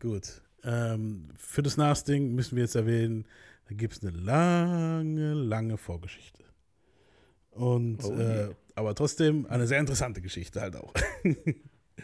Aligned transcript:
Gut. 0.00 0.42
Ähm, 0.62 1.28
für 1.36 1.62
das 1.62 1.76
Nas-Ding 1.76 2.34
müssen 2.34 2.56
wir 2.56 2.64
jetzt 2.64 2.74
erwähnen, 2.74 3.24
da 3.68 3.74
gibt 3.74 3.94
es 3.94 4.02
eine 4.02 4.10
lange, 4.16 5.32
lange 5.34 5.76
Vorgeschichte. 5.76 6.44
Und 7.50 8.04
Oh, 8.04 8.12
äh, 8.14 8.54
aber 8.74 8.94
trotzdem 8.94 9.46
eine 9.46 9.66
sehr 9.66 9.80
interessante 9.80 10.20
Geschichte 10.20 10.60
halt 10.60 10.76
auch. 10.76 10.92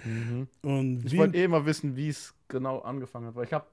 Mhm. 0.05 0.49
Und 0.63 1.05
Ich 1.05 1.17
wollte 1.17 1.37
eh 1.39 1.49
mal 1.49 1.65
wissen, 1.67 1.97
wie 1.97 2.09
es 2.09 2.35
genau 2.49 2.81
angefangen 2.81 3.27
hat, 3.27 3.35
weil 3.35 3.45
ich 3.45 3.53
habe 3.53 3.67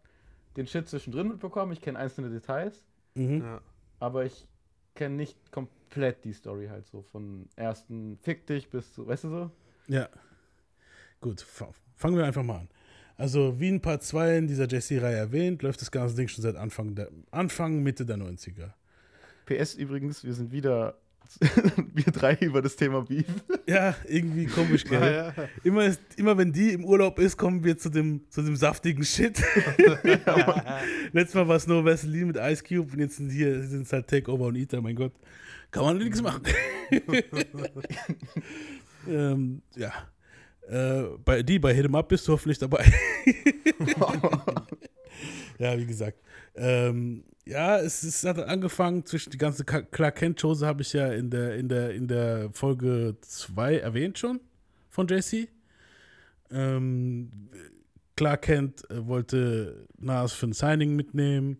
den 0.56 0.68
Shit 0.68 0.88
zwischendrin 0.88 1.28
mitbekommen, 1.30 1.72
ich 1.72 1.82
kenne 1.82 2.00
einzelne 2.00 2.30
Details, 2.30 2.86
mhm. 3.16 3.42
Ja. 3.42 3.62
aber 4.00 4.26
ich 4.26 4.48
kenne 4.96 5.16
nicht 5.16 5.52
komplett 5.52 6.24
die 6.24 6.34
Story 6.34 6.68
halt 6.68 6.86
so 6.88 7.02
von 7.02 7.48
ersten 7.56 8.18
Fick 8.22 8.46
dich 8.48 8.70
bis 8.70 8.94
zu, 8.94 9.08
weißt 9.08 9.24
du 9.26 9.30
so? 9.30 9.52
Ja. 9.88 10.08
Gut, 11.22 11.42
fa- 11.42 11.72
fangen 11.96 12.18
wir 12.18 12.26
einfach 12.26 12.44
mal 12.44 12.60
an. 12.60 12.70
Also, 13.18 13.60
wie 13.60 13.70
in 13.70 13.82
Part 13.82 14.04
2 14.04 14.38
in 14.38 14.48
dieser 14.48 14.66
JC-Reihe 14.66 15.16
erwähnt, 15.16 15.62
läuft 15.62 15.82
das 15.82 15.92
ganze 15.92 16.16
Ding 16.16 16.28
schon 16.28 16.42
seit 16.42 16.56
Anfang, 16.56 16.96
der, 16.96 17.10
Anfang 17.32 17.84
Mitte 17.84 18.06
der 18.06 18.18
90er. 18.18 18.72
PS 19.46 19.76
übrigens, 19.76 20.24
wir 20.24 20.34
sind 20.34 20.52
wieder 20.52 20.98
wir 21.94 22.12
drei 22.12 22.36
über 22.36 22.62
das 22.62 22.76
Thema 22.76 23.02
Beef. 23.02 23.26
Ja, 23.68 23.96
irgendwie 24.08 24.46
komisch, 24.46 24.84
gell? 24.84 25.02
Ah, 25.04 25.34
ja. 25.36 25.50
Immer, 25.64 25.86
ist, 25.86 26.02
immer 26.16 26.38
wenn 26.38 26.52
die 26.52 26.74
im 26.74 26.86
Urlaub 26.86 27.20
ist, 27.20 27.38
kommen 27.38 27.64
wir 27.64 27.78
zu 27.78 27.90
dem, 27.90 28.22
zu 28.30 28.42
dem 28.42 28.56
saftigen 28.56 29.04
Shit. 29.04 29.42
Letztes 31.12 31.36
Mal 31.36 31.48
war 31.48 31.56
es 31.56 31.68
nur 31.68 31.84
Vaseline 31.84 32.28
mit 32.28 32.38
Ice 32.38 32.64
Cube 32.64 32.94
und 32.94 33.00
jetzt 33.00 33.18
sind 33.18 33.30
hier 33.30 33.64
sind 33.64 33.84
es 33.84 33.94
halt 33.94 34.08
Takeover 34.08 34.46
und 34.46 34.56
Eater, 34.56 34.82
mein 34.82 34.96
Gott. 34.96 35.14
Kann 35.72 35.84
man 35.86 35.98
nichts 35.98 36.22
machen. 36.22 36.44
ähm, 39.08 39.62
ja. 39.76 39.92
Äh, 40.68 41.04
bei 41.24 41.44
die, 41.44 41.60
bei 41.60 41.74
Hit 41.74 41.86
'em 41.86 41.96
Up 41.96 42.10
bist 42.10 42.28
du 42.28 42.34
hoffentlich 42.34 42.58
dabei. 42.58 42.86
ja, 45.60 45.78
wie 45.78 45.86
gesagt. 45.86 46.18
Ähm, 46.56 47.24
ja, 47.46 47.78
es, 47.80 48.04
es 48.04 48.24
hat 48.24 48.40
angefangen 48.40 49.06
zwischen 49.06 49.32
die 49.32 49.38
ganze 49.38 49.66
Clark 49.66 50.16
Kent 50.16 50.40
Chose 50.40 50.66
habe 50.66 50.82
ich 50.82 50.94
ja 50.94 51.12
in 51.12 51.30
der 51.30 51.56
in 51.56 51.68
der 51.68 51.92
in 51.92 52.08
der 52.08 52.50
Folge 52.52 53.18
2 53.22 53.80
erwähnt 53.80 54.18
schon 54.18 54.40
von 54.90 55.08
JC. 55.08 55.50
Ähm, 56.52 57.50
Clark 58.16 58.44
Kent 58.44 58.90
äh, 58.90 59.06
wollte 59.06 59.88
Nas 59.98 60.34
für 60.34 60.48
ein 60.48 60.54
Signing 60.54 60.96
mitnehmen. 60.96 61.58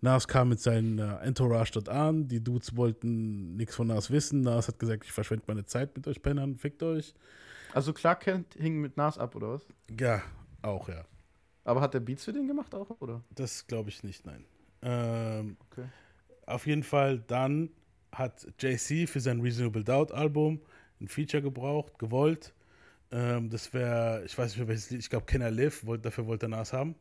Nas 0.00 0.28
kam 0.28 0.50
mit 0.50 0.60
seinem 0.60 0.98
äh, 0.98 1.16
Entourage 1.16 1.72
dort 1.72 1.88
an. 1.88 2.28
Die 2.28 2.42
Dudes 2.42 2.76
wollten 2.76 3.56
nichts 3.56 3.74
von 3.74 3.88
Nas 3.88 4.10
wissen. 4.10 4.42
Nas 4.42 4.68
hat 4.68 4.78
gesagt, 4.78 5.04
ich 5.04 5.12
verschwende 5.12 5.44
meine 5.48 5.66
Zeit 5.66 5.96
mit 5.96 6.06
euch 6.06 6.22
Pennern, 6.22 6.56
fickt 6.56 6.82
euch. 6.82 7.12
Also 7.72 7.92
Clark 7.92 8.20
Kent 8.20 8.54
hing 8.54 8.80
mit 8.80 8.96
Nas 8.96 9.18
ab, 9.18 9.34
oder 9.34 9.52
was? 9.54 9.66
Ja, 9.98 10.22
auch, 10.62 10.88
ja. 10.88 11.04
Aber 11.64 11.80
hat 11.80 11.94
der 11.94 12.00
Beats 12.00 12.24
für 12.24 12.32
den 12.32 12.46
gemacht 12.46 12.74
auch, 12.74 12.88
oder? 13.00 13.22
Das 13.34 13.66
glaube 13.66 13.90
ich 13.90 14.02
nicht, 14.04 14.24
nein. 14.26 14.44
Ähm, 14.82 15.56
Okay. 15.70 15.86
Auf 16.46 16.66
jeden 16.66 16.84
Fall, 16.84 17.18
dann 17.18 17.70
hat 18.12 18.46
JC 18.60 19.08
für 19.08 19.18
sein 19.20 19.40
Reasonable 19.40 19.82
Doubt 19.82 20.12
Album 20.12 20.60
ein 21.00 21.08
Feature 21.08 21.42
gebraucht, 21.42 21.98
gewollt. 21.98 22.54
Ähm, 23.10 23.50
das 23.50 23.74
wäre, 23.74 24.22
ich 24.24 24.36
weiß 24.38 24.50
nicht 24.52 24.58
mehr 24.58 24.68
welches 24.68 24.90
Lied, 24.90 25.00
ich 25.00 25.10
glaube 25.10 25.26
Can 25.26 25.42
I 25.42 25.48
Live, 25.48 25.84
wollt, 25.84 26.04
dafür 26.04 26.26
wollte 26.26 26.48
Nas 26.48 26.72
haben. 26.72 26.94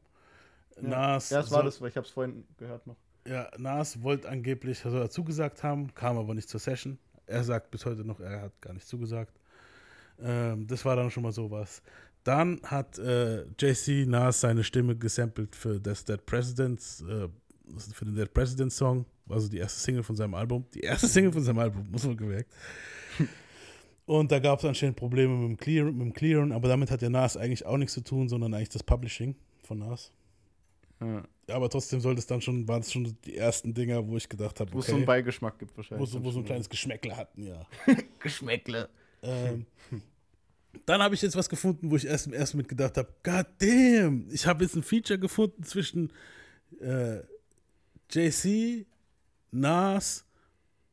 Nas, 0.81 1.29
Ja, 1.29 1.39
das 1.41 1.51
war 1.51 1.59
soll- 1.59 1.65
das, 1.65 1.79
weil 1.81 1.89
ich 1.89 1.97
hab's 1.97 2.09
vorhin 2.09 2.45
gehört 2.57 2.85
noch. 2.87 2.97
Ja, 3.27 3.49
Nas 3.57 4.01
wollte 4.03 4.27
angeblich, 4.29 4.79
soll 4.79 4.95
er 5.01 5.09
zugesagt 5.09 5.63
haben, 5.63 5.93
kam 5.95 6.17
aber 6.17 6.33
nicht 6.33 6.49
zur 6.49 6.59
Session. 6.59 6.97
Er 7.27 7.43
sagt 7.43 7.71
bis 7.71 7.85
heute 7.85 8.03
noch, 8.03 8.19
er 8.19 8.41
hat 8.41 8.61
gar 8.61 8.73
nicht 8.73 8.87
zugesagt. 8.87 9.33
Ähm, 10.21 10.67
das 10.67 10.85
war 10.85 10.95
dann 10.95 11.11
schon 11.11 11.23
mal 11.23 11.31
sowas. 11.31 11.81
Dann 12.23 12.59
hat 12.63 12.97
äh, 12.97 13.43
JC 13.59 14.07
Nas 14.07 14.41
seine 14.41 14.63
Stimme 14.63 14.95
gesampelt 14.95 15.55
für 15.55 15.79
das 15.79 16.03
Dead 16.05 16.25
Presidents, 16.25 17.01
äh, 17.01 17.27
für 17.93 18.05
den 18.05 18.15
Dead 18.15 18.33
Presidents 18.33 18.77
Song, 18.77 19.05
also 19.29 19.47
die 19.47 19.57
erste 19.57 19.79
Single 19.79 20.03
von 20.03 20.15
seinem 20.15 20.33
Album. 20.33 20.65
Die 20.73 20.81
erste 20.81 21.07
Single 21.07 21.31
von 21.31 21.43
seinem 21.43 21.59
Album, 21.59 21.87
muss 21.91 22.03
man 22.05 22.17
gemerkt. 22.17 22.51
Und 24.07 24.31
da 24.31 24.39
gab 24.39 24.59
es 24.59 24.65
anscheinend 24.65 24.97
Probleme 24.97 25.35
mit 25.35 25.49
dem, 25.49 25.57
Clear, 25.57 25.85
mit 25.85 26.01
dem 26.01 26.13
Clearen, 26.13 26.51
aber 26.51 26.67
damit 26.67 26.91
hat 26.91 27.01
der 27.01 27.09
Nas 27.09 27.37
eigentlich 27.37 27.65
auch 27.65 27.77
nichts 27.77 27.93
zu 27.93 28.01
tun, 28.01 28.29
sondern 28.29 28.53
eigentlich 28.53 28.69
das 28.69 28.83
Publishing 28.83 29.35
von 29.63 29.79
Nas. 29.79 30.11
Ja. 31.01 31.23
Aber 31.49 31.69
trotzdem 31.69 31.99
sollte 31.99 32.19
es 32.19 32.27
dann 32.27 32.41
schon, 32.41 32.67
waren 32.67 32.81
es 32.81 32.91
schon 32.91 33.15
die 33.25 33.35
ersten 33.35 33.73
Dinger, 33.73 34.07
wo 34.07 34.17
ich 34.17 34.29
gedacht 34.29 34.59
habe, 34.59 34.71
Wo 34.73 34.79
es 34.79 34.87
so 34.87 34.93
einen 34.93 35.01
okay, 35.01 35.07
Beigeschmack 35.07 35.59
gibt 35.59 35.75
wahrscheinlich. 35.75 36.11
wo 36.23 36.31
so 36.31 36.39
ein 36.39 36.45
kleines 36.45 36.69
Geschmäckle 36.69 37.15
hatten, 37.15 37.43
ja. 37.43 37.65
Geschmäckle. 38.19 38.89
ähm, 39.21 39.65
dann 40.85 41.01
habe 41.01 41.15
ich 41.15 41.21
jetzt 41.21 41.35
was 41.35 41.49
gefunden, 41.49 41.91
wo 41.91 41.95
ich 41.95 42.05
erst, 42.05 42.31
erst 42.31 42.55
mit 42.55 42.67
gedacht 42.67 42.97
habe, 42.97 43.09
God 43.23 43.45
damn, 43.59 44.27
ich 44.31 44.45
habe 44.47 44.63
jetzt 44.63 44.75
ein 44.75 44.83
Feature 44.83 45.19
gefunden 45.19 45.63
zwischen 45.63 46.11
äh, 46.79 47.19
JC, 48.11 48.85
Nas 49.51 50.25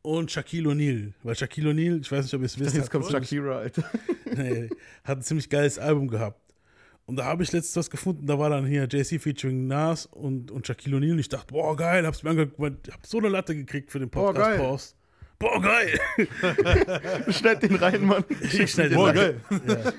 und 0.02 0.30
Shaquille 0.30 0.70
O'Neal. 0.70 1.12
Weil 1.22 1.36
Shaquille 1.36 1.70
O'Neal, 1.70 2.00
ich 2.00 2.10
weiß 2.10 2.24
nicht, 2.24 2.34
ob 2.34 2.40
ihr 2.40 2.46
es 2.46 2.58
wisst, 2.58 2.76
Jetzt 2.76 2.90
kommt 2.90 3.04
hat, 3.04 3.12
Shakira, 3.12 3.58
Alter. 3.58 3.84
nee, 4.36 4.68
hat 5.04 5.18
ein 5.18 5.22
ziemlich 5.22 5.48
geiles 5.48 5.78
Album 5.78 6.08
gehabt. 6.08 6.40
Und 7.04 7.16
da 7.16 7.24
habe 7.24 7.42
ich 7.42 7.52
letztens 7.52 7.76
was 7.76 7.90
gefunden, 7.90 8.26
da 8.26 8.38
war 8.38 8.50
dann 8.50 8.64
hier 8.64 8.84
JC 8.84 9.20
featuring 9.20 9.66
Nas 9.66 10.06
und, 10.06 10.50
und 10.50 10.66
Shaquille 10.66 10.96
O'Neal. 10.96 11.12
Und 11.12 11.18
ich 11.18 11.28
dachte, 11.28 11.52
boah, 11.52 11.76
geil, 11.76 12.06
hab's 12.06 12.22
mir 12.22 12.30
angeguckt, 12.30 12.92
hab 12.92 13.06
so 13.06 13.18
eine 13.18 13.28
Latte 13.28 13.54
gekriegt 13.54 13.90
für 13.90 13.98
den 13.98 14.10
Boah, 14.10 14.28
Podcast 14.32 14.50
geil. 14.50 14.58
Pause. 14.58 14.94
Boah, 15.42 15.60
geil! 15.60 15.98
Schneid 17.32 17.64
den 17.64 17.74
rein, 17.74 18.04
Mann. 18.06 18.24
Ich 18.40 18.70
schnell 18.70 18.90
den 18.90 18.96
Boah, 18.96 19.08
rein. 19.08 19.14
geil. 19.16 19.40
Ja. 19.50 19.92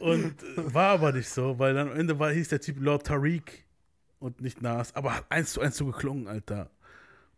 Und 0.00 0.34
äh, 0.42 0.74
war 0.74 0.90
aber 0.90 1.12
nicht 1.12 1.28
so, 1.28 1.60
weil 1.60 1.74
dann 1.74 1.90
am 1.90 1.96
Ende 1.96 2.18
war, 2.18 2.32
hieß 2.32 2.48
der 2.48 2.60
Typ 2.60 2.80
Lord 2.80 3.06
Tariq 3.06 3.64
und 4.18 4.40
nicht 4.40 4.60
Nas, 4.60 4.96
aber 4.96 5.14
hat 5.16 5.26
eins 5.28 5.52
zu 5.52 5.60
eins 5.60 5.76
so 5.76 5.86
geklungen, 5.86 6.26
Alter. 6.26 6.70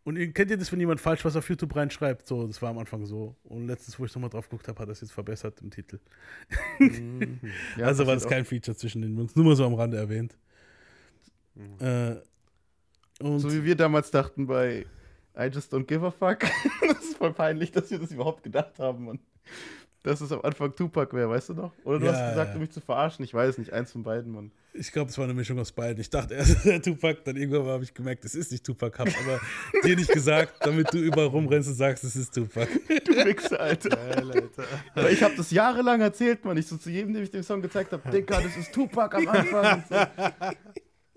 Und 0.02 0.16
ihr, 0.16 0.32
kennt 0.32 0.50
ihr 0.50 0.56
das, 0.56 0.72
wenn 0.72 0.80
jemand 0.80 0.98
falsch 0.98 1.22
was 1.26 1.36
auf 1.36 1.46
YouTube 1.50 1.76
reinschreibt? 1.76 2.26
So, 2.26 2.46
das 2.46 2.62
war 2.62 2.70
am 2.70 2.78
Anfang 2.78 3.04
so. 3.04 3.36
Und 3.44 3.66
letztens, 3.66 3.98
wo 3.98 4.06
ich 4.06 4.14
nochmal 4.14 4.30
drauf 4.30 4.48
geguckt 4.48 4.66
habe, 4.68 4.78
hat 4.80 4.88
er 4.88 4.92
es 4.92 5.02
jetzt 5.02 5.12
verbessert 5.12 5.60
im 5.60 5.70
Titel. 5.70 5.98
Ja, 7.76 7.86
also 7.86 8.06
war 8.06 8.14
das 8.14 8.26
kein 8.26 8.46
Feature 8.46 8.74
zwischen 8.74 9.02
den 9.02 9.14
Jungs, 9.14 9.36
nur 9.36 9.44
mal 9.44 9.56
so 9.56 9.66
am 9.66 9.74
Rande 9.74 9.98
erwähnt. 9.98 10.38
Äh, 11.80 12.12
und 13.20 13.34
auch. 13.34 13.38
So 13.38 13.52
wie 13.52 13.64
wir 13.64 13.76
damals 13.76 14.10
dachten 14.10 14.46
bei 14.46 14.86
I 15.36 15.46
just 15.52 15.72
don't 15.72 15.86
give 15.86 16.04
a 16.04 16.10
fuck. 16.10 16.40
das 16.88 16.98
ist 17.04 17.16
voll 17.16 17.32
peinlich, 17.32 17.72
dass 17.72 17.90
wir 17.90 17.98
das 17.98 18.10
überhaupt 18.10 18.42
gedacht 18.42 18.78
haben, 18.78 19.04
Mann. 19.04 19.18
Dass 20.02 20.22
es 20.22 20.32
am 20.32 20.40
Anfang 20.40 20.74
Tupac 20.74 21.14
wäre, 21.14 21.28
weißt 21.28 21.50
du 21.50 21.54
noch? 21.54 21.72
Oder 21.84 21.98
du 21.98 22.06
Ja, 22.06 22.12
hast 22.12 22.30
gesagt, 22.30 22.48
ja. 22.50 22.54
um 22.54 22.60
mich 22.62 22.70
zu 22.70 22.80
verarschen. 22.80 23.22
Ich 23.22 23.34
weiß 23.34 23.58
nicht, 23.58 23.70
eins 23.72 23.92
von 23.92 24.02
beiden, 24.02 24.32
Mann. 24.32 24.50
ich 24.72 24.90
glaube, 24.92 25.10
es 25.10 25.18
war 25.18 25.24
eine 25.26 25.34
Mischung 25.34 25.58
aus 25.58 25.72
beiden. 25.72 26.00
Ich 26.00 26.08
dachte 26.08 26.34
erst, 26.34 26.64
der 26.64 26.80
Tupac, 26.80 27.22
dann 27.24 27.36
irgendwann 27.36 27.66
habe 27.66 27.84
ich 27.84 27.92
gemerkt, 27.92 28.24
es 28.24 28.34
ist 28.34 28.50
nicht 28.50 28.64
Tupac, 28.64 28.98
hab 28.98 29.08
aber 29.08 29.40
dir 29.84 29.96
nicht 29.96 30.10
gesagt, 30.10 30.54
damit 30.60 30.90
du 30.94 30.98
überall 30.98 31.26
rumrennst 31.26 31.68
und 31.68 31.74
sagst, 31.74 32.02
es 32.04 32.16
ist 32.16 32.34
Tupac. 32.34 32.66
Du 33.04 33.12
Wichser, 33.26 33.60
Alter. 33.60 33.90
Geil, 33.90 34.30
Alter. 34.32 34.64
Weil 34.94 35.12
ich 35.12 35.22
habe 35.22 35.36
das 35.36 35.50
jahrelang 35.50 36.00
erzählt, 36.00 36.46
Mann. 36.46 36.56
Ich 36.56 36.66
so 36.66 36.78
zu 36.78 36.88
jedem, 36.88 37.12
dem 37.12 37.22
ich 37.22 37.30
den 37.30 37.42
Song 37.42 37.60
gezeigt 37.60 37.92
habe, 37.92 38.10
Dicker, 38.10 38.40
das 38.40 38.56
ist 38.56 38.72
Tupac 38.72 39.14
am 39.14 39.28
Anfang. 39.28 39.84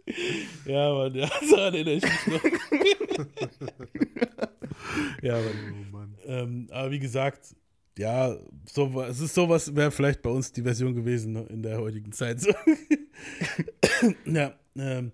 So. 0.06 0.72
Ja, 0.72 0.94
Mann, 0.94 1.16
ja, 1.16 1.30
daran 1.52 1.74
erinnere 1.74 1.96
ich 1.96 2.04
mich 2.04 2.28
noch. 2.28 2.44
ja, 5.22 5.36
Mann. 5.36 5.56
Oh 5.72 5.92
Mann. 5.92 6.18
Ähm, 6.26 6.68
aber 6.72 6.92
wie 6.92 7.00
gesagt, 7.00 7.56
ja, 7.98 8.36
so, 8.66 9.02
es 9.04 9.20
ist 9.20 9.36
sowas, 9.36 9.76
wäre 9.76 9.92
vielleicht 9.92 10.22
bei 10.22 10.30
uns 10.30 10.52
die 10.52 10.64
Version 10.64 10.96
gewesen 10.96 11.34
ne, 11.34 11.46
in 11.50 11.62
der 11.62 11.80
heutigen 11.80 12.12
Zeit. 12.12 12.42
So. 12.42 12.52
ja, 14.26 14.54
ähm, 14.76 15.12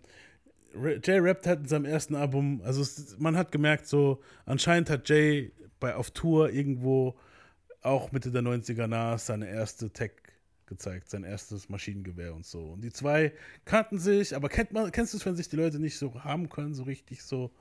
Jay 1.03 1.19
rappt 1.19 1.45
hat 1.45 1.59
in 1.59 1.67
seinem 1.67 1.85
ersten 1.85 2.15
Album, 2.15 2.61
also 2.63 2.81
es, 2.81 3.17
man 3.19 3.35
hat 3.35 3.51
gemerkt, 3.51 3.87
so, 3.87 4.21
anscheinend 4.45 4.89
hat 4.89 5.09
Jay 5.09 5.51
bei, 5.79 5.95
auf 5.95 6.11
Tour 6.11 6.51
irgendwo 6.51 7.17
auch 7.81 8.11
Mitte 8.11 8.31
der 8.31 8.41
90er 8.41 8.87
Nas 8.87 9.25
seine 9.25 9.49
erste 9.49 9.89
Tech 9.91 10.11
gezeigt, 10.69 11.09
sein 11.09 11.23
erstes 11.23 11.67
Maschinengewehr 11.67 12.33
und 12.33 12.45
so. 12.45 12.71
Und 12.71 12.81
die 12.81 12.91
zwei 12.91 13.33
kannten 13.65 13.99
sich, 13.99 14.35
aber 14.35 14.47
kennt 14.47 14.71
man, 14.71 14.91
kennst 14.91 15.13
du 15.13 15.17
es, 15.17 15.25
wenn 15.25 15.35
sich 15.35 15.49
die 15.49 15.57
Leute 15.57 15.79
nicht 15.79 15.97
so 15.97 16.23
haben 16.23 16.47
können, 16.47 16.73
so 16.73 16.83
richtig 16.83 17.23
so? 17.23 17.51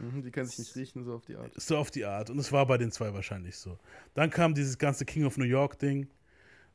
Mhm, 0.00 0.22
Die 0.22 0.30
können 0.30 0.48
sich 0.48 0.58
nicht 0.58 0.76
riechen, 0.76 1.04
so 1.04 1.14
auf 1.14 1.24
die 1.24 1.36
Art. 1.36 1.52
So 1.54 1.76
auf 1.76 1.90
die 1.90 2.04
Art. 2.04 2.30
Und 2.30 2.38
es 2.38 2.50
war 2.50 2.66
bei 2.66 2.78
den 2.78 2.90
zwei 2.90 3.14
wahrscheinlich 3.14 3.56
so. 3.56 3.78
Dann 4.14 4.30
kam 4.30 4.54
dieses 4.54 4.78
ganze 4.78 5.04
King 5.04 5.24
of 5.24 5.36
New 5.36 5.44
York-Ding. 5.44 6.08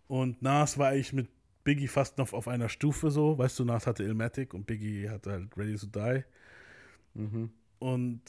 Und 0.07 0.41
Nas 0.41 0.77
war 0.77 0.89
eigentlich 0.89 1.13
mit 1.13 1.27
Biggie 1.63 1.87
fast 1.87 2.17
noch 2.17 2.33
auf 2.33 2.47
einer 2.47 2.69
Stufe 2.69 3.11
so. 3.11 3.37
Weißt 3.37 3.59
du, 3.59 3.65
Nas 3.65 3.85
hatte 3.85 4.03
Illmatic 4.03 4.53
und 4.53 4.65
Biggie 4.65 5.09
hatte 5.09 5.31
halt 5.31 5.57
Ready 5.57 5.75
to 5.75 5.87
Die. 5.87 6.23
Mhm. 7.13 7.51
Und 7.79 8.21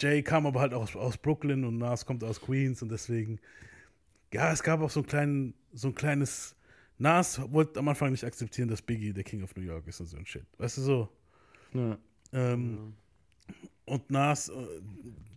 Jay 0.00 0.22
kam 0.22 0.46
aber 0.46 0.60
halt 0.60 0.74
aus, 0.74 0.96
aus 0.96 1.18
Brooklyn 1.18 1.64
und 1.64 1.78
Nas 1.78 2.06
kommt 2.06 2.24
aus 2.24 2.40
Queens 2.40 2.82
und 2.82 2.90
deswegen, 2.90 3.40
ja, 4.32 4.52
es 4.52 4.62
gab 4.62 4.80
auch 4.80 4.90
so, 4.90 5.00
einen 5.00 5.08
kleinen, 5.08 5.54
so 5.72 5.88
ein 5.88 5.94
kleines. 5.94 6.56
Nas 7.02 7.40
wollte 7.52 7.78
am 7.80 7.88
Anfang 7.88 8.10
nicht 8.12 8.24
akzeptieren, 8.24 8.68
dass 8.68 8.80
Biggie 8.80 9.12
der 9.12 9.24
King 9.24 9.42
of 9.42 9.54
New 9.56 9.62
York 9.62 9.86
ist 9.88 10.00
und 10.00 10.06
so 10.06 10.16
ein 10.16 10.24
Shit. 10.24 10.46
Weißt 10.58 10.78
du 10.78 10.82
so? 10.82 11.08
Ja. 11.74 11.98
Ähm, 12.32 12.94
Und 13.84 14.10
Nas, 14.10 14.48
äh, 14.48 14.52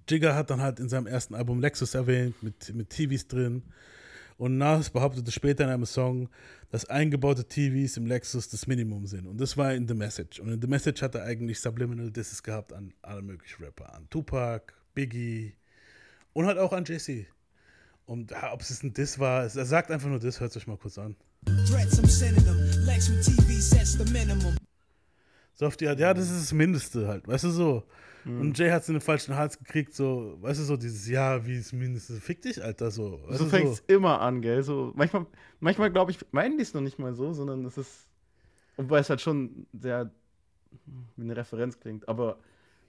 Jigger 0.07 0.35
hat 0.35 0.49
dann 0.49 0.61
halt 0.61 0.79
in 0.79 0.87
seinem 0.87 1.07
ersten 1.07 1.33
Album 1.35 1.59
Lexus 1.59 1.95
erwähnt, 1.95 2.41
mit, 2.43 2.73
mit 2.73 2.89
TVs 2.91 3.27
drin. 3.27 3.63
Und 4.37 4.57
Nas 4.57 4.89
behauptete 4.89 5.31
später 5.31 5.63
in 5.63 5.69
einem 5.69 5.85
Song, 5.85 6.29
dass 6.69 6.85
eingebaute 6.85 7.47
TVs 7.47 7.97
im 7.97 8.05
Lexus 8.05 8.49
das 8.49 8.67
Minimum 8.67 9.07
sind. 9.07 9.27
Und 9.27 9.39
das 9.39 9.57
war 9.57 9.73
in 9.73 9.87
The 9.87 9.93
Message. 9.93 10.39
Und 10.39 10.49
in 10.49 10.61
The 10.61 10.67
Message 10.67 11.01
hat 11.01 11.15
er 11.15 11.23
eigentlich 11.23 11.59
Subliminal 11.59 12.11
Disses 12.11 12.43
gehabt 12.43 12.73
an 12.73 12.93
alle 13.01 13.21
möglichen 13.21 13.63
Rapper. 13.63 13.93
An 13.93 14.07
Tupac, 14.09 14.73
Biggie 14.93 15.55
und 16.33 16.45
halt 16.45 16.57
auch 16.59 16.73
an 16.73 16.83
JC. 16.85 17.27
Und 18.05 18.31
ja, 18.31 18.53
ob 18.53 18.61
es 18.61 18.83
ein 18.83 18.93
Diss 18.93 19.17
war, 19.19 19.43
er 19.43 19.65
sagt 19.65 19.89
einfach 19.89 20.09
nur 20.09 20.19
Diss, 20.19 20.39
hört 20.39 20.55
euch 20.55 20.67
mal 20.67 20.77
kurz 20.77 20.97
an. 20.97 21.15
So 25.55 25.65
auf 25.65 25.77
die 25.77 25.87
Art, 25.87 25.99
ja, 25.99 26.13
das 26.13 26.29
ist 26.29 26.41
das 26.41 26.53
Mindeste 26.53 27.07
halt, 27.07 27.27
weißt 27.27 27.45
du 27.45 27.49
so. 27.49 27.83
Mhm. 28.25 28.41
Und 28.41 28.57
Jay 28.57 28.69
hat 28.69 28.81
es 28.81 28.89
in 28.89 28.95
den 28.95 29.01
falschen 29.01 29.35
Hals 29.35 29.57
gekriegt, 29.57 29.93
so, 29.93 30.37
weißt 30.41 30.59
du, 30.59 30.63
so 30.65 30.75
dieses 30.77 31.07
Ja, 31.07 31.45
wie 31.45 31.57
das 31.57 31.71
Mindeste, 31.71 32.13
fick 32.15 32.41
dich, 32.41 32.61
Alter, 32.61 32.91
so. 32.91 33.21
Weißt 33.27 33.39
so 33.39 33.45
fängt 33.45 33.69
es 33.69 33.77
so. 33.77 33.83
immer 33.87 34.19
an, 34.19 34.41
gell, 34.41 34.63
so, 34.63 34.91
manchmal, 34.95 35.25
manchmal 35.61 35.91
glaube 35.91 36.11
ich, 36.11 36.19
meinen 36.31 36.57
die 36.57 36.63
es 36.63 36.73
noch 36.73 36.81
nicht 36.81 36.99
mal 36.99 37.13
so, 37.13 37.31
sondern 37.31 37.63
es 37.65 37.77
ist, 37.77 38.09
wobei 38.75 38.99
es 38.99 39.09
halt 39.09 39.21
schon 39.21 39.65
sehr 39.73 40.11
wie 41.15 41.23
eine 41.23 41.37
Referenz 41.37 41.79
klingt, 41.79 42.09
aber 42.09 42.37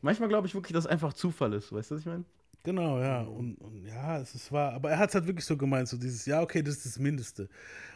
manchmal 0.02 0.28
glaube 0.28 0.48
ich 0.48 0.54
wirklich, 0.54 0.72
dass 0.72 0.86
es 0.86 0.90
einfach 0.90 1.12
Zufall 1.12 1.52
ist, 1.52 1.72
weißt 1.72 1.90
du, 1.90 1.94
was 1.94 2.00
ich 2.00 2.06
meine? 2.06 2.24
Genau, 2.66 2.98
ja. 2.98 3.20
Und, 3.20 3.54
und, 3.58 3.86
ja, 3.86 4.18
es 4.18 4.34
ist 4.34 4.50
wahr. 4.50 4.72
Aber 4.72 4.90
er 4.90 4.98
hat 4.98 5.10
es 5.10 5.14
halt 5.14 5.28
wirklich 5.28 5.44
so 5.44 5.56
gemeint, 5.56 5.86
so 5.86 5.96
dieses, 5.96 6.26
ja, 6.26 6.42
okay, 6.42 6.62
das 6.62 6.78
ist 6.78 6.86
das 6.86 6.98
Mindeste. 6.98 7.48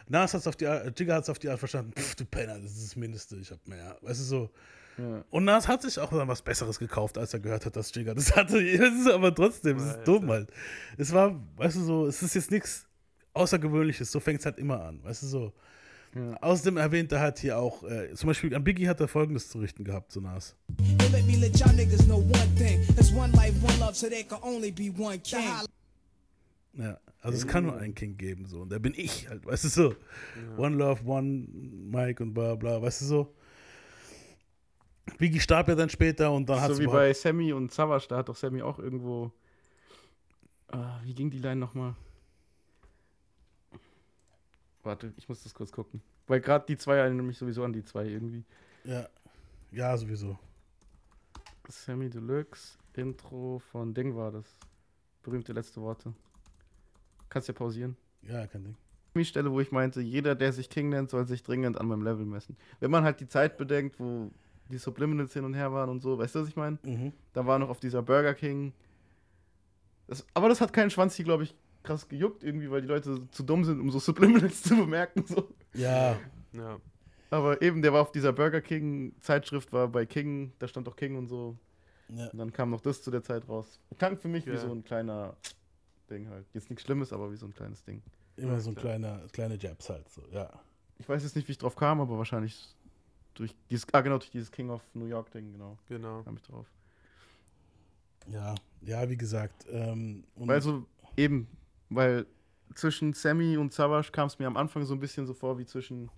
Nas 0.07 0.33
hat 0.33 0.39
es 0.39 0.47
auf 0.47 0.55
die 0.55 0.65
Art, 0.65 0.97
Jigga 0.97 1.15
hat 1.15 1.23
es 1.23 1.29
auf 1.29 1.39
die 1.39 1.49
Art 1.49 1.59
verstanden, 1.59 1.91
pff, 1.91 2.15
du 2.15 2.23
Penner, 2.23 2.57
das 2.57 2.71
ist 2.71 2.85
das 2.85 2.95
Mindeste, 2.95 3.35
ich 3.35 3.51
hab 3.51 3.67
mehr. 3.67 3.97
Weißt 4.01 4.21
du, 4.21 4.23
so. 4.23 4.49
Ja. 4.97 5.25
Und 5.29 5.43
Nas 5.43 5.67
hat 5.67 5.81
sich 5.81 5.99
auch 5.99 6.09
dann 6.09 6.29
was 6.29 6.41
Besseres 6.41 6.79
gekauft, 6.79 7.17
als 7.17 7.33
er 7.33 7.41
gehört 7.41 7.65
hat, 7.65 7.75
dass 7.75 7.93
Jigga 7.93 8.13
das 8.13 8.33
hatte. 8.33 8.63
Das 8.77 8.93
ist 8.93 9.11
aber 9.11 9.35
trotzdem, 9.35 9.75
es 9.75 9.83
ist 9.83 10.03
dumm 10.05 10.29
halt. 10.29 10.49
Es 10.97 11.11
war, 11.11 11.37
weißt 11.57 11.75
du, 11.75 11.81
so, 11.81 12.07
es 12.07 12.23
ist 12.23 12.33
jetzt 12.33 12.51
nichts 12.51 12.87
Außergewöhnliches, 13.33 14.09
so 14.09 14.21
fängt 14.21 14.39
es 14.39 14.45
halt 14.45 14.57
immer 14.57 14.85
an, 14.85 15.03
weißt 15.03 15.23
du, 15.23 15.27
so. 15.27 15.53
Ja. 16.13 16.37
Außerdem 16.41 16.77
erwähnt 16.77 17.11
er 17.13 17.21
halt 17.21 17.39
hier 17.39 17.57
auch, 17.57 17.83
äh, 17.83 18.13
zum 18.13 18.27
Beispiel 18.27 18.53
an 18.53 18.63
Biggie 18.63 18.89
hat 18.89 18.99
er 18.99 19.07
folgendes 19.07 19.49
zu 19.49 19.59
richten 19.59 19.85
gehabt, 19.85 20.11
so 20.11 20.19
Nas. 20.19 20.55
Ja, 26.73 26.99
also 27.21 27.37
es 27.37 27.47
kann 27.47 27.65
nur 27.65 27.77
einen 27.77 27.95
King 27.95 28.17
geben, 28.17 28.45
so. 28.45 28.61
Und 28.61 28.71
da 28.71 28.79
bin 28.79 28.93
ich 28.95 29.29
halt, 29.29 29.45
weißt 29.45 29.63
du 29.65 29.67
so. 29.69 29.89
Ja. 29.91 30.57
One 30.57 30.75
Love, 30.75 31.05
One 31.05 31.47
Mike 31.47 32.21
und 32.23 32.33
bla 32.33 32.55
bla, 32.55 32.81
weißt 32.81 33.01
du 33.01 33.05
so. 33.05 33.35
Biggie 35.17 35.39
starb 35.39 35.67
ja 35.69 35.75
dann 35.75 35.89
später 35.89 36.31
und 36.31 36.49
dann 36.49 36.59
hat 36.59 36.73
So 36.73 36.79
wie 36.79 36.87
bei 36.87 37.13
Sammy 37.13 37.53
und 37.53 37.71
Savage, 37.71 38.07
da 38.09 38.17
hat 38.17 38.29
doch 38.29 38.35
Sammy 38.35 38.61
auch 38.61 38.79
irgendwo. 38.79 39.31
Ah, 40.67 40.99
wie 41.03 41.13
ging 41.13 41.29
die 41.29 41.39
Line 41.39 41.57
nochmal? 41.57 41.95
Warte, 44.83 45.13
ich 45.17 45.29
muss 45.29 45.43
das 45.43 45.53
kurz 45.53 45.71
gucken. 45.71 46.01
Weil 46.27 46.41
gerade 46.41 46.65
die 46.67 46.77
zwei 46.77 46.97
erinnern 46.97 47.25
mich 47.25 47.37
sowieso 47.37 47.63
an 47.63 47.73
die 47.73 47.83
zwei 47.83 48.05
irgendwie. 48.05 48.43
Ja. 48.83 49.07
Ja, 49.71 49.95
sowieso. 49.97 50.37
Sammy 51.67 52.09
Deluxe, 52.09 52.77
Intro 52.93 53.59
von 53.59 53.93
Ding 53.93 54.15
war 54.15 54.31
das. 54.31 54.45
Berühmte 55.23 55.53
letzte 55.53 55.81
Worte. 55.81 56.13
Kannst 57.29 57.47
ja 57.47 57.53
pausieren. 57.53 57.95
Ja, 58.23 58.45
kein 58.47 58.63
Ding. 58.63 58.75
Die 59.15 59.25
Stelle, 59.25 59.51
wo 59.51 59.59
ich 59.59 59.71
meinte, 59.71 60.01
jeder, 60.01 60.35
der 60.35 60.53
sich 60.53 60.69
King 60.69 60.89
nennt, 60.89 61.09
soll 61.09 61.27
sich 61.27 61.43
dringend 61.43 61.77
an 61.79 61.87
meinem 61.87 62.01
Level 62.01 62.25
messen. 62.25 62.57
Wenn 62.79 62.91
man 62.91 63.03
halt 63.03 63.19
die 63.19 63.27
Zeit 63.27 63.57
bedenkt, 63.57 63.99
wo 63.99 64.31
die 64.69 64.77
Subliminals 64.77 65.33
hin 65.33 65.43
und 65.43 65.53
her 65.53 65.71
waren 65.73 65.89
und 65.89 66.01
so, 66.01 66.17
weißt 66.17 66.35
du, 66.35 66.41
was 66.41 66.47
ich 66.47 66.55
meine? 66.55 66.79
Mhm. 66.83 67.13
Da 67.33 67.45
war 67.45 67.59
noch 67.59 67.69
auf 67.69 67.79
dieser 67.79 68.01
Burger 68.01 68.33
King. 68.33 68.73
Das, 70.07 70.25
aber 70.33 70.49
das 70.49 70.61
hat 70.61 70.73
keinen 70.73 70.89
Schwanz 70.89 71.15
hier, 71.15 71.25
glaube 71.25 71.43
ich, 71.43 71.55
krass 71.83 72.07
gejuckt 72.07 72.43
irgendwie, 72.43 72.69
weil 72.69 72.81
die 72.81 72.87
Leute 72.87 73.27
zu 73.29 73.43
dumm 73.43 73.63
sind, 73.63 73.79
um 73.79 73.89
so 73.91 73.99
Subliminals 73.99 74.63
zu 74.63 74.75
bemerken. 74.75 75.25
So. 75.25 75.49
Ja. 75.73 76.17
ja. 76.53 76.79
Aber 77.29 77.61
eben, 77.61 77.81
der 77.81 77.93
war 77.93 78.01
auf 78.01 78.11
dieser 78.11 78.33
Burger 78.33 78.61
King 78.61 79.13
Zeitschrift, 79.21 79.71
war 79.71 79.87
bei 79.87 80.05
King, 80.05 80.51
da 80.59 80.67
stand 80.67 80.87
doch 80.87 80.95
King 80.95 81.17
und 81.17 81.27
so. 81.27 81.57
Ja. 82.09 82.27
Und 82.29 82.37
dann 82.37 82.51
kam 82.51 82.69
noch 82.71 82.81
das 82.81 83.01
zu 83.01 83.09
der 83.09 83.23
Zeit 83.23 83.47
raus. 83.47 83.79
Klang 83.97 84.17
für 84.17 84.27
mich 84.27 84.45
ja. 84.45 84.53
wie 84.53 84.57
so 84.57 84.71
ein 84.71 84.83
kleiner 84.83 85.35
Ding 86.09 86.29
halt. 86.29 86.45
Jetzt 86.53 86.69
nichts 86.69 86.83
Schlimmes, 86.83 87.13
aber 87.13 87.31
wie 87.31 87.37
so 87.37 87.45
ein 87.45 87.53
kleines 87.53 87.83
Ding. 87.83 88.01
Immer 88.35 88.59
so 88.59 88.71
ein 88.71 88.75
kleiner, 88.75 89.21
kleine 89.31 89.55
Jabs 89.55 89.89
halt, 89.89 90.09
so, 90.09 90.21
ja. 90.31 90.49
Ich 90.99 91.07
weiß 91.07 91.23
jetzt 91.23 91.35
nicht, 91.35 91.47
wie 91.47 91.53
ich 91.53 91.57
drauf 91.57 91.75
kam, 91.75 92.01
aber 92.01 92.17
wahrscheinlich 92.17 92.75
durch 93.33 93.55
dieses, 93.69 93.85
ah 93.93 94.01
genau, 94.01 94.17
durch 94.17 94.29
dieses 94.29 94.51
King 94.51 94.69
of 94.69 94.81
New 94.93 95.05
York 95.05 95.31
Ding, 95.31 95.51
genau. 95.51 95.77
Genau. 95.87 96.23
Kam 96.23 96.35
ich 96.35 96.43
drauf. 96.43 96.67
Ja, 98.27 98.55
ja, 98.81 99.09
wie 99.09 99.17
gesagt. 99.17 99.65
Ähm, 99.69 100.23
weil 100.35 100.61
so, 100.61 100.85
eben, 101.17 101.47
weil 101.91 102.25
zwischen 102.73 103.13
Sammy 103.13 103.57
und 103.57 103.73
Savage 103.73 104.11
kam 104.11 104.27
es 104.27 104.39
mir 104.39 104.47
am 104.47 104.57
Anfang 104.57 104.85
so 104.85 104.93
ein 104.93 104.99
bisschen 104.99 105.27
so 105.27 105.33
vor 105.33 105.57
wie 105.59 105.65
zwischen 105.65 106.09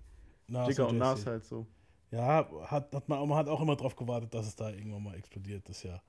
Nas 0.46 0.68
Jigga 0.68 0.84
und, 0.84 0.90
und 0.90 0.98
Nas 0.98 1.26
halt 1.26 1.44
so. 1.44 1.66
Ja, 2.10 2.48
hat, 2.66 2.94
hat 2.94 3.08
man, 3.08 3.28
man 3.28 3.36
hat 3.36 3.48
auch 3.48 3.60
immer 3.60 3.74
drauf 3.74 3.96
gewartet, 3.96 4.32
dass 4.32 4.46
es 4.46 4.54
da 4.54 4.70
irgendwann 4.70 5.02
mal 5.02 5.16
explodiert, 5.16 5.68
das 5.68 5.82
Jahr. 5.82 6.00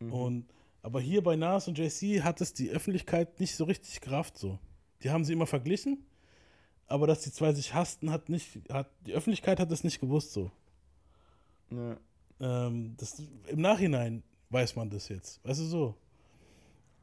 Mhm. 0.00 0.12
Und, 0.12 0.46
aber 0.82 1.00
hier 1.00 1.22
bei 1.22 1.36
Nas 1.36 1.68
und 1.68 1.78
JC 1.78 2.22
hat 2.22 2.40
es 2.40 2.52
die 2.52 2.70
Öffentlichkeit 2.70 3.38
nicht 3.38 3.54
so 3.54 3.64
richtig 3.64 4.00
gerafft 4.00 4.36
so. 4.36 4.58
Die 5.02 5.10
haben 5.10 5.24
sie 5.24 5.34
immer 5.34 5.46
verglichen, 5.46 6.04
aber 6.88 7.06
dass 7.06 7.20
die 7.20 7.30
zwei 7.30 7.52
sich 7.52 7.74
hassten, 7.74 8.10
hat 8.10 8.28
nicht, 8.28 8.60
hat, 8.72 8.90
die 9.06 9.12
Öffentlichkeit 9.12 9.60
hat 9.60 9.70
es 9.70 9.84
nicht 9.84 10.00
gewusst 10.00 10.32
so. 10.32 10.50
Ja. 11.70 11.96
Ähm, 12.40 12.94
das, 12.96 13.22
Im 13.46 13.60
Nachhinein 13.60 14.24
weiß 14.50 14.74
man 14.74 14.90
das 14.90 15.08
jetzt. 15.08 15.44
Weißt 15.44 15.60
du 15.60 15.64
so? 15.64 15.94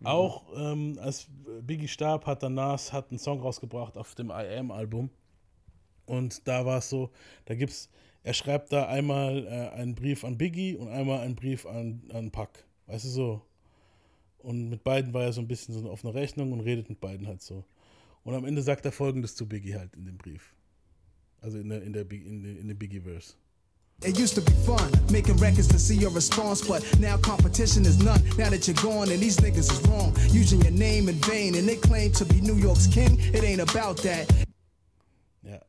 Auch 0.03 0.45
ähm, 0.55 0.97
als 0.99 1.27
Biggie 1.61 1.87
starb, 1.87 2.25
hat 2.25 2.43
dann 2.43 2.55
Nas 2.55 2.91
hat 2.91 3.09
einen 3.09 3.19
Song 3.19 3.41
rausgebracht 3.41 3.97
auf 3.97 4.15
dem 4.15 4.29
I 4.29 4.57
Am-Album. 4.57 5.09
Und 6.05 6.47
da 6.47 6.65
war 6.65 6.79
es 6.79 6.89
so, 6.89 7.11
da 7.45 7.55
gibt's, 7.55 7.89
er 8.23 8.33
schreibt 8.33 8.71
da 8.71 8.87
einmal 8.87 9.45
äh, 9.45 9.69
einen 9.75 9.95
Brief 9.95 10.23
an 10.23 10.37
Biggie 10.37 10.75
und 10.75 10.89
einmal 10.89 11.19
einen 11.19 11.35
Brief 11.35 11.65
an, 11.65 12.03
an 12.13 12.31
Pack. 12.31 12.65
Weißt 12.87 13.05
du 13.05 13.09
so? 13.09 13.41
Und 14.39 14.69
mit 14.69 14.83
beiden 14.83 15.13
war 15.13 15.23
er 15.23 15.33
so 15.33 15.39
ein 15.39 15.47
bisschen 15.47 15.73
so 15.73 15.89
auf 15.89 16.03
einer 16.03 16.13
Rechnung 16.13 16.51
und 16.51 16.59
redet 16.61 16.89
mit 16.89 16.99
beiden 16.99 17.27
halt 17.27 17.41
so. 17.41 17.63
Und 18.23 18.35
am 18.35 18.45
Ende 18.45 18.61
sagt 18.61 18.85
er 18.85 18.91
folgendes 18.91 19.35
zu 19.35 19.47
Biggie 19.47 19.75
halt 19.75 19.95
in 19.95 20.05
dem 20.05 20.17
Brief. 20.17 20.53
Also 21.41 21.57
in 21.57 21.69
der, 21.69 21.81
in 21.81 21.93
der, 21.93 22.09
in 22.09 22.43
der, 22.43 22.57
in 22.57 22.67
der 22.67 22.75
Biggie-Verse. 22.75 23.35
It 24.05 24.19
used 24.19 24.35
to 24.35 24.41
be 24.41 24.51
fun, 24.65 24.91
making 25.09 25.37
records 25.37 25.67
to 25.69 25.79
see 25.79 25.95
your 25.95 26.11
response, 26.11 26.61
but 26.61 26.83
now 26.99 27.15
competition 27.17 27.85
is 27.85 28.03
none. 28.03 28.21
Now 28.37 28.49
that 28.49 28.67
you're 28.67 28.75
gone 28.75 29.09
and 29.09 29.21
these 29.21 29.37
niggas 29.37 29.71
is 29.71 29.81
wrong, 29.87 30.13
using 30.29 30.61
your 30.61 30.73
name 30.73 31.07
in 31.07 31.15
vain 31.15 31.55
and 31.55 31.67
they 31.67 31.77
claim 31.77 32.11
to 32.13 32.25
be 32.25 32.41
New 32.41 32.55
York's 32.55 32.85
king, 32.87 33.17
it 33.19 33.43
ain't 33.43 33.61
about 33.61 33.97
that. 34.03 34.29
Ja, 35.41 35.59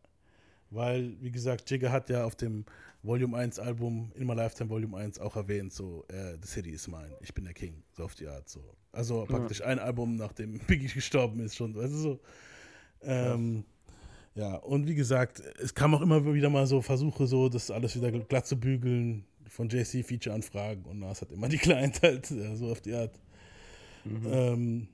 weil, 0.71 1.17
wie 1.21 1.31
gesagt, 1.31 1.71
Jigga 1.71 1.91
hat 1.91 2.11
ja 2.11 2.25
auf 2.25 2.35
dem 2.35 2.65
Volume 3.05 3.37
1 3.37 3.61
Album, 3.61 4.11
In 4.17 4.27
My 4.27 4.35
Lifetime 4.35 4.69
Volume 4.69 4.97
1, 4.97 5.21
auch 5.21 5.37
erwähnt, 5.37 5.73
so, 5.73 6.05
äh, 6.09 6.37
The 6.43 6.49
City 6.49 6.71
is 6.71 6.89
mine, 6.89 7.15
ich 7.21 7.33
bin 7.35 7.45
der 7.45 7.55
King, 7.55 7.85
so 7.93 8.05
auf 8.05 8.17
die 8.17 8.27
Art, 8.27 8.49
so. 8.49 8.61
Also 8.91 9.25
praktisch 9.27 9.61
ja. 9.61 9.67
ein 9.67 9.79
Album, 9.79 10.17
nachdem 10.17 10.59
Biggie 10.67 10.89
gestorben 10.89 11.39
ist, 11.41 11.55
schon, 11.55 11.77
weißt 11.77 11.93
du, 11.93 11.99
so. 11.99 12.21
Ähm, 13.03 13.59
ja, 13.59 13.74
und 14.35 14.89
wie 14.89 14.95
gesagt, 14.95 15.41
es 15.63 15.75
kam 15.75 15.95
auch 15.95 16.01
immer 16.01 16.35
wieder 16.35 16.51
mal 16.51 16.67
so 16.67 16.83
Versuche, 16.83 17.27
so 17.27 17.49
das 17.49 17.71
alles 17.71 17.95
wieder 17.97 18.11
glatt 18.11 18.47
zu 18.47 18.59
bügeln, 18.59 19.25
von 19.49 19.69
JC 19.69 20.05
Feature-Anfragen 20.05 20.85
und 20.87 20.99
Nas 20.99 21.21
hat 21.21 21.31
immer 21.31 21.49
die 21.49 21.59
Client 21.59 22.03
halt, 22.03 22.31
ja, 22.31 22.57
so 22.57 22.71
auf 22.73 22.81
die 22.81 22.95
Art. 22.95 23.21
Mhm. 24.05 24.27
Ähm, 24.27 24.89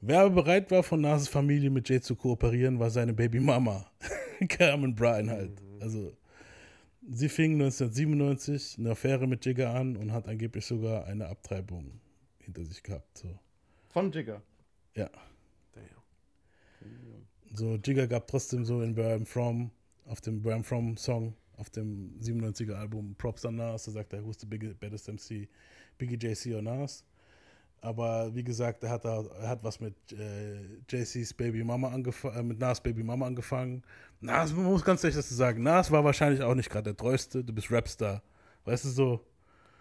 wer 0.00 0.20
aber 0.20 0.42
bereit 0.42 0.70
war, 0.70 0.82
von 0.82 1.00
Nas 1.00 1.28
Familie 1.28 1.70
mit 1.70 1.88
Jay 1.88 2.00
zu 2.00 2.16
kooperieren, 2.16 2.80
war 2.80 2.90
seine 2.90 3.12
Babymama, 3.12 3.86
Carmen 4.48 4.94
Bryan 4.94 5.30
halt. 5.30 5.60
Mhm. 5.60 5.82
Also, 5.82 6.12
sie 7.08 7.28
fing 7.28 7.52
1997 7.52 8.76
eine 8.78 8.90
Affäre 8.90 9.28
mit 9.28 9.46
Jigger 9.46 9.72
an 9.72 9.96
und 9.96 10.12
hat 10.12 10.26
angeblich 10.26 10.66
sogar 10.66 11.04
eine 11.06 11.28
Abtreibung 11.28 12.00
hinter 12.38 12.64
sich 12.64 12.82
gehabt. 12.82 13.18
So. 13.18 13.38
Von 13.90 14.10
Jigger? 14.10 14.42
Ja. 14.96 15.08
So, 17.52 17.76
Jigga 17.76 18.06
gab 18.06 18.28
trotzdem 18.28 18.64
so 18.64 18.80
in 18.80 18.96
Where 18.96 19.14
I'm 19.14 19.26
From, 19.26 19.70
auf 20.06 20.20
dem 20.20 20.44
Where 20.44 20.56
I'm 20.56 20.62
From 20.62 20.96
Song, 20.96 21.34
auf 21.56 21.68
dem 21.70 22.18
97er 22.20 22.74
Album 22.74 23.14
Props 23.18 23.44
an 23.44 23.56
Nas, 23.56 23.84
da 23.84 23.90
sagt 23.90 24.12
er, 24.12 24.24
who's 24.24 24.38
the 24.40 24.46
biggest, 24.46 24.78
baddest 24.78 25.08
MC, 25.08 25.48
Biggie 25.98 26.16
JC 26.16 26.54
or 26.54 26.62
Nas. 26.62 27.04
Aber 27.82 28.34
wie 28.34 28.44
gesagt, 28.44 28.84
er 28.84 28.90
hat, 28.90 29.04
er 29.04 29.48
hat 29.48 29.64
was 29.64 29.80
mit 29.80 29.94
äh, 30.12 30.60
JC's 30.88 31.32
Baby 31.32 31.64
Mama 31.64 31.88
angefangen, 31.88 32.36
äh, 32.36 32.42
mit 32.42 32.58
Nas 32.58 32.80
Baby 32.80 33.02
Mama 33.02 33.26
angefangen. 33.26 33.82
Nas, 34.20 34.52
man 34.52 34.64
muss 34.66 34.84
ganz 34.84 35.02
ehrlich 35.02 35.16
dazu 35.16 35.34
sagen, 35.34 35.62
Nas 35.62 35.90
war 35.90 36.04
wahrscheinlich 36.04 36.42
auch 36.42 36.54
nicht 36.54 36.70
gerade 36.70 36.84
der 36.84 36.96
treueste, 36.96 37.42
du 37.42 37.52
bist 37.52 37.70
Rapstar. 37.72 38.22
Weißt 38.64 38.84
du 38.84 38.88
so? 38.90 39.20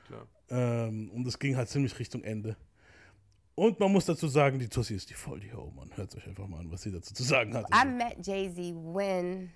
Klar. 0.08 0.28
Ähm, 0.50 1.12
und 1.12 1.28
es 1.28 1.38
ging 1.38 1.58
halt 1.58 1.70
ziemlich 1.70 2.00
Richtung 2.00 2.24
Ende. 2.24 2.56
Und 3.60 3.78
man 3.78 3.92
muss 3.92 4.06
dazu 4.06 4.30
sagen, 4.30 4.58
die 4.58 4.70
Tussi 4.70 4.96
ist 4.96 5.10
die 5.10 5.14
voll 5.14 5.42
die 5.42 5.52
Ho, 5.52 5.70
man. 5.76 5.92
Hört 5.98 6.16
euch 6.16 6.26
einfach 6.26 6.48
mal 6.48 6.62
an, 6.62 6.72
was 6.72 6.82
sie 6.82 6.94
dazu 6.94 7.14
zu 7.14 7.24
sagen 7.24 7.54
hat. 7.54 7.66
I 7.74 7.86
met 7.86 8.26
Jay-Z 8.26 8.74
when, 8.74 9.52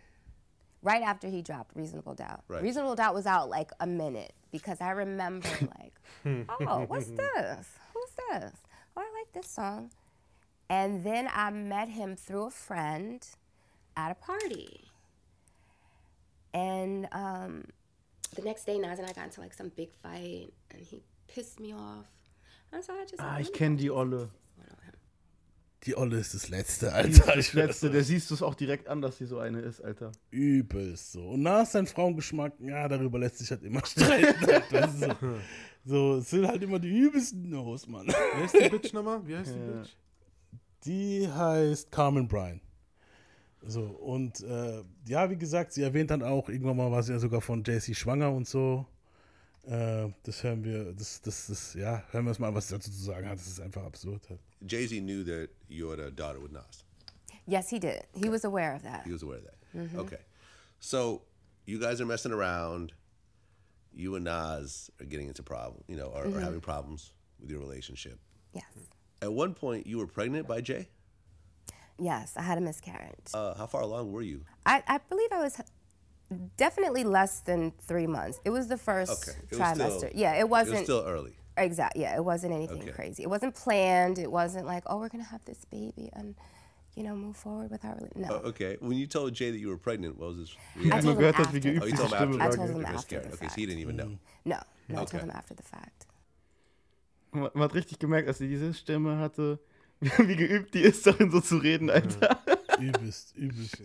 right 0.82 1.02
after 1.04 1.30
he 1.30 1.42
dropped 1.42 1.74
Reasonable 1.74 2.14
Doubt. 2.14 2.42
Right. 2.50 2.62
Reasonable 2.62 2.96
Doubt 2.96 3.14
was 3.14 3.26
out 3.26 3.50
like 3.50 3.72
a 3.80 3.88
minute 3.88 4.34
because 4.52 4.82
I 4.82 4.92
remember 4.92 5.48
like, 5.80 5.94
oh, 6.68 6.84
what's 6.86 7.08
this? 7.12 7.80
Who's 7.94 8.12
this? 8.30 8.52
Oh, 8.98 9.02
I 9.02 9.22
like 9.22 9.32
this 9.32 9.48
song. 9.48 9.90
And 10.70 11.06
then 11.06 11.30
I 11.34 11.50
met 11.52 11.88
him 11.88 12.18
through 12.18 12.48
a 12.48 12.52
friend 12.52 13.26
at 13.96 14.12
a 14.12 14.16
party. 14.16 14.92
And 16.54 17.08
um, 17.14 17.64
the 18.36 18.42
next 18.42 18.66
day, 18.66 18.78
Nas 18.78 19.00
and 19.00 19.08
I 19.08 19.14
got 19.14 19.24
into 19.24 19.40
like 19.40 19.54
some 19.54 19.70
big 19.70 19.94
fight, 19.94 20.52
and 20.72 20.82
he 20.82 21.00
pissed 21.30 21.62
me 21.62 21.74
off. 21.74 22.08
Ah, 23.18 23.40
ich 23.40 23.54
kenne 23.54 23.78
die 23.78 23.92
Olle. 23.92 24.30
Die 25.84 25.98
Olle 25.98 26.18
ist 26.18 26.34
das 26.34 26.48
Letzte, 26.48 26.86
Die 26.88 26.92
Alter. 26.94 27.36
ist 27.36 27.50
das 27.50 27.54
Letzte, 27.54 27.90
der 27.90 28.04
siehst 28.06 28.30
du 28.30 28.36
es 28.36 28.42
auch 28.42 28.56
direkt 28.56 28.88
an, 28.88 29.02
dass 29.02 29.18
sie 29.18 29.26
so 29.26 29.40
eine 29.40 29.60
ist, 29.60 29.82
Alter. 29.82 30.14
Übelst 30.32 31.12
so. 31.12 31.32
Und 31.32 31.42
Nas, 31.42 31.74
sein 31.74 31.86
Frauengeschmack, 31.88 32.54
ja, 32.62 32.88
darüber 32.88 33.20
lässt 33.20 33.40
sich 33.40 33.52
halt 33.52 33.64
immer 33.64 33.86
streiten. 33.86 34.48
Halt. 34.48 34.90
So. 34.98 35.16
so, 35.86 36.18
es 36.20 36.30
sind 36.30 36.48
halt 36.48 36.64
immer 36.64 36.80
die 36.80 36.88
übelsten 36.88 37.50
Nos, 37.50 37.86
Mann. 37.88 38.08
Wer 38.08 38.46
ist 38.46 38.54
die 38.56 38.70
Bitch 38.70 38.94
nochmal? 38.94 39.28
Wie 39.28 39.36
heißt 39.36 39.54
die 39.54 39.60
Ja. 39.60 39.66
Bitch? 39.82 39.90
Die 40.86 41.28
heißt 41.30 41.92
Carmen 41.92 42.28
Bryan. 42.30 42.62
So, 43.66 43.82
und 43.82 44.40
äh, 44.42 44.84
ja, 45.08 45.30
wie 45.30 45.38
gesagt, 45.38 45.74
sie 45.74 45.82
erwähnt 45.84 46.12
dann 46.12 46.24
auch, 46.24 46.48
irgendwann 46.50 46.78
mal 46.78 46.92
war 46.92 47.04
sie 47.04 47.12
ja 47.14 47.20
sogar 47.20 47.42
von 47.42 47.62
JC 47.64 47.94
schwanger 47.96 48.32
und 48.32 48.48
so. 48.48 48.86
Äh, 49.66 50.12
das 50.24 50.44
hören 50.44 50.64
wir, 50.64 50.94
das, 50.94 51.22
das, 51.22 51.48
das, 51.48 51.74
ja, 51.74 52.04
hören 52.12 52.26
wir 52.26 52.30
uns 52.30 52.40
mal 52.40 52.54
was 52.54 52.68
dazu 52.68 52.92
zu 52.92 53.04
sagen 53.04 53.28
hat. 53.28 53.38
Das 53.38 53.48
ist 53.48 53.62
einfach 53.62 53.84
absurd. 53.84 54.30
Halt. 54.30 54.40
Jay 54.68 54.88
Z 54.88 55.02
knew 55.02 55.24
that 55.24 55.50
you 55.70 55.90
had 55.90 56.00
uh, 56.00 56.08
a 56.08 56.12
daughter 56.12 56.42
with 56.42 56.52
Nas. 56.52 56.84
Yes, 57.46 57.70
he 57.70 57.80
did. 57.80 58.04
He 58.14 58.30
was 58.30 58.44
aware 58.44 58.76
of 58.76 58.84
that. 58.84 59.04
He 59.06 59.12
was 59.12 59.24
aware 59.24 59.38
of 59.38 59.46
that. 59.46 59.58
Mm-hmm. 59.76 60.00
Okay. 60.00 60.20
So 60.80 61.22
you 61.66 61.80
guys 61.80 62.02
are 62.02 62.06
messing 62.06 62.34
around. 62.34 62.94
You 63.96 64.16
and 64.16 64.26
Nas 64.26 64.90
are 65.00 65.06
getting 65.06 65.28
into 65.28 65.44
problem, 65.44 65.84
you 65.88 65.96
know, 65.96 66.12
are, 66.14 66.24
are 66.24 66.28
mm-hmm. 66.28 66.40
having 66.42 66.62
problems 66.62 67.14
with 67.40 67.52
your 67.52 67.60
relationship. 67.60 68.20
Yes. 68.52 68.66
At 69.22 69.32
one 69.32 69.54
point, 69.54 69.86
you 69.86 70.00
were 70.00 70.08
pregnant 70.08 70.48
by 70.48 70.62
Jay. 70.62 70.90
Yes, 72.00 72.34
I 72.36 72.42
had 72.42 72.58
a 72.58 72.62
miscarriage. 72.62 73.30
Uh, 73.34 73.54
how 73.54 73.68
far 73.68 73.82
along 73.82 74.12
were 74.12 74.24
you? 74.24 74.42
I, 74.66 74.82
I 74.88 74.98
believe 75.10 75.30
I 75.32 75.44
was 75.44 75.62
definitely 76.58 77.04
less 77.04 77.42
than 77.42 77.72
three 77.88 78.08
months. 78.08 78.40
It 78.46 78.50
was 78.52 78.68
the 78.68 78.78
first 78.78 79.12
Okay. 79.30 79.38
It 79.52 79.52
was 79.52 79.60
trimester. 79.60 79.98
still- 79.98 80.10
yeah, 80.14 80.34
it 80.36 80.42
It 80.42 80.50
wasn't 80.50 80.76
was 80.78 80.84
still 80.84 81.04
early. 81.06 81.34
exact. 81.58 81.96
Yeah, 81.96 82.16
it 82.16 82.24
wasn't 82.24 82.54
anything 82.54 82.82
Okay. 82.84 82.92
crazy. 82.92 83.24
It 83.24 83.30
wasn't 83.30 83.56
planned. 83.56 84.18
It 84.20 84.32
wasn't 84.32 84.66
like, 84.66 84.84
oh, 84.88 84.98
we're 85.00 85.10
gonna 85.10 85.24
have 85.36 85.44
this 85.46 85.66
baby 85.66 86.10
and 86.14 86.36
you 86.96 87.04
know 87.04 87.16
move 87.16 87.36
forward 87.36 87.72
with 87.72 87.84
our 87.86 87.96
rela-" 87.96 88.16
no. 88.16 88.28
Uh, 88.36 88.50
okay. 88.50 88.78
When 88.80 88.98
you 88.98 89.08
told 89.08 89.34
Jay 89.34 89.50
that 89.52 89.58
you 89.58 89.70
were 89.70 89.78
pregnant, 89.78 90.18
what 90.20 90.30
was 90.30 90.38
his 90.38 90.50
I 90.92 91.02
told 91.02 91.18
him 91.20 91.26
after. 91.26 91.44
Oh, 91.50 91.54
you 91.54 91.60
diese 91.62 91.96
told 91.98 92.14
him 92.14 92.42
after. 92.42 92.42
I 92.42 92.56
told 92.56 92.70
him 92.70 92.86
after 92.86 93.00
scared. 93.00 93.24
the 93.32 93.34
Okay, 93.36 93.48
so 93.50 93.56
he 93.56 93.66
didn't 93.66 93.80
even 93.82 93.96
know. 93.96 94.18
No, 94.46 94.60
no, 94.90 95.02
okay. 95.02 95.02
I 95.02 95.06
told 95.06 95.24
him 95.24 95.32
after 95.32 95.56
the 95.56 95.64
fact. 95.64 96.08
Man 97.32 97.50
man 97.56 97.64
hat 97.64 97.74
richtig 97.74 97.98
gemerkt, 98.00 98.28
dass 98.28 98.38
sie 98.38 98.48
diese 98.48 98.74
Stimme 98.76 99.18
hatte, 99.18 99.58
wie 100.02 100.36
geübt 100.36 100.74
die 100.76 100.82
ist, 100.82 101.06
darin 101.08 101.32
so 101.32 101.40
zu 101.42 101.58
reden, 101.58 101.90
Alter. 101.90 102.38
Übelst, 102.80 103.36
übelst. 103.36 103.78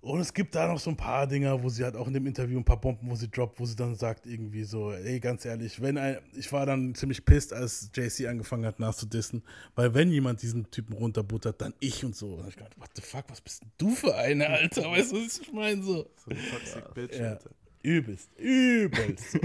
Und 0.00 0.20
es 0.20 0.32
gibt 0.32 0.54
da 0.54 0.68
noch 0.68 0.78
so 0.78 0.90
ein 0.90 0.96
paar 0.96 1.26
Dinger, 1.26 1.60
wo 1.62 1.68
sie 1.68 1.82
halt 1.82 1.96
auch 1.96 2.06
in 2.06 2.14
dem 2.14 2.26
Interview 2.26 2.58
ein 2.58 2.64
paar 2.64 2.80
Bomben, 2.80 3.10
wo 3.10 3.16
sie 3.16 3.28
droppt, 3.28 3.58
wo 3.58 3.64
sie 3.66 3.74
dann 3.74 3.96
sagt 3.96 4.26
irgendwie 4.26 4.62
so, 4.62 4.92
ey, 4.92 5.18
ganz 5.18 5.44
ehrlich, 5.44 5.80
wenn 5.80 5.98
ein, 5.98 6.18
ich 6.36 6.52
war 6.52 6.64
dann 6.64 6.94
ziemlich 6.94 7.24
pisst, 7.24 7.52
als 7.52 7.90
JC 7.92 8.28
angefangen 8.28 8.64
hat 8.66 8.78
nachzudissen, 8.78 9.42
weil 9.74 9.94
wenn 9.94 10.12
jemand 10.12 10.42
diesen 10.42 10.70
Typen 10.70 10.94
runterbuttert, 10.94 11.60
dann 11.60 11.74
ich 11.80 12.04
und 12.04 12.14
so. 12.14 12.34
Und 12.34 12.48
ich 12.48 12.56
gedacht, 12.56 12.78
what 12.78 12.90
the 12.94 13.02
fuck, 13.02 13.24
was 13.28 13.40
bist 13.40 13.62
denn 13.62 13.72
du 13.78 13.90
für 13.90 14.14
eine, 14.14 14.48
Alter? 14.48 14.82
Weißt 14.90 15.10
du, 15.12 15.16
was 15.16 15.38
ich 15.40 15.52
meine? 15.52 15.82
So. 15.82 16.08
So 16.24 16.30
eine 16.30 16.40
Toxic 16.50 16.94
Bitch, 16.94 17.18
Ja. 17.18 17.30
Alter. 17.30 17.50
Übelst, 17.82 18.30
übelst. 18.38 19.38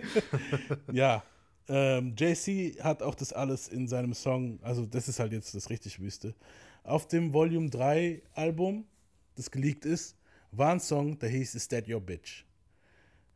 ja, 0.92 1.22
ähm, 1.68 2.14
JC 2.16 2.82
hat 2.82 3.02
auch 3.02 3.14
das 3.14 3.32
alles 3.32 3.68
in 3.68 3.86
seinem 3.86 4.14
Song, 4.14 4.58
also 4.62 4.84
das 4.84 5.08
ist 5.08 5.20
halt 5.20 5.32
jetzt 5.32 5.54
das 5.54 5.70
richtig 5.70 6.00
Wüste. 6.00 6.34
Auf 6.82 7.06
dem 7.06 7.32
Volume 7.32 7.70
3 7.70 8.22
Album, 8.34 8.84
das 9.34 9.50
geleakt 9.50 9.84
ist, 9.84 10.16
war 10.50 10.72
ein 10.72 10.80
Song, 10.80 11.18
der 11.18 11.28
hieß 11.28 11.54
Is 11.54 11.68
That 11.68 11.88
Your 11.88 12.00
Bitch? 12.00 12.44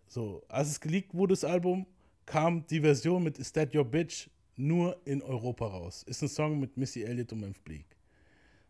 So, 0.06 0.42
als 0.48 0.68
es 0.68 0.80
geleakt 0.80 1.14
wurde, 1.14 1.32
das 1.32 1.44
Album, 1.44 1.86
kam 2.26 2.66
die 2.66 2.80
Version 2.80 3.22
mit 3.22 3.38
Is 3.38 3.52
That 3.52 3.74
Your 3.74 3.84
Bitch 3.84 4.28
nur 4.56 5.00
in 5.04 5.22
Europa 5.22 5.66
raus. 5.66 6.02
Ist 6.04 6.22
ein 6.22 6.28
Song 6.28 6.58
mit 6.58 6.76
Missy 6.76 7.02
Elliott 7.02 7.32
und 7.32 7.40
Memphis 7.40 7.62
Bleak. 7.62 7.86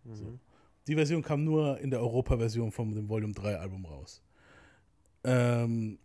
So. 0.05 0.39
Die 0.87 0.95
Version 0.95 1.23
kam 1.23 1.45
nur 1.45 1.79
in 1.81 1.91
der 1.91 2.01
Europa-Version 2.01 2.71
von 2.71 2.95
dem 2.95 3.09
Volume 3.09 3.33
3 3.33 3.57
Album 3.57 3.85
raus. 3.87 4.23
Ähm, 5.25 5.99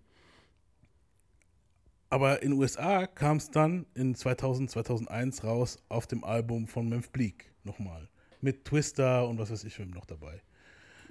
aber 2.10 2.42
in 2.42 2.52
den 2.52 2.60
USA 2.60 3.06
kam 3.06 3.38
es 3.38 3.52
dann 3.52 3.86
in 3.94 4.16
2000, 4.16 4.70
2001 4.72 5.44
raus 5.44 5.78
auf 5.88 6.08
dem 6.08 6.24
Album 6.24 6.68
von 6.68 6.90
Memphis 6.90 7.12
Bleak 7.12 7.52
nochmal. 7.64 8.10
Mit 8.42 8.66
Twister 8.66 9.28
und 9.28 9.38
was 9.38 9.52
weiß 9.52 9.64
ich 9.66 9.78
wem 9.78 9.92
noch 9.92 10.06
dabei. 10.06 10.42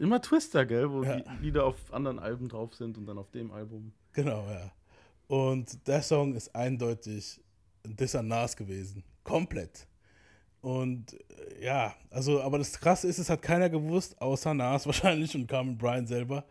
Immer 0.00 0.20
Twister, 0.22 0.64
gell, 0.64 0.90
wo 0.90 1.02
Ja. 1.02 1.20
die 1.20 1.44
Lieder 1.44 1.66
auf 1.66 1.76
anderen 1.92 2.18
Alben 2.18 2.48
drauf 2.48 2.74
sind 2.74 2.96
und 2.96 3.04
dann 3.06 3.18
auf 3.18 3.30
dem 3.30 3.50
Album. 3.52 3.92
Genau, 4.14 4.48
ja. 4.50 4.72
Und 5.28 5.86
der 5.86 6.00
Song 6.02 6.34
ist 6.34 6.54
eindeutig 6.56 7.38
ein 7.84 7.96
Diss 7.96 8.14
an 8.14 8.26
Nas 8.28 8.56
gewesen. 8.56 9.04
Komplett. 9.22 9.86
Und 10.62 11.12
äh, 11.14 11.64
ja, 11.66 11.94
also, 12.10 12.40
aber 12.42 12.58
das 12.58 12.78
Krasse 12.80 13.08
ist, 13.08 13.18
es 13.18 13.28
hat 13.28 13.42
keiner 13.42 13.68
gewusst, 13.68 14.20
außer 14.20 14.54
Nas 14.54 14.86
wahrscheinlich 14.86 15.34
und 15.34 15.46
Carmen 15.46 15.76
Bryan 15.76 16.06
selber, 16.06 16.44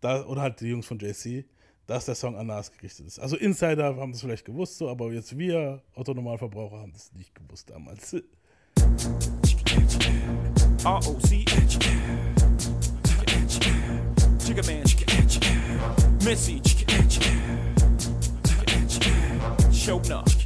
da, 0.00 0.24
oder 0.24 0.40
halt 0.42 0.60
die 0.60 0.68
Jungs 0.68 0.86
von 0.86 0.98
JC, 0.98 1.44
dass 1.86 2.06
der 2.06 2.14
Song 2.14 2.36
an 2.36 2.46
Nas 2.46 2.72
gerichtet 2.72 3.06
ist. 3.06 3.18
Also 3.18 3.36
Insider 3.36 3.96
haben 3.96 4.12
das 4.12 4.22
vielleicht 4.22 4.46
gewusst, 4.46 4.78
so, 4.78 4.88
aber 4.88 5.12
jetzt 5.12 5.36
wir, 5.36 5.82
Autonormalverbraucher, 5.94 6.78
haben 6.78 6.92
das 6.92 7.12
nicht 7.12 7.34
gewusst 7.34 7.68
damals. 7.70 8.14
R-O-C 10.84 11.27
Missy 16.28 16.60
Showna 19.72 20.22
Yeah, 20.22 20.26
yeah, 20.26 20.28
don't 20.28 20.37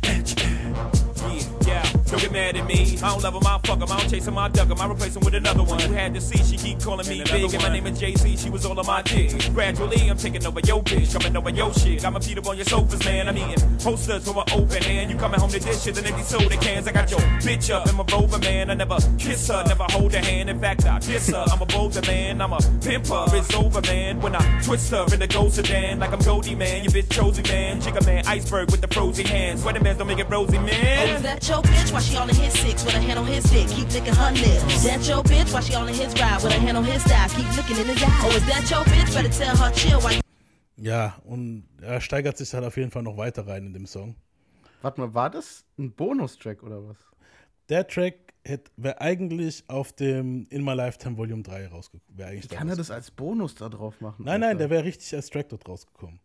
get 2.22 2.32
mad 2.32 2.56
at 2.56 2.66
me. 2.66 2.96
I 3.02 3.08
don't 3.10 3.22
love 3.22 3.34
him, 3.34 3.42
I 3.46 3.58
fuck 3.64 3.78
him. 3.80 3.90
I 3.90 3.98
don't 3.98 4.08
chase 4.10 4.26
him, 4.26 4.38
I 4.38 4.48
duck 4.48 4.68
him. 4.68 4.80
I 4.80 4.86
replace 4.88 5.16
him 5.16 5.22
with 5.24 5.34
another 5.34 5.62
one. 5.64 5.80
You 5.80 5.92
had 5.92 6.14
to 6.14 6.20
see, 6.20 6.38
she 6.38 6.56
keep 6.56 6.80
calling 6.80 7.06
me 7.08 7.22
big. 7.24 7.52
And 7.54 7.62
my 7.62 7.68
name 7.68 7.86
is 7.86 7.98
Jay 7.98 8.14
Z, 8.14 8.36
she 8.36 8.50
was 8.50 8.64
all 8.64 8.78
on 8.78 8.86
my 8.86 9.02
dick. 9.02 9.30
Gradually, 9.52 10.08
I'm 10.08 10.16
taking 10.16 10.46
over 10.46 10.60
your 10.60 10.82
bitch, 10.82 11.12
coming 11.12 11.36
over 11.36 11.50
your 11.50 11.72
shit. 11.74 12.04
I'ma 12.04 12.20
beat 12.20 12.38
up 12.38 12.46
on 12.46 12.56
your 12.56 12.64
sofas, 12.64 13.04
man. 13.04 13.28
I'm 13.28 13.36
eating 13.36 13.76
posters 13.78 14.24
from 14.24 14.38
an 14.38 14.44
open 14.52 14.82
hand. 14.82 15.10
You 15.10 15.16
coming 15.16 15.40
home 15.40 15.50
to 15.50 15.58
dishes 15.58 15.86
and 15.98 16.06
empty 16.06 16.22
soda 16.22 16.56
cans. 16.56 16.86
I 16.88 16.92
got 16.92 17.10
your 17.10 17.20
bitch 17.20 17.70
up 17.74 17.88
in 17.88 17.96
my 17.96 18.04
rover, 18.12 18.38
man. 18.38 18.70
I 18.70 18.74
never 18.74 18.98
kiss 19.18 19.48
her, 19.48 19.64
never 19.66 19.84
hold 19.90 20.12
her 20.12 20.20
hand. 20.24 20.48
In 20.50 20.60
fact, 20.60 20.84
I 20.86 20.98
diss 21.00 21.28
her. 21.30 21.44
I'm 21.50 21.60
a 21.60 21.66
bolder 21.66 22.02
man, 22.02 22.40
I'm 22.40 22.52
a 22.52 22.58
pimper. 22.80 23.26
It's 23.34 23.54
over, 23.54 23.80
man. 23.82 24.20
When 24.20 24.36
I 24.36 24.60
twist 24.62 24.90
her 24.92 25.04
in 25.12 25.18
the 25.20 25.26
ghost 25.26 25.56
sedan, 25.56 25.98
like 25.98 26.12
I'm 26.12 26.20
Goldie, 26.20 26.54
man. 26.54 26.84
You 26.84 26.90
bitch 26.90 27.10
chosen, 27.10 27.42
man. 27.44 27.80
Jigga 27.80 28.04
man, 28.06 28.24
iceberg 28.26 28.70
with 28.70 28.80
the 28.80 28.88
frozen 28.88 29.26
hands. 29.26 29.62
Sweater 29.62 29.80
man, 29.82 29.96
don't 29.98 30.06
make 30.06 30.18
it 30.18 30.30
rosy, 30.30 30.56
Oh, 30.58 30.60
man. 30.62 31.08
is 31.16 31.22
that 31.22 31.48
your 31.48 31.62
bitch? 31.62 31.92
Why 31.92 32.00
she 32.00 32.11
all 32.14 32.28
in 32.28 32.34
his 32.34 32.52
six 32.52 32.84
with 32.84 32.94
a 32.94 33.00
hand 33.00 33.18
on 33.18 33.26
his 33.26 33.44
dick? 33.44 33.68
Keep 33.68 33.92
licking 33.92 34.14
her 34.14 34.32
lips. 34.32 34.84
That 34.84 35.06
your 35.08 35.22
bitch? 35.22 35.52
Why 35.52 35.60
she 35.60 35.74
all 35.74 35.86
in 35.86 35.94
his 35.94 36.12
ride 36.20 36.42
with 36.42 36.52
a 36.52 36.60
hand 36.60 36.76
on 36.76 36.84
his 36.84 37.02
thigh? 37.04 37.28
Keep 37.28 37.56
looking 37.56 37.78
in 37.78 37.86
his 37.94 38.02
eye. 38.02 38.20
Oh, 38.24 38.36
is 38.36 38.46
that 38.46 38.70
your 38.70 38.84
bitch? 38.84 39.14
Better 39.14 39.28
tell 39.28 39.56
her 39.56 39.70
chill. 39.72 40.00
Why 40.00 40.20
Ja, 40.76 41.16
und 41.24 41.64
er 41.80 42.00
steigert 42.00 42.36
sich 42.36 42.52
halt 42.54 42.64
auf 42.64 42.76
jeden 42.76 42.90
Fall 42.90 43.02
noch 43.02 43.16
weiter 43.16 43.46
rein 43.46 43.66
in 43.66 43.72
dem 43.72 43.86
Song. 43.86 44.16
Warte 44.82 45.00
mal, 45.00 45.14
war 45.14 45.30
das 45.30 45.64
ein 45.78 45.92
Bonustrack 45.92 46.62
oder 46.62 46.82
was? 46.88 46.96
Der 47.68 47.86
Track 47.86 48.14
wäre 48.76 49.00
eigentlich 49.00 49.64
auf 49.68 49.92
dem 49.92 50.46
In 50.50 50.64
My 50.64 50.74
Lifetime 50.74 51.16
Volume 51.16 51.42
3 51.42 51.68
rausgekommen. 51.68 52.42
Wie 52.42 52.48
kann 52.48 52.68
er 52.68 52.76
das 52.76 52.90
als 52.90 53.10
Bonus 53.12 53.54
da 53.54 53.68
drauf 53.68 54.00
machen? 54.00 54.24
Nein, 54.24 54.40
nein, 54.40 54.50
Alter? 54.50 54.58
der 54.58 54.70
wäre 54.70 54.84
richtig 54.84 55.14
als 55.14 55.30
Track 55.30 55.50
dort 55.50 55.68
rausgekommen. 55.68 56.18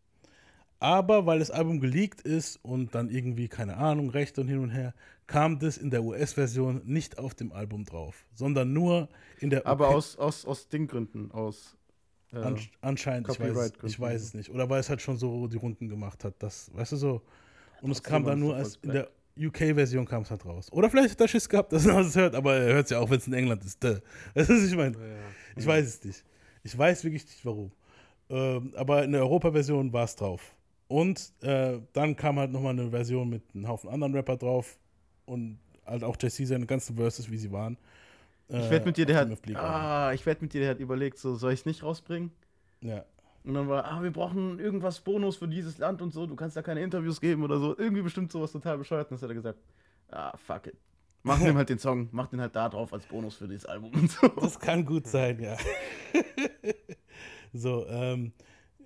Aber 0.80 1.26
weil 1.26 1.40
das 1.40 1.52
Album 1.52 1.80
geleakt 1.80 2.22
ist 2.22 2.58
und 2.64 2.94
dann 2.96 3.10
irgendwie, 3.10 3.48
keine 3.48 3.78
Ahnung, 3.78 4.10
Rechte 4.10 4.42
und 4.42 4.48
hin 4.48 4.60
und 4.60 4.70
her, 4.70 4.94
kam 5.28 5.60
das 5.60 5.78
in 5.78 5.92
der 5.92 6.04
US-Version 6.04 6.82
nicht 6.86 7.20
auf 7.20 7.36
dem 7.36 7.52
Album 7.52 7.84
drauf, 7.84 8.26
sondern 8.34 8.74
nur 8.74 9.10
in 9.40 9.50
der 9.50 9.68
Aber 9.68 9.90
aus, 9.90 10.18
aus, 10.18 10.46
aus 10.46 10.70
Dinggründen, 10.70 11.32
aus. 11.32 11.78
Äh, 12.32 12.38
An, 12.38 12.60
anscheinend, 12.82 13.30
ich 13.30 13.40
weiß, 13.40 13.74
ich 13.84 14.00
weiß 14.00 14.22
es 14.22 14.34
nicht. 14.34 14.50
Oder 14.50 14.70
weil 14.70 14.80
es 14.80 14.90
halt 14.90 15.02
schon 15.02 15.18
so 15.18 15.48
die 15.48 15.58
Runden 15.58 15.88
gemacht 15.90 16.24
hat, 16.24 16.36
das, 16.40 16.74
weißt 16.74 16.94
du 16.94 16.96
so. 16.96 17.22
Und 17.82 17.92
es 17.92 18.02
kam 18.02 18.26
dann 18.26 18.40
nur 18.40 18.56
als 18.56 18.78
in 18.78 18.92
der 18.92 19.10
UK-Version 19.40 20.06
kam 20.06 20.24
es 20.24 20.32
halt 20.32 20.46
raus. 20.46 20.72
Oder 20.72 20.90
vielleicht 20.90 21.12
hat 21.12 21.22
er 21.22 21.28
Schiss 21.28 21.48
gehabt, 21.48 21.72
dass 21.72 21.86
er 21.86 22.00
es 22.00 22.16
hört, 22.16 22.34
aber 22.34 22.56
er 22.56 22.74
hört 22.74 22.86
es 22.86 22.90
ja 22.90 23.00
auch, 23.00 23.10
wenn 23.10 23.20
es 23.20 23.28
in 23.28 23.34
England 23.34 23.64
ist. 23.64 23.84
Duh. 23.84 24.00
Weißt 24.34 24.50
du, 24.50 24.56
was 24.56 24.64
ich 24.64 24.76
meine? 24.76 24.98
Ich 25.56 25.66
weiß 25.66 25.86
es 25.86 26.04
nicht. 26.04 26.24
Ich 26.64 26.76
weiß 26.78 27.04
wirklich 27.04 27.26
nicht, 27.26 27.46
warum. 27.46 27.72
Ähm, 28.30 28.74
aber 28.76 29.04
in 29.04 29.12
der 29.12 29.22
Europa-Version 29.22 29.94
war 29.94 30.06
es 30.06 30.16
drauf. 30.16 30.56
Und 30.88 31.34
äh, 31.42 31.80
dann 31.94 32.16
kam 32.16 32.40
halt 32.40 32.52
nochmal 32.52 32.74
eine 32.74 32.90
Version 32.90 33.30
mit 33.30 33.44
einem 33.54 33.68
Haufen 33.68 33.90
anderen 33.90 34.16
Rapper 34.16 34.38
drauf 34.38 34.80
und 35.28 35.60
halt 35.86 36.04
auch 36.04 36.18
Jesse 36.20 36.46
seine 36.46 36.66
ganzen 36.66 36.96
Verses, 36.96 37.30
wie 37.30 37.38
sie 37.38 37.52
waren. 37.52 37.78
Äh, 38.50 38.64
ich 38.64 38.70
wette 38.72 38.86
mit 38.86 38.98
dir, 38.98 39.06
der 39.06 39.18
hat. 39.18 39.56
Ah, 39.56 40.12
ich 40.14 40.26
wette 40.26 40.42
mit 40.42 40.54
dir, 40.54 40.62
der 40.62 40.72
hat 40.72 40.80
überlegt, 40.80 41.20
so, 41.20 41.36
soll 41.36 41.54
ich 41.54 41.62
es 41.62 41.66
nicht 41.66 41.84
rausbringen? 41.84 42.32
Ja. 42.82 43.06
Und 43.44 43.54
dann 43.54 43.68
war, 43.68 43.86
ah, 43.86 44.02
wir 44.04 44.12
brauchen 44.12 44.60
irgendwas 44.60 45.00
Bonus 45.00 45.38
für 45.38 45.48
dieses 45.48 45.78
Land 45.78 46.02
und 46.02 46.12
so, 46.12 46.26
du 46.26 46.36
kannst 46.36 46.58
da 46.58 46.62
keine 46.62 46.82
Interviews 46.82 47.22
geben 47.22 47.44
oder 47.44 47.60
so. 47.60 47.78
Irgendwie 47.78 48.02
bestimmt 48.02 48.32
sowas 48.32 48.52
total 48.52 48.78
bescheuert. 48.78 49.12
Und 49.12 49.22
dann 49.22 49.30
hat 49.30 49.32
er 49.32 49.36
gesagt, 49.36 49.60
ah, 50.12 50.36
fuck 50.38 50.68
it. 50.68 50.76
Machen 51.24 51.48
ihm 51.48 51.58
halt 51.58 51.70
den 51.70 51.80
Song, 51.80 52.10
macht 52.12 52.34
den 52.34 52.42
halt 52.42 52.56
da 52.56 52.70
drauf 52.70 52.92
als 52.94 53.06
Bonus 53.06 53.36
für 53.36 53.48
dieses 53.48 53.66
Album 53.66 53.92
und 53.94 54.12
so. 54.12 54.28
Das 54.28 54.60
kann 54.60 54.86
gut 54.86 55.08
sein, 55.08 55.40
ja. 55.40 55.58
so, 57.54 57.86
ähm, 57.88 58.34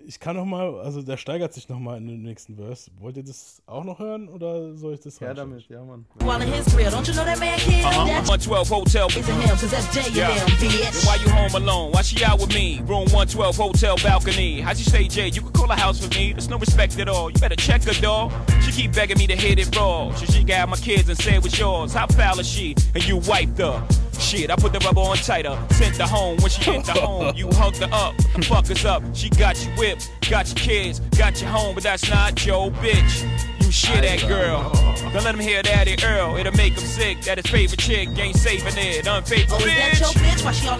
ich 0.07 0.19
kann 0.19 0.35
noch 0.35 0.45
mal, 0.45 0.79
also 0.81 1.01
der 1.01 1.17
steigert 1.17 1.53
sich 1.53 1.67
noch 1.69 1.79
mal 1.79 1.97
in 1.97 2.07
den 2.07 2.21
nächsten 2.23 2.55
Verse. 2.55 2.89
Wollt 2.99 3.17
ihr 3.17 3.23
das 3.23 3.61
auch 3.65 3.83
noch 3.83 3.99
hören 3.99 4.27
oder 4.29 4.75
soll 4.75 4.93
ich 4.95 4.99
das 5.01 5.19
Ja, 5.19 5.33
damit, 5.33 5.67
ja, 5.69 5.83
Mann. 5.83 6.05
While 6.19 6.43
in 6.43 6.51
his 6.51 6.65
grill, 6.73 6.87
don't 6.87 7.07
you 7.07 7.13
know 7.13 7.23
that 7.23 7.39
man 7.39 7.57
can't 7.59 7.85
Uh-huh. 7.85 8.07
that 8.07 8.23
112 8.27 8.69
Hotel. 8.69 9.07
is 9.07 9.15
a 9.29 9.33
him, 9.33 9.49
cause 9.57 9.69
that's 9.71 9.87
J 9.93 10.01
Yeah. 10.13 10.33
them, 10.35 10.47
bitch. 10.57 11.05
why 11.05 11.15
you 11.23 11.29
home 11.31 11.55
alone? 11.55 11.91
Why 11.93 12.01
she 12.03 12.23
out 12.25 12.39
with 12.39 12.53
me? 12.53 12.81
Room 12.85 13.05
112, 13.11 13.55
hotel 13.57 13.95
balcony. 14.03 14.61
How's 14.61 14.77
she 14.79 14.89
stay, 14.89 15.07
Jay? 15.07 15.27
You 15.29 15.41
can 15.41 15.51
call 15.53 15.69
a 15.71 15.75
house 15.75 15.99
for 15.99 16.09
me. 16.17 16.33
There's 16.33 16.49
no 16.49 16.57
respect 16.57 16.97
at 16.99 17.07
all. 17.09 17.29
You 17.31 17.39
better 17.39 17.55
check 17.55 17.83
her, 17.83 17.93
dog. 18.01 18.31
She 18.63 18.71
keep 18.71 18.93
begging 18.93 19.17
me 19.17 19.27
to 19.27 19.35
hit 19.35 19.59
it 19.59 19.75
raw. 19.75 20.13
She, 20.15 20.25
she 20.27 20.43
got 20.43 20.69
my 20.69 20.77
kids 20.77 21.09
and 21.09 21.17
say 21.17 21.35
it 21.35 21.43
was 21.43 21.57
yours. 21.57 21.93
How 21.93 22.07
foul 22.07 22.39
is 22.39 22.47
she? 22.47 22.75
And 22.95 23.03
you 23.07 23.17
wiped 23.17 23.57
her. 23.59 23.81
Shit, 24.21 24.49
I 24.51 24.55
put 24.55 24.71
the 24.71 24.79
rubber 24.79 25.01
on 25.01 25.17
tighter. 25.17 25.57
Sent 25.71 25.97
her 25.97 26.05
home. 26.05 26.37
When 26.37 26.49
she 26.49 26.61
hit 26.71 26.85
the 26.85 26.93
home, 27.01 27.35
you 27.35 27.49
hugged 27.53 27.77
her 27.77 27.89
up. 27.91 28.15
Fuck 28.45 28.69
us 28.71 28.85
up. 28.85 29.03
She 29.13 29.29
got 29.29 29.61
you 29.65 29.71
whipped. 29.71 30.09
Got 30.29 30.47
your 30.47 30.55
kids. 30.55 31.01
Got 31.17 31.41
you 31.41 31.47
home. 31.47 31.73
But 31.75 31.83
that's 31.83 32.09
not 32.09 32.45
your 32.45 32.71
bitch. 32.71 33.25
You 33.63 33.71
shit 33.71 34.01
that 34.03 34.25
girl. 34.27 34.71
Don't 35.11 35.23
let 35.23 35.33
him 35.35 35.41
hear 35.41 35.61
Daddy 35.63 35.95
Earl. 36.03 36.37
It'll 36.37 36.53
make 36.53 36.73
him 36.73 36.85
sick 36.87 37.21
that 37.23 37.37
his 37.39 37.47
favorite 37.51 37.79
chick 37.79 38.09
ain't 38.17 38.37
saving 38.37 38.77
it. 38.77 39.05
Unfaithful 39.07 39.57
Oh, 39.59 39.65
is 39.65 39.75
that 39.75 39.99
your 39.99 40.13
bitch. 40.21 40.79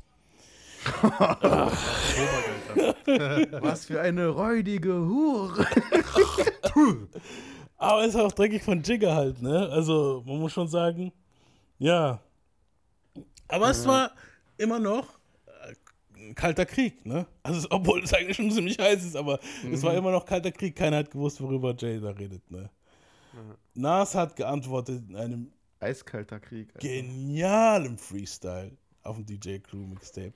Was 3.62 3.86
für 3.86 4.02
eine 4.02 4.28
räudige 4.30 4.94
Hure. 4.94 5.66
Aber 7.78 8.06
ist 8.06 8.16
auch 8.16 8.32
dreckig 8.32 8.64
von 8.64 8.82
Jigger 8.82 9.16
halt, 9.16 9.42
ne? 9.42 9.70
Also, 9.72 10.24
man 10.26 10.40
muss 10.40 10.54
schon 10.54 10.68
sagen, 10.68 11.12
ja. 11.80 12.20
Aber 13.52 13.70
es 13.70 13.86
war 13.86 14.12
immer 14.58 14.80
noch 14.80 15.20
äh, 15.46 15.74
ein 16.18 16.36
kalter 16.36 16.66
Krieg, 16.66 17.06
ne? 17.06 17.26
Also, 17.44 17.68
obwohl 17.70 18.04
es 18.04 18.14
eigentlich 18.14 18.38
schon 18.38 18.52
ziemlich 18.52 18.80
heiß 18.80 19.04
ist, 19.04 19.16
aber 19.16 19.40
es 19.72 19.84
war 19.84 19.94
immer 19.94 20.12
noch 20.12 20.26
kalter 20.26 20.52
Krieg. 20.52 20.76
Keiner 20.76 20.98
hat 20.98 21.12
gewusst, 21.12 21.42
worüber 21.42 21.76
Jay 21.78 22.00
da 22.00 22.12
redet, 22.12 22.50
ne? 22.50 22.70
Nas 23.74 24.16
hat 24.16 24.36
geantwortet 24.36 25.04
in 25.08 25.16
einem 25.16 25.52
Eiskalter 25.80 26.40
Krieg. 26.40 26.70
Alter. 26.76 26.88
genialen 26.88 27.98
Freestyle 27.98 28.78
auf 29.04 29.16
dem 29.16 29.26
DJ 29.26 29.58
Crew 29.58 29.88
Mixtape. 29.88 30.34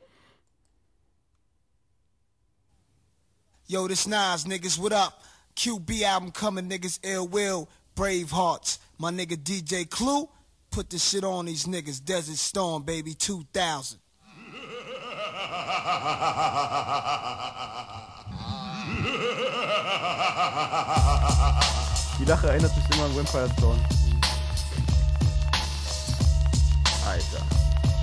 Yo, 3.67 3.87
this 3.87 4.05
Nas, 4.07 4.45
niggas, 4.45 4.77
what 4.77 4.93
up? 4.93 5.21
QB 5.55 6.03
album 6.03 6.31
coming, 6.31 6.69
niggas, 6.69 6.99
ill 7.03 7.27
will, 7.27 7.67
brave 7.95 8.31
hearts. 8.31 8.79
My 8.99 9.11
nigga 9.11 9.35
DJ 9.35 9.89
Clue, 9.89 10.27
put 10.75 10.89
this 10.89 11.09
shit 11.09 11.23
on 11.23 11.45
these 11.45 11.67
niggas. 11.67 12.03
Desert 12.03 12.35
Storm, 12.35 12.83
baby, 12.83 13.13
2000. 13.13 13.97
Die 22.19 22.25
Lache 22.25 22.47
erinnert 22.49 22.75
mich 22.75 22.85
immer 22.91 23.05
an 23.05 23.15
Vampire 23.15 23.49
Stone. 23.57 23.79
Alter, 27.07 27.45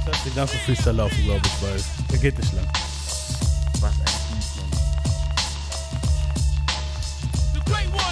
Lass 0.06 0.24
den 0.24 0.34
ganzen 0.34 0.58
Freestyle 0.60 0.96
laufen, 0.96 1.22
glaube 1.24 1.42
ich, 1.44 1.62
weil 1.62 1.82
der 2.10 2.18
geht 2.18 2.38
nicht 2.38 2.52
lang. 2.54 2.66
was 3.80 3.92
ein 3.92 4.04
Beat, 4.04 4.46
Mann. 4.56 4.70
The 7.52 7.60
great 7.70 7.88
one, 7.92 8.12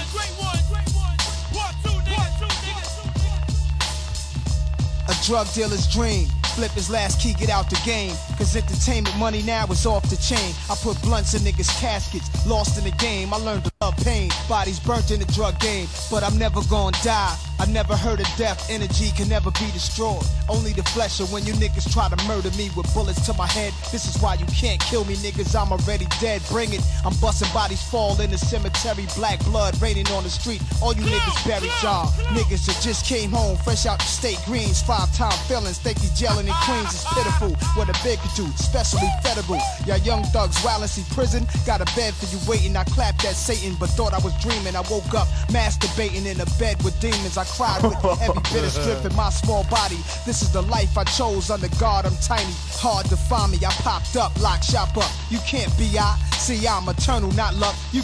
drug 5.23 5.53
dealer's 5.53 5.87
dream. 5.87 6.40
Flip 6.61 6.73
his 6.73 6.91
last 6.91 7.23
key, 7.23 7.33
get 7.33 7.49
out 7.49 7.71
the 7.71 7.81
game. 7.87 8.15
Cause 8.37 8.55
entertainment 8.55 9.17
money 9.17 9.41
now 9.41 9.65
is 9.69 9.87
off 9.87 10.03
the 10.11 10.17
chain. 10.17 10.53
I 10.69 10.75
put 10.75 11.01
blunts 11.01 11.33
in 11.33 11.41
niggas' 11.41 11.73
caskets, 11.81 12.29
lost 12.47 12.77
in 12.77 12.85
the 12.85 12.95
game. 12.99 13.33
I 13.33 13.39
learned 13.39 13.65
to 13.65 13.73
love 13.81 13.97
pain. 14.05 14.31
Bodies 14.47 14.79
burnt 14.79 15.11
in 15.11 15.21
the 15.21 15.33
drug 15.33 15.59
game, 15.59 15.89
but 16.11 16.23
I'm 16.23 16.37
never 16.37 16.61
gonna 16.69 16.95
die. 17.03 17.35
I 17.59 17.67
never 17.67 17.97
heard 17.97 18.21
of 18.21 18.27
death, 18.37 18.71
energy 18.71 19.11
can 19.17 19.29
never 19.29 19.51
be 19.53 19.71
destroyed. 19.73 20.25
Only 20.49 20.73
the 20.73 20.83
flesh, 20.83 21.21
when 21.33 21.45
you 21.45 21.53
niggas 21.55 21.93
try 21.93 22.09
to 22.09 22.17
murder 22.27 22.51
me 22.57 22.71
with 22.77 22.93
bullets 22.95 23.25
to 23.27 23.35
my 23.35 23.47
head, 23.47 23.73
this 23.93 24.05
is 24.05 24.21
why 24.23 24.35
you 24.35 24.47
can't 24.47 24.81
kill 24.81 25.05
me, 25.05 25.15
niggas. 25.17 25.57
I'm 25.57 25.73
already 25.73 26.07
dead. 26.21 26.43
Bring 26.49 26.73
it. 26.73 26.81
I'm 27.05 27.15
busting 27.21 27.53
bodies 27.53 27.83
fall 27.83 28.21
in 28.21 28.31
the 28.31 28.39
cemetery, 28.39 29.07
black 29.17 29.45
blood 29.45 29.81
raining 29.81 30.09
on 30.09 30.25
the 30.25 30.31
street. 30.31 30.61
All 30.83 30.95
you 30.95 31.03
niggas 31.03 31.47
buried 31.47 31.73
y'all. 31.83 32.09
Niggas 32.37 32.67
that 32.67 32.81
just 32.83 33.07
came 33.07 33.31
home, 33.31 33.57
fresh 33.59 33.87
out 33.87 33.99
the 33.99 34.05
state 34.05 34.41
greens, 34.45 34.83
five 34.83 35.15
time 35.15 35.37
felons. 35.49 35.79
Think 35.79 36.01
these 36.01 36.21
yelling 36.21 36.50
in 36.51 36.57
Queens 36.67 36.93
is 36.95 37.05
pitiful. 37.15 37.55
What 37.79 37.89
a 37.89 37.97
big 38.03 38.19
could 38.19 38.35
do, 38.35 38.47
especially 38.59 39.09
federal. 39.23 39.63
Y'all 39.87 40.03
young 40.03 40.25
thugs, 40.35 40.59
while 40.63 40.83
in 40.83 40.89
see 40.89 41.07
prison, 41.15 41.47
got 41.65 41.81
a 41.81 41.89
bed 41.95 42.15
for 42.15 42.27
you 42.27 42.39
waiting. 42.49 42.77
I 42.77 42.85
clapped 42.85 43.25
at 43.25 43.35
Satan, 43.35 43.77
but 43.79 43.91
thought 43.91 44.13
I 44.13 44.19
was 44.19 44.35
dreaming. 44.43 44.75
I 44.75 44.83
woke 44.91 45.15
up 45.15 45.29
masturbating 45.55 46.27
in 46.27 46.41
a 46.41 46.49
bed 46.59 46.83
with 46.83 46.99
demons. 47.01 47.39
I 47.39 47.45
cried 47.45 47.83
with 47.83 47.99
every 48.21 48.43
bit 48.53 48.65
of 48.65 48.73
strength 48.73 49.07
in 49.07 49.15
my 49.15 49.31
small 49.31 49.65
body. 49.71 49.99
This 50.27 50.43
is 50.43 50.53
the 50.53 50.63
life 50.63 50.99
I 50.99 51.05
chose 51.05 51.51
under 51.51 51.71
God. 51.79 52.07
I'm 52.07 52.17
tiny, 52.19 52.55
hard 52.83 53.07
to 53.07 53.17
find 53.17 53.53
me. 53.53 53.59
I 53.65 53.71
popped 53.87 54.17
up, 54.17 54.35
lock 54.41 54.63
shop 54.63 54.97
up. 54.97 55.11
You 55.31 55.39
can't 55.47 55.73
be 55.79 55.87
I. 55.99 56.19
See, 56.39 56.67
I'm 56.67 56.89
eternal, 56.89 57.31
not 57.33 57.55
luck. 57.55 57.77
You 57.93 58.03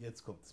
Jetzt 0.00 0.22
kommt 0.22 0.43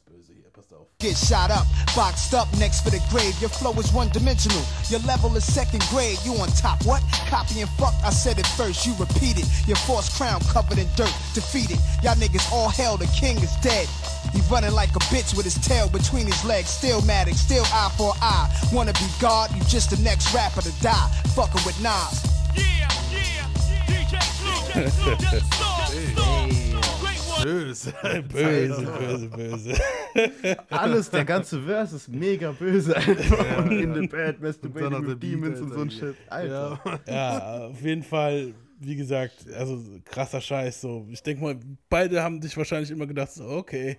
Get 1.01 1.17
shot 1.17 1.49
up, 1.49 1.65
boxed 1.95 2.35
up 2.35 2.47
next 2.59 2.81
for 2.81 2.91
the 2.91 3.01
grave. 3.09 3.33
Your 3.41 3.49
flow 3.49 3.73
is 3.79 3.91
one 3.91 4.09
dimensional. 4.09 4.61
Your 4.87 4.99
level 4.99 5.35
is 5.35 5.43
second 5.43 5.81
grade. 5.89 6.19
You 6.23 6.35
on 6.35 6.47
top. 6.49 6.85
What? 6.85 7.01
Copy 7.25 7.61
and 7.61 7.69
fuck. 7.71 7.95
I 8.05 8.11
said 8.11 8.37
it 8.37 8.45
first. 8.45 8.85
You 8.85 8.93
repeat 8.99 9.39
it. 9.39 9.49
Your 9.67 9.77
false 9.77 10.15
crown 10.15 10.41
covered 10.53 10.77
in 10.77 10.85
dirt. 10.95 11.11
Defeated. 11.33 11.79
Y'all 12.03 12.13
niggas 12.13 12.51
all 12.51 12.69
hell. 12.69 12.97
The 12.97 13.07
king 13.17 13.37
is 13.37 13.51
dead. 13.63 13.87
He 14.31 14.41
running 14.41 14.73
like 14.73 14.95
a 14.95 15.01
bitch 15.09 15.35
with 15.35 15.43
his 15.43 15.57
tail 15.65 15.89
between 15.89 16.27
his 16.27 16.45
legs. 16.45 16.69
Still 16.69 17.01
Maddox, 17.01 17.39
still 17.39 17.65
eye 17.73 17.91
for 17.97 18.13
eye. 18.21 18.47
Wanna 18.71 18.93
be 18.93 19.07
God? 19.19 19.49
You 19.55 19.61
just 19.65 19.89
the 19.89 19.97
next 20.03 20.31
rapper 20.35 20.61
to 20.61 20.71
die. 20.83 21.09
Fucking 21.33 21.65
with 21.65 21.81
Nas. 21.81 22.21
Yeah, 22.53 22.63
yeah, 23.09 23.25
yeah. 23.25 23.49
DJ 23.89 24.21
Clue, 24.37 24.69
DJ 24.69 25.01
Clue, 25.01 25.15
Desert 25.17 25.43
Storm, 25.49 26.11
Storm, 26.13 26.49
great 26.49 26.85
one. 26.85 27.00
Böse. 27.43 27.93
Böse, 28.32 28.86
böse, 28.86 29.30
böse. 29.30 29.73
Alles, 30.69 31.10
der 31.10 31.25
ganze 31.25 31.62
Verse 31.62 31.95
ist 31.95 32.10
mega 32.10 32.51
böse 32.51 32.95
einfach. 32.95 33.58
Und 33.65 33.71
in 33.71 33.93
the 33.93 34.08
bad, 34.08 34.39
masturbating 34.41 35.08
with 35.08 35.19
Beat, 35.19 35.34
demons 35.34 35.62
und 35.62 35.73
so 35.73 35.82
ein. 35.82 35.91
Shit. 35.91 36.15
Alter. 36.30 36.80
Ja. 37.08 37.13
Ja, 37.13 37.67
auf 37.67 37.82
jeden 37.82 38.04
Fall, 38.04 38.54
wie 38.80 38.95
gesagt, 38.95 39.45
also 39.54 39.82
krasser 40.06 40.41
Scheiß. 40.41 40.82
So, 40.82 41.08
ich 41.10 41.21
denke 41.23 41.43
mal, 41.43 41.60
beide 41.89 42.21
haben 42.21 42.41
sich 42.41 42.56
wahrscheinlich 42.58 42.91
immer 42.91 43.08
gedacht, 43.08 43.32
so, 43.32 43.45
okay, 43.45 43.97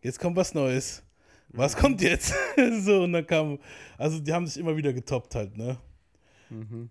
jetzt 0.00 0.18
kommt 0.18 0.36
was 0.36 0.54
Neues. 0.54 1.02
Was 1.48 1.76
kommt 1.76 2.00
jetzt? 2.00 2.34
so, 2.80 3.02
und 3.02 3.12
dann 3.12 3.26
kam, 3.26 3.58
also 3.98 4.18
die 4.20 4.32
haben 4.32 4.46
sich 4.46 4.58
immer 4.58 4.76
wieder 4.76 4.92
getoppt 4.92 5.34
halt, 5.34 5.56
ne? 5.56 5.78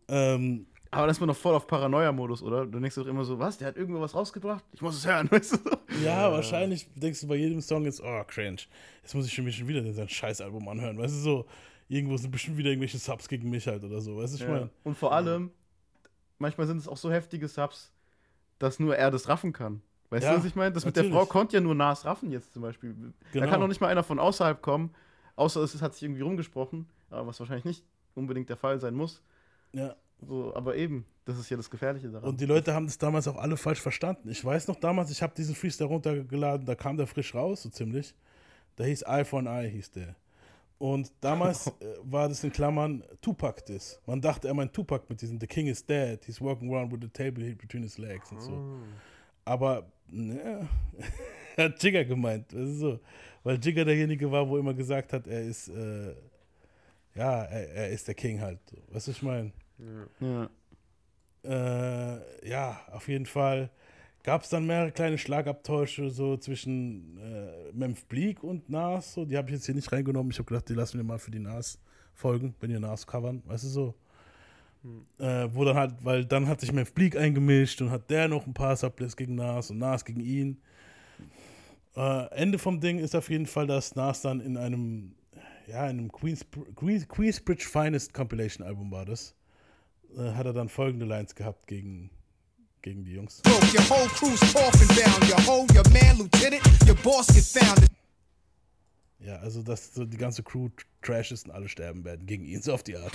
Ähm, 0.07 0.65
Aber 0.91 1.03
dann 1.03 1.11
ist 1.11 1.19
man 1.21 1.27
noch 1.27 1.37
voll 1.37 1.55
auf 1.55 1.67
Paranoia-Modus, 1.67 2.43
oder? 2.43 2.65
Du 2.65 2.77
denkst 2.79 2.95
doch 2.95 3.07
immer 3.07 3.23
so, 3.23 3.39
was? 3.39 3.57
Der 3.57 3.69
hat 3.69 3.77
irgendwo 3.77 4.01
was 4.01 4.13
rausgebracht? 4.13 4.63
Ich 4.73 4.81
muss 4.81 4.97
es 4.97 5.07
hören, 5.07 5.31
weißt 5.31 5.53
du? 5.53 5.59
ja, 6.03 6.29
wahrscheinlich 6.31 6.87
denkst 6.95 7.21
du 7.21 7.27
bei 7.27 7.35
jedem 7.35 7.61
Song 7.61 7.85
jetzt, 7.85 8.01
oh, 8.03 8.23
cringe. 8.27 8.57
Jetzt 9.01 9.15
muss 9.15 9.25
ich 9.25 9.33
schon, 9.33 9.45
mich 9.45 9.55
schon 9.55 9.67
wieder 9.69 9.89
sein 9.93 10.09
Scheißalbum 10.09 10.67
anhören. 10.67 10.97
Weißt 10.97 11.15
du, 11.15 11.19
so, 11.19 11.45
irgendwo 11.87 12.17
sind 12.17 12.31
bestimmt 12.31 12.57
wieder 12.57 12.69
irgendwelche 12.69 12.97
Subs 12.97 13.29
gegen 13.29 13.49
mich 13.49 13.67
halt 13.67 13.83
oder 13.85 14.01
so. 14.01 14.17
Weißt 14.17 14.33
du, 14.33 14.37
ich 14.37 14.43
Ja. 14.43 14.49
meine, 14.49 14.69
Und 14.83 14.97
vor 14.97 15.13
allem, 15.13 15.51
manchmal 16.39 16.67
sind 16.67 16.77
es 16.77 16.87
auch 16.89 16.97
so 16.97 17.09
heftige 17.09 17.47
Subs, 17.47 17.93
dass 18.59 18.79
nur 18.79 18.95
er 18.97 19.11
das 19.11 19.29
raffen 19.29 19.53
kann. 19.53 19.81
Weißt 20.09 20.25
Ja, 20.25 20.33
du, 20.33 20.39
was 20.39 20.45
ich 20.45 20.55
meine? 20.55 20.73
Das 20.73 20.83
mit 20.83 20.97
der 20.97 21.03
natürlich. 21.03 21.21
Frau 21.21 21.25
konnte 21.31 21.55
ja 21.55 21.61
nur 21.61 21.73
Nas 21.73 22.03
raffen 22.03 22.31
jetzt 22.31 22.51
zum 22.53 22.63
Beispiel. 22.63 22.93
Genau. 23.31 23.45
Da 23.45 23.49
kann 23.49 23.61
doch 23.61 23.69
nicht 23.69 23.79
mal 23.79 23.87
einer 23.87 24.03
von 24.03 24.19
außerhalb 24.19 24.61
kommen, 24.61 24.93
außer 25.37 25.61
es 25.61 25.81
hat 25.81 25.93
sich 25.93 26.03
irgendwie 26.03 26.21
rumgesprochen, 26.21 26.89
was 27.09 27.39
wahrscheinlich 27.39 27.63
nicht 27.63 27.85
unbedingt 28.13 28.49
der 28.49 28.57
Fall 28.57 28.77
sein 28.81 28.93
muss. 28.93 29.21
ja. 29.71 29.95
So, 30.21 30.55
aber 30.55 30.75
eben, 30.75 31.05
das 31.25 31.39
ist 31.39 31.49
ja 31.49 31.57
das 31.57 31.69
Gefährliche 31.69 32.09
daran. 32.09 32.29
Und 32.29 32.39
die 32.39 32.45
Leute 32.45 32.73
haben 32.73 32.85
das 32.85 32.97
damals 32.97 33.27
auch 33.27 33.37
alle 33.37 33.57
falsch 33.57 33.81
verstanden. 33.81 34.29
Ich 34.29 34.43
weiß 34.43 34.67
noch 34.67 34.75
damals, 34.75 35.09
ich 35.09 35.21
habe 35.21 35.33
diesen 35.35 35.55
Freestyle 35.55 35.89
runtergeladen, 35.89 36.65
da 36.65 36.75
kam 36.75 36.97
der 36.97 37.07
frisch 37.07 37.33
raus, 37.33 37.63
so 37.63 37.69
ziemlich. 37.69 38.13
Da 38.75 38.83
hieß 38.83 39.03
Eye 39.03 39.25
for 39.25 39.39
an 39.39 39.47
Eye, 39.47 39.69
hieß 39.69 39.91
der. 39.91 40.15
Und 40.77 41.11
damals 41.21 41.67
äh, 41.79 41.95
war 42.03 42.29
das 42.29 42.43
in 42.43 42.51
Klammern 42.51 43.03
Tupac 43.21 43.63
das. 43.65 43.99
Man 44.05 44.21
dachte, 44.21 44.47
er 44.47 44.53
meint 44.53 44.73
Tupac 44.73 45.05
mit 45.09 45.21
diesem 45.21 45.39
The 45.39 45.47
King 45.47 45.67
is 45.67 45.85
dead, 45.85 46.23
he's 46.25 46.39
walking 46.39 46.73
around 46.73 46.91
with 46.91 46.99
the 47.01 47.09
table 47.09 47.43
between 47.55 47.83
his 47.83 47.97
legs 47.97 48.31
und 48.31 48.41
so. 48.41 48.79
Aber, 49.45 49.91
ne, 50.07 50.67
er 51.55 51.65
hat 51.65 51.83
Jigger 51.83 52.05
gemeint, 52.05 52.51
das 52.53 52.61
ist 52.61 52.79
so. 52.79 52.99
Weil 53.43 53.59
Jigger 53.63 53.85
derjenige 53.85 54.31
war, 54.31 54.47
wo 54.47 54.57
immer 54.57 54.73
gesagt 54.73 55.13
hat, 55.13 55.27
er 55.27 55.41
ist, 55.41 55.67
äh, 55.67 56.15
ja, 57.15 57.43
er, 57.43 57.69
er 57.73 57.89
ist 57.89 58.07
der 58.07 58.15
King 58.15 58.39
halt. 58.39 58.59
Weißt 58.91 59.07
du, 59.07 59.11
was 59.11 59.17
ich 59.17 59.23
meine? 59.23 59.51
Ja. 60.19 60.49
Äh, 61.43 62.49
ja, 62.49 62.81
auf 62.91 63.07
jeden 63.07 63.25
Fall 63.25 63.71
gab 64.23 64.43
es 64.43 64.49
dann 64.49 64.67
mehrere 64.67 64.91
kleine 64.91 65.17
Schlagabtäusche 65.17 66.09
so 66.09 66.37
zwischen 66.37 67.17
äh, 67.17 67.71
Memph 67.73 68.05
Bleak 68.07 68.43
und 68.43 68.69
Nas. 68.69 69.13
So. 69.13 69.25
Die 69.25 69.37
habe 69.37 69.49
ich 69.49 69.55
jetzt 69.55 69.65
hier 69.65 69.75
nicht 69.75 69.91
reingenommen. 69.91 70.31
Ich 70.31 70.37
habe 70.37 70.47
gedacht, 70.47 70.69
die 70.69 70.73
lassen 70.73 70.97
wir 70.97 71.03
mal 71.03 71.17
für 71.17 71.31
die 71.31 71.39
Nas 71.39 71.79
folgen, 72.13 72.53
wenn 72.59 72.71
wir 72.71 72.79
Nas 72.79 73.07
covern. 73.07 73.41
Weißt 73.45 73.63
du 73.63 73.67
so? 73.67 73.95
Hm. 74.83 75.05
Äh, 75.19 75.53
wo 75.53 75.65
dann 75.65 75.75
halt, 75.75 75.93
weil 76.03 76.25
dann 76.25 76.47
hat 76.47 76.61
sich 76.61 76.71
Memph 76.71 76.93
Bleak 76.93 77.15
eingemischt 77.15 77.81
und 77.81 77.89
hat 77.89 78.09
der 78.09 78.27
noch 78.27 78.45
ein 78.45 78.53
paar 78.53 78.75
Subplays 78.75 79.15
gegen 79.15 79.35
Nas 79.35 79.71
und 79.71 79.79
Nas 79.79 80.05
gegen 80.05 80.21
ihn. 80.21 80.61
Äh, 81.95 82.27
Ende 82.35 82.57
vom 82.59 82.79
Ding 82.79 82.99
ist 82.99 83.15
auf 83.15 83.29
jeden 83.29 83.47
Fall, 83.47 83.67
dass 83.67 83.95
Nas 83.95 84.21
dann 84.21 84.39
in 84.39 84.57
einem, 84.57 85.13
ja, 85.67 85.83
in 85.85 85.99
einem 85.99 86.11
Queens, 86.11 86.45
Queens, 86.75 87.07
Queensbridge 87.07 87.65
Finest 87.65 88.13
Compilation 88.13 88.65
Album 88.65 88.91
war 88.91 89.05
das, 89.05 89.35
äh, 90.17 90.31
hat 90.33 90.45
er 90.45 90.53
dann 90.53 90.69
folgende 90.69 91.05
Lines 91.05 91.35
gehabt 91.35 91.67
gegen, 91.67 92.09
gegen 92.81 93.03
die 93.03 93.13
Jungs. 93.13 93.41
Ja, 99.19 99.37
also 99.37 99.61
dass 99.61 99.93
so 99.93 100.05
die 100.05 100.17
ganze 100.17 100.43
Crew 100.43 100.69
trash 101.01 101.31
ist 101.31 101.47
und 101.47 101.51
alle 101.51 101.69
sterben 101.69 102.03
werden 102.03 102.25
gegen 102.25 102.45
ihn, 102.45 102.61
so 102.63 102.73
auf 102.73 102.83
die 102.83 102.97
Art. 102.97 103.13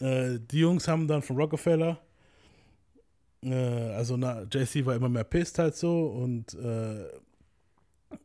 Ja. 0.00 0.06
äh, 0.06 0.40
die 0.50 0.60
Jungs 0.60 0.86
haben 0.86 1.08
dann 1.08 1.22
von 1.22 1.36
Rockefeller, 1.36 2.00
äh, 3.42 3.54
also 3.54 4.16
JC 4.16 4.86
war 4.86 4.94
immer 4.94 5.08
mehr 5.08 5.24
pissed 5.24 5.58
halt 5.58 5.76
so 5.76 6.06
und 6.06 6.54
äh, 6.54 7.04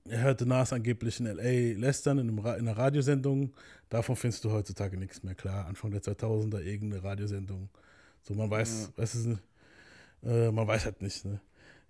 er 0.06 0.22
hörte 0.22 0.46
Nas 0.46 0.74
angeblich 0.74 1.20
in 1.20 1.26
L.A. 1.26 1.78
lästern 1.80 2.20
in, 2.20 2.30
in, 2.30 2.46
einer 2.46 2.78
Radiosendung. 2.78 3.54
Davon 3.90 4.16
findest 4.16 4.44
du 4.44 4.52
heutzutage 4.52 4.98
nichts 4.98 5.24
mehr 5.24 5.36
klar. 5.36 5.66
Anfang 5.66 5.92
der 5.92 6.02
2000er 6.02 6.60
irgendeine 6.60 7.04
Radiosendung. 7.04 7.70
So, 8.22 8.34
man 8.34 8.50
weiß, 8.50 8.92
ja. 8.96 9.02
weiß 9.02 9.16
es 9.16 9.26
nicht. 9.26 9.42
Äh, 10.24 10.52
man 10.52 10.68
weiß 10.68 10.86
halt 10.86 11.02
nicht. 11.02 11.26
Ne? 11.26 11.42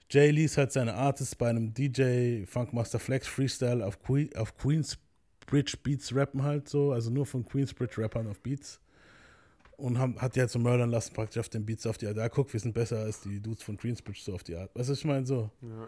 Jay 0.10 0.30
ließ 0.32 0.58
halt 0.58 0.72
seine 0.72 0.94
Artists 0.94 1.36
bei 1.36 1.50
einem 1.50 1.74
DJ 1.74 2.46
Funkmaster 2.46 3.00
Flex 3.00 3.28
Freestyle 3.28 3.86
auf, 3.86 4.02
que 4.02 4.30
auf 4.36 4.56
Queensbridge 4.58 5.78
Beats 5.84 6.16
rappen 6.16 6.44
halt 6.44 6.70
so. 6.70 6.92
Also 6.92 7.10
nur 7.10 7.26
von 7.26 7.46
Queensbridge 7.46 8.02
Rappern 8.02 8.28
auf 8.28 8.42
Beats. 8.42 8.80
Und 9.78 9.98
haben, 9.98 10.22
hat 10.22 10.36
die 10.36 10.42
halt 10.42 10.52
so 10.52 10.60
mördern 10.60 10.92
lassen, 10.92 11.14
praktisch 11.14 11.40
auf 11.40 11.50
den 11.50 11.66
Beats 11.66 11.88
auf 11.88 11.98
die 11.98 12.08
Art. 12.08 12.16
Ja, 12.16 12.30
guck, 12.30 12.54
wir 12.54 12.60
sind 12.60 12.74
besser 12.74 13.00
als 13.00 13.22
die 13.22 13.42
Dudes 13.42 13.64
von 13.64 13.78
Queensbridge 13.78 14.20
so 14.24 14.36
auf 14.36 14.44
die 14.44 14.56
Art. 14.56 14.70
Weißt 14.76 14.90
du, 14.90 14.92
was 14.92 15.00
ich 15.00 15.06
meine? 15.06 15.26
So. 15.26 15.50
Ja, 15.62 15.70
ja. 15.70 15.88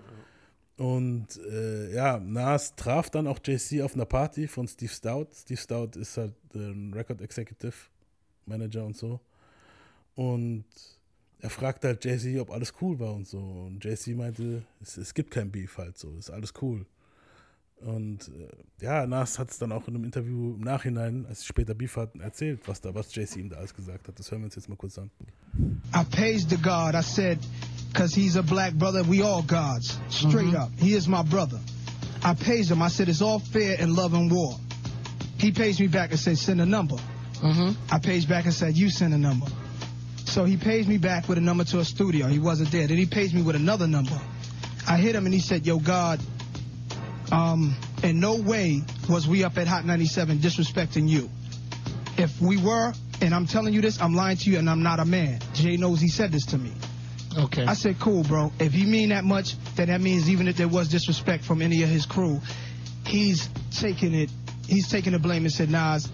Und 0.77 1.37
äh, 1.37 1.93
ja, 1.93 2.19
Nas 2.19 2.75
traf 2.75 3.09
dann 3.09 3.27
auch 3.27 3.39
JC 3.45 3.81
auf 3.83 3.93
einer 3.93 4.05
Party 4.05 4.47
von 4.47 4.67
Steve 4.67 4.91
Stout. 4.91 5.27
Steve 5.33 5.59
Stout 5.59 5.99
ist 5.99 6.17
halt 6.17 6.33
ein 6.55 6.93
Record 6.93 7.21
Executive 7.21 7.75
Manager 8.45 8.85
und 8.85 8.97
so. 8.97 9.19
Und 10.15 10.65
er 11.39 11.49
fragte 11.49 11.89
halt 11.89 12.05
JC, 12.05 12.39
ob 12.39 12.51
alles 12.51 12.73
cool 12.81 12.99
war 12.99 13.13
und 13.13 13.27
so. 13.27 13.37
Und 13.37 13.83
JC 13.83 14.15
meinte, 14.15 14.63
es, 14.81 14.97
es 14.97 15.13
gibt 15.13 15.31
kein 15.31 15.51
Beef 15.51 15.77
halt 15.77 15.97
so, 15.97 16.15
ist 16.17 16.31
alles 16.31 16.53
cool. 16.61 16.85
Und 17.81 18.29
äh, 18.29 18.83
ja, 18.83 19.05
Nas 19.05 19.37
hat 19.39 19.51
es 19.51 19.59
dann 19.59 19.71
auch 19.73 19.87
in 19.87 19.95
einem 19.95 20.05
Interview 20.05 20.55
im 20.55 20.61
Nachhinein, 20.61 21.25
als 21.25 21.41
sie 21.41 21.47
später 21.47 21.73
Beef 21.73 21.97
hatten, 21.97 22.21
erzählt, 22.21 22.61
was 22.65 22.79
da, 22.79 22.95
was 22.95 23.13
JC 23.13 23.37
ihm 23.37 23.49
da 23.49 23.57
alles 23.57 23.73
gesagt 23.73 24.07
hat. 24.07 24.17
Das 24.17 24.31
hören 24.31 24.41
wir 24.41 24.45
uns 24.45 24.55
jetzt 24.55 24.69
mal 24.69 24.77
kurz 24.77 24.97
an. 24.97 25.11
I 25.93 26.03
praised 26.15 26.49
the 26.49 26.57
God. 26.57 26.95
I 26.95 27.03
said, 27.03 27.39
because 27.93 28.13
he's 28.13 28.35
a 28.35 28.41
black 28.41 28.73
brother, 28.73 29.03
we 29.03 29.21
all 29.21 29.43
gods. 29.43 29.99
Straight 30.09 30.47
mm 30.47 30.53
-hmm. 30.53 30.63
up. 30.63 30.71
He 30.79 30.95
is 30.95 31.07
my 31.07 31.21
brother. 31.21 31.59
I 32.23 32.33
pays 32.33 32.71
him. 32.71 32.81
I 32.81 32.89
said, 32.89 33.07
it's 33.07 33.21
all 33.21 33.39
fair 33.39 33.79
in 33.79 33.95
love 33.95 34.17
and 34.17 34.31
war. 34.31 34.59
He 35.37 35.51
pays 35.51 35.79
me 35.79 35.87
back 35.87 36.09
and 36.11 36.19
said, 36.19 36.37
send 36.37 36.61
a 36.61 36.65
number. 36.65 36.97
Mm 37.41 37.53
-hmm. 37.53 37.75
I 37.91 37.99
pays 37.99 38.25
back 38.25 38.45
and 38.45 38.53
said, 38.53 38.77
you 38.77 38.89
send 38.89 39.13
a 39.13 39.17
number. 39.17 39.47
So 40.25 40.45
he 40.45 40.57
pays 40.57 40.87
me 40.87 40.97
back 40.97 41.27
with 41.29 41.37
a 41.37 41.41
number 41.41 41.65
to 41.65 41.79
a 41.79 41.83
studio. 41.83 42.27
He 42.27 42.39
wasn't 42.39 42.71
there. 42.71 42.87
Then 42.87 42.97
he 42.97 43.05
pays 43.05 43.31
me 43.33 43.41
with 43.41 43.55
another 43.55 43.87
number. 43.87 44.19
I 44.87 44.97
hit 44.97 45.15
him 45.15 45.25
and 45.25 45.33
he 45.33 45.41
said, 45.41 45.65
yo, 45.65 45.79
God, 45.79 46.19
um, 47.31 47.75
in 48.01 48.19
no 48.19 48.41
way 48.41 48.81
was 49.07 49.27
we 49.27 49.45
up 49.45 49.57
at 49.57 49.67
Hot 49.67 49.85
97 49.85 50.39
disrespecting 50.39 51.09
you. 51.09 51.29
If 52.17 52.31
we 52.41 52.57
were, 52.57 52.93
and 53.21 53.33
I'm 53.33 53.47
telling 53.47 53.75
you 53.75 53.81
this, 53.81 53.97
I'm 53.97 54.15
lying 54.15 54.37
to 54.37 54.49
you 54.49 54.59
and 54.59 54.69
I'm 54.69 54.81
not 54.81 54.99
a 54.99 55.05
man. 55.05 55.39
Jay 55.53 55.77
knows 55.77 56.01
he 56.01 56.09
said 56.09 56.31
this 56.31 56.45
to 56.45 56.57
me. 56.57 56.71
Okay. 57.37 57.65
I 57.65 57.73
said, 57.73 57.99
cool, 57.99 58.23
bro. 58.23 58.51
If 58.59 58.75
you 58.75 58.87
mean 58.87 59.09
that 59.09 59.23
much, 59.23 59.57
then 59.75 59.87
that 59.87 60.01
means 60.01 60.29
even 60.29 60.47
if 60.47 60.57
there 60.57 60.67
was 60.67 60.89
disrespect 60.89 61.43
from 61.43 61.61
any 61.61 61.83
of 61.83 61.89
his 61.89 62.05
crew, 62.05 62.39
he's 63.05 63.49
taking 63.71 64.13
it, 64.13 64.29
he's 64.67 64.89
taking 64.89 65.13
the 65.13 65.19
blame 65.19 65.43
and 65.43 65.51
said, 65.51 65.69
Nas, 65.69 66.09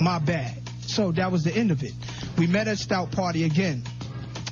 my 0.00 0.18
bad. 0.18 0.56
So 0.82 1.12
that 1.12 1.30
was 1.30 1.44
the 1.44 1.54
end 1.54 1.70
of 1.70 1.82
it. 1.82 1.92
We 2.38 2.46
met 2.46 2.68
at 2.68 2.78
Stout 2.78 3.12
Party 3.12 3.44
again. 3.44 3.82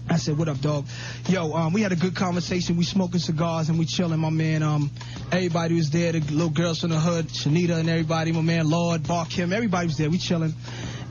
I 0.08 0.18
said, 0.18 0.38
"What 0.38 0.48
up, 0.48 0.60
dog? 0.60 0.86
Yo, 1.28 1.52
um, 1.52 1.72
we 1.72 1.82
had 1.82 1.90
a 1.90 1.96
good 1.96 2.14
conversation. 2.14 2.76
We 2.76 2.84
smoking 2.84 3.18
cigars 3.18 3.68
and 3.68 3.78
we 3.78 3.86
chilling. 3.86 4.20
My 4.20 4.30
man, 4.30 4.62
um, 4.62 4.90
everybody 5.32 5.74
was 5.74 5.90
there. 5.90 6.12
The 6.12 6.20
little 6.20 6.50
girls 6.50 6.80
from 6.80 6.90
the 6.90 7.00
hood, 7.00 7.26
Shanita 7.28 7.78
and 7.78 7.88
everybody. 7.88 8.30
My 8.30 8.42
man, 8.42 8.70
Lord, 8.70 9.06
Bar 9.08 9.26
Kim, 9.26 9.52
everybody 9.52 9.88
was 9.88 9.96
there. 9.96 10.08
We 10.08 10.18
chilling. 10.18 10.54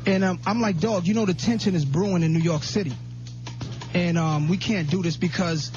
And 0.05 0.23
um, 0.23 0.39
I'm 0.45 0.61
like, 0.61 0.79
dog, 0.79 1.07
you 1.07 1.13
know 1.13 1.25
the 1.25 1.33
tension 1.33 1.75
is 1.75 1.83
brewing 1.83 2.23
in 2.23 2.31
New 2.31 2.39
York 2.39 2.63
City, 2.63 2.93
and 3.95 4.17
um, 4.17 4.49
we 4.49 4.57
can't 4.57 4.89
do 4.91 5.01
this 5.01 5.15
because 5.15 5.71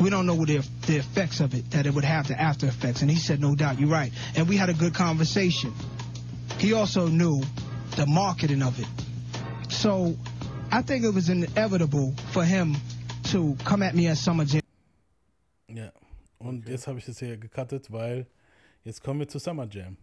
we 0.00 0.10
don't 0.10 0.26
know 0.26 0.34
what 0.34 0.48
the, 0.48 0.66
the 0.86 0.96
effects 0.96 1.38
of 1.38 1.54
it 1.54 1.70
that 1.70 1.86
it 1.86 1.94
would 1.94 2.04
have, 2.04 2.26
the 2.26 2.38
after 2.38 2.66
effects. 2.66 3.02
And 3.02 3.10
he 3.10 3.16
said, 3.16 3.40
no 3.40 3.54
doubt, 3.54 3.78
you're 3.78 3.88
right. 3.88 4.12
And 4.34 4.48
we 4.48 4.56
had 4.56 4.68
a 4.68 4.74
good 4.74 4.94
conversation. 4.94 5.72
He 6.58 6.72
also 6.72 7.06
knew 7.06 7.40
the 7.96 8.06
marketing 8.06 8.62
of 8.62 8.78
it. 8.80 8.86
So 9.68 10.16
I 10.72 10.82
think 10.82 11.04
it 11.04 11.14
was 11.14 11.28
inevitable 11.28 12.14
for 12.32 12.44
him 12.44 12.76
to 13.30 13.56
come 13.64 13.82
at 13.82 13.94
me 13.94 14.08
at 14.08 14.16
Summer 14.16 14.44
Jam. 14.44 14.62
Ja, 15.68 15.90
und 16.38 16.64
okay. 16.64 16.72
jetzt 16.72 16.86
habe 16.86 16.98
ich 16.98 17.04
das 17.06 17.18
hier 17.20 17.36
gecuttet, 17.36 17.90
weil 17.90 18.26
jetzt 18.84 19.02
kommen 19.02 19.20
wir 19.20 19.28
zu 19.28 19.38
Summer 19.38 19.68
Jam. 19.70 19.96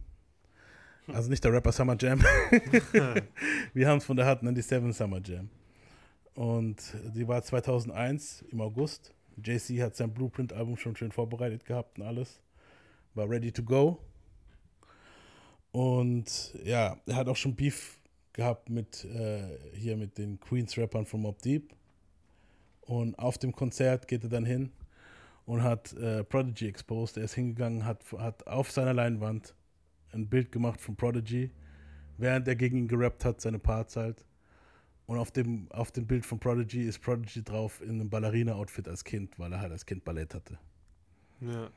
Also 1.07 1.29
nicht 1.29 1.43
der 1.43 1.51
Rapper 1.51 1.73
Summer 1.73 1.97
Jam. 1.99 2.21
wir 3.73 3.87
haben 3.87 3.97
es 3.97 4.05
von 4.05 4.15
der 4.15 4.29
Hut 4.29 4.39
97 4.39 4.95
Summer 4.95 5.19
Jam. 5.21 5.49
Und 6.39 6.95
die 7.15 7.27
war 7.27 7.43
2001 7.43 8.45
im 8.49 8.61
August. 8.61 9.13
JC 9.43 9.81
hat 9.81 9.97
sein 9.97 10.13
Blueprint-Album 10.13 10.77
schon 10.77 10.95
schön 10.95 11.11
vorbereitet 11.11 11.65
gehabt 11.65 11.99
und 11.99 12.05
alles. 12.05 12.39
War 13.13 13.29
ready 13.29 13.51
to 13.51 13.61
go. 13.61 13.99
Und 15.73 16.57
ja, 16.63 16.97
er 17.05 17.15
hat 17.17 17.27
auch 17.27 17.35
schon 17.35 17.57
Beef 17.57 17.99
gehabt 18.31 18.69
mit 18.69 19.03
äh, 19.03 19.59
hier 19.73 19.97
mit 19.97 20.17
den 20.17 20.39
Queens-Rappern 20.39 21.05
von 21.05 21.23
Mob 21.23 21.41
Deep. 21.41 21.75
Und 22.83 23.19
auf 23.19 23.37
dem 23.37 23.51
Konzert 23.51 24.07
geht 24.07 24.23
er 24.23 24.29
dann 24.29 24.45
hin 24.45 24.71
und 25.45 25.61
hat 25.61 25.91
äh, 25.91 26.23
Prodigy 26.23 26.69
exposed. 26.69 27.17
Er 27.17 27.25
ist 27.25 27.33
hingegangen, 27.33 27.83
hat, 27.83 28.01
hat 28.13 28.47
auf 28.47 28.71
seiner 28.71 28.93
Leinwand 28.93 29.55
ein 30.13 30.29
Bild 30.29 30.53
gemacht 30.53 30.79
von 30.79 30.95
Prodigy, 30.95 31.51
während 32.17 32.47
er 32.47 32.55
gegen 32.55 32.77
ihn 32.77 32.87
gerappt 32.87 33.25
hat, 33.25 33.41
seine 33.41 33.59
Parts 33.59 33.97
halt. 33.97 34.23
Und 35.09 35.17
auf 35.17 35.31
dem, 35.31 35.65
auf 35.71 35.91
dem 35.91 36.05
Bild 36.05 36.23
von 36.23 36.39
Prodigy 36.39 36.83
ist 36.83 36.99
Prodigy 36.99 37.43
drauf 37.43 37.81
in 37.81 37.99
einem 37.99 38.11
Ballerina-Outfit 38.11 38.87
als 38.87 39.03
Kind, 39.03 39.39
weil 39.39 39.51
er 39.51 39.59
halt 39.59 39.71
als 39.71 39.83
Kind 39.83 40.05
Ballett 40.05 40.35
hatte. 40.35 40.59
Ja. 41.41 41.71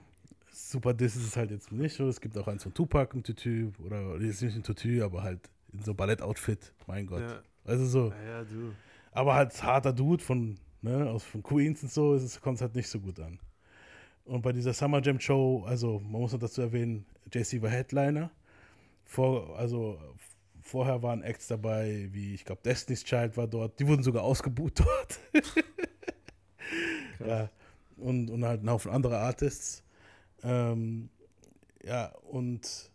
Super 0.51 0.93
Diss 0.93 1.17
ist 1.17 1.29
es 1.29 1.37
halt 1.39 1.51
jetzt 1.51 1.73
nicht 1.73 1.97
so. 1.97 2.09
Es 2.09 2.21
gibt 2.21 2.37
auch 2.37 2.47
eins 2.47 2.63
von 2.63 2.75
Tupac, 2.75 3.17
ein 3.17 3.23
Tütü, 3.23 3.73
oder 3.83 4.17
ist 4.17 4.43
nicht 4.43 4.55
ein 4.55 4.63
Tütü, 4.63 5.03
aber 5.03 5.23
halt 5.23 5.49
in 5.73 5.81
so 5.83 5.95
Ballett-Outfit, 5.95 6.75
mein 6.87 7.07
Gott. 7.07 7.23
Ja. 7.23 7.43
Also 7.65 7.87
so. 7.87 8.11
Ja, 8.11 8.23
ja, 8.23 8.45
du. 8.45 8.75
Aber 9.13 9.35
halt 9.35 9.63
harter 9.63 9.95
Dude 9.95 10.23
von, 10.23 10.59
ne, 10.83 11.09
aus 11.09 11.25
von 11.25 11.43
Queens 11.43 11.83
und 11.83 11.91
so, 11.91 12.21
kommt 12.43 12.57
es 12.57 12.61
halt 12.61 12.75
nicht 12.75 12.89
so 12.89 13.01
gut 13.01 13.19
an. 13.19 13.39
Und 14.27 14.43
bei 14.43 14.53
dieser 14.53 14.75
Summer 14.75 15.01
Jam 15.01 15.19
Show, 15.19 15.65
also 15.67 16.01
man 16.01 16.21
muss 16.21 16.35
noch 16.35 16.41
dazu 16.41 16.61
erwähnen, 16.61 17.07
JC 17.33 17.63
war 17.63 17.71
Headliner. 17.71 18.31
Vor, 19.07 19.57
also 19.59 19.99
vorher 20.63 21.03
waren 21.03 21.23
Acts 21.23 21.49
dabei, 21.49 22.09
wie 22.13 22.35
ich 22.35 22.45
glaube 22.45 22.63
Destiny's 22.65 23.05
Child 23.05 23.37
war 23.37 23.47
dort. 23.47 23.79
Die 23.79 23.87
wurden 23.87 24.03
sogar 24.03 24.23
ausgebucht 24.23 24.81
dort. 24.81 25.21
ja. 27.27 27.51
Und, 27.97 28.31
und 28.31 28.45
halt 28.45 28.65
ein 28.65 28.71
Haufen 28.71 28.91
andere 28.91 29.19
Artists. 29.19 29.85
Ähm, 30.43 31.09
ja, 31.85 32.07
und 32.31 32.91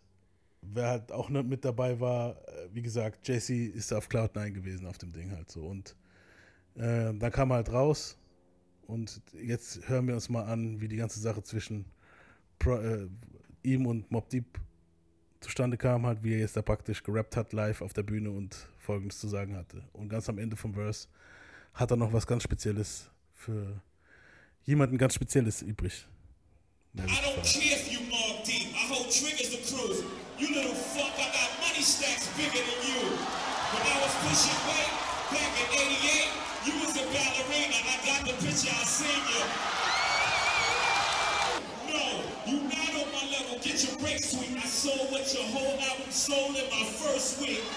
wer 0.62 0.88
halt 0.88 1.12
auch 1.12 1.28
nicht 1.30 1.46
mit 1.46 1.64
dabei 1.64 1.98
war, 2.00 2.36
äh, 2.48 2.68
wie 2.72 2.82
gesagt, 2.82 3.26
Jesse 3.26 3.54
ist 3.54 3.92
auf 3.92 4.08
Cloud9 4.08 4.50
gewesen 4.50 4.86
auf 4.86 4.98
dem 4.98 5.12
Ding 5.12 5.30
halt 5.30 5.50
so. 5.50 5.64
Und 5.66 5.96
äh, 6.74 7.14
dann 7.14 7.32
kam 7.32 7.50
er 7.50 7.56
halt 7.56 7.72
raus 7.72 8.18
und 8.86 9.20
jetzt 9.34 9.88
hören 9.88 10.06
wir 10.06 10.14
uns 10.14 10.28
mal 10.28 10.44
an, 10.44 10.80
wie 10.80 10.88
die 10.88 10.96
ganze 10.96 11.20
Sache 11.20 11.42
zwischen 11.42 11.84
Pro, 12.58 12.76
äh, 12.76 13.08
ihm 13.62 13.86
und 13.86 14.10
Mob 14.10 14.28
Deep 14.30 14.58
zustande 15.40 15.76
kam, 15.76 16.06
halt, 16.06 16.22
wie 16.22 16.34
er 16.34 16.40
jetzt 16.40 16.56
da 16.56 16.62
praktisch 16.62 17.02
gerappt 17.02 17.36
hat 17.36 17.52
live 17.52 17.82
auf 17.82 17.92
der 17.92 18.02
Bühne 18.02 18.30
und 18.30 18.56
folgendes 18.78 19.18
zu 19.18 19.28
sagen 19.28 19.56
hatte. 19.56 19.82
Und 19.92 20.08
ganz 20.08 20.28
am 20.28 20.38
Ende 20.38 20.56
vom 20.56 20.74
Verse 20.74 21.08
hat 21.74 21.90
er 21.90 21.96
noch 21.96 22.12
was 22.12 22.26
ganz 22.26 22.42
Spezielles 22.42 23.10
für 23.34 23.80
jemanden 24.64 24.98
ganz 24.98 25.14
Spezielles 25.14 25.62
übrig. 25.62 26.06
I 26.96 27.00
don't 27.00 27.12
care 27.12 27.78
if 27.78 27.92
you 27.92 28.00
Mob 28.10 28.44
Deep. 28.44 28.74
I 28.74 28.88
hold 28.90 29.10
triggers 29.10 29.50
to 29.54 29.58
cruise. 29.62 30.02
You 30.38 30.48
little 30.48 30.74
fuck, 30.74 31.14
I 31.14 31.30
got 31.30 31.50
money 31.60 31.82
stacks 31.82 32.26
bigger 32.34 32.58
than 32.58 32.80
you. 32.82 33.00
When 33.70 33.82
I 33.86 33.96
was 34.02 34.14
pushing 34.24 34.58
weight 34.66 34.92
back 35.30 35.52
in 35.62 35.68
88, 35.68 36.32
you 36.66 36.74
was 36.82 36.96
a 36.96 37.04
ballerina. 37.12 37.78
I 37.86 37.96
got 38.02 38.20
the 38.26 38.34
picture, 38.42 38.72
I 38.72 38.82
seen 38.82 39.22
you. 39.30 39.42
No, 41.92 42.04
you 42.46 42.56
not 42.66 42.92
on 42.98 43.08
my 43.12 43.24
level. 43.30 43.58
Break 44.30 44.44
sweet. 44.44 44.58
I 44.58 44.60
sold 44.66 45.10
what 45.10 45.32
your 45.32 45.44
whole 45.44 45.78
album 45.80 46.10
sold 46.10 46.54
in 46.56 46.68
my 46.68 46.84
first 46.84 47.40
week. 47.40 47.62
Don't 47.64 47.72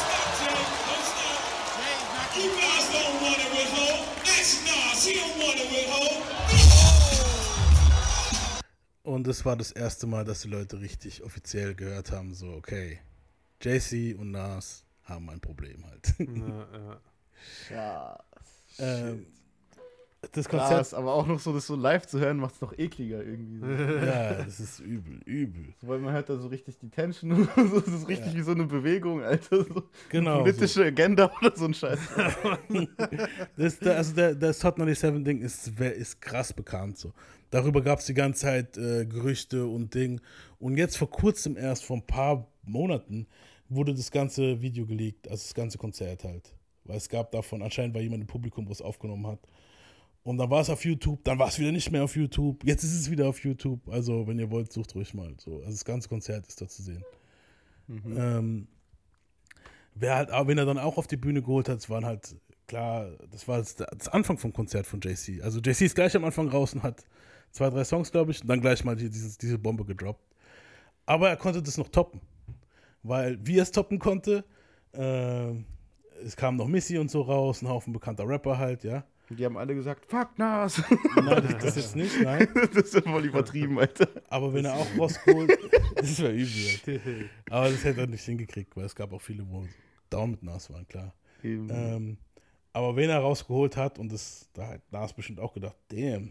stop, 0.00 0.38
Jay. 0.40 0.56
Don't 0.88 1.04
stop. 1.04 1.36
You 2.34 2.48
guys 2.56 2.88
don't 2.88 3.20
want 3.20 3.36
it 3.44 3.50
with 3.52 3.68
Ho. 3.76 4.08
That's 4.24 4.64
Nas. 4.64 5.04
He 5.04 5.12
don't 5.20 5.36
want 5.38 5.60
it 5.60 5.68
with 5.70 5.84
Ho. 5.90 6.24
Und 9.02 9.26
es 9.28 9.44
war 9.44 9.56
das 9.56 9.72
erste 9.72 10.06
Mal, 10.06 10.24
dass 10.24 10.40
die 10.42 10.48
Leute 10.48 10.80
richtig 10.80 11.22
offiziell 11.22 11.74
gehört 11.74 12.10
haben, 12.12 12.34
so, 12.34 12.52
okay, 12.52 13.00
JC 13.60 14.14
und 14.18 14.30
Nas 14.30 14.84
haben 15.04 15.28
ein 15.30 15.40
Problem 15.40 15.84
halt. 15.86 16.14
Ja, 17.70 17.70
Ja. 17.70 18.18
ähm, 18.78 19.26
das 20.32 20.48
Krass, 20.48 20.68
Konzert, 20.68 20.94
aber 20.94 21.14
auch 21.14 21.26
noch 21.26 21.38
so, 21.38 21.52
das 21.52 21.66
so 21.66 21.76
live 21.76 22.04
zu 22.06 22.18
hören, 22.18 22.38
macht 22.38 22.54
es 22.56 22.60
noch 22.60 22.76
ekliger 22.76 23.22
irgendwie. 23.24 23.58
So. 23.60 23.66
ja, 24.06 24.34
das 24.44 24.58
ist 24.58 24.80
übel, 24.80 25.20
übel. 25.24 25.74
Weil 25.82 26.00
man 26.00 26.12
hört 26.12 26.28
da 26.28 26.36
so 26.38 26.48
richtig 26.48 26.76
die 26.78 26.88
Tension 26.90 27.30
und 27.32 27.48
so. 27.70 27.80
Das 27.80 27.94
ist 27.94 28.08
richtig 28.08 28.32
Ja. 28.32 28.38
wie 28.38 28.42
so 28.42 28.50
eine 28.50 28.64
Bewegung, 28.64 29.22
Alter. 29.22 29.64
So 29.64 29.84
Genau. 30.08 30.40
politische 30.40 30.84
Agenda 30.84 31.30
oder 31.40 31.56
so 31.56 31.66
ein 31.66 31.74
Scheiß. 31.74 32.00
Das, 33.56 33.78
der, 33.78 33.96
also 33.96 34.14
der, 34.14 34.34
das 34.34 34.62
Hot 34.64 34.76
97 34.76 35.24
Ding 35.24 35.40
ist, 35.40 35.78
wer- 35.78 35.94
ist 35.94 36.20
krass 36.20 36.52
bekannt 36.52 36.98
so. 36.98 37.12
Darüber 37.50 37.80
gab 37.80 37.98
es 38.00 38.06
die 38.06 38.14
ganze 38.14 38.42
Zeit 38.42 38.76
äh, 38.76 39.06
Gerüchte 39.06 39.66
und 39.66 39.94
Ding. 39.94 40.20
Und 40.58 40.76
jetzt 40.76 40.98
vor 40.98 41.10
kurzem 41.10 41.56
erst, 41.56 41.84
vor 41.84 41.96
ein 41.96 42.06
paar 42.06 42.46
Monaten, 42.62 43.26
wurde 43.68 43.94
das 43.94 44.10
ganze 44.10 44.60
Video 44.60 44.84
geleakt, 44.86 45.28
also 45.28 45.42
das 45.44 45.54
ganze 45.54 45.78
Konzert 45.78 46.24
halt. 46.24 46.54
Weil 46.84 46.96
es 46.96 47.08
gab 47.08 47.30
davon, 47.30 47.62
anscheinend 47.62 47.94
war 47.94 48.00
jemand 48.02 48.22
im 48.22 48.26
Publikum, 48.26 48.66
wo 48.68 48.72
es 48.72 48.82
aufgenommen 48.82 49.26
hat. 49.26 49.38
Und 50.28 50.36
dann 50.36 50.50
war 50.50 50.60
es 50.60 50.68
auf 50.68 50.84
YouTube, 50.84 51.24
dann 51.24 51.38
war 51.38 51.48
es 51.48 51.58
wieder 51.58 51.72
nicht 51.72 51.90
mehr 51.90 52.04
auf 52.04 52.14
YouTube. 52.14 52.62
Jetzt 52.62 52.84
ist 52.84 52.92
es 52.92 53.10
wieder 53.10 53.26
auf 53.28 53.42
YouTube. 53.42 53.88
Also, 53.88 54.26
wenn 54.26 54.38
ihr 54.38 54.50
wollt, 54.50 54.70
sucht 54.70 54.94
ruhig 54.94 55.14
mal. 55.14 55.34
So. 55.38 55.56
Also, 55.60 55.70
das 55.70 55.86
ganze 55.86 56.06
Konzert 56.06 56.46
ist 56.46 56.60
da 56.60 56.68
zu 56.68 56.82
sehen. 56.82 57.02
Ähm, 57.88 58.68
wer 59.94 60.16
halt, 60.16 60.30
auch- 60.30 60.46
wen 60.46 60.58
er 60.58 60.66
dann 60.66 60.76
auch 60.76 60.98
auf 60.98 61.06
die 61.06 61.16
Bühne 61.16 61.40
geholt 61.40 61.70
hat, 61.70 61.78
es 61.78 61.88
waren 61.88 62.04
halt, 62.04 62.36
klar, 62.66 63.08
das 63.30 63.48
war 63.48 63.56
das, 63.56 63.76
das 63.76 64.08
Anfang 64.08 64.36
vom 64.36 64.52
Konzert 64.52 64.86
von 64.86 65.00
JC. 65.00 65.40
Also 65.42 65.60
JC 65.60 65.86
ist 65.86 65.94
gleich 65.94 66.14
am 66.14 66.26
Anfang 66.26 66.48
raus 66.48 66.74
und 66.74 66.82
hat 66.82 67.06
zwei, 67.50 67.70
drei 67.70 67.84
Songs, 67.84 68.12
glaube 68.12 68.32
ich, 68.32 68.42
und 68.42 68.48
dann 68.48 68.60
gleich 68.60 68.84
mal 68.84 68.96
die, 68.96 69.08
dieses, 69.08 69.38
diese 69.38 69.56
Bombe 69.58 69.86
gedroppt. 69.86 70.22
Aber 71.06 71.30
er 71.30 71.38
konnte 71.38 71.62
das 71.62 71.78
noch 71.78 71.88
toppen. 71.88 72.20
Weil, 73.02 73.38
wie 73.46 73.56
er 73.56 73.62
es 73.62 73.70
toppen 73.72 73.98
konnte, 73.98 74.44
äh, 74.92 75.52
es 76.22 76.36
kam 76.36 76.56
noch 76.56 76.68
Missy 76.68 76.98
und 76.98 77.10
so 77.10 77.22
raus, 77.22 77.62
ein 77.62 77.68
Haufen 77.68 77.94
bekannter 77.94 78.28
Rapper 78.28 78.58
halt, 78.58 78.84
ja. 78.84 79.06
Die 79.30 79.44
haben 79.44 79.58
alle 79.58 79.74
gesagt, 79.74 80.06
fuck 80.06 80.38
Nas. 80.38 80.82
Nein, 81.16 81.26
das, 81.46 81.58
das 81.64 81.76
jetzt 81.76 81.96
nicht, 81.96 82.20
nein. 82.22 82.48
das 82.74 82.86
ist 82.86 82.94
ja 82.94 83.02
voll 83.02 83.24
übertrieben, 83.26 83.78
Alter. 83.78 84.08
Aber 84.30 84.54
wenn 84.54 84.64
er 84.64 84.74
auch 84.74 84.86
rausgeholt, 84.98 85.56
das 85.96 86.20
wäre 86.22 86.32
übel. 86.32 86.78
Halt. 86.86 87.30
Aber 87.50 87.70
das 87.70 87.84
hätte 87.84 88.00
er 88.00 88.06
nicht 88.06 88.24
hingekriegt, 88.24 88.74
weil 88.76 88.84
es 88.86 88.94
gab 88.94 89.12
auch 89.12 89.20
viele, 89.20 89.46
wo 89.48 89.66
down 90.10 90.30
mit 90.30 90.42
Nas 90.42 90.70
waren, 90.70 90.86
klar. 90.88 91.14
Ähm, 91.44 92.16
aber 92.72 92.96
wen 92.96 93.10
er 93.10 93.18
rausgeholt 93.18 93.76
hat, 93.76 93.98
und 93.98 94.10
das, 94.12 94.48
da 94.54 94.68
hat 94.68 94.80
Nas 94.90 95.12
bestimmt 95.12 95.40
auch 95.40 95.52
gedacht, 95.52 95.76
damn, 95.88 96.30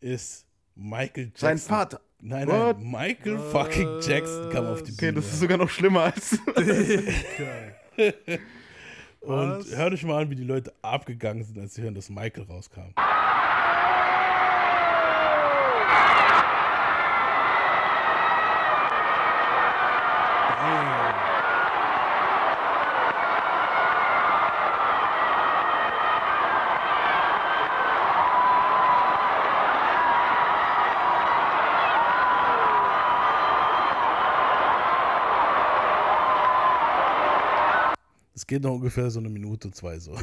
ist 0.00 0.46
Michael 0.74 1.26
Jackson. 1.26 1.48
Sein 1.48 1.58
Vater. 1.58 2.00
Nein, 2.20 2.46
What? 2.48 2.78
nein, 2.80 2.90
Michael 2.90 3.38
fucking 3.38 4.00
Jackson 4.00 4.50
kam 4.50 4.66
auf 4.66 4.82
die 4.82 4.92
Okay, 4.92 5.06
Bühne. 5.10 5.20
das 5.20 5.32
ist 5.32 5.40
sogar 5.40 5.58
noch 5.58 5.68
schlimmer 5.68 6.02
als. 6.04 6.38
und 9.26 9.66
hör 9.76 9.90
dich 9.90 10.04
mal 10.04 10.22
an, 10.22 10.30
wie 10.30 10.36
die 10.36 10.44
Leute 10.44 10.72
abgegangen 10.82 11.44
sind, 11.44 11.58
als 11.58 11.74
sie 11.74 11.82
hören, 11.82 11.94
dass 11.94 12.08
Michael 12.08 12.44
rauskam. 12.44 12.92
Es 38.48 38.54
geht 38.54 38.62
noch 38.62 38.74
ungefähr 38.74 39.10
so 39.10 39.18
eine 39.18 39.28
Minute, 39.28 39.72
zwei 39.72 39.98
so. 39.98 40.14
Ja. 40.14 40.20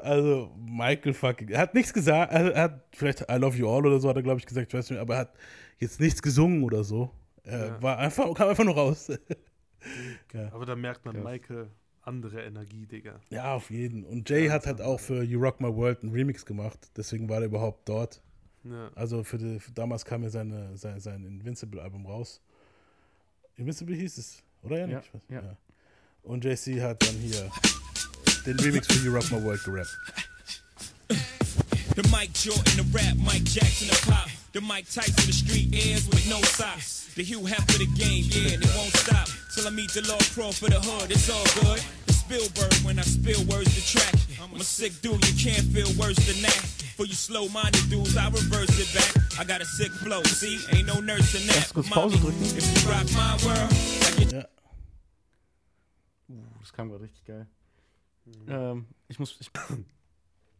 Also 0.00 0.50
Michael 0.58 1.14
fucking, 1.14 1.48
er 1.50 1.60
hat 1.60 1.72
nichts 1.74 1.92
gesagt, 1.92 2.32
er 2.32 2.52
er 2.52 2.62
hat 2.62 2.84
vielleicht 2.96 3.20
I 3.30 3.34
love 3.36 3.56
you 3.56 3.68
all 3.68 3.86
oder 3.86 4.00
so 4.00 4.08
hat 4.08 4.16
er 4.16 4.22
glaube 4.24 4.40
ich 4.40 4.46
gesagt, 4.46 4.66
ich 4.72 4.76
weiß 4.76 4.90
nicht, 4.90 4.98
aber 4.98 5.14
er 5.14 5.20
hat 5.20 5.34
jetzt 5.78 6.00
nichts 6.00 6.20
gesungen 6.20 6.64
oder 6.64 6.82
so. 6.82 7.12
Er 7.44 7.66
Ja. 7.68 7.82
war 7.82 7.98
einfach, 7.98 8.32
kam 8.34 8.48
einfach 8.48 8.64
nur 8.64 8.74
raus. 8.74 9.08
Aber 10.50 10.66
da 10.66 10.74
merkt 10.74 11.04
man 11.04 11.22
Michael 11.22 11.70
andere 12.02 12.42
Energie, 12.42 12.86
Digga. 12.86 13.20
ja, 13.30 13.54
auf 13.54 13.70
jeden. 13.70 14.04
Und 14.04 14.28
Jay 14.28 14.48
hat 14.48 14.66
halt 14.66 14.80
auch 14.80 14.98
für 14.98 15.22
You 15.22 15.40
Rock 15.40 15.60
My 15.60 15.72
World 15.72 16.02
einen 16.02 16.10
Remix 16.12 16.44
gemacht, 16.44 16.90
deswegen 16.96 17.28
war 17.28 17.38
er 17.38 17.46
überhaupt 17.46 17.88
dort. 17.88 18.20
Ja. 18.64 18.90
Also 18.96 19.22
für, 19.22 19.38
die, 19.38 19.60
für 19.60 19.70
damals 19.70 20.04
kam 20.04 20.24
ja 20.24 20.28
seine, 20.30 20.76
sein, 20.76 20.98
sein 20.98 21.24
Invincible-Album 21.24 22.04
raus. 22.06 22.42
Invincible 23.54 23.94
hieß 23.94 24.18
es, 24.18 24.42
oder 24.62 24.78
ja? 24.80 24.88
Ja, 24.88 25.02
ja. 25.28 25.56
Und 26.26 26.44
JC 26.44 26.80
hat 26.82 27.02
dann 27.02 27.16
hier 27.20 27.50
den 28.44 28.58
Remix 28.58 28.86
für 28.88 29.04
You 29.04 29.12
Rock 29.12 29.30
My 29.30 29.42
World 29.42 29.62
gerappt. 29.64 29.96
The 31.08 32.02
Mike 32.10 32.32
Jordan, 32.34 32.76
the 32.76 32.84
rap, 32.92 33.16
Mike 33.16 33.44
Jackson, 33.44 33.88
the 33.88 33.96
pop. 34.10 34.28
The 34.52 34.60
Mike 34.60 34.86
Tyson, 34.90 35.24
the 35.26 35.32
street 35.32 35.72
airs 35.72 36.06
with 36.08 36.28
no 36.28 36.40
socks. 36.42 37.08
The 37.14 37.22
Hugh 37.22 37.46
Hefner, 37.46 37.78
the 37.78 37.86
game, 37.96 38.24
yeah, 38.28 38.54
and 38.54 38.62
it 38.64 38.74
won't 38.76 38.92
stop. 38.96 39.28
Till 39.54 39.66
I 39.66 39.70
meet 39.70 39.92
the 39.92 40.02
Lord 40.08 40.24
Crawford, 40.34 40.72
the 40.72 40.80
hood, 40.80 41.10
it's 41.10 41.30
all 41.30 41.46
good. 41.62 41.80
The 42.06 42.12
Spielberg, 42.12 42.74
when 42.84 42.98
I 42.98 43.02
spill 43.02 43.42
words 43.46 43.72
to 43.72 43.82
track. 43.86 44.14
I'm 44.42 44.60
a 44.60 44.64
sick 44.64 45.00
dude, 45.00 45.24
you 45.24 45.34
can't 45.38 45.64
feel 45.72 45.88
worse 45.96 46.18
than 46.26 46.42
that. 46.42 46.60
For 46.96 47.06
you 47.06 47.14
slow-minded 47.14 47.88
dudes, 47.88 48.16
I 48.16 48.28
reverse 48.28 48.76
it 48.76 48.90
back. 48.92 49.40
I 49.40 49.44
got 49.44 49.60
a 49.60 49.64
sick 49.64 49.92
flow, 49.92 50.22
see, 50.24 50.58
ain't 50.74 50.88
no 50.88 51.00
nurse 51.00 51.34
in 51.38 51.46
that. 51.48 51.70
Lass 51.72 51.72
kurz 51.72 52.14
If 52.56 52.66
you 52.66 52.90
rock 52.90 53.06
my 53.14 53.38
world, 53.46 53.70
I 53.70 54.10
get 54.18 54.32
Ja. 54.32 54.55
Uh, 56.28 56.34
das 56.60 56.72
kam 56.72 56.88
gerade 56.88 57.04
richtig 57.04 57.24
geil. 57.24 57.46
Ähm, 58.48 58.86
ich 59.08 59.18
muss. 59.18 59.36
Ich, 59.40 59.50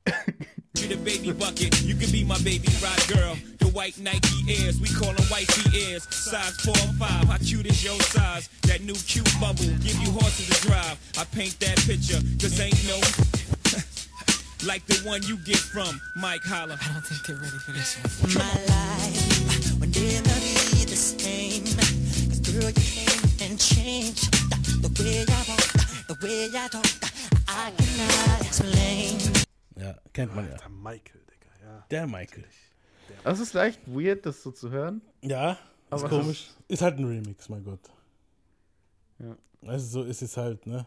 you 0.80 0.88
the 0.88 0.96
baby 0.96 1.32
bucket. 1.32 1.82
You 1.82 1.96
can 1.96 2.10
be 2.12 2.24
my 2.24 2.38
baby 2.38 2.68
ride 2.80 3.06
girl. 3.08 3.36
The 3.58 3.66
white 3.72 3.98
Nike 3.98 4.44
Airs, 4.48 4.80
we 4.80 4.88
call 4.88 5.12
them 5.12 5.26
wifey 5.30 5.68
ears. 5.76 6.06
Size 6.10 6.56
4 6.62 6.70
or 6.70 6.92
5, 6.98 7.28
how 7.28 7.38
cute 7.38 7.66
is 7.66 7.82
your 7.82 8.00
size? 8.00 8.48
That 8.62 8.82
new 8.82 8.94
cute 8.94 9.28
bubble, 9.40 9.66
give 9.82 9.98
you 9.98 10.10
horses 10.12 10.48
to 10.48 10.68
drive. 10.68 10.96
I 11.18 11.24
paint 11.34 11.58
that 11.60 11.76
picture, 11.86 12.20
cause 12.38 12.60
ain't 12.60 12.78
no 12.86 12.96
like 14.68 14.86
the 14.86 15.02
one 15.04 15.22
you 15.24 15.36
get 15.38 15.58
from 15.58 16.00
Mike 16.14 16.44
Holler. 16.44 16.78
I 16.80 16.92
don't 16.92 17.04
think 17.04 17.26
they're 17.26 17.36
ready 17.36 17.58
for 17.58 17.72
this 17.72 17.96
one. 17.98 18.34
My 18.34 18.54
life 18.70 19.80
will 19.80 19.90
never 19.90 20.38
be 20.70 20.84
the 20.86 20.96
same. 20.96 21.64
Cause 21.64 22.40
girl, 22.40 22.70
you 22.70 22.72
came 22.72 23.50
and 23.50 23.58
changed 23.58 24.30
the, 24.82 24.88
the 24.88 25.02
way 25.02 25.24
I 25.28 25.44
walk, 25.48 26.06
the 26.08 26.16
way 26.22 26.48
I 26.54 26.68
talk. 26.68 26.86
I 27.48 27.70
cannot 27.76 28.40
explain. 28.46 29.18
Ja, 29.76 29.94
kennt 30.12 30.34
man 30.34 30.48
ja. 30.48 30.56
Der 30.56 30.68
Michael, 30.68 31.20
Digga, 31.30 31.50
ja. 31.62 31.86
Der 31.90 32.06
Michael. 32.06 32.44
das 33.24 33.40
ist 33.40 33.52
leicht 33.54 33.80
weird, 33.86 34.26
das 34.26 34.42
so 34.42 34.50
zu 34.50 34.70
hören. 34.70 35.02
Ja, 35.22 35.52
ist 35.52 35.58
Aber 35.90 36.08
komisch. 36.08 36.50
Ist 36.68 36.82
halt 36.82 36.98
ein 36.98 37.04
Remix, 37.04 37.48
mein 37.48 37.64
Gott. 37.64 37.80
Ja. 39.18 39.36
Also 39.62 39.86
so 39.86 40.02
ist 40.04 40.22
es 40.22 40.36
halt, 40.36 40.66
ne? 40.66 40.86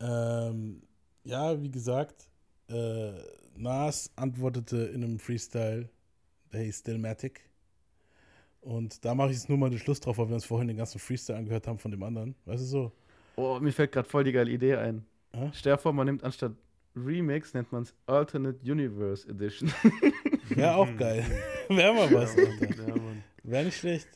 Ähm, 0.00 0.82
ja, 1.24 1.60
wie 1.62 1.70
gesagt, 1.70 2.28
äh, 2.68 3.12
Nas 3.54 4.10
antwortete 4.16 4.76
in 4.76 5.04
einem 5.04 5.18
Freestyle, 5.18 5.88
der 6.52 6.62
hieß 6.62 6.80
Stillmatic. 6.80 7.40
Und 8.62 9.04
da 9.04 9.14
mache 9.14 9.30
ich 9.30 9.36
jetzt 9.36 9.48
nur 9.48 9.58
mal 9.58 9.70
den 9.70 9.80
Schluss 9.80 10.00
drauf, 10.00 10.18
weil 10.18 10.28
wir 10.28 10.34
uns 10.34 10.44
vorhin 10.44 10.68
den 10.68 10.76
ganzen 10.76 10.98
Freestyle 10.98 11.36
angehört 11.36 11.66
haben 11.66 11.78
von 11.78 11.90
dem 11.90 12.02
anderen. 12.02 12.36
Weißt 12.46 12.62
du 12.62 12.66
so? 12.66 12.92
Oh, 13.36 13.58
mir 13.60 13.72
fällt 13.72 13.92
gerade 13.92 14.08
voll 14.08 14.24
die 14.24 14.32
geile 14.32 14.50
Idee 14.50 14.76
ein. 14.76 15.04
Hä? 15.34 15.50
Stell 15.52 15.74
dir 15.74 15.78
vor, 15.78 15.92
man 15.92 16.06
nimmt 16.06 16.22
anstatt 16.22 16.52
Remix, 16.94 17.54
nennt 17.54 17.72
man 17.72 17.82
es 17.82 17.94
Alternate 18.06 18.58
Universe 18.62 19.28
Edition. 19.28 19.72
Wäre 20.50 20.76
auch 20.76 20.96
geil. 20.96 21.24
Wäre 21.68 21.92
mal 21.92 22.12
was. 22.12 22.36
Ja. 22.36 22.44
Wäre 23.42 23.64
nicht 23.64 23.78
schlecht. 23.78 24.08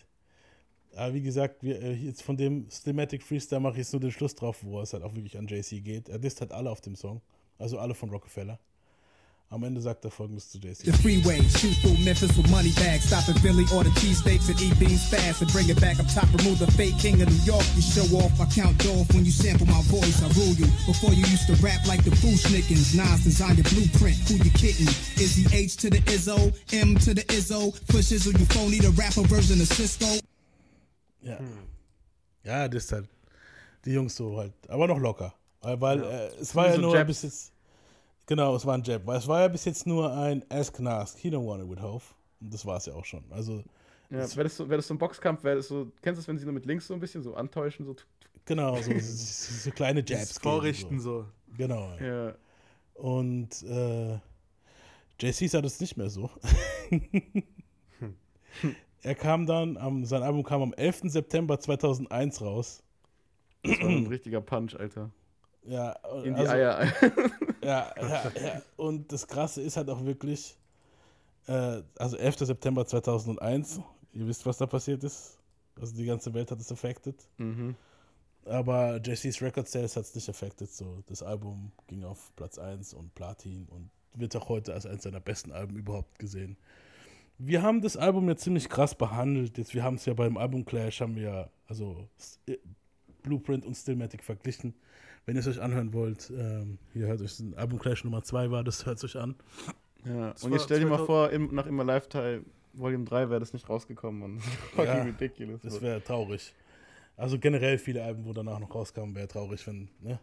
Aber 0.95 1.13
wie 1.13 1.23
gesagt, 1.23 1.63
wir, 1.63 1.83
äh, 1.83 1.93
jetzt 1.95 2.23
von 2.23 2.37
dem 2.37 2.69
Stillmatic 2.71 3.23
Freestyle 3.23 3.61
mache 3.61 3.73
ich 3.73 3.79
jetzt 3.79 3.93
nur 3.93 4.01
den 4.01 4.13
Schluss 4.13 4.35
drauf, 4.35 4.63
wo 4.63 4.81
es 4.81 4.93
halt 4.93 5.03
auch 5.03 5.15
wirklich 5.15 5.37
an 5.37 5.47
JC 5.47 5.83
geht. 5.83 6.09
Er 6.09 6.19
disst 6.19 6.41
halt 6.41 6.53
alle 6.53 6.71
auf 6.71 6.81
dem 6.81 6.95
Song. 6.95 7.21
Also 7.59 7.79
alle 7.79 7.95
von 7.95 8.11
Rockefeller. 8.11 8.61
Am 9.49 9.63
Ende 9.63 9.81
sagt 9.81 10.05
er 10.05 10.11
folgendes 10.11 10.51
zu 10.51 10.59
The 10.59 10.69
JC. 10.69 10.93
freeway, 11.03 11.41
shoot 11.49 11.77
through 11.81 11.97
Memphis 12.05 12.37
with 12.37 12.51
money 12.51 12.73
bags. 12.73 13.05
Stop 13.07 13.29
in 13.29 13.35
Philly, 13.41 13.65
order 13.73 13.91
cheesesteaks 13.91 14.49
and 14.51 14.61
eat 14.61 14.77
beans 14.79 15.09
fast 15.09 15.41
and 15.41 15.51
bring 15.53 15.69
it 15.69 15.81
back 15.81 16.01
up 16.01 16.07
top. 16.13 16.27
Remove 16.39 16.59
the 16.59 16.67
fake 16.73 16.99
king 16.99 17.23
of 17.23 17.29
New 17.31 17.45
York. 17.47 17.65
You 17.77 17.83
show 17.83 18.07
off, 18.19 18.35
I 18.41 18.47
count 18.47 18.85
off 18.87 19.07
when 19.15 19.25
you 19.25 19.31
sample 19.31 19.67
my 19.67 19.81
voice. 19.87 20.19
I 20.21 20.29
rule 20.35 20.55
you. 20.59 20.67
Before 20.85 21.13
you 21.15 21.23
used 21.31 21.47
to 21.47 21.55
rap 21.63 21.87
like 21.87 22.03
the 22.03 22.11
Nickens. 22.51 22.95
Nas 22.97 23.23
design 23.23 23.55
your 23.55 23.69
blueprint. 23.71 24.19
Who 24.27 24.35
you 24.43 24.51
kidding? 24.51 24.89
Is 25.15 25.37
he 25.37 25.47
H 25.55 25.77
to 25.77 25.91
the 25.91 26.03
Izzo, 26.11 26.53
M 26.73 26.97
to 27.07 27.15
the 27.15 27.23
Izzo? 27.31 27.71
Push 27.87 28.11
Izzo, 28.11 28.37
you 28.37 28.47
phony, 28.47 28.81
the 28.81 28.91
rapper 28.99 29.23
version 29.29 29.61
of 29.61 29.69
Cisco. 29.69 30.07
Ja. 31.23 31.39
Ja, 32.45 32.69
das 32.69 32.85
ist 32.85 32.93
halt 32.93 33.09
die 33.85 33.93
Jungs 33.93 34.17
so 34.17 34.37
halt. 34.37 34.53
Aber 34.69 34.89
noch 34.89 34.99
locker. 34.99 35.33
Weil, 35.61 35.81
weil 35.81 36.03
äh, 36.03 36.31
es 36.41 36.55
war 36.55 36.67
ja 36.67 36.75
so 36.75 36.81
nur 36.81 36.95
Jabs. 36.95 37.07
bis 37.09 37.23
jetzt. 37.23 37.53
Genau, 38.27 38.57
es 38.57 38.67
war 38.67 38.75
ein 38.75 38.83
Jab. 38.83 39.07
Weil 39.07 39.19
es 39.19 39.29
war 39.29 39.41
ja 39.41 39.49
bis 39.49 39.65
jetzt 39.65 39.87
nur 39.87 40.13
ein 40.13 40.45
Ask 40.51 40.79
and 40.81 40.89
Ask. 40.89 41.19
He 41.19 41.31
don't 41.31 41.47
want 41.47 41.63
it 41.63 41.71
with 41.71 41.81
Hope. 41.81 42.05
Und 42.41 42.53
das 42.53 42.67
war 42.67 42.77
es 42.77 42.87
ja 42.87 42.95
auch 42.95 43.05
schon. 43.05 43.25
Also, 43.31 43.63
Ja, 44.11 44.19
wäre 44.19 44.45
das, 44.45 44.57
so, 44.57 44.69
wär 44.69 44.77
das 44.77 44.87
so 44.87 44.95
ein 44.95 44.99
Boxkampf, 44.99 45.43
wäre 45.45 45.57
das 45.57 45.69
so, 45.69 45.91
kennst 46.03 46.19
du 46.19 46.21
es, 46.23 46.29
wenn 46.29 46.39
sie 46.39 46.45
nur 46.45 46.55
mit 46.55 46.67
links 46.67 46.87
so 46.87 46.95
ein 46.95 47.01
bisschen 47.01 47.23
so 47.23 47.35
antäuschen, 47.35 47.87
so, 47.87 47.97
genau, 48.45 48.77
so, 48.83 48.93
so, 48.93 48.99
so 49.01 49.71
kleine 49.71 50.05
Jabs. 50.07 50.39
Vorrichten 50.39 51.01
so. 51.01 51.23
so. 51.23 51.27
Genau. 51.57 51.97
ja. 51.99 52.35
Und 52.95 53.63
äh, 53.63 54.19
JC 55.21 55.49
sah 55.49 55.63
das 55.63 55.81
nicht 55.81 55.97
mehr 55.97 56.11
so. 56.11 56.31
er 59.03 59.15
kam 59.15 59.47
dann, 59.47 59.77
am, 59.77 60.05
sein 60.05 60.23
Album 60.23 60.43
kam 60.43 60.63
am 60.63 60.73
11. 60.75 61.03
September 61.05 61.59
2001 61.59 62.41
raus. 62.43 62.83
Das 63.63 63.81
war 63.81 63.89
ein 63.89 64.07
richtiger 64.07 64.41
Punch, 64.41 64.75
Alter. 64.79 65.11
Ja, 65.67 65.93
In 66.25 66.35
die 66.35 66.41
also- 66.41 66.53
Eier. 66.53 66.93
Ja, 67.63 67.93
ja, 68.01 68.33
ja. 68.41 68.63
Und 68.77 69.11
das 69.11 69.27
Krasse 69.27 69.61
ist 69.61 69.77
halt 69.77 69.91
auch 69.91 70.05
wirklich, 70.05 70.57
äh, 71.49 71.83
also 71.99 72.17
11. 72.17 72.39
September 72.47 72.87
2001, 72.87 73.81
ihr 74.13 74.25
wisst, 74.29 74.47
was 74.47 74.59
da 74.59 74.67
passiert 74.67 75.03
ist. 75.03 75.37
Also 75.81 75.97
die 75.97 76.05
ganze 76.07 76.33
Welt 76.33 76.51
hat 76.53 76.61
es 76.61 76.71
affected. 76.71 77.17
mhm. 77.39 77.75
Aber 78.45 79.01
JC's 79.03 79.43
Record 79.43 79.67
Sales 79.69 79.97
hat 79.97 80.05
es 80.05 80.15
nicht 80.15 80.29
affected. 80.29 80.71
So, 80.73 81.03
das 81.09 81.25
Album 81.25 81.73
ging 81.89 82.05
auf 82.05 82.31
Platz 82.37 82.57
1 82.59 82.95
und 82.95 83.13
Platin 83.17 83.67
und 83.69 83.91
wird 84.15 84.37
auch 84.37 84.49
heute 84.49 84.73
als 84.73 84.87
eines 84.87 85.03
seiner 85.03 85.19
besten 85.19 85.51
Alben 85.51 85.75
überhaupt 85.75 86.21
gesehen. 86.21 86.57
Wir 87.39 87.63
haben 87.63 87.81
das 87.83 87.97
Album 87.97 88.29
ja 88.29 88.37
ziemlich 88.37 88.69
krass 88.69 88.95
behandelt. 88.95 89.59
Jetzt, 89.59 89.75
wir 89.75 89.83
haben 89.83 89.97
es 89.97 90.07
ja 90.07 90.15
beim 90.15 90.37
Album 90.37 90.65
Clash, 90.65 91.01
haben 91.01 91.17
wir 91.17 91.23
ja, 91.25 91.51
also 91.67 92.09
äh, 92.47 92.57
Blueprint 93.25 93.67
und 93.67 93.75
Stillmatic 93.75 94.23
verglichen. 94.23 94.75
Wenn 95.27 95.35
ihr 95.35 95.41
es 95.41 95.49
euch 95.49 95.61
anhören 95.61 95.93
wollt, 95.93 96.31
ähm, 96.31 96.79
hier 96.93 97.09
hört 97.09 97.21
euch 97.21 97.37
das 97.37 97.45
Album 97.57 97.81
Clash 97.81 98.05
Nummer 98.05 98.23
2 98.23 98.53
war, 98.53 98.63
das 98.63 98.87
hört 98.87 99.03
euch 99.03 99.17
an. 99.17 99.35
Ja. 100.05 100.31
Das 100.31 100.45
Und 100.45 100.53
jetzt 100.53 100.65
stell 100.65 100.79
dir 100.79 100.87
mal 100.87 100.99
2000 100.99 101.07
vor, 101.07 101.31
im, 101.31 101.53
nach 101.53 101.67
immer 101.67 101.83
Lifetime 101.83 102.45
Volume 102.75 103.05
3 103.05 103.31
wäre 103.31 103.41
das 103.41 103.53
nicht 103.53 103.69
rausgekommen, 103.69 104.21
Mann. 104.21 104.41
Fucking 104.75 104.85
Ja, 104.85 105.03
ridiculous. 105.03 105.63
Das 105.63 105.83
wäre 105.83 106.03
traurig. 106.03 106.55
Also 107.17 107.39
generell 107.39 107.79
viele 107.79 108.05
Alben, 108.05 108.25
wo 108.25 108.33
danach 108.33 108.61
noch 108.61 108.73
rauskamen, 108.73 109.17
wäre 109.17 109.27
traurig, 109.27 109.67
wenn, 109.67 109.89
ne? 110.01 110.21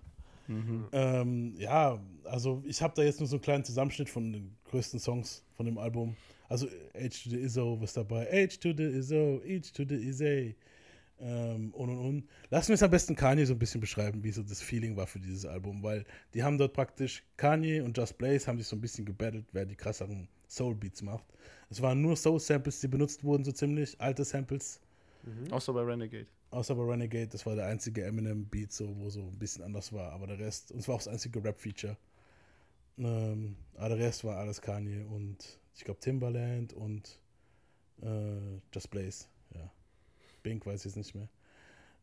Mhm. 0.48 0.86
Ähm, 0.92 1.56
ja, 1.58 2.00
also 2.24 2.62
ich 2.66 2.82
habe 2.82 2.94
da 2.96 3.04
jetzt 3.04 3.20
nur 3.20 3.28
so 3.28 3.38
einen 3.38 3.42
kleinen 3.42 3.64
Zusammenschnitt 3.64 4.10
von 4.10 4.32
den 4.32 4.56
größten 4.66 5.00
Songs 5.00 5.44
von 5.56 5.66
dem 5.66 5.78
Album. 5.78 6.16
Also 6.48 6.68
H 6.96 7.24
to 7.24 7.30
the 7.30 7.40
Izzo 7.40 7.82
was 7.82 7.94
dabei. 7.94 8.26
H 8.26 8.58
to 8.60 8.74
the 8.76 8.84
Izzo, 8.84 9.42
H 9.46 9.72
to 9.74 9.84
the 9.88 9.96
Izzy. 9.96 10.56
Ähm, 11.26 11.74
und 11.74 11.90
und 11.90 12.00
und. 12.00 12.30
Lassen 12.50 12.70
wir 12.70 12.76
es 12.76 12.84
am 12.84 12.92
besten 12.92 13.16
Kanye 13.16 13.46
so 13.46 13.54
ein 13.54 13.60
bisschen 13.60 13.80
beschreiben, 13.80 14.24
wie 14.26 14.32
so 14.32 14.44
das 14.44 14.62
Feeling 14.62 14.98
war 14.98 15.08
für 15.08 15.20
dieses 15.20 15.46
Album, 15.46 15.82
weil 15.82 16.04
die 16.34 16.44
haben 16.44 16.58
dort 16.58 16.74
praktisch, 16.74 17.24
Kanye 17.38 17.80
und 17.82 17.98
Just 17.98 18.18
Blaze 18.18 18.46
haben 18.48 18.58
sich 18.58 18.68
so 18.68 18.76
ein 18.76 18.82
bisschen 18.82 19.06
gebettelt, 19.06 19.46
wer 19.54 19.66
die 19.66 19.76
krasseren 19.76 20.28
Soul-Beats 20.50 21.02
macht. 21.02 21.24
Es 21.70 21.82
waren 21.82 22.02
nur 22.02 22.18
Soul-Samples, 22.18 22.82
die 22.82 22.90
benutzt 22.90 23.24
wurden, 23.24 23.46
so 23.46 23.54
ziemlich, 23.54 24.00
alte 24.02 24.26
Samples. 24.26 24.82
Außer 25.50 25.72
bei 25.72 25.82
Renegade. 25.82 26.28
Außer 26.52 26.76
bei 26.76 26.84
Renegade, 26.84 27.28
das 27.28 27.46
war 27.46 27.56
der 27.56 27.68
einzige 27.68 28.04
Eminem-Beat, 28.04 28.74
so, 28.74 28.94
wo 28.98 29.10
so 29.10 29.22
ein 29.22 29.40
bisschen 29.40 29.64
anders 29.64 29.94
war. 29.94 30.12
Aber 30.12 30.28
der 30.28 30.40
Rest, 30.40 30.74
und 30.74 30.80
es 30.80 30.90
war 30.90 30.96
auch 30.96 31.00
das 31.00 31.08
einzige 31.08 31.42
Rap-Feature. 31.42 31.96
Ähm, 32.98 33.56
aber 33.76 33.96
der 33.96 34.00
Rest 34.00 34.26
war 34.26 34.38
alles 34.38 34.62
Kanye 34.62 35.04
und 35.04 35.58
ich 35.74 35.86
glaube 35.86 36.02
Timbaland 36.02 36.74
und 36.74 37.18
äh, 38.02 38.60
Just 38.74 38.92
Blaze. 38.92 39.26
Ja. 40.44 40.50
Bink 40.50 40.66
weiß 40.66 40.80
ich 40.82 40.86
jetzt 40.86 40.98
nicht 40.98 41.16
mehr. 41.16 41.28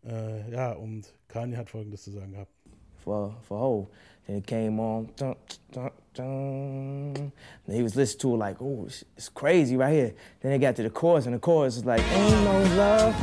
Äh, 0.05 0.51
ja, 0.53 0.73
und 0.73 1.13
Kanye 1.29 1.57
hat 1.57 1.69
folgendes 1.71 2.05
zu 2.05 2.11
sagen 2.11 2.33
gehabt. 2.33 2.51
for 3.01 3.35
for 3.43 3.59
Hov. 3.59 3.87
And 4.29 4.39
it 4.39 4.47
came 4.47 4.79
on, 4.79 5.09
dun, 5.17 5.35
dun, 5.73 5.91
dun. 6.15 7.33
and 7.67 7.77
he 7.77 7.83
was 7.83 7.97
listening 7.97 8.21
to 8.21 8.35
it 8.35 8.39
like, 8.39 8.57
oh, 8.61 8.85
it's, 8.87 9.05
it's 9.17 9.29
crazy 9.29 9.77
right 9.77 9.93
here. 9.93 10.15
Then 10.41 10.53
they 10.53 10.59
got 10.59 10.77
to 10.77 10.83
the 10.83 10.91
chorus, 10.91 11.27
and 11.27 11.35
the 11.35 11.39
chorus 11.39 11.79
is 11.79 11.85
like, 11.85 12.03
ain't 12.13 12.45
no 12.45 12.77
love 12.77 13.17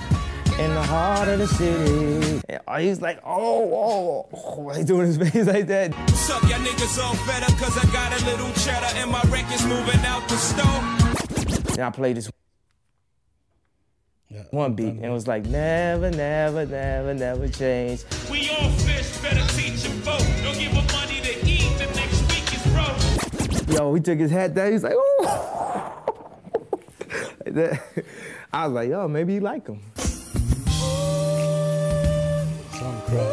in 0.60 0.73
the 0.73 0.82
heart 0.82 1.30
of 1.30 1.39
the 1.39 1.47
city. 1.47 2.41
And 2.49 2.62
uh, 2.67 2.77
he's 2.80 2.99
like, 2.99 3.21
oh, 3.23 3.71
oh, 3.73 4.30
oh, 4.34 4.69
he 4.75 4.84
doing 4.84 5.08
his 5.08 5.17
face 5.32 5.47
like 5.47 5.67
that. 5.67 5.93
What's 5.93 6.30
up, 6.30 6.41
y'all 6.43 6.60
niggas 6.60 7.01
all 7.01 7.13
better? 7.25 7.53
Cause 7.56 7.77
I 7.77 7.86
got 7.93 8.19
a 8.19 8.25
little 8.25 8.51
cheddar 8.53 8.97
and 8.97 9.12
my 9.12 9.21
records 9.30 9.65
moving 9.65 10.03
out 10.06 10.27
the 10.27 10.36
store. 10.36 11.77
And 11.77 11.86
I 11.86 11.89
played 11.91 12.17
this 12.17 12.30
Ja, 14.30 14.42
one 14.52 14.74
beat, 14.74 14.90
and 14.90 15.06
it 15.06 15.10
was 15.10 15.26
like, 15.26 15.46
never, 15.46 16.12
never, 16.12 16.66
never, 16.66 17.13
never 17.13 17.48
change. 17.48 18.04
We 18.30 18.50
all 18.50 18.70
fish, 18.72 19.18
better 19.22 19.42
teach 19.56 19.84
them 19.84 20.02
both. 20.02 20.44
Don't 20.44 20.60
give 20.60 20.74
them 20.74 20.86
money 20.88 21.22
to 21.22 21.46
eat, 21.48 21.78
the 21.78 21.86
next 21.96 22.22
week 22.30 22.54
is 22.54 22.62
broke. 22.74 22.98
Yo, 23.74 23.94
he 23.94 24.02
took 24.02 24.20
his 24.20 24.30
hat 24.30 24.54
down. 24.54 24.74
He's 24.74 24.84
like, 24.84 24.96
oh. 24.98 26.04
I 28.52 28.66
was 28.66 28.74
like, 28.74 28.90
yo, 28.90 29.08
maybe 29.08 29.36
he 29.36 29.40
like 29.40 29.66
him. 29.66 29.80
Song 32.74 33.02
Cry. 33.06 33.24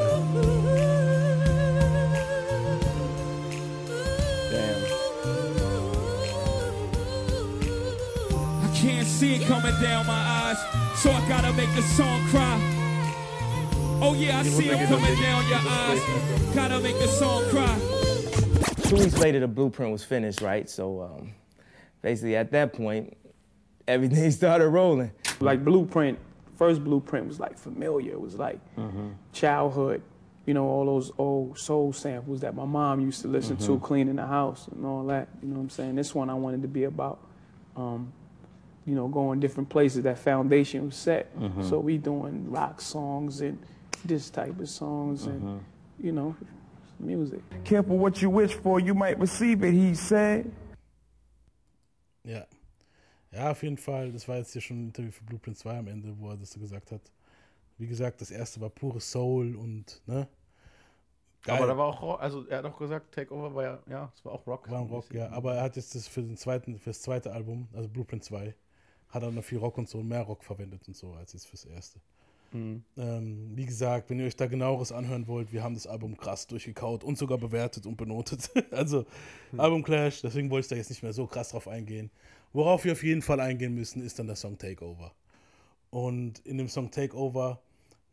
Damn. 4.52 4.78
I 8.62 8.68
can't 8.76 9.08
see 9.08 9.34
it 9.34 9.42
coming 9.48 9.74
down 9.82 10.06
my 10.06 10.12
eyes, 10.12 10.58
so 11.04 11.10
I 11.10 11.28
gotta 11.28 11.52
make 11.52 11.68
the 11.74 11.82
song 11.82 12.26
cry. 12.28 12.58
Oh 14.00 14.14
yeah, 14.16 14.38
I 14.38 14.42
see 14.42 14.70
it 14.70 14.88
coming 14.88 15.20
down 15.20 15.46
your 15.50 15.58
eyes. 15.58 16.54
Gotta 16.54 16.80
make 16.80 16.98
the 16.98 17.08
song 17.08 17.44
cry. 17.50 17.78
Two 18.88 18.96
weeks 18.96 19.18
later, 19.18 19.38
the 19.38 19.46
blueprint 19.46 19.92
was 19.92 20.02
finished, 20.02 20.40
right? 20.40 20.66
So 20.66 21.02
um, 21.02 21.34
basically, 22.00 22.36
at 22.36 22.52
that 22.52 22.72
point, 22.72 23.18
everything 23.86 24.30
started 24.40 24.70
rolling. 24.70 25.10
Like 25.40 25.62
Blueprint, 25.62 26.18
first 26.56 26.82
Blueprint 26.82 27.28
was 27.28 27.38
like 27.38 27.58
familiar. 27.58 28.12
It 28.12 28.20
was 28.22 28.36
like 28.36 28.58
childhood, 29.34 30.00
you 30.46 30.54
know, 30.54 30.64
all 30.64 30.86
those 30.86 31.12
old 31.18 31.58
soul 31.58 31.92
samples 31.92 32.40
that 32.40 32.54
my 32.54 32.64
mom 32.64 33.00
used 33.00 33.20
to 33.20 33.28
listen 33.28 33.58
to 33.58 33.78
cleaning 33.78 34.16
the 34.16 34.26
house 34.26 34.68
and 34.68 34.86
all 34.86 35.04
that. 35.08 35.28
You 35.42 35.48
know 35.48 35.56
what 35.56 35.64
I'm 35.64 35.68
saying? 35.68 35.96
This 35.96 36.14
one 36.14 36.30
I 36.30 36.34
wanted 36.34 36.62
to 36.62 36.68
be 36.68 36.84
about, 36.84 37.18
um, 37.76 38.10
you 38.86 38.94
know, 38.94 39.08
going 39.08 39.40
different 39.40 39.68
places. 39.68 40.02
That 40.02 40.18
foundation 40.18 40.86
was 40.86 40.96
set. 40.96 41.26
So 41.62 41.78
we 41.80 41.98
doing 41.98 42.50
rock 42.50 42.80
songs 42.80 43.40
and 43.40 43.58
this 44.04 44.30
type 44.30 44.60
of 44.60 44.68
songs 44.68 45.26
and, 45.26 45.60
you 45.98 46.12
know, 46.12 46.34
music. 46.98 47.40
Careful 47.64 47.98
what 47.98 48.20
you 48.20 48.30
wish 48.30 48.54
for, 48.54 48.80
you 48.80 48.94
might 48.94 49.18
receive 49.18 49.62
it, 49.62 49.72
he 49.72 49.94
said. 49.94 50.50
Ja. 52.24 52.46
Ja, 53.32 53.50
auf 53.50 53.62
jeden 53.62 53.76
Fall. 53.76 54.12
Das 54.12 54.28
war 54.28 54.36
jetzt 54.36 54.52
hier 54.52 54.62
schon 54.62 54.84
ein 54.84 54.86
Interview 54.86 55.10
für 55.10 55.24
Blueprint 55.24 55.58
2 55.58 55.78
am 55.78 55.88
Ende, 55.88 56.14
wo 56.18 56.30
er 56.30 56.36
das 56.36 56.52
so 56.52 56.60
gesagt 56.60 56.92
hat. 56.92 57.00
Wie 57.78 57.86
gesagt, 57.86 58.20
das 58.20 58.30
erste 58.30 58.60
war 58.60 58.70
pure 58.70 59.00
Soul 59.00 59.56
und, 59.56 60.00
ne? 60.06 60.28
Geil. 61.42 61.58
Aber 61.58 61.66
da 61.66 61.76
war 61.76 61.86
auch, 61.86 62.20
also 62.20 62.46
er 62.46 62.58
hat 62.58 62.64
auch 62.64 62.78
gesagt, 62.78 63.14
Takeover 63.14 63.54
war 63.54 63.62
ja, 63.62 63.78
ja, 63.90 64.12
es 64.14 64.24
war 64.24 64.32
auch 64.32 64.46
Rock. 64.46 64.70
War 64.70 64.80
ein 64.80 64.86
Rock, 64.86 65.12
ja. 65.12 65.30
Aber 65.30 65.56
er 65.56 65.64
hat 65.64 65.76
jetzt 65.76 65.94
das 65.94 66.08
für, 66.08 66.22
den 66.22 66.36
zweiten, 66.36 66.78
für 66.78 66.90
das 66.90 67.02
zweite 67.02 67.32
Album, 67.32 67.68
also 67.74 67.88
Blueprint 67.88 68.24
2, 68.24 68.54
hat 69.14 69.22
er 69.22 69.30
noch 69.30 69.44
viel 69.44 69.58
Rock 69.58 69.78
und 69.78 69.88
so, 69.88 70.02
mehr 70.02 70.22
Rock 70.22 70.42
verwendet 70.44 70.86
und 70.88 70.96
so, 70.96 71.12
als 71.12 71.32
jetzt 71.32 71.46
fürs 71.46 71.64
erste. 71.64 72.00
Mhm. 72.52 72.84
Ähm, 72.96 73.52
wie 73.54 73.66
gesagt, 73.66 74.10
wenn 74.10 74.18
ihr 74.18 74.26
euch 74.26 74.36
da 74.36 74.46
genaueres 74.46 74.92
anhören 74.92 75.26
wollt, 75.26 75.52
wir 75.52 75.62
haben 75.62 75.74
das 75.74 75.86
Album 75.86 76.16
krass 76.16 76.46
durchgekaut 76.46 77.04
und 77.04 77.16
sogar 77.16 77.38
bewertet 77.38 77.86
und 77.86 77.96
benotet. 77.96 78.50
also 78.72 79.06
Album 79.56 79.82
Clash, 79.82 80.22
deswegen 80.22 80.50
wollte 80.50 80.66
ich 80.66 80.68
da 80.70 80.76
jetzt 80.76 80.90
nicht 80.90 81.02
mehr 81.02 81.12
so 81.12 81.26
krass 81.26 81.50
drauf 81.50 81.68
eingehen. 81.68 82.10
Worauf 82.52 82.84
wir 82.84 82.92
auf 82.92 83.02
jeden 83.02 83.22
Fall 83.22 83.40
eingehen 83.40 83.74
müssen, 83.74 84.02
ist 84.02 84.18
dann 84.18 84.26
der 84.26 84.36
Song 84.36 84.58
Takeover. 84.58 85.12
Und 85.90 86.40
in 86.46 86.58
dem 86.58 86.68
Song 86.68 86.90
Takeover, 86.90 87.60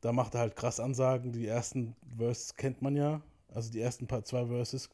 da 0.01 0.11
macht 0.11 0.35
er 0.35 0.41
halt 0.41 0.55
krass 0.55 0.79
Ansagen. 0.79 1.31
Die 1.31 1.47
ersten 1.47 1.95
Verses 2.17 2.55
kennt 2.55 2.81
man 2.81 2.95
ja, 2.95 3.21
also 3.53 3.71
die 3.71 3.81
ersten 3.81 4.07
paar 4.07 4.23
zwei 4.23 4.47
Verses, 4.47 4.89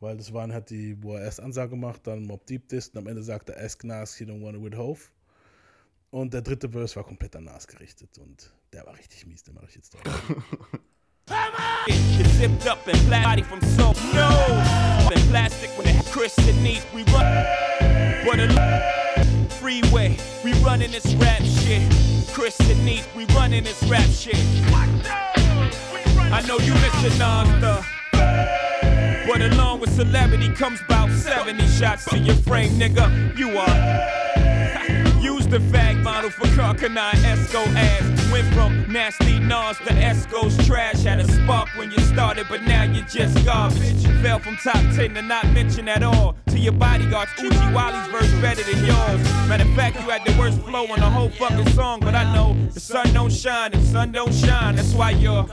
weil 0.00 0.16
das 0.16 0.32
waren 0.32 0.52
halt 0.52 0.70
die, 0.70 1.02
wo 1.02 1.14
er 1.14 1.22
erst 1.22 1.40
Ansage 1.40 1.76
macht, 1.76 2.06
dann 2.06 2.24
Mob 2.24 2.46
Deep 2.46 2.68
Dist 2.68 2.94
und 2.94 3.00
am 3.00 3.06
Ende 3.06 3.22
sagt 3.22 3.50
er 3.50 3.62
Ask 3.62 3.84
Nas, 3.84 4.14
he 4.16 4.24
don't 4.24 4.42
wanna 4.42 4.62
with 4.62 4.76
Hove. 4.76 5.00
Und 6.12 6.34
der 6.34 6.42
dritte 6.42 6.68
Verse 6.68 6.94
war 6.94 7.04
komplett 7.04 7.34
an 7.36 7.44
Nas 7.44 7.66
gerichtet 7.66 8.18
und 8.18 8.52
der 8.74 8.84
war 8.84 8.94
richtig 8.98 9.26
mies, 9.26 9.42
den 9.44 9.54
mache 9.54 9.64
ich 9.70 9.76
jetzt 9.76 9.94
drauf. 9.94 10.02
Freeway, 19.58 20.16
we 20.44 20.52
running 20.64 20.90
this 20.90 21.14
rap 21.14 21.40
shit. 21.40 21.80
Chris 22.34 22.58
and 22.60 22.84
Neat, 22.84 23.06
we 23.16 23.24
running 23.34 23.64
this 23.64 23.82
rap 23.88 24.10
shit. 24.10 24.36
I 26.30 26.42
know 26.46 26.58
you 26.58 26.74
listen, 26.74 27.16
Nasta. 27.18 27.82
But 29.26 29.40
along 29.40 29.80
with 29.80 29.94
celebrity 29.94 30.50
comes 30.50 30.82
about 30.82 31.10
70 31.10 31.66
shots 31.68 32.04
to 32.06 32.18
your 32.18 32.34
frame, 32.34 32.72
nigga. 32.72 33.38
You 33.38 33.56
are 33.56 34.31
The 35.52 35.58
fag 35.58 36.02
model 36.02 36.30
for 36.30 36.46
Carcanine 36.56 37.12
Esco 37.24 37.62
ass. 37.76 38.32
Went 38.32 38.46
from 38.54 38.90
nasty 38.90 39.38
Nas 39.38 39.76
to 39.80 39.92
Esco's 39.92 40.56
trash. 40.66 41.02
Had 41.02 41.20
a 41.20 41.30
spark 41.30 41.68
when 41.76 41.90
you 41.90 41.98
started, 41.98 42.46
but 42.48 42.62
now 42.62 42.84
you're 42.84 43.04
just 43.04 43.44
garbage. 43.44 44.02
Fell 44.22 44.38
from 44.38 44.56
top 44.64 44.80
10 44.96 45.12
to 45.12 45.20
not 45.20 45.44
mention 45.50 45.90
at 45.90 46.02
all. 46.02 46.36
To 46.46 46.58
your 46.58 46.72
bodyguards, 46.72 47.32
Uchi 47.38 47.74
Wally's 47.74 48.06
verse 48.06 48.32
better 48.40 48.62
than 48.62 48.82
yours. 48.82 49.22
Matter 49.46 49.68
of 49.68 49.74
fact, 49.74 49.96
you 49.96 50.08
had 50.08 50.24
the 50.24 50.34
worst 50.38 50.58
flow 50.62 50.86
on 50.86 50.98
the 50.98 51.10
whole 51.10 51.28
fucking 51.28 51.68
song, 51.74 52.00
but 52.00 52.14
I 52.14 52.32
know 52.34 52.56
the 52.70 52.80
sun 52.80 53.12
don't 53.12 53.30
shine 53.30 53.74
and 53.74 53.84
sun 53.84 54.10
don't 54.10 54.32
shine. 54.32 54.76
That's 54.76 54.94
why 54.94 55.10
you're. 55.10 55.46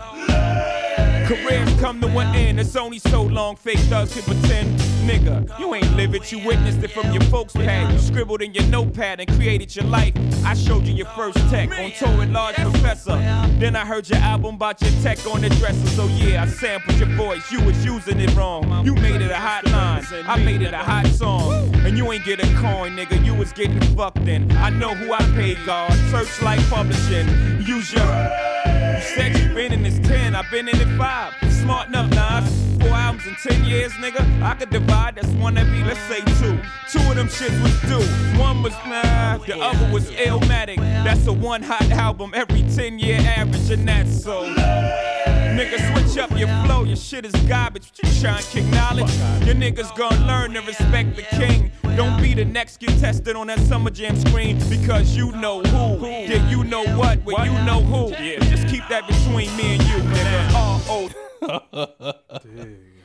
Careers 1.30 1.72
come 1.80 2.02
to 2.02 2.08
an 2.08 2.36
end, 2.36 2.60
it's 2.60 2.76
only 2.76 2.98
so 2.98 3.22
long 3.22 3.56
fake 3.56 3.78
thugs 3.82 4.16
can 4.16 4.24
pretend. 4.24 4.80
Nigga, 5.08 5.60
you 5.60 5.76
ain't 5.76 5.96
live 5.96 6.16
it, 6.16 6.32
you 6.32 6.40
witnessed 6.40 6.82
it 6.82 6.90
from 6.90 7.12
your 7.12 7.22
folks' 7.26 7.54
pad. 7.54 7.94
You 7.94 8.00
scribbled 8.00 8.42
in 8.42 8.52
your 8.52 8.64
notepad 8.66 9.20
and 9.20 9.30
created 9.34 9.76
your 9.76 9.86
life. 9.86 10.16
I 10.44 10.56
showed 10.56 10.88
you 10.88 10.94
your 10.96 11.06
first 11.10 11.38
tech 11.52 11.70
on 11.70 11.92
tour 11.92 12.18
with 12.18 12.32
Large 12.32 12.56
Professor. 12.56 13.16
Then 13.60 13.76
I 13.76 13.86
heard 13.86 14.10
your 14.10 14.18
album 14.18 14.56
about 14.56 14.82
your 14.82 14.90
tech 15.04 15.24
on 15.28 15.42
the 15.42 15.50
dresser. 15.50 15.86
So 15.90 16.08
yeah, 16.08 16.42
I 16.42 16.48
sampled 16.48 16.98
your 16.98 17.10
voice, 17.10 17.52
you 17.52 17.62
was 17.64 17.86
using 17.86 18.20
it 18.20 18.34
wrong. 18.34 18.84
You 18.84 18.96
made 18.96 19.22
it 19.22 19.30
a 19.30 19.36
hot 19.36 19.66
line, 19.68 20.04
I 20.26 20.44
made 20.44 20.64
it 20.64 20.74
a 20.74 20.80
hot 20.80 21.06
song. 21.06 21.76
And 21.86 21.96
you 21.96 22.12
ain't 22.12 22.26
get 22.26 22.40
a 22.40 22.48
coin, 22.56 22.96
nigga, 22.96 23.24
you 23.24 23.36
was 23.36 23.54
getting 23.54 23.80
fucked 23.96 24.28
in. 24.28 24.52
I 24.54 24.72
know 24.72 24.96
who 24.96 25.14
I 25.14 25.20
paid, 25.36 25.60
God. 25.64 25.94
Searchlight 26.10 26.60
Publishing. 26.72 27.28
Use 27.62 27.94
your. 27.94 28.59
Said 29.02 29.38
you 29.38 29.54
been 29.54 29.72
in 29.72 29.84
this 29.84 29.97
10, 30.00 30.36
I've 30.36 30.50
been 30.52 30.68
in 30.68 30.76
it 30.76 30.97
5. 30.97 31.34
Smart 31.54 31.88
enough, 31.88 32.10
Nas. 32.10 32.80
Four 32.82 32.89
albums 32.89 33.26
in 33.28 33.36
10 33.36 33.66
years, 33.66 33.91
nigga. 33.93 34.41
I 34.41 34.56
could 34.56 34.70
divide, 34.70 35.16
that's 35.16 35.28
one 35.30 35.58
every, 35.58 35.84
let's 35.84 36.00
say 36.02 36.20
two. 36.39 36.60
Two 36.91 37.10
of 37.10 37.16
them 37.16 37.28
shits 37.28 37.62
was 37.62 37.80
due. 37.82 38.39
One 38.39 38.64
was 38.64 38.74
nah, 38.86 39.38
the 39.38 39.60
other 39.60 39.93
was 39.93 40.10
Illmatic. 40.12 40.78
That's 40.78 41.28
a 41.28 41.34
one 41.34 41.62
hot 41.62 41.89
album 41.91 42.32
every 42.34 42.64
10 42.64 43.00
year 43.00 43.20
average, 43.20 43.70
and 43.70 43.88
that's 43.88 44.24
so. 44.24 44.43
Nigga, 44.45 45.78
switch 45.91 46.18
up 46.18 46.32
your 46.38 46.47
flow, 46.64 46.84
your 46.84 46.95
shit 46.95 47.26
is 47.26 47.34
garbage. 47.47 47.91
but 47.91 48.10
You 48.10 48.22
trying 48.22 48.41
to 48.41 48.50
kick 48.50 48.66
knowledge? 48.68 49.12
Your 49.45 49.56
niggas 49.56 49.95
gonna 49.97 50.26
learn 50.26 50.54
to 50.54 50.62
respect 50.62 51.16
the 51.16 51.24
king. 51.24 51.72
Don't 51.97 52.22
be 52.22 52.34
the 52.34 52.45
next 52.45 52.80
get 52.80 52.97
tested 53.00 53.36
on 53.36 53.47
that 53.47 53.60
Summer 53.60 53.89
Jam 53.89 54.16
screen 54.16 54.58
because 54.70 55.18
you 55.18 55.34
know 55.34 55.62
who. 55.62 56.08
Yeah, 56.08 56.50
you 56.50 56.64
know 56.64 56.86
what, 56.95 57.22
well, 57.26 57.45
you 57.45 57.52
know 57.66 57.82
who. 57.82 58.12
Just 58.45 58.68
keep 58.70 58.88
that 58.90 59.08
between 59.08 59.56
me 59.56 59.76
and 59.76 59.84
you, 59.84 59.98
nigga. 59.98 60.50
Oh, 60.56 61.12
oh. 61.44 62.14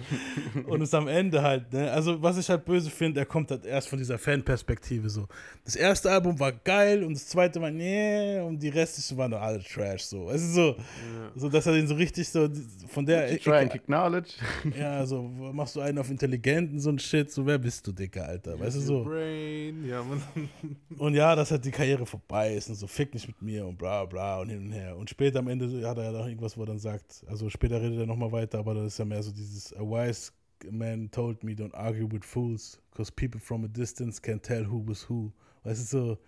und 0.66 0.82
es 0.82 0.94
am 0.94 1.09
Ende 1.09 1.42
halt, 1.42 1.72
ne? 1.72 1.90
Also, 1.90 2.22
was 2.22 2.38
ich 2.38 2.48
halt 2.48 2.64
böse 2.64 2.90
finde, 2.90 3.20
er 3.20 3.26
kommt 3.26 3.50
halt 3.50 3.64
erst 3.64 3.88
von 3.88 3.98
dieser 3.98 4.18
Fanperspektive 4.18 5.09
so. 5.09 5.26
Das 5.64 5.76
erste 5.76 6.11
Album 6.11 6.38
war 6.38 6.52
geil 6.52 7.02
und 7.05 7.14
das 7.14 7.26
zweite 7.28 7.61
war 7.61 7.70
nee 7.70 8.40
und 8.40 8.59
die 8.62 8.68
restlichen 8.68 9.16
waren 9.16 9.30
doch 9.30 9.40
alle 9.40 9.62
Trash 9.62 10.02
so. 10.02 10.30
Es 10.30 10.42
ist 10.42 10.55
so, 10.55 10.70
ja. 10.70 11.30
so 11.34 11.48
dass 11.48 11.66
er 11.66 11.72
den 11.72 11.86
so 11.86 11.94
richtig 11.94 12.28
so 12.28 12.48
von 12.88 13.07
der 13.07 13.38
Try 13.40 13.59
and 13.59 13.74
acknowledge. 13.74 14.30
Ja, 14.78 15.07
so 15.07 15.22
machst 15.22 15.76
du 15.76 15.80
einen 15.80 15.98
auf 15.98 16.11
Intelligenten 16.11 16.80
so 16.80 16.90
ein 16.90 16.98
Shit, 16.98 17.30
so 17.30 17.46
wer 17.46 17.59
bist 17.59 17.86
du, 17.86 17.92
Dicker, 17.92 18.26
Alter, 18.26 18.59
weißt 18.59 18.76
du 18.76 18.80
so. 18.80 19.05
Brain. 19.05 19.84
Ja, 19.84 20.02
man. 20.02 20.22
Und 20.98 21.14
ja, 21.14 21.34
dass 21.34 21.50
halt 21.50 21.64
die 21.64 21.70
Karriere 21.70 22.07
vorbei 22.07 22.55
ist 22.55 22.68
und 22.68 22.76
so 22.76 22.86
fick 22.86 23.12
nicht 23.14 23.26
mit 23.26 23.40
mir 23.42 23.66
und 23.66 23.76
bla 23.76 24.05
bla 24.05 24.40
und 24.40 24.48
hin 24.48 24.66
und 24.66 24.72
her. 24.72 24.96
Und 24.96 25.11
später 25.11 25.40
am 25.40 25.48
Ende 25.48 25.86
hat 25.88 25.98
er 25.98 26.05
ja 26.05 26.12
noch 26.12 26.26
irgendwas, 26.26 26.57
wo 26.57 26.62
er 26.62 26.66
dann 26.66 26.78
sagt, 26.78 27.24
also 27.26 27.50
später 27.50 27.80
redet 27.80 27.98
er 27.98 28.07
nochmal 28.07 28.32
weiter, 28.32 28.59
aber 28.59 28.74
das 28.74 28.86
ist 28.86 28.98
ja 28.98 29.05
mehr 29.05 29.22
so 29.22 29.32
dieses 29.32 29.74
A 29.74 29.82
wise 29.95 30.32
man 30.70 31.11
told 31.11 31.42
me 31.42 31.55
don't 31.55 31.74
argue 31.74 32.07
with 32.07 32.24
fools, 32.24 32.80
because 32.90 33.11
people 33.11 33.40
from 33.40 33.64
a 33.64 33.68
distance 33.68 34.20
can 34.20 34.40
tell 34.40 34.64
who 34.64 34.82
was 34.86 35.09
who. 35.09 35.32
Weißt 35.64 35.92
du 35.92 35.99
so, 35.99 36.18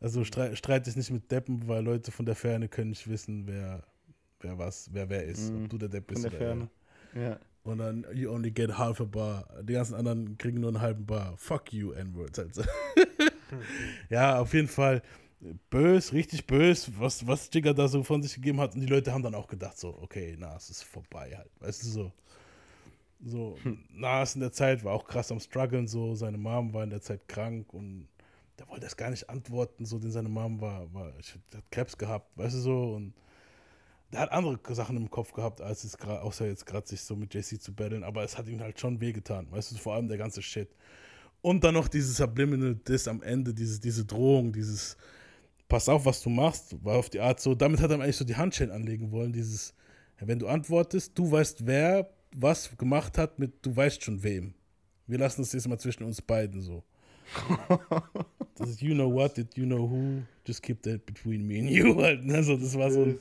also 0.00 0.24
streit, 0.24 0.56
streite 0.56 0.90
ich 0.90 0.96
nicht 0.96 1.10
mit 1.10 1.30
Deppen, 1.30 1.66
weil 1.68 1.84
Leute 1.84 2.10
von 2.10 2.26
der 2.26 2.34
Ferne 2.34 2.68
können 2.68 2.90
nicht 2.90 3.08
wissen, 3.08 3.46
wer, 3.46 3.82
wer 4.40 4.58
was, 4.58 4.88
wer 4.92 5.08
wer 5.08 5.24
ist. 5.24 5.52
Mhm. 5.52 5.64
Ob 5.64 5.70
du 5.70 5.78
der 5.78 5.88
Depp 5.88 6.06
bist 6.06 6.22
Von 6.22 6.30
der 6.30 6.40
oder 6.40 6.48
Ferne. 6.48 6.70
er. 7.14 7.22
Ja. 7.22 7.40
Und 7.64 7.78
dann, 7.78 8.06
you 8.12 8.30
only 8.30 8.50
get 8.50 8.78
half 8.78 9.00
a 9.00 9.04
bar. 9.04 9.48
Die 9.62 9.72
ganzen 9.72 9.94
anderen 9.94 10.38
kriegen 10.38 10.60
nur 10.60 10.68
einen 10.68 10.80
halben 10.80 11.04
Bar. 11.04 11.36
Fuck 11.36 11.72
you, 11.72 11.90
N-Words. 11.92 12.38
Also. 12.38 12.62
ja, 14.08 14.38
auf 14.38 14.54
jeden 14.54 14.68
Fall 14.68 15.02
bös, 15.68 16.12
richtig 16.12 16.46
bös, 16.46 16.88
was, 16.96 17.26
was 17.26 17.50
Jigger 17.52 17.74
da 17.74 17.88
so 17.88 18.04
von 18.04 18.22
sich 18.22 18.34
gegeben 18.34 18.60
hat. 18.60 18.74
Und 18.74 18.82
die 18.82 18.86
Leute 18.86 19.12
haben 19.12 19.22
dann 19.22 19.34
auch 19.34 19.48
gedacht, 19.48 19.78
so, 19.78 19.98
okay, 20.00 20.36
na, 20.38 20.54
es 20.54 20.70
ist 20.70 20.84
vorbei 20.84 21.34
halt. 21.36 21.50
Weißt 21.58 21.82
du, 21.82 21.88
so. 21.88 22.12
So, 23.26 23.58
Nas 23.92 24.36
in 24.36 24.40
der 24.40 24.52
Zeit 24.52 24.84
war 24.84 24.92
auch 24.92 25.04
krass 25.04 25.32
am 25.32 25.40
struggeln, 25.40 25.88
so, 25.88 26.14
seine 26.14 26.38
Mom 26.38 26.72
war 26.72 26.84
in 26.84 26.90
der 26.90 27.02
Zeit 27.02 27.26
krank 27.26 27.74
und 27.74 28.06
der 28.56 28.68
wollte 28.68 28.84
das 28.84 28.96
gar 28.96 29.10
nicht 29.10 29.28
antworten, 29.28 29.84
so, 29.84 29.98
denn 29.98 30.12
seine 30.12 30.28
Mom 30.28 30.60
war, 30.60 30.92
war 30.94 31.06
hat 31.06 31.70
Krebs 31.72 31.98
gehabt, 31.98 32.30
weißt 32.38 32.54
du 32.54 32.60
so, 32.60 32.94
und 32.94 33.14
der 34.12 34.20
hat 34.20 34.30
andere 34.30 34.58
Sachen 34.74 34.96
im 34.96 35.10
Kopf 35.10 35.32
gehabt, 35.32 35.60
als 35.60 35.82
es 35.82 35.98
gerade, 35.98 36.22
außer 36.22 36.46
jetzt 36.46 36.66
gerade 36.66 36.86
sich 36.86 37.00
so 37.00 37.16
mit 37.16 37.34
JC 37.34 37.60
zu 37.60 37.74
battlen, 37.74 38.04
aber 38.04 38.22
es 38.22 38.38
hat 38.38 38.46
ihm 38.46 38.60
halt 38.60 38.78
schon 38.78 39.00
wehgetan, 39.00 39.50
weißt 39.50 39.72
du, 39.72 39.76
vor 39.76 39.94
allem 39.94 40.06
der 40.06 40.18
ganze 40.18 40.40
Shit. 40.40 40.68
Und 41.42 41.64
dann 41.64 41.74
noch 41.74 41.88
dieses 41.88 42.16
Subliminal 42.16 42.76
Diss 42.76 43.08
am 43.08 43.22
Ende, 43.22 43.52
diese, 43.52 43.80
diese 43.80 44.04
Drohung, 44.04 44.52
dieses 44.52 44.96
Pass 45.68 45.88
auf, 45.88 46.04
was 46.04 46.22
du 46.22 46.30
machst, 46.30 46.76
war 46.84 46.96
auf 46.96 47.10
die 47.10 47.18
Art 47.18 47.40
so, 47.40 47.56
damit 47.56 47.80
hat 47.80 47.90
er 47.90 48.00
eigentlich 48.00 48.16
so 48.16 48.24
die 48.24 48.36
Handschellen 48.36 48.72
anlegen 48.72 49.10
wollen, 49.10 49.32
dieses, 49.32 49.74
wenn 50.20 50.38
du 50.38 50.46
antwortest, 50.46 51.18
du 51.18 51.28
weißt, 51.28 51.66
wer 51.66 52.08
was 52.36 52.76
gemacht 52.76 53.18
hat 53.18 53.38
mit, 53.38 53.64
du 53.64 53.74
weißt 53.74 54.02
schon 54.02 54.22
wem. 54.22 54.54
Wir 55.06 55.18
lassen 55.18 55.42
das 55.42 55.52
jetzt 55.52 55.68
mal 55.68 55.78
zwischen 55.78 56.04
uns 56.04 56.20
beiden 56.22 56.60
so. 56.60 56.82
Das 58.58 58.70
ist, 58.70 58.80
you 58.80 58.94
know 58.94 59.12
what, 59.12 59.36
did 59.36 59.54
you 59.54 59.66
know 59.66 59.86
who, 59.90 60.22
just 60.46 60.62
keep 60.62 60.82
that 60.82 61.04
between 61.04 61.46
me 61.46 61.58
and 61.58 61.68
you 61.68 61.94
halt. 62.00 62.22
Also 62.30 62.56
das 62.56 62.74
war 62.78 62.90
so 62.90 63.14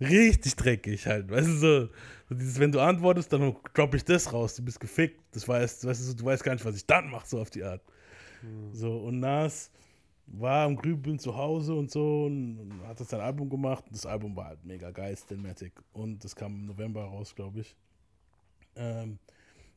richtig 0.00 0.56
dreckig 0.56 1.06
halt, 1.06 1.30
weißt 1.30 1.48
du, 1.48 1.52
so, 1.52 1.88
so 2.30 2.34
dieses, 2.34 2.58
wenn 2.58 2.72
du 2.72 2.80
antwortest, 2.80 3.30
dann 3.30 3.54
droppe 3.74 3.98
ich 3.98 4.04
das 4.04 4.32
raus, 4.32 4.54
du 4.56 4.64
bist 4.64 4.80
gefickt, 4.80 5.20
das 5.32 5.46
weißt, 5.46 5.84
weißt 5.84 6.00
du, 6.00 6.04
so, 6.04 6.14
du 6.14 6.24
weißt 6.24 6.42
gar 6.42 6.54
nicht, 6.54 6.64
was 6.64 6.76
ich 6.76 6.86
dann 6.86 7.10
mache, 7.10 7.26
so 7.26 7.40
auf 7.42 7.50
die 7.50 7.62
Art. 7.62 7.82
So, 8.72 8.96
und 9.00 9.20
Nas 9.20 9.70
war 10.26 10.64
am 10.64 10.76
Grübeln 10.76 11.18
zu 11.18 11.36
Hause 11.36 11.74
und 11.74 11.90
so 11.90 12.24
und 12.24 12.80
hat 12.86 13.00
das 13.00 13.08
sein 13.08 13.20
Album 13.20 13.50
gemacht. 13.50 13.84
Das 13.90 14.06
Album 14.06 14.34
war 14.36 14.46
halt 14.46 14.64
mega 14.64 14.90
geil, 14.90 15.16
Stillmatic. 15.16 15.72
Und 15.92 16.24
das 16.24 16.34
kam 16.34 16.54
im 16.54 16.66
November 16.66 17.02
raus, 17.04 17.34
glaube 17.34 17.60
ich. 17.60 17.76
Ähm, 18.76 19.18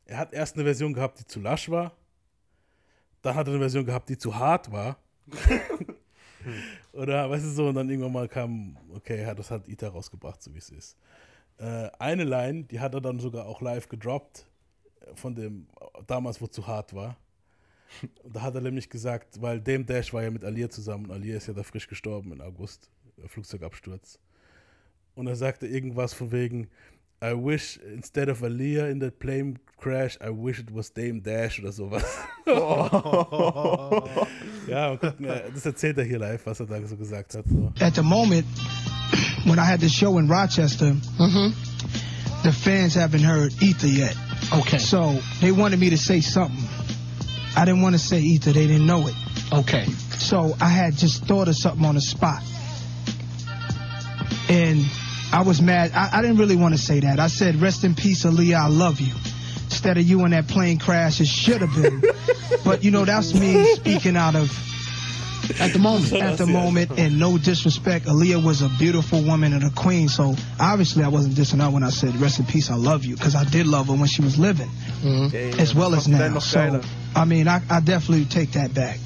er 0.06 0.18
hat 0.18 0.32
erst 0.32 0.56
eine 0.56 0.64
Version 0.64 0.92
gehabt, 0.92 1.20
die 1.20 1.26
zu 1.26 1.40
lasch 1.40 1.68
war. 1.70 1.92
Dann 3.22 3.34
hat 3.34 3.46
er 3.46 3.52
eine 3.52 3.60
Version 3.60 3.86
gehabt, 3.86 4.08
die 4.08 4.18
zu 4.18 4.36
hart 4.36 4.70
war. 4.70 4.98
Oder, 6.92 7.28
weißt 7.30 7.44
du 7.44 7.50
so, 7.50 7.68
und 7.68 7.74
dann 7.74 7.88
irgendwann 7.88 8.12
mal 8.12 8.28
kam, 8.28 8.76
okay, 8.94 9.24
hat 9.24 9.38
das 9.38 9.50
hat 9.50 9.66
Ita 9.66 9.88
rausgebracht, 9.88 10.42
so 10.42 10.52
wie 10.54 10.58
es 10.58 10.70
ist. 10.70 10.96
Äh, 11.58 11.90
eine 11.98 12.24
Line, 12.24 12.64
die 12.64 12.80
hat 12.80 12.94
er 12.94 13.00
dann 13.00 13.18
sogar 13.18 13.46
auch 13.46 13.60
live 13.60 13.88
gedroppt, 13.88 14.46
äh, 15.00 15.14
von 15.14 15.34
dem, 15.34 15.66
damals, 16.06 16.40
wo 16.40 16.46
zu 16.46 16.66
hart 16.66 16.94
war. 16.94 17.16
Und 18.22 18.34
da 18.36 18.42
hat 18.42 18.54
er 18.54 18.60
nämlich 18.60 18.90
gesagt, 18.90 19.40
weil 19.40 19.60
Dame 19.60 19.84
Dash 19.84 20.12
war 20.12 20.22
ja 20.22 20.30
mit 20.30 20.44
Alia 20.44 20.68
zusammen 20.68 21.06
und 21.06 21.12
Alia 21.12 21.36
ist 21.36 21.46
ja 21.46 21.54
da 21.54 21.62
frisch 21.62 21.86
gestorben 21.86 22.32
im 22.32 22.40
August, 22.40 22.90
äh, 23.22 23.28
Flugzeugabsturz. 23.28 24.18
Und 25.14 25.28
er 25.28 25.36
sagte 25.36 25.66
irgendwas 25.66 26.12
von 26.12 26.32
wegen, 26.32 26.68
I 27.24 27.32
wish 27.32 27.78
instead 27.78 28.28
of 28.28 28.44
Alia 28.44 28.84
in 28.84 28.98
that 28.98 29.18
plane 29.18 29.58
crash, 29.78 30.18
I 30.20 30.28
wish 30.28 30.58
it 30.58 30.70
was 30.70 30.90
Dame 30.90 31.20
Dash 31.20 31.58
oder 31.58 31.72
sowas. 31.72 32.04
ja, 34.68 34.90
und 34.90 35.00
gucken, 35.00 35.26
das 35.54 35.64
erzählt 35.64 35.96
er 35.96 36.04
hier 36.04 36.18
live, 36.18 36.44
was 36.44 36.60
er 36.60 36.66
da 36.66 36.86
so 36.86 36.96
gesagt 36.96 37.34
hat. 37.34 37.46
So. 37.48 37.72
At 37.80 37.94
the 37.94 38.02
moment, 38.02 38.44
when 39.46 39.58
I 39.58 39.64
had 39.64 39.80
the 39.80 39.88
show 39.88 40.18
in 40.18 40.28
Rochester, 40.28 40.94
the 42.42 42.52
fans 42.52 42.94
haven't 42.94 43.24
heard 43.24 43.54
Ether 43.62 43.86
yet. 43.86 44.14
Okay. 44.52 44.76
So 44.76 45.18
they 45.40 45.50
wanted 45.50 45.80
me 45.80 45.88
to 45.88 45.96
say 45.96 46.20
something. 46.20 46.68
I 47.56 47.64
didn't 47.64 47.80
want 47.80 47.94
to 47.94 48.00
say 48.00 48.20
Ether, 48.20 48.52
they 48.52 48.66
didn't 48.66 48.86
know 48.86 49.08
it. 49.08 49.14
Okay. 49.50 49.86
So 50.18 50.54
I 50.60 50.68
had 50.68 50.94
just 50.94 51.24
thought 51.24 51.48
of 51.48 51.56
something 51.56 51.86
on 51.86 51.94
the 51.94 52.02
spot. 52.02 52.42
And 54.50 54.84
I 55.34 55.42
was 55.42 55.60
mad. 55.60 55.90
I, 55.94 56.18
I 56.18 56.22
didn't 56.22 56.36
really 56.36 56.54
want 56.54 56.74
to 56.74 56.80
say 56.80 57.00
that. 57.00 57.18
I 57.18 57.26
said, 57.26 57.56
rest 57.56 57.82
in 57.82 57.94
peace, 57.96 58.24
Aaliyah, 58.24 58.56
I 58.56 58.68
love 58.68 59.00
you. 59.00 59.12
Instead 59.64 59.98
of 59.98 60.04
you 60.04 60.24
in 60.24 60.30
that 60.30 60.46
plane 60.46 60.78
crash, 60.78 61.20
it 61.20 61.26
should 61.26 61.60
have 61.60 61.74
been. 61.74 62.02
but, 62.64 62.84
you 62.84 62.92
know, 62.92 63.04
that's 63.04 63.34
me 63.34 63.64
speaking 63.74 64.16
out 64.16 64.36
of 64.36 64.48
At 65.60 65.72
the 65.72 65.80
moment. 65.80 66.12
at 66.12 66.38
the 66.38 66.46
moment, 66.46 66.92
and 66.98 67.18
no 67.18 67.36
disrespect, 67.36 68.06
Aaliyah 68.06 68.44
was 68.44 68.62
a 68.62 68.68
beautiful 68.78 69.22
woman 69.24 69.52
and 69.52 69.64
a 69.64 69.70
queen. 69.70 70.08
So 70.08 70.36
obviously, 70.60 71.02
I 71.02 71.08
wasn't 71.08 71.34
dissing 71.34 71.60
her 71.60 71.68
when 71.68 71.82
I 71.82 71.90
said 71.90 72.14
"Rest 72.16 72.38
in 72.38 72.46
peace, 72.46 72.70
I 72.70 72.76
love 72.76 73.04
you," 73.04 73.16
because 73.16 73.34
I 73.34 73.44
did 73.44 73.66
love 73.66 73.88
her 73.88 73.94
when 73.94 74.06
she 74.06 74.22
was 74.22 74.38
living, 74.38 74.70
mm-hmm. 75.02 75.60
as 75.60 75.74
well 75.74 75.94
as 75.94 76.06
now. 76.08 76.38
So 76.38 76.80
I 77.14 77.24
mean, 77.26 77.46
I, 77.48 77.60
I 77.68 77.80
definitely 77.80 78.24
take 78.24 78.52
that 78.52 78.72
back. 78.72 78.98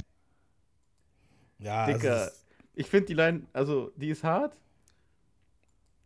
Ja, 1.59 1.87
Dicker, 1.87 2.09
es 2.09 2.26
ist- 2.29 2.35
ich 2.76 2.87
finde 2.87 3.07
die 3.09 3.14
Line, 3.14 3.43
also 3.53 3.91
die 3.97 4.11
ist 4.11 4.22
hart, 4.22 4.53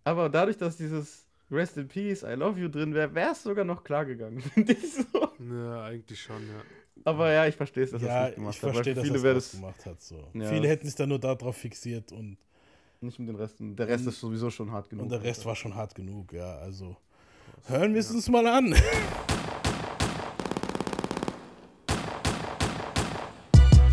aber 0.04 0.28
dadurch, 0.28 0.56
dass 0.56 0.76
dieses 0.76 1.26
Rest 1.50 1.76
in 1.76 1.88
Peace, 1.88 2.22
I 2.22 2.34
love 2.34 2.58
you 2.58 2.68
drin 2.68 2.94
wäre, 2.94 3.14
wäre 3.14 3.32
es 3.32 3.42
sogar 3.42 3.64
noch 3.64 3.84
klar 3.84 4.04
gegangen, 4.04 4.40
finde 4.54 4.72
ich 4.72 4.94
so. 4.94 5.28
Ja, 5.54 5.84
eigentlich 5.84 6.20
schon, 6.20 6.42
ja. 6.48 6.62
Aber 7.04 7.32
ja, 7.32 7.46
ich 7.46 7.56
verstehe 7.56 7.84
es, 7.84 7.90
dass 7.90 8.02
er 8.02 8.08
ja, 8.08 8.28
es 8.28 8.28
nicht 8.28 8.36
gemacht 8.36 8.54
ich 8.54 8.62
hat. 8.62 8.66
weil 8.66 8.74
verstehe, 8.74 8.94
dass 8.94 9.04
viele 9.04 9.16
es 9.16 9.34
das 9.34 9.60
gemacht 9.60 9.86
hat. 9.86 10.02
So. 10.02 10.28
Ja. 10.34 10.48
Viele 10.48 10.68
hätten 10.68 10.86
sich 10.86 10.94
da 10.94 11.06
nur 11.06 11.18
darauf 11.18 11.56
fixiert 11.56 12.12
und, 12.12 12.36
Nicht 13.00 13.18
um 13.18 13.26
den 13.26 13.34
Rest. 13.36 13.56
Der 13.58 13.88
Rest 13.88 14.06
ist 14.06 14.20
sowieso 14.20 14.50
schon 14.50 14.70
hart 14.70 14.88
genug. 14.88 15.04
und 15.04 15.10
der 15.10 15.22
Rest 15.22 15.44
war 15.44 15.56
schon 15.56 15.74
hart 15.74 15.94
genug, 15.94 16.32
ja. 16.32 16.58
Also 16.58 16.96
hören 17.66 17.92
wir 17.94 18.00
es 18.00 18.10
uns 18.10 18.28
mal 18.28 18.46
an. 18.46 18.74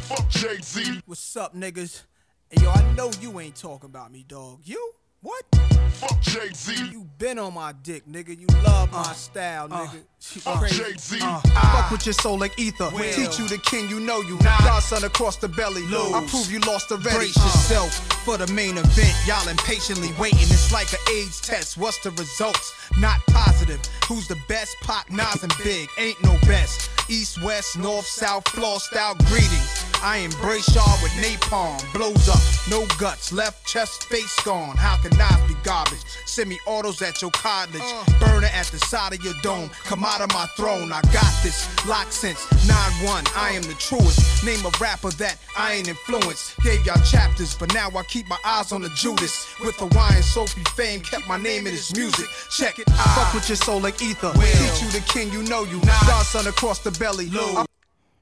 Fuck 0.07 0.26
Jay-Z. 0.30 1.01
What's 1.07 1.36
up, 1.38 1.53
niggas? 1.55 2.05
Hey, 2.49 2.64
yo, 2.64 2.70
I 2.72 2.82
know 2.95 3.12
you 3.22 3.39
ain't 3.39 3.55
talking 3.55 3.89
about 3.89 4.12
me, 4.12 4.24
dog. 4.28 4.60
You? 4.64 4.99
What? 5.22 5.43
Fuck 5.91 6.22
Jay-Z. 6.22 6.91
You 6.91 7.03
been 7.17 7.39
on 7.39 7.53
my 7.53 7.74
dick, 7.84 8.07
nigga. 8.07 8.39
You 8.39 8.47
love 8.63 8.89
my 8.93 9.03
style, 9.13 9.67
nigga. 9.67 9.95
You 9.95 10.41
Fuck 10.41 10.59
crazy. 10.59 10.78
Jay-Z. 10.82 11.20
Uh, 11.22 11.41
Fuck 11.41 11.91
with 11.91 12.05
your 12.05 12.13
soul 12.13 12.38
like 12.39 12.57
ether. 12.57 12.89
Will. 12.93 12.99
Teach 13.13 13.38
you 13.38 13.45
the 13.49 13.57
king, 13.65 13.89
you 13.89 13.99
know 13.99 14.22
you. 14.22 14.38
Godson 14.39 15.03
across 15.03 15.36
the 15.36 15.49
belly. 15.49 15.82
Lose. 15.88 16.13
I 16.13 16.26
prove 16.26 16.49
you 16.49 16.59
lost 16.61 16.89
already. 16.93 17.17
Brace 17.17 17.38
Uh. 17.38 17.43
yourself 17.43 17.93
for 18.24 18.38
the 18.38 18.47
main 18.53 18.78
event. 18.78 19.13
Y'all 19.28 19.45
impatiently 19.49 20.13
waiting. 20.17 20.39
It's 20.39 20.72
like 20.72 20.91
an 20.93 20.99
AIDS 21.11 21.41
test. 21.41 21.76
What's 21.78 21.97
the 22.01 22.11
results? 22.11 22.72
Not 22.97 23.20
positive. 23.28 23.82
Who's 24.07 24.28
the 24.30 24.38
best? 24.47 24.78
Pac, 24.82 25.11
Nas, 25.11 25.43
and 25.43 25.53
Big. 25.63 25.89
Ain't 25.97 26.24
no 26.24 26.38
best. 26.47 26.89
East, 27.09 27.43
west, 27.43 27.78
north, 27.78 28.05
south, 28.05 28.47
floor 28.49 28.80
style 28.80 29.15
greetings. 29.28 29.84
I 30.02 30.18
embrace 30.18 30.74
y'all 30.74 30.97
with 31.04 31.12
napalm. 31.14 31.80
Blows 31.93 32.30
up, 32.30 32.39
no 32.70 32.86
guts, 32.97 33.34
left 33.34 33.68
chest, 33.68 34.04
face 34.06 34.34
gone. 34.43 34.78
How 34.78 34.95
can 34.97 35.12
Nas 35.18 35.47
be 35.47 35.56
garbage? 35.64 36.00
Send 36.26 36.50
me 36.50 36.58
autos 36.66 37.02
at 37.02 37.22
your 37.22 37.32
cottage. 37.32 37.82
Uh. 37.84 38.06
Burner 38.20 38.47
at 38.54 38.68
the 38.68 38.80
side 38.80 39.14
of 39.14 39.24
your 39.24 39.34
dome. 39.41 39.70
Come 39.84 40.04
out 40.04 40.22
of 40.22 40.32
my 40.34 40.45
throne. 40.56 40.91
I 40.93 41.02
got 41.12 41.34
this. 41.43 41.68
Locked 41.86 42.14
since 42.14 42.45
9-1. 42.68 43.36
I 43.36 43.52
am 43.52 43.64
the 43.64 43.74
truest. 43.74 44.45
Name 44.45 44.66
a 44.66 44.72
rapper 44.80 45.10
that 45.12 45.38
I 45.58 45.74
ain't 45.74 45.89
influenced. 45.89 46.58
Gave 46.62 46.86
y'all 46.86 47.02
chapters, 47.04 47.56
but 47.56 47.74
now 47.74 47.89
I 47.89 48.04
keep 48.04 48.28
my 48.28 48.39
eyes 48.45 48.72
on 48.72 48.82
the 48.82 48.89
Judas. 48.89 49.47
With 49.60 49.78
the 49.78 49.88
wine, 49.88 50.24
Sophie 50.24 50.64
fame, 50.76 51.02
kept 51.02 51.28
my 51.28 51.38
name 51.38 51.68
in 51.68 51.74
his 51.74 51.93
music. 51.95 52.26
Check 52.52 52.80
it. 52.80 52.89
Fuck 52.89 53.34
with 53.34 53.50
your 53.50 53.58
soul 53.58 53.82
like 53.82 54.02
ether. 54.02 54.32
Teach 54.34 54.82
you 54.82 54.89
the 54.91 55.04
king, 55.08 55.32
you 55.32 55.43
know 55.43 55.64
you. 55.64 55.82
Godson 56.08 56.47
across 56.47 56.80
the 56.80 56.91
belly. 56.91 57.30
I 57.34 57.66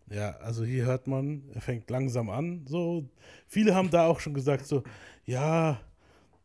Ja, 0.09 0.31
also 0.37 0.63
hier 0.63 0.85
hört 0.85 1.07
man, 1.07 1.43
er 1.53 1.61
fängt 1.61 1.89
langsam 1.89 2.29
an. 2.29 2.65
So, 2.67 3.03
viele 3.47 3.75
haben 3.75 3.89
da 3.89 4.05
auch 4.07 4.19
schon 4.19 4.33
gesagt, 4.33 4.65
so, 4.65 4.83
ja, 5.25 5.79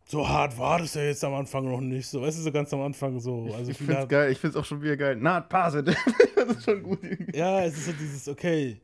so 0.09 0.29
hart 0.29 0.59
war 0.59 0.79
das 0.79 0.95
ja 0.95 1.03
jetzt 1.05 1.23
am 1.25 1.35
Anfang 1.35 1.65
noch 1.71 1.81
nicht. 1.81 2.09
So, 2.09 2.23
weißt 2.23 2.39
du, 2.39 2.43
so 2.43 2.53
ganz 2.53 2.73
am 2.75 2.81
Anfang 2.83 3.21
so. 3.21 3.49
Also 3.57 3.71
ich 3.71 3.79
find's 3.79 3.95
haben- 3.95 4.09
geil, 4.09 4.33
ich 4.33 4.39
find's 4.39 4.57
auch 4.57 4.65
schon 4.65 4.83
wieder 4.83 4.97
geil. 4.97 5.17
Not 5.17 5.49
positive. 5.49 5.97
das 6.37 6.57
ist 6.57 6.65
schon 6.65 6.83
gut 6.83 7.05
irgendwie. 7.05 7.37
Ja, 7.39 7.63
es 7.63 7.77
ist 7.77 7.87
so 7.87 7.93
dieses, 7.93 8.29
okay, 8.29 8.81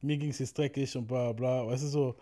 mir 0.00 0.16
ging 0.16 0.30
es 0.30 0.38
jetzt 0.38 0.56
dreckig 0.56 0.96
und 0.96 1.06
bla 1.06 1.32
bla, 1.32 1.66
weißt 1.66 1.82
du 1.82 1.88
so. 1.88 2.16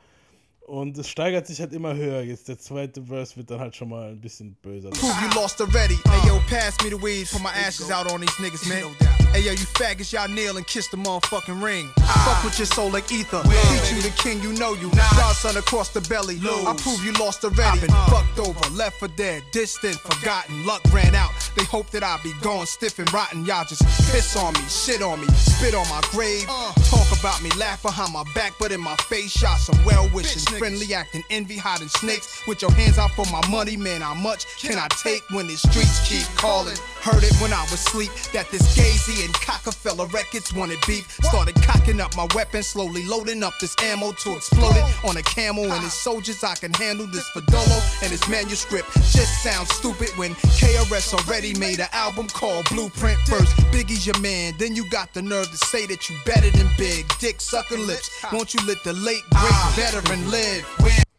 Und 0.66 0.96
es 0.98 1.08
steigert 1.08 1.46
sich 1.48 1.60
halt 1.60 1.72
immer 1.72 1.94
höher. 1.96 2.22
Jetzt 2.22 2.48
der 2.48 2.58
zweite 2.58 3.02
Verse 3.04 3.36
wird 3.36 3.50
dann 3.50 3.58
halt 3.58 3.74
schon 3.74 3.88
mal 3.88 4.10
ein 4.10 4.20
bisschen 4.20 4.54
böser. 4.62 4.90
Prove 4.90 5.12
you 5.22 5.34
lost 5.40 5.60
already. 5.60 5.98
Hey 6.08 6.28
yo, 6.28 6.40
pass 6.48 6.76
me 6.84 6.90
the 6.90 7.02
weed, 7.02 7.28
put 7.30 7.42
my 7.42 7.50
ashes 7.66 7.90
out 7.90 8.10
on 8.10 8.20
these 8.20 8.40
niggas, 8.40 8.64
man. 8.68 8.94
Hey 9.32 9.42
yo, 9.42 9.52
you 9.52 9.58
faggots, 9.58 10.12
y'all 10.12 10.26
kneel 10.26 10.56
and 10.56 10.66
kiss 10.66 10.88
the 10.88 10.96
motherfucking 10.96 11.62
ring. 11.62 11.88
Fuck 12.24 12.42
with 12.42 12.58
your 12.58 12.66
soul 12.66 12.90
like 12.90 13.12
ether. 13.12 13.40
Teach 13.44 13.92
you 13.92 14.02
the 14.02 14.12
king, 14.18 14.42
you 14.42 14.52
know 14.54 14.74
you. 14.74 14.90
Godson 15.16 15.56
across 15.56 15.90
the 15.90 16.00
belly. 16.02 16.36
I 16.42 16.74
prove 16.76 17.04
you 17.04 17.12
lost 17.12 17.44
already. 17.44 17.80
Been 17.80 17.90
fucked 18.10 18.40
over, 18.40 18.58
left 18.74 18.98
for 18.98 19.06
dead, 19.06 19.44
distant, 19.52 19.94
forgotten. 20.00 20.66
Luck 20.66 20.82
ran 20.92 21.14
out. 21.14 21.30
They 21.56 21.62
hope 21.64 21.90
that 21.90 22.02
I 22.02 22.18
be 22.24 22.32
gone 22.42 22.66
stiff 22.66 22.98
and 22.98 23.10
rotten. 23.12 23.44
Y'all 23.44 23.64
just 23.64 23.82
piss 24.10 24.36
on 24.36 24.52
me, 24.54 24.60
shit 24.68 25.00
on 25.00 25.20
me, 25.20 25.28
spit 25.28 25.74
on 25.74 25.88
my 25.88 26.00
grave. 26.10 26.46
Talk 26.46 27.06
about 27.18 27.40
me, 27.40 27.50
laugh 27.58 27.82
behind 27.82 28.12
my 28.12 28.24
back, 28.34 28.54
but 28.58 28.72
in 28.72 28.80
my 28.80 28.96
face, 29.08 29.30
shot 29.30 29.58
some 29.58 29.78
well 29.84 30.10
wishing, 30.12 30.42
friendly 30.58 30.92
acting, 30.92 31.22
envy, 31.30 31.56
hiding 31.56 31.88
snakes. 31.88 32.42
With 32.48 32.62
your 32.62 32.72
hands 32.72 32.98
out 32.98 33.12
for 33.12 33.26
my 33.30 33.46
money, 33.48 33.76
man, 33.76 34.00
how 34.00 34.14
much 34.14 34.46
can 34.58 34.76
I 34.76 34.88
take 34.88 35.22
when 35.30 35.46
the 35.46 35.56
streets 35.56 36.08
keep 36.08 36.26
calling? 36.36 36.76
Heard 37.00 37.24
it 37.24 37.34
when 37.40 37.52
I 37.52 37.62
was 37.62 37.72
asleep 37.72 38.10
that 38.34 38.50
this 38.50 38.76
Gazy 38.76 39.24
and 39.24 39.32
Cockefeller 39.32 40.06
records 40.06 40.52
wanted 40.52 40.78
beef. 40.86 41.10
Started 41.22 41.54
cocking 41.62 41.98
up 41.98 42.14
my 42.14 42.26
weapon, 42.34 42.62
slowly 42.62 43.06
loading 43.06 43.42
up 43.42 43.54
this 43.58 43.74
ammo 43.82 44.12
to 44.12 44.36
explode 44.36 44.76
it 44.76 45.04
on 45.04 45.16
a 45.16 45.22
camel 45.22 45.64
and 45.64 45.82
his 45.82 45.94
soldiers. 45.94 46.44
I 46.44 46.54
can 46.56 46.74
handle 46.74 47.06
this 47.06 47.28
Fedolo 47.30 48.02
and 48.02 48.10
his 48.10 48.26
manuscript. 48.28 48.92
Just 49.12 49.42
sounds 49.42 49.72
stupid 49.72 50.10
when 50.16 50.34
KRS 50.60 51.14
already 51.14 51.58
made 51.58 51.80
an 51.80 51.88
album 51.92 52.28
called 52.28 52.68
Blueprint 52.68 53.18
first. 53.20 53.56
Biggie's 53.72 54.06
your 54.06 54.18
man, 54.20 54.54
then 54.58 54.76
you 54.76 54.88
got 54.90 55.14
the 55.14 55.22
nerve 55.22 55.50
to 55.50 55.56
say 55.56 55.86
that 55.86 56.10
you 56.10 56.16
better 56.26 56.50
than 56.50 56.68
Big. 56.76 57.10
Dick 57.18 57.40
sucking 57.40 57.86
lips. 57.86 58.10
Won't 58.32 58.52
you 58.52 58.60
let 58.66 58.82
the 58.84 58.92
late 58.92 59.22
great 59.30 59.52
ah. 59.52 59.72
veteran 59.74 60.30
live? 60.30 61.09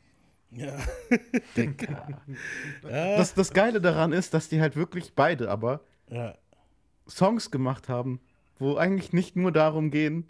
Ja. 2.84 3.18
Das, 3.18 3.34
das 3.34 3.54
Geile 3.54 3.80
daran 3.82 4.12
ist, 4.12 4.34
dass 4.34 4.50
die 4.50 4.60
halt 4.62 4.76
wirklich 4.76 5.14
beide 5.16 5.50
aber 5.50 5.82
Ja. 6.10 6.36
Songs 7.08 7.52
gemacht 7.52 7.90
haben, 7.90 8.20
wo 8.60 8.76
eigentlich 8.76 9.14
nicht 9.14 9.36
nur 9.36 9.52
darum 9.52 9.92
gehen, 9.92 10.30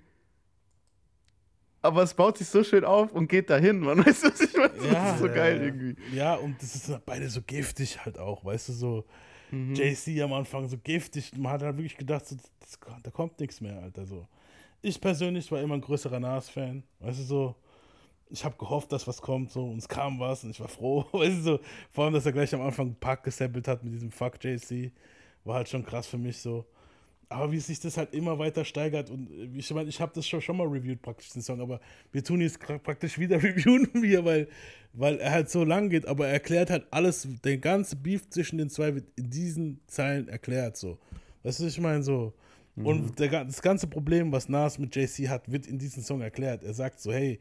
aber 1.81 2.03
es 2.03 2.13
baut 2.13 2.37
sich 2.37 2.47
so 2.47 2.63
schön 2.63 2.85
auf 2.85 3.11
und 3.11 3.27
geht 3.27 3.49
dahin, 3.49 3.79
man. 3.79 3.97
Weißt 4.05 4.23
du, 4.23 4.27
was 4.29 4.41
ich 4.41 4.53
meine? 4.55 4.69
das 4.69 5.13
ist 5.13 5.19
so 5.19 5.27
geil 5.27 5.61
irgendwie. 5.61 6.15
Ja, 6.15 6.35
und 6.35 6.61
das 6.61 6.75
ist 6.75 7.05
beide 7.05 7.27
so 7.29 7.41
giftig 7.41 8.05
halt 8.05 8.19
auch, 8.19 8.45
weißt 8.45 8.69
du, 8.69 8.73
so 8.73 9.05
Mhm. 9.53 9.75
JC 9.75 10.21
am 10.21 10.31
Anfang 10.31 10.65
so 10.69 10.77
giftig. 10.77 11.37
Man 11.37 11.51
hat 11.51 11.61
halt 11.61 11.75
wirklich 11.75 11.97
gedacht, 11.97 12.25
so, 12.25 12.37
das, 12.61 12.79
da 13.03 13.11
kommt 13.11 13.37
nichts 13.41 13.59
mehr, 13.59 13.81
Alter. 13.81 14.05
So. 14.05 14.25
Ich 14.81 15.01
persönlich 15.01 15.51
war 15.51 15.59
immer 15.61 15.73
ein 15.73 15.81
größerer 15.81 16.21
Nas-Fan, 16.21 16.83
weißt 16.99 17.19
du, 17.19 17.23
so. 17.23 17.55
Ich 18.31 18.45
habe 18.45 18.55
gehofft, 18.57 18.91
dass 18.91 19.07
was 19.07 19.21
kommt, 19.21 19.51
so, 19.51 19.65
und 19.65 19.77
es 19.77 19.87
kam 19.87 20.19
was 20.19 20.43
und 20.43 20.51
ich 20.51 20.59
war 20.59 20.67
froh, 20.67 21.05
weißt 21.11 21.37
du, 21.39 21.41
so. 21.41 21.59
Vor 21.91 22.05
allem, 22.05 22.13
dass 22.13 22.25
er 22.25 22.31
gleich 22.31 22.53
am 22.55 22.61
Anfang 22.61 22.95
Park 22.99 23.23
gesampelt 23.23 23.67
hat 23.67 23.83
mit 23.83 23.93
diesem 23.93 24.11
Fuck 24.11 24.43
JC, 24.43 24.91
war 25.43 25.55
halt 25.55 25.69
schon 25.69 25.83
krass 25.85 26.07
für 26.07 26.17
mich 26.17 26.37
so. 26.37 26.65
Aber 27.29 27.49
wie 27.53 27.59
sich 27.59 27.79
das 27.79 27.95
halt 27.95 28.13
immer 28.13 28.37
weiter 28.39 28.65
steigert 28.65 29.09
und 29.09 29.31
äh, 29.31 29.47
ich 29.57 29.73
meine, 29.73 29.87
ich 29.87 30.01
habe 30.01 30.11
das 30.13 30.27
schon, 30.27 30.41
schon 30.41 30.57
mal 30.57 30.67
reviewed 30.67 31.01
praktisch 31.01 31.29
den 31.29 31.41
Song, 31.41 31.61
aber 31.61 31.79
wir 32.11 32.23
tun 32.23 32.41
jetzt 32.41 32.59
praktisch 32.59 33.17
wieder 33.17 33.37
reviewen 33.43 33.89
wir, 34.01 34.25
weil, 34.25 34.47
weil 34.93 35.17
er 35.17 35.31
halt 35.31 35.49
so 35.49 35.63
lang 35.63 35.89
geht, 35.89 36.05
aber 36.07 36.27
er 36.27 36.33
erklärt 36.33 36.69
halt 36.69 36.85
alles, 36.91 37.27
der 37.43 37.57
ganze 37.57 37.95
Beef 37.95 38.29
zwischen 38.29 38.57
den 38.57 38.69
zwei 38.69 38.95
wird 38.95 39.05
in 39.15 39.29
diesen 39.29 39.79
Zeilen 39.87 40.27
erklärt 40.27 40.75
so. 40.77 40.97
Weißt 41.43 41.59
du, 41.59 41.65
was 41.65 41.71
ich 41.73 41.79
meine 41.79 42.03
so. 42.03 42.33
Und 42.75 43.19
der, 43.19 43.27
ga- 43.27 43.43
das 43.43 43.61
ganze 43.61 43.85
Problem, 43.87 44.31
was 44.31 44.47
Nas 44.49 44.77
mit 44.79 44.95
JC 44.95 45.27
hat, 45.27 45.51
wird 45.51 45.67
in 45.67 45.77
diesem 45.77 46.03
Song 46.03 46.21
erklärt. 46.21 46.63
Er 46.63 46.73
sagt 46.73 46.99
so, 47.01 47.11
hey, 47.11 47.39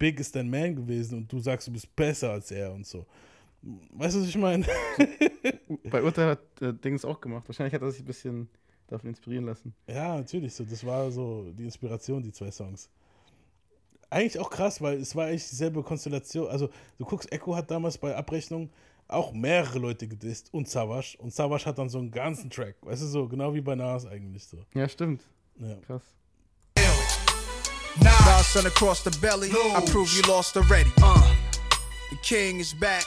Big 0.00 0.18
ist 0.18 0.34
dein 0.34 0.50
Man 0.50 0.74
gewesen 0.74 1.18
und 1.18 1.30
du 1.30 1.38
sagst, 1.38 1.68
du 1.68 1.72
bist 1.72 1.94
besser 1.94 2.32
als 2.32 2.50
er 2.50 2.72
und 2.72 2.86
so. 2.86 3.06
Weißt 3.62 4.16
du, 4.16 4.22
was 4.22 4.28
ich 4.28 4.38
meine? 4.38 4.64
Bei 5.90 6.02
Urteil 6.02 6.30
hat 6.30 6.62
äh, 6.62 6.72
Dings 6.72 7.04
auch 7.04 7.20
gemacht. 7.20 7.46
Wahrscheinlich 7.46 7.74
hat 7.74 7.82
er 7.82 7.90
sich 7.90 8.00
ein 8.00 8.06
bisschen 8.06 8.48
davon 8.88 9.10
inspirieren 9.10 9.44
lassen. 9.44 9.74
Ja, 9.86 10.16
natürlich 10.16 10.54
so. 10.54 10.64
Das 10.64 10.84
war 10.84 11.10
so 11.10 11.52
die 11.52 11.64
Inspiration, 11.64 12.22
die 12.22 12.32
zwei 12.32 12.50
Songs. 12.50 12.88
Eigentlich 14.08 14.38
auch 14.38 14.48
krass, 14.48 14.80
weil 14.80 14.98
es 14.98 15.14
war 15.14 15.26
eigentlich 15.26 15.48
dieselbe 15.48 15.82
Konstellation. 15.82 16.48
Also, 16.48 16.70
du 16.96 17.04
guckst, 17.04 17.30
Echo 17.30 17.54
hat 17.54 17.70
damals 17.70 17.98
bei 17.98 18.16
Abrechnung 18.16 18.70
auch 19.06 19.32
mehrere 19.32 19.78
Leute 19.78 20.08
gedisst 20.08 20.52
und 20.54 20.66
Savage. 20.66 21.16
Und 21.18 21.34
Savage 21.34 21.66
hat 21.66 21.78
dann 21.78 21.90
so 21.90 21.98
einen 21.98 22.10
ganzen 22.10 22.48
Track. 22.48 22.76
Weißt 22.80 23.02
du, 23.02 23.06
so 23.06 23.28
genau 23.28 23.52
wie 23.52 23.60
bei 23.60 23.74
Nas 23.74 24.06
eigentlich 24.06 24.46
so. 24.46 24.64
Ja, 24.72 24.88
stimmt. 24.88 25.28
Ja. 25.58 25.76
Krass. 25.86 26.02
Godson 28.02 28.66
across 28.66 29.02
the 29.02 29.10
belly. 29.20 29.50
I 29.50 29.82
prove 29.86 30.12
you 30.14 30.22
lost 30.22 30.56
already. 30.56 30.90
Uh, 31.02 31.34
the 32.10 32.16
king 32.16 32.60
is 32.60 32.72
back. 32.72 33.04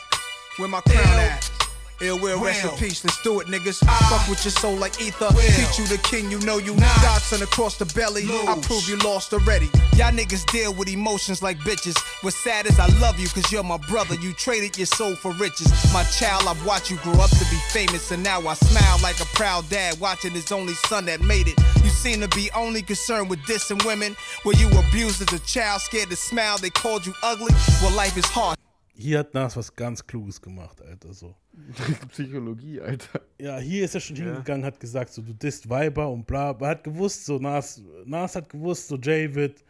Where 0.57 0.69
my 0.69 0.81
crown 0.81 1.19
at? 1.19 1.62
Ill 2.01 2.19
will 2.19 2.39
rest 2.43 2.63
in 2.63 2.71
peace. 2.71 3.03
Let's 3.03 3.21
do 3.23 3.39
it, 3.39 3.47
niggas. 3.47 3.83
Ah. 3.87 4.07
Fuck 4.09 4.29
with 4.29 4.43
your 4.43 4.51
soul 4.51 4.75
like 4.75 5.01
ether. 5.01 5.29
Teach 5.29 5.79
you 5.79 5.87
the 5.87 5.99
king, 6.03 6.29
you 6.29 6.39
know 6.39 6.57
you. 6.57 6.75
Godson 7.01 7.41
across 7.41 7.77
the 7.77 7.85
belly. 7.93 8.23
I 8.27 8.59
prove 8.61 8.87
you 8.87 8.97
lost 8.97 9.33
already. 9.33 9.69
Y'all 9.95 10.11
niggas 10.11 10.45
deal 10.51 10.73
with 10.73 10.89
emotions 10.89 11.41
like 11.41 11.57
bitches. 11.59 11.95
What's 12.23 12.37
sad 12.43 12.65
is 12.65 12.79
I 12.79 12.87
love 12.99 13.19
you 13.19 13.27
cause 13.29 13.51
you're 13.51 13.63
my 13.63 13.77
brother. 13.77 14.15
You 14.15 14.33
traded 14.33 14.77
your 14.77 14.87
soul 14.87 15.15
for 15.15 15.31
riches. 15.33 15.71
My 15.93 16.03
child, 16.03 16.43
I've 16.47 16.65
watched 16.65 16.89
you 16.89 16.97
grow 16.97 17.13
up 17.13 17.29
to 17.29 17.45
be 17.51 17.57
famous. 17.69 18.11
And 18.11 18.23
now 18.23 18.39
I 18.47 18.53
smile 18.55 18.99
like 19.01 19.19
a 19.19 19.25
proud 19.35 19.69
dad 19.69 19.99
watching 19.99 20.31
his 20.31 20.51
only 20.51 20.73
son 20.73 21.05
that 21.05 21.21
made 21.21 21.47
it. 21.47 21.57
You 21.83 21.89
seem 21.89 22.21
to 22.21 22.27
be 22.29 22.49
only 22.55 22.81
concerned 22.81 23.29
with 23.29 23.39
dissing 23.41 23.85
women. 23.85 24.15
Were 24.45 24.53
you 24.53 24.67
abused 24.77 25.21
as 25.21 25.31
a 25.33 25.39
child, 25.45 25.81
scared 25.81 26.09
to 26.09 26.15
smile? 26.15 26.57
They 26.57 26.69
called 26.69 27.05
you 27.05 27.13
ugly? 27.23 27.53
Well, 27.81 27.95
life 27.95 28.17
is 28.17 28.25
hard. 28.25 28.57
Hier 28.95 29.19
hat 29.19 29.33
Nas 29.33 29.57
was 29.57 29.75
ganz 29.75 30.05
Kluges 30.05 30.41
gemacht, 30.41 30.81
Alter. 30.81 31.13
So. 31.13 31.35
Psychologie, 32.09 32.79
Alter. 32.79 33.21
Ja, 33.39 33.57
hier 33.57 33.85
ist 33.85 33.95
er 33.95 34.01
schon 34.01 34.15
hingegangen, 34.15 34.63
hat 34.63 34.79
gesagt, 34.79 35.11
so, 35.11 35.21
du 35.21 35.33
disst 35.33 35.67
Weiber 35.69 36.09
und 36.09 36.27
bla. 36.27 36.51
Er 36.59 36.67
hat 36.67 36.83
gewusst, 36.83 37.25
so, 37.25 37.39
Nas, 37.39 37.81
Nas 38.05 38.35
hat 38.35 38.49
gewusst, 38.49 38.87
so, 38.87 38.97
Jay 38.97 39.33
wird 39.33 39.63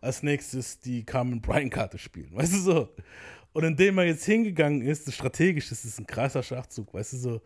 als 0.00 0.22
nächstes 0.22 0.80
die 0.80 1.04
Carmen 1.04 1.40
Bryan-Karte 1.42 1.98
spielen, 1.98 2.30
weißt 2.34 2.54
du 2.54 2.58
so. 2.58 2.88
Und 3.52 3.64
indem 3.64 3.98
er 3.98 4.04
jetzt 4.04 4.24
hingegangen 4.24 4.82
ist, 4.82 5.04
so 5.04 5.12
strategisch 5.12 5.70
ist 5.72 5.84
es 5.84 5.98
ein 5.98 6.06
krasser 6.06 6.42
Schachzug, 6.42 6.94
weißt 6.94 7.12
du 7.14 7.16
so. 7.16 7.42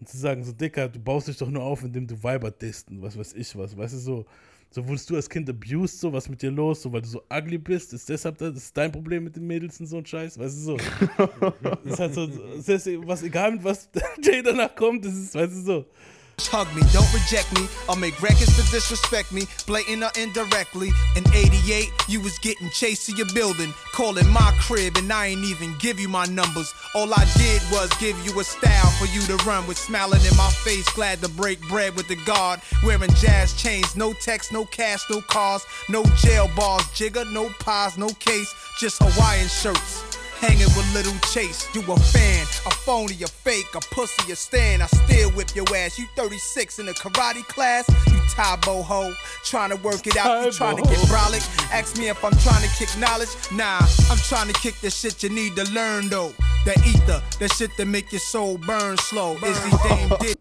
Und 0.00 0.08
zu 0.08 0.16
sagen, 0.16 0.44
so, 0.44 0.52
Dicker, 0.52 0.88
du 0.88 1.00
baust 1.00 1.28
dich 1.28 1.36
doch 1.36 1.50
nur 1.50 1.64
auf, 1.64 1.82
indem 1.82 2.06
du 2.06 2.22
Weiber 2.22 2.50
disst 2.52 2.88
und 2.88 3.02
was 3.02 3.18
weiß 3.18 3.34
ich 3.34 3.56
was, 3.56 3.76
weißt 3.76 3.94
du 3.94 3.98
so. 3.98 4.26
So 4.70 4.86
wurdest 4.86 5.08
du 5.08 5.16
als 5.16 5.30
Kind 5.30 5.48
abused, 5.48 5.98
so 5.98 6.12
was 6.12 6.28
mit 6.28 6.42
dir 6.42 6.50
los, 6.50 6.82
so 6.82 6.92
weil 6.92 7.00
du 7.00 7.08
so 7.08 7.22
ugly 7.30 7.56
bist, 7.56 7.94
ist 7.94 8.08
deshalb 8.08 8.36
das 8.36 8.54
ist 8.54 8.76
dein 8.76 8.92
Problem 8.92 9.24
mit 9.24 9.34
den 9.34 9.46
Mädels 9.46 9.80
und 9.80 9.86
so 9.86 9.96
ein 9.96 10.04
Scheiß, 10.04 10.38
weißt 10.38 10.56
du 10.56 10.60
so. 10.60 10.76
das 11.84 11.92
ist 11.92 11.98
halt 11.98 12.14
so, 12.14 12.26
das 12.26 12.68
ist, 12.68 12.88
was 13.06 13.22
egal 13.22 13.52
mit 13.52 13.64
was 13.64 13.88
Jay 14.22 14.42
danach 14.42 14.74
kommt, 14.74 15.06
das 15.06 15.14
ist, 15.14 15.34
weißt 15.34 15.54
du 15.54 15.60
so. 15.62 15.86
Hug 16.46 16.72
me, 16.74 16.82
don't 16.92 17.12
reject 17.12 17.52
me, 17.58 17.68
or 17.88 17.96
make 17.96 18.20
records 18.22 18.54
to 18.56 18.70
disrespect 18.70 19.32
me, 19.32 19.42
blatant 19.66 20.04
or 20.04 20.10
indirectly. 20.16 20.90
In 21.16 21.24
88, 21.34 21.90
you 22.08 22.20
was 22.20 22.38
getting 22.38 22.70
chased 22.70 23.06
to 23.06 23.12
your 23.12 23.26
building, 23.34 23.74
calling 23.92 24.28
my 24.28 24.54
crib, 24.60 24.96
and 24.96 25.12
I 25.12 25.26
ain't 25.26 25.44
even 25.44 25.74
give 25.78 25.98
you 25.98 26.08
my 26.08 26.24
numbers. 26.26 26.72
All 26.94 27.12
I 27.12 27.26
did 27.36 27.60
was 27.70 27.92
give 27.98 28.16
you 28.24 28.38
a 28.40 28.44
style 28.44 28.90
for 28.98 29.06
you 29.06 29.20
to 29.22 29.36
run 29.44 29.66
with, 29.66 29.76
smiling 29.76 30.24
in 30.24 30.36
my 30.36 30.50
face, 30.50 30.88
glad 30.94 31.20
to 31.22 31.28
break 31.28 31.60
bread 31.68 31.96
with 31.96 32.08
the 32.08 32.16
guard. 32.24 32.60
Wearing 32.84 33.12
jazz 33.14 33.54
chains, 33.54 33.96
no 33.96 34.12
text, 34.12 34.52
no 34.52 34.64
cash, 34.64 35.02
no 35.10 35.20
cars, 35.20 35.66
no 35.88 36.04
jail 36.16 36.48
bars, 36.56 36.88
jigger, 36.94 37.24
no 37.26 37.50
pies, 37.60 37.98
no 37.98 38.08
case, 38.20 38.54
just 38.78 39.02
Hawaiian 39.02 39.48
shirts. 39.48 40.18
Hanging 40.40 40.70
with 40.76 40.94
Little 40.94 41.18
Chase, 41.32 41.66
you 41.74 41.80
a 41.82 41.98
fan, 41.98 42.46
a 42.66 42.70
phony, 42.70 43.14
a 43.24 43.26
fake, 43.26 43.74
a 43.74 43.80
pussy, 43.80 44.30
a 44.30 44.36
stand. 44.36 44.84
I 44.84 44.86
still 44.86 45.30
whip 45.32 45.54
your 45.56 45.64
ass. 45.74 45.98
You 45.98 46.06
36 46.14 46.78
in 46.78 46.88
a 46.88 46.92
karate 46.92 47.42
class, 47.48 47.88
you 48.06 48.14
Tybo 48.34 48.84
ho. 48.84 49.12
Trying 49.44 49.70
to 49.70 49.76
work 49.76 50.06
it 50.06 50.16
out, 50.16 50.44
you 50.44 50.52
trying 50.52 50.76
to 50.76 50.82
get 50.82 50.98
brolic. 51.08 51.42
Ask 51.72 51.98
me 51.98 52.08
if 52.08 52.24
I'm 52.24 52.36
trying 52.38 52.62
to 52.62 52.68
kick 52.76 52.88
knowledge. 52.98 53.30
Nah, 53.52 53.80
I'm 54.10 54.18
trying 54.28 54.46
to 54.46 54.54
kick 54.54 54.76
the 54.80 54.90
shit 54.90 55.22
you 55.24 55.28
need 55.28 55.56
to 55.56 55.64
learn 55.72 56.08
though. 56.08 56.32
The 56.64 56.74
ether, 56.86 57.20
the 57.40 57.48
shit 57.48 57.76
that 57.76 57.86
make 57.86 58.12
your 58.12 58.20
soul 58.20 58.58
burn 58.58 58.96
slow. 58.96 59.36
Is 59.42 59.64
he 59.64 59.70
Dame 59.88 60.12
Dick? 60.20 60.38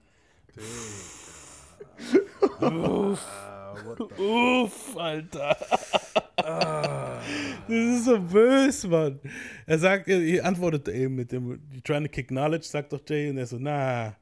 Uff. 2.61 3.46
Uff, 4.17 4.97
Alter. 4.97 5.57
Das 6.37 7.25
ist 7.69 8.05
so 8.05 8.19
böse, 8.19 8.87
Mann. 8.87 9.19
Er 9.65 9.79
sagt, 9.79 10.07
er 10.07 10.45
antwortet 10.45 10.87
eben 10.89 11.15
mit 11.15 11.31
dem, 11.31 11.59
trying 11.83 12.03
to 12.03 12.09
kick 12.09 12.27
knowledge, 12.29 12.65
sagt 12.65 12.93
doch 12.93 13.01
Jay, 13.07 13.29
und 13.29 13.37
er 13.37 13.47
so, 13.47 13.57
na, 13.59 14.15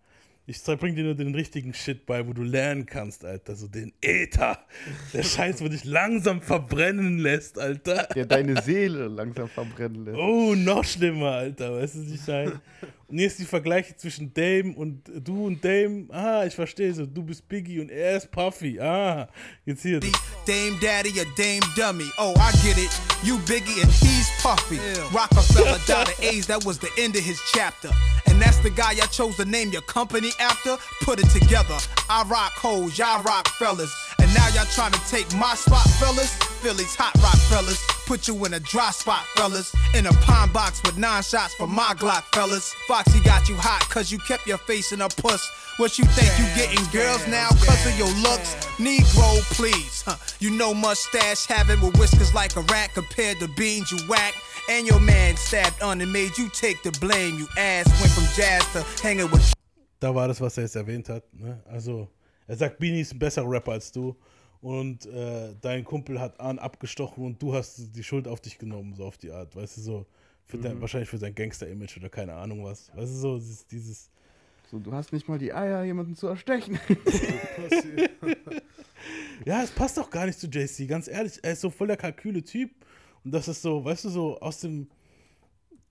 ich 0.48 0.64
bring 0.64 0.96
dir 0.96 1.04
nur 1.04 1.16
den 1.16 1.34
richtigen 1.34 1.74
Shit 1.74 2.06
bei, 2.06 2.26
wo 2.28 2.32
du 2.32 2.44
lernen 2.44 2.86
kannst, 2.86 3.26
Alter. 3.26 3.56
So 3.56 3.68
den 3.68 3.94
Äther. 4.00 4.60
Der 5.12 5.24
Scheiß, 5.24 5.60
wo 5.62 5.68
dich 5.68 5.84
langsam 5.86 6.40
verbrennen 6.40 7.18
lässt, 7.18 7.58
Alter. 7.58 8.08
Der 8.14 8.28
deine 8.28 8.62
Seele 8.62 9.08
langsam 9.08 9.48
verbrennen 9.48 10.06
lässt. 10.06 10.18
Oh, 10.18 10.54
noch 10.54 10.84
schlimmer, 10.84 11.32
Alter. 11.32 11.74
Weißt 11.80 11.96
du, 11.96 12.02
ich 12.02 12.28
meine? 12.28 12.62
Und 13.08 13.20
ist 13.20 13.38
die 13.38 13.46
Vergleiche 13.46 13.96
zwischen 13.96 14.34
Dame 14.34 14.74
und 14.76 15.04
du 15.24 15.46
und 15.46 15.64
Dame. 15.64 16.08
Ah, 16.12 16.44
ich 16.46 16.56
verstehe 16.56 16.94
so. 16.94 17.06
Du 17.06 17.22
bist 17.22 17.48
Biggie 17.48 17.80
und 17.80 17.90
er 17.90 18.18
ist 18.18 18.32
Puffy. 18.32 18.80
Ah, 18.80 19.28
jetzt 19.64 19.84
hier. 19.84 20.00
Dame 20.00 20.78
Daddy 20.82 21.20
or 21.20 21.26
Dame 21.38 21.62
Dummy. 21.76 22.10
Oh, 22.18 22.34
I 22.38 22.52
get 22.64 22.78
it. 22.78 22.90
You 23.24 23.38
Biggie 23.46 23.82
and 23.84 23.92
he's 23.92 24.28
Puffy. 24.42 24.80
Rockefeller 25.14 25.76
of 26.02 26.20
AIDS. 26.20 26.48
That 26.48 26.66
was 26.66 26.80
the 26.80 26.90
end 26.98 27.16
of 27.16 27.24
his 27.24 27.40
chapter. 27.54 27.90
And 28.28 28.42
that's 28.42 28.58
the 28.60 28.72
guy 28.72 28.92
I 28.92 29.08
chose 29.12 29.36
to 29.38 29.46
name 29.46 29.70
your 29.70 29.84
company 29.84 30.32
after. 30.40 30.78
Put 31.02 31.20
it 31.20 31.30
together. 31.30 31.78
I 32.10 32.24
rock 32.28 32.54
hoes, 32.54 32.98
y'all 32.98 33.22
rock 33.24 33.48
fellas. 33.60 33.94
Now 34.36 34.50
y'all 34.50 34.66
trying 34.66 34.92
to 34.92 35.00
take 35.10 35.34
my 35.36 35.56
spot, 35.56 35.88
fellas. 35.98 36.36
Phillies, 36.62 36.94
hot 36.94 37.16
rock 37.24 37.40
fellas. 37.48 37.80
Put 38.06 38.28
you 38.28 38.36
in 38.46 38.54
a 38.54 38.60
dry 38.60 38.92
spot, 38.92 39.24
fellas. 39.36 39.74
In 39.96 40.06
a 40.08 40.14
pine 40.28 40.52
box 40.52 40.82
with 40.84 40.98
nine 40.98 41.24
shots 41.24 41.54
for 41.56 41.68
my 41.68 41.94
Glock, 41.96 42.24
fellas. 42.36 42.74
Foxy 42.86 43.22
got 43.22 43.48
you 43.48 43.56
hot 43.56 43.88
cause 43.90 44.12
you 44.12 44.20
kept 44.28 44.46
your 44.46 44.58
face 44.58 44.92
in 44.92 45.00
a 45.00 45.08
puss. 45.08 45.42
What 45.78 45.98
you 45.98 46.04
think 46.06 46.28
you 46.38 46.46
getting 46.54 46.84
girls 46.92 47.26
now 47.28 47.48
cause 47.48 47.86
of 47.86 47.98
your 47.98 48.12
looks? 48.28 48.56
Negro, 48.78 49.40
please. 49.56 50.04
Huh. 50.06 50.18
You 50.40 50.50
know 50.52 50.74
mustache 50.74 51.46
having 51.46 51.80
with 51.80 51.98
whiskers 51.98 52.34
like 52.34 52.58
a 52.58 52.62
rat 52.74 52.94
compared 52.94 53.40
to 53.40 53.48
beans 53.56 53.90
you 53.92 54.00
whack. 54.10 54.34
And 54.70 54.86
your 54.86 55.00
man 55.00 55.38
stabbed 55.38 55.82
on 55.82 56.02
and 56.02 56.12
made 56.12 56.38
you 56.38 56.50
take 56.50 56.84
the 56.84 56.92
blame. 57.00 57.40
You 57.40 57.48
ass 57.58 57.88
went 58.02 58.12
from 58.12 58.26
jazz 58.36 58.66
to 58.74 58.84
hanging 59.02 59.32
with 59.32 59.54
Da 60.02 60.12
war 60.12 60.28
das, 60.28 60.42
was 60.42 60.58
er 60.58 60.64
jetzt 60.64 60.76
erwähnt 60.76 61.08
hat. 61.08 61.24
Ne? 61.32 61.58
Also, 61.72 62.10
er 62.48 62.58
sagt, 62.58 62.80
Beanie 62.80 63.02
ist 63.02 63.14
ein 63.14 63.20
besserer 63.20 63.50
Rapper 63.50 63.74
als 63.74 63.92
du. 63.92 64.16
Und 64.62 65.06
äh, 65.06 65.54
dein 65.62 65.84
Kumpel 65.84 66.20
hat 66.20 66.40
Ahn 66.40 66.58
abgestochen 66.60 67.24
und 67.24 67.42
du 67.42 67.54
hast 67.54 67.96
die 67.96 68.04
Schuld 68.04 68.28
auf 68.28 68.42
dich 68.42 68.58
genommen, 68.58 68.96
so 68.96 69.06
auf 69.06 69.18
die 69.18 69.32
Art. 69.32 69.56
Weißt 69.56 69.78
du, 69.78 69.82
so. 69.82 70.06
Für 70.48 70.58
dein, 70.60 70.76
Mhm. 70.78 70.82
wahrscheinlich 70.82 71.10
für 71.10 71.18
sein 71.18 71.34
Gangster-Image 71.34 71.98
oder 71.98 72.10
keine 72.10 72.34
Ahnung 72.36 72.64
was. 72.64 72.90
Weißt 72.96 73.12
du, 73.14 73.18
so 73.18 73.38
dieses. 73.38 73.66
dieses 73.68 74.12
So, 74.70 74.78
du 74.80 74.92
hast 74.94 75.12
nicht 75.12 75.28
mal 75.28 75.40
die 75.40 75.52
Eier, 75.54 75.84
jemanden 75.84 76.16
zu 76.16 76.28
erstechen. 76.28 76.80
ja, 79.46 79.64
es 79.64 79.72
passt 79.72 79.98
doch 79.98 80.10
gar 80.10 80.26
nicht 80.26 80.40
zu 80.40 80.48
JC, 80.48 80.88
ganz 80.88 81.08
ehrlich. 81.08 81.40
Er 81.44 81.54
ist 81.54 81.62
so 81.62 81.70
voll 81.70 81.88
der 81.88 81.98
kalküle 81.98 82.44
Typ. 82.44 82.72
Und 83.24 83.32
das 83.34 83.48
ist 83.48 83.62
so, 83.62 83.84
weißt 83.84 84.06
du, 84.06 84.10
so 84.10 84.40
aus 84.40 84.60
dem. 84.62 84.88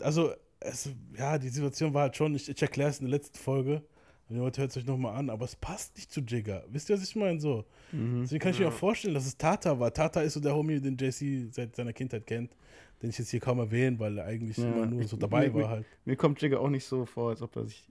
Also, 0.01 0.33
es, 0.61 0.89
ja, 1.17 1.39
die 1.39 1.49
Situation 1.49 1.93
war 1.95 2.03
halt 2.03 2.17
schon, 2.17 2.35
ich, 2.35 2.49
ich 2.49 2.63
erkläre 2.63 2.91
es 2.91 2.99
in 3.01 3.07
der 3.07 3.19
letzten 3.19 3.39
Folge. 3.39 3.83
Und 4.29 4.37
Leute, 4.39 4.63
hört 4.63 4.71
es 4.71 4.77
euch 4.79 4.87
nochmal 4.87 5.17
an, 5.17 5.29
aber 5.29 5.45
es 5.45 5.55
passt 5.55 5.97
nicht 5.97 6.11
zu 6.11 6.21
Jigger. 6.23 6.65
Wisst 6.69 6.89
ihr, 6.89 6.97
was 6.97 7.03
ich 7.03 7.15
meine? 7.15 7.39
So. 7.41 7.65
Mhm. 7.93 8.23
Deswegen 8.23 8.41
kann 8.41 8.53
ich 8.53 8.59
mir 8.59 8.69
auch 8.69 8.73
vorstellen, 8.73 9.15
dass 9.15 9.27
es 9.27 9.37
Tata 9.37 9.79
war. 9.79 9.93
Tata 9.93 10.23
ist 10.23 10.33
so 10.35 10.41
der 10.41 10.55
Homie, 10.55 10.81
den 10.81 10.97
JC 10.97 11.47
seit 11.53 11.77
seiner 11.77 11.93
Kindheit 11.93 12.27
kennt, 12.27 12.57
den 13.03 13.11
ich 13.11 13.19
jetzt 13.19 13.31
hier 13.31 13.41
kaum 13.41 13.59
erwähne, 13.59 13.99
weil 13.99 14.17
er 14.19 14.25
eigentlich 14.25 14.57
Ja, 14.57 14.65
immer 14.65 14.87
nur 14.87 15.01
ich- 15.03 15.09
so 15.09 15.17
dabei 15.19 15.49
mir, 15.51 15.55
war 15.63 15.69
halt. 15.69 15.87
Mir, 16.05 16.13
mir 16.13 16.17
kommt 16.17 16.41
Jigger 16.41 16.61
auch 16.61 16.71
nicht 16.71 16.87
so 16.87 17.05
vor, 17.05 17.31
als 17.31 17.43
ob 17.43 17.55
er 17.57 17.67
sich. 17.67 17.87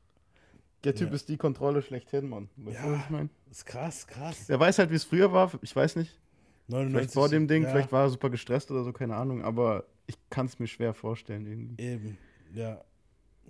Der 0.84 0.96
Typ 0.96 1.10
Ja. 1.10 1.16
ist 1.16 1.30
die 1.30 1.38
Kontrolle 1.38 1.82
schlechthin, 1.82 2.28
Mann. 2.28 2.50
Weißt 2.58 2.80
du, 2.80 2.84
Ja, 2.84 2.92
was 2.94 3.04
ich 3.06 3.10
meine? 3.12 3.30
ist 3.52 3.66
krass, 3.66 4.08
krass. 4.08 4.50
Er 4.50 4.60
weiß 4.60 4.80
halt, 4.80 4.90
wie 4.90 4.96
es 4.96 5.04
früher 5.06 5.32
war. 5.32 5.52
Ich 5.62 5.74
weiß 5.76 5.96
nicht. 5.98 6.20
99, 6.68 6.94
vielleicht 6.98 7.14
vor 7.14 7.30
dem 7.30 7.48
Ding, 7.48 7.64
ja. 7.64 7.70
vielleicht 7.70 7.92
war 7.92 8.06
er 8.06 8.10
super 8.10 8.30
gestresst 8.30 8.72
oder 8.72 8.84
so, 8.84 8.92
keine 8.92 9.16
Ahnung. 9.16 9.44
Aber 9.44 9.86
ich 10.08 10.16
kann 10.30 10.48
es 10.48 10.58
mir 10.60 10.68
schwer 10.68 10.94
vorstellen 10.94 11.46
irgendwie. 11.46 11.82
Eben, 11.84 12.18
ja. 12.54 12.84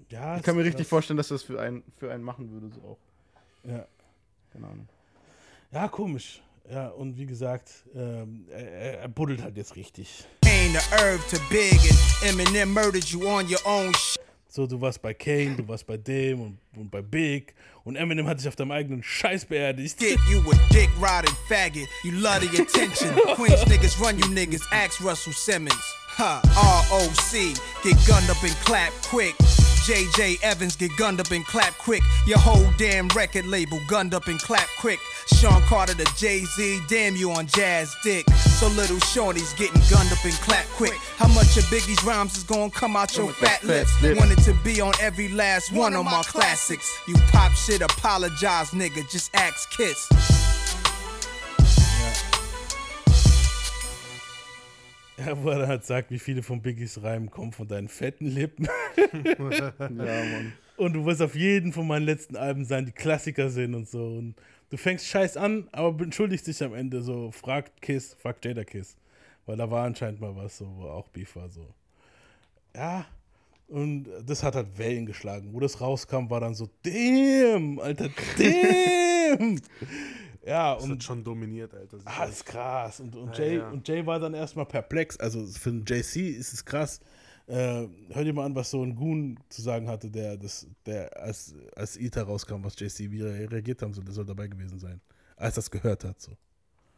Ja, 0.10 0.38
ich 0.38 0.44
kann 0.44 0.56
mir 0.56 0.64
richtig 0.64 0.88
vorstellen, 0.88 1.18
dass 1.18 1.30
das 1.30 1.44
für 1.44 1.60
einen, 1.60 1.84
für 1.98 2.12
einen 2.12 2.24
machen 2.24 2.52
würde, 2.52 2.70
so 2.74 2.82
auch. 2.82 2.98
Ja. 3.64 3.86
Keine 4.52 4.68
Ahnung. 4.68 4.88
Ja, 5.72 5.88
komisch. 5.88 6.42
Ja, 6.72 6.90
und 6.90 7.18
wie 7.18 7.26
gesagt, 7.26 7.70
ähm, 7.96 8.46
er, 8.50 9.00
er- 9.02 9.08
buddelt 9.10 9.42
halt 9.42 9.58
jetzt 9.58 9.76
richtig. 9.76 10.24
So, 14.48 14.68
du 14.68 14.80
warst 14.80 15.02
bei 15.02 15.14
Kane, 15.16 15.56
du 15.58 15.68
warst 15.68 15.86
bei 15.88 15.98
dem 15.98 16.40
und, 16.40 16.60
und 16.78 16.92
bei 16.92 17.02
Big 17.02 17.56
und 17.84 17.96
Eminem 17.96 18.28
hat 18.28 18.40
sich 18.40 18.48
auf 18.48 18.56
deinem 18.56 18.72
eigenen 18.72 19.02
Scheiß 19.02 19.46
beerdigt. 19.46 20.00
You 20.02 20.40
a 20.52 20.56
dick 20.72 20.90
riding 21.02 21.36
faggot. 21.50 21.88
You 22.04 22.12
love 22.12 22.42
the 22.42 22.62
attention. 22.62 23.10
Queens 23.36 23.66
niggas 23.66 24.00
run 24.00 24.18
you 24.20 24.28
niggas. 24.28 24.62
Ask 24.72 25.02
Russell 25.04 25.34
Simmons. 25.34 25.74
Huh. 26.16 26.40
ROC. 26.56 27.56
Get 27.84 27.98
gunned 28.08 28.30
up 28.30 28.42
and 28.44 28.56
clap 28.64 28.92
quick. 29.10 29.34
JJ 29.84 30.42
Evans 30.42 30.78
get 30.78 30.96
gunned 30.96 31.20
up 31.20 31.32
and 31.32 31.46
clap 31.46 31.78
quick. 31.78 32.02
Your 32.26 32.38
whole 32.40 32.72
damn 32.78 33.10
record 33.10 33.46
label 33.46 33.82
gunned 33.90 34.14
up 34.14 34.28
and 34.28 34.40
clap 34.40 34.68
quick. 34.80 35.00
Sean 35.28 35.62
Carter 35.64 35.94
to 35.94 36.06
Jay 36.16 36.46
Z, 36.46 36.80
damn 36.88 37.18
you 37.18 37.32
on 37.32 37.48
jazz 37.48 37.94
dick. 38.02 38.26
So 38.30 38.68
little 38.70 39.00
Shorty's 39.00 39.52
getting 39.54 39.82
gunned 39.90 40.12
up 40.14 40.24
and 40.24 40.34
clap 40.36 40.66
quick. 40.68 40.94
How 41.18 41.28
much 41.28 41.58
of 41.58 41.66
Biggie's 41.66 42.02
rhymes 42.06 42.38
is 42.38 42.44
gonna 42.44 42.70
come 42.72 42.96
out 42.96 43.16
your 43.18 43.34
fat 43.34 43.60
fat 43.60 43.64
lips? 43.66 44.02
lip. 44.02 44.18
Wanted 44.18 44.40
to 44.44 44.54
be 44.64 44.80
on 44.80 44.94
every 45.02 45.28
last 45.30 45.74
one 45.74 45.96
of 45.96 46.06
my 46.06 46.24
classics. 46.24 46.90
You 47.06 47.16
pop 47.34 47.52
shit, 47.52 47.82
apologize, 47.82 48.72
nigga. 48.72 49.10
Just 49.12 49.36
ask 49.36 49.70
Kiss. 49.70 50.10
Ja, 55.18 55.42
wo 55.42 55.50
er 55.50 55.60
dann 55.60 55.68
halt 55.68 55.86
sagt, 55.86 56.12
wie 56.12 56.20
viele 56.20 56.42
von 56.42 56.62
Biggies 56.62 57.02
Reimen 57.04 57.30
kommen 57.30 57.52
von 57.52 57.68
deinen 57.68 57.88
fetten 57.88 58.28
Lippen. 58.28 58.68
Ja, 58.98 59.74
Mann. 59.90 60.54
Und 60.76 60.94
du 60.94 61.06
wirst 61.06 61.22
auf 61.22 61.36
jeden 61.36 61.72
von 61.72 61.86
meinen 61.86 62.06
letzten 62.06 62.36
Alben 62.36 62.66
sein, 62.66 62.86
die 62.86 62.92
Klassiker 62.92 63.50
sind 63.50 63.76
und 63.76 63.88
so. 63.88 64.04
Und 64.06 64.36
du 64.70 64.78
fängst 64.78 65.06
scheiß 65.08 65.38
an, 65.38 65.68
aber 65.72 66.04
entschuldigst 66.04 66.48
dich 66.48 66.64
am 66.64 66.74
Ende 66.74 67.02
so, 67.02 67.32
fragt 67.32 67.82
Kiss, 67.82 68.16
fragt 68.16 68.46
Jada 68.46 68.64
Kiss. 68.64 68.98
Weil 69.46 69.58
da 69.58 69.70
war 69.70 69.86
anscheinend 69.86 70.20
mal 70.20 70.36
was, 70.36 70.58
so, 70.58 70.68
wo 70.78 70.88
auch 70.88 71.10
Beef 71.10 71.36
war, 71.36 71.50
so. 71.50 71.68
Ja, 72.76 73.06
und 73.68 74.08
das 74.26 74.42
hat 74.44 74.56
halt 74.56 74.78
Wellen 74.78 75.06
geschlagen. 75.06 75.50
Wo 75.54 75.60
das 75.60 75.80
rauskam, 75.80 76.30
war 76.30 76.40
dann 76.40 76.56
so, 76.56 76.70
damn, 76.84 77.80
Alter, 77.80 78.10
damn. 78.38 79.60
ja, 80.46 80.76
Das 80.76 80.84
und 80.84 80.92
hat 80.92 81.04
schon 81.04 81.24
dominiert, 81.24 81.74
Alter. 81.74 81.98
Das 81.98 82.00
ist 82.02 82.08
Ah, 82.08 82.26
das 82.26 82.36
ist 82.36 82.46
krass. 82.46 83.00
Und, 83.00 83.16
und, 83.16 83.38
Ja, 83.38 83.44
Jay, 83.44 83.58
ja. 83.58 83.70
und 83.70 83.88
Jay 83.88 84.06
war 84.06 84.20
dann 84.20 84.34
erstmal 84.34 84.66
perplex. 84.66 85.18
Also 85.18 85.46
für 85.48 85.72
den 85.72 85.86
JC 85.86 86.30
ist 86.38 86.54
es 86.54 86.64
krass. 86.66 87.00
Äh, 87.46 87.88
hör 88.10 88.24
dir 88.24 88.34
mal 88.34 88.46
an, 88.46 88.56
was 88.56 88.72
so 88.72 88.82
ein 88.84 88.96
Goon 88.96 89.38
zu 89.50 89.62
sagen 89.62 89.88
hatte, 89.90 90.10
der, 90.10 90.38
das, 90.38 90.66
der 90.86 91.16
als, 91.22 91.54
als 91.76 91.98
Ita 91.98 92.22
rauskam, 92.24 92.64
was 92.64 92.80
JC, 92.80 93.12
wie 93.12 93.22
er 93.22 93.52
reagiert 93.52 93.82
haben 93.82 93.94
soll. 93.94 94.06
Der 94.06 94.14
soll 94.14 94.26
dabei 94.26 94.48
gewesen 94.48 94.80
sein. 94.80 95.02
Als 95.36 95.56
das 95.56 95.70
gehört 95.70 96.04
hat. 96.06 96.22
So. 96.22 96.32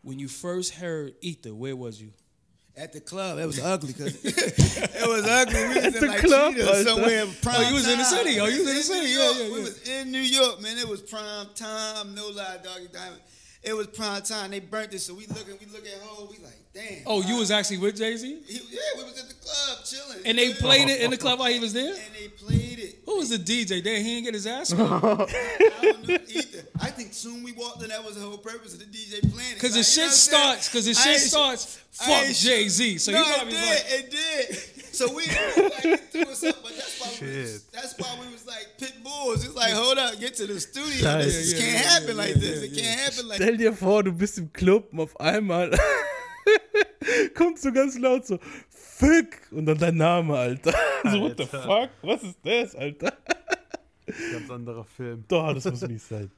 When 0.04 0.20
you 0.20 0.28
first 0.28 0.80
heard 0.80 1.16
Ether, 1.22 1.52
where 1.60 1.76
was 1.80 2.00
you? 2.00 2.10
At 2.78 2.92
the 2.92 3.00
club, 3.00 3.38
it 3.40 3.46
was 3.46 3.60
ugly 3.64 3.94
because 3.94 4.16
it 4.26 5.08
was 5.08 5.26
ugly. 5.26 5.62
We 5.64 5.68
was 5.76 5.78
At 5.78 5.96
in 5.96 6.02
the 6.02 6.08
like 6.08 6.20
club, 6.20 6.54
Cheetah 6.54 6.66
oh, 6.66 6.78
Alter. 6.78 6.84
somewhere. 6.84 7.26
Oh, 7.48 7.70
you 7.70 7.74
was 7.74 7.88
in 7.88 7.98
the 7.98 8.04
city. 8.04 8.40
Oh, 8.42 8.46
you 8.48 8.60
was 8.60 8.70
in 8.70 8.76
the 8.76 8.84
city. 8.84 9.10
Yeah, 9.10 9.24
York. 9.24 9.36
yeah, 9.40 9.54
We 9.54 9.60
was 9.62 9.88
in 9.88 10.12
New 10.12 10.20
York, 10.20 10.62
man. 10.62 10.78
It 10.78 10.88
was 10.88 11.02
prime 11.02 11.48
time. 11.56 12.14
No 12.16 12.28
lie, 12.28 12.58
doggy 12.64 12.88
diamond. 12.92 13.22
It 13.66 13.76
was 13.76 13.88
prime 13.88 14.22
time. 14.22 14.52
They 14.52 14.60
burnt 14.60 14.94
it, 14.94 15.00
so 15.00 15.14
we 15.14 15.26
look 15.28 15.48
and 15.50 15.60
we 15.60 15.66
look 15.72 15.86
at 15.86 16.00
Ho. 16.04 16.28
We 16.30 16.38
like, 16.44 16.54
damn. 16.74 17.04
Oh, 17.06 17.22
you 17.22 17.38
was 17.38 17.52
actually 17.52 17.80
with 17.80 17.98
Jay 17.98 18.16
Z, 18.16 18.42
yeah, 18.48 18.60
we 18.98 19.04
was 19.04 19.20
at 19.20 19.28
the 19.28 19.34
club 19.36 19.86
chilling. 19.86 20.26
and 20.26 20.38
they 20.38 20.54
played 20.54 20.90
it 20.90 21.02
in 21.02 21.12
the 21.12 21.18
club 21.18 21.40
while 21.40 21.52
he 21.52 21.60
was 21.60 21.74
there. 21.74 21.94
And 21.94 22.16
they 22.20 22.28
played 22.30 22.80
it. 22.80 22.96
Who 23.06 23.18
was 23.18 23.30
the 23.30 23.38
DJ? 23.38 23.84
Damn, 23.84 24.04
he 24.04 24.16
didn't 24.16 24.26
get 24.26 24.34
his 24.34 24.48
ass. 24.48 24.74
I 24.74 24.78
don't 24.78 26.08
know 26.08 26.18
either. 26.28 26.64
I 26.82 26.90
think 26.92 27.14
soon 27.14 27.44
we 27.44 27.52
walked 27.54 27.82
in. 27.84 27.90
That 27.90 28.04
was 28.04 28.16
the 28.16 28.22
whole 28.22 28.38
purpose 28.38 28.74
of 28.74 28.80
the 28.80 28.86
DJ 28.86 29.22
playing 29.34 29.54
it. 29.56 29.60
Cause 29.60 29.72
the 29.74 29.78
Like, 29.78 29.78
you 29.78 29.84
shit 29.84 30.04
what 30.04 30.06
I'm 30.06 30.12
saying? 30.12 30.12
starts. 30.12 30.70
Cause 30.74 30.86
the 30.86 30.94
shit 30.94 31.20
starts. 31.20 31.82
Fuck 31.92 32.26
Jay 32.36 32.68
Z. 32.68 32.98
So 32.98 33.12
no, 33.12 33.24
he 33.24 33.30
it 33.32 33.36
probably 33.36 33.54
did. 33.54 33.62
was 33.62 33.70
like, 33.70 34.00
it 34.00 34.12
did. 34.12 34.60
So 34.96 35.08
we 35.10 35.24
like, 35.26 35.86
it 35.86 36.12
threw 36.12 36.22
us 36.32 36.44
up, 36.46 36.56
but 36.64 36.72
that's 36.76 37.00
why 37.02 37.08
we 37.22 37.28
was, 37.42 37.52
Shit. 37.54 37.72
that's 37.74 38.00
why 38.00 38.18
we 38.22 38.32
was 38.32 38.46
like 38.48 38.78
pit 38.78 38.94
bulls. 39.04 39.44
It's 39.44 39.54
like, 39.56 39.74
hold 39.74 39.98
up, 39.98 40.18
get 40.20 40.36
to 40.36 40.48
the 40.48 40.60
studio. 40.60 41.04
Scheiße. 41.04 41.24
This 41.26 41.54
Yeah, 41.54 41.60
can't 41.60 41.74
yeah, 41.74 41.90
happen 41.92 42.08
yeah, 42.08 42.24
like 42.24 42.34
this. 42.36 42.64
It 42.64 42.74
can't 42.76 43.00
happen 43.02 43.28
like 43.28 43.36
Stell 43.42 43.58
dir 43.58 43.74
vor, 43.74 44.04
du 44.04 44.14
bist 44.14 44.38
im 44.38 44.54
Club 44.54 44.88
und 44.94 45.02
auf 45.02 45.20
einmal 45.20 45.72
kommt 47.36 47.60
so 47.60 47.72
ganz 47.74 47.98
laut 47.98 48.26
so, 48.26 48.40
Fick! 48.70 49.42
Und 49.52 49.66
dann 49.66 49.78
dein 49.78 49.98
Name, 49.98 50.34
Alter. 50.38 50.74
So, 51.04 51.22
what 51.22 51.38
the 51.38 51.46
fuck? 51.46 51.90
Was 52.02 52.24
ist 52.24 52.38
das, 52.44 52.76
Alter? 52.76 53.14
Ganz 54.32 54.50
anderer 54.50 54.86
Film. 54.86 55.26
Doch, 55.28 55.54
das 55.54 55.66
muss 55.66 55.82
mies 55.82 56.08
sein. 56.08 56.32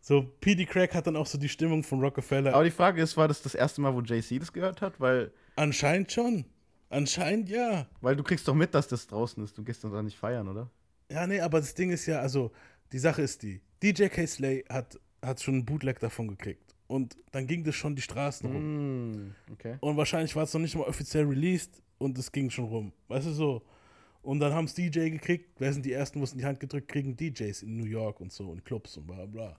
So, 0.00 0.22
PD 0.40 0.66
Crack 0.66 0.94
hat 0.94 1.06
dann 1.06 1.16
auch 1.16 1.26
so 1.26 1.38
die 1.38 1.48
Stimmung 1.48 1.82
von 1.82 2.00
Rockefeller. 2.00 2.52
Aber 2.54 2.64
die 2.64 2.70
Frage 2.70 3.00
ist, 3.02 3.16
war 3.16 3.26
das 3.26 3.40
das 3.40 3.54
erste 3.54 3.80
Mal, 3.80 3.94
wo 3.94 4.00
JC 4.00 4.38
das 4.38 4.52
gehört 4.52 4.80
hat? 4.82 5.00
Weil, 5.00 5.32
Anscheinend 5.56 6.12
schon. 6.12 6.44
Anscheinend 6.92 7.48
ja. 7.48 7.86
weil 8.02 8.16
du 8.16 8.22
kriegst 8.22 8.46
doch 8.46 8.54
mit, 8.54 8.74
dass 8.74 8.86
das 8.86 9.06
draußen 9.06 9.42
ist. 9.42 9.56
Du 9.56 9.64
gehst 9.64 9.82
dann 9.82 9.92
da 9.92 10.02
nicht 10.02 10.18
feiern, 10.18 10.46
oder? 10.46 10.70
Ja, 11.10 11.26
nee, 11.26 11.40
aber 11.40 11.60
das 11.60 11.74
Ding 11.74 11.90
ist 11.90 12.06
ja, 12.06 12.20
also, 12.20 12.52
die 12.92 12.98
Sache 12.98 13.22
ist 13.22 13.42
die, 13.42 13.62
DJ 13.82 14.06
K. 14.06 14.26
Slay 14.26 14.64
hat, 14.68 15.00
hat 15.22 15.40
schon 15.40 15.54
einen 15.54 15.64
Bootleg 15.64 16.00
davon 16.00 16.28
gekriegt. 16.28 16.74
Und 16.88 17.16
dann 17.30 17.46
ging 17.46 17.64
das 17.64 17.74
schon 17.74 17.96
die 17.96 18.02
Straßen 18.02 18.50
rum. 18.50 19.12
Mm, 19.12 19.34
okay. 19.52 19.76
Und 19.80 19.96
wahrscheinlich 19.96 20.36
war 20.36 20.42
es 20.42 20.52
noch 20.52 20.60
nicht 20.60 20.76
mal 20.76 20.84
offiziell 20.84 21.24
released 21.24 21.82
und 21.96 22.18
es 22.18 22.30
ging 22.30 22.50
schon 22.50 22.66
rum. 22.66 22.92
Weißt 23.08 23.26
du 23.26 23.32
so? 23.32 23.62
Und 24.20 24.40
dann 24.40 24.52
haben 24.52 24.66
es 24.66 24.74
DJ 24.74 25.08
gekriegt. 25.08 25.48
Wer 25.58 25.72
sind 25.72 25.86
die 25.86 25.92
ersten, 25.92 26.20
wo 26.20 26.24
es 26.24 26.32
in 26.32 26.38
die 26.38 26.44
Hand 26.44 26.60
gedrückt 26.60 26.88
kriegen? 26.88 27.16
DJs 27.16 27.62
in 27.62 27.78
New 27.78 27.86
York 27.86 28.20
und 28.20 28.30
so 28.30 28.50
und 28.50 28.64
Clubs 28.66 28.98
und 28.98 29.06
bla 29.06 29.24
bla. 29.24 29.56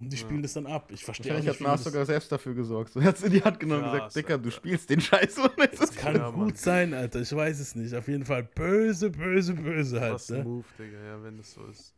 Und 0.00 0.10
die 0.10 0.16
spielen 0.16 0.40
das 0.40 0.54
dann 0.54 0.66
ab. 0.66 0.90
Ich 0.92 1.04
verstehe 1.04 1.32
Wahrscheinlich 1.32 1.44
nicht, 1.52 1.60
hat 1.60 1.60
wie 1.60 1.70
Nas 1.70 1.82
das- 1.84 1.92
sogar 1.92 2.06
selbst 2.06 2.32
dafür 2.32 2.54
gesorgt. 2.54 2.92
So, 2.94 3.00
er 3.00 3.06
hat 3.06 3.16
es 3.16 3.22
in 3.22 3.32
die 3.32 3.42
Hand 3.42 3.60
genommen 3.60 3.84
und 3.84 3.92
gesagt, 3.92 4.16
Dicker, 4.16 4.38
du 4.38 4.50
spielst 4.50 4.88
den 4.88 5.00
Scheiß. 5.00 5.38
Und 5.38 5.52
jetzt 5.58 5.82
ist 5.82 5.96
Kann 5.96 6.16
Ja, 6.16 6.30
Mann. 6.30 6.46
gut 6.46 6.56
sein, 6.58 6.94
Alter. 6.94 7.20
Ich 7.20 7.30
weiß 7.34 7.60
es 7.60 7.74
nicht. 7.74 7.94
Auf 7.94 8.08
jeden 8.08 8.24
Fall 8.24 8.42
böse, 8.44 9.10
böse, 9.10 9.52
böse 9.54 10.00
halt. 10.00 10.14
Was 10.14 10.30
ein 10.30 10.38
Ne? 10.38 10.44
Move, 10.44 10.64
Digga, 10.78 10.98
ja, 11.04 11.22
wenn 11.22 11.36
das 11.36 11.52
so 11.52 11.66
ist. 11.66 11.92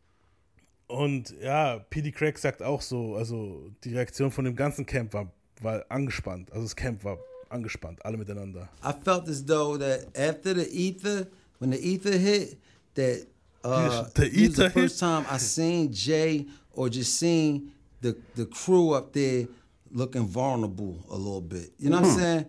Und 0.89 1.35
ja, 1.41 1.79
PD 1.91 2.11
Craig 2.11 2.39
sagt 2.39 2.63
auch 2.63 2.83
so, 2.83 3.15
also 3.17 3.71
die 3.85 3.95
Reaktion 3.95 4.31
von 4.31 4.45
dem 4.45 4.57
ganzen 4.57 4.85
Camp 4.85 5.15
war, 5.15 5.33
war 5.61 5.85
angespannt. 5.89 6.51
Also 6.53 6.65
das 6.65 6.77
Camp 6.77 7.03
war 7.05 7.19
angespannt, 7.49 8.05
alle 8.05 8.17
miteinander. 8.19 8.69
I 8.85 8.93
felt 9.05 9.29
as 9.29 9.45
though 9.47 9.79
that 9.79 10.07
after 10.19 10.55
the 10.55 10.67
ether, 10.71 11.29
when 11.61 11.73
the 11.73 11.79
ether 11.79 12.13
hit, 12.19 12.59
that 12.95 13.27
uh, 13.65 14.05
The 14.15 14.25
it 14.27 14.49
was 14.49 14.57
the 14.57 14.63
ether 14.65 14.71
first 14.71 14.99
time 15.01 15.25
I 15.33 15.39
seen 15.39 15.91
Jay 15.93 16.47
or 16.73 16.89
just 16.91 17.19
seen 17.19 17.71
the 18.03 18.17
the 18.35 18.45
crew 18.47 18.91
up 18.91 19.13
there 19.15 19.47
looking 19.91 20.27
vulnerable 20.27 21.05
a 21.11 21.17
little 21.17 21.41
bit. 21.41 21.73
You 21.79 21.91
know 21.91 22.01
what 22.01 22.07
I'm 22.11 22.13
Hmm. 22.15 22.21
saying? 22.21 22.47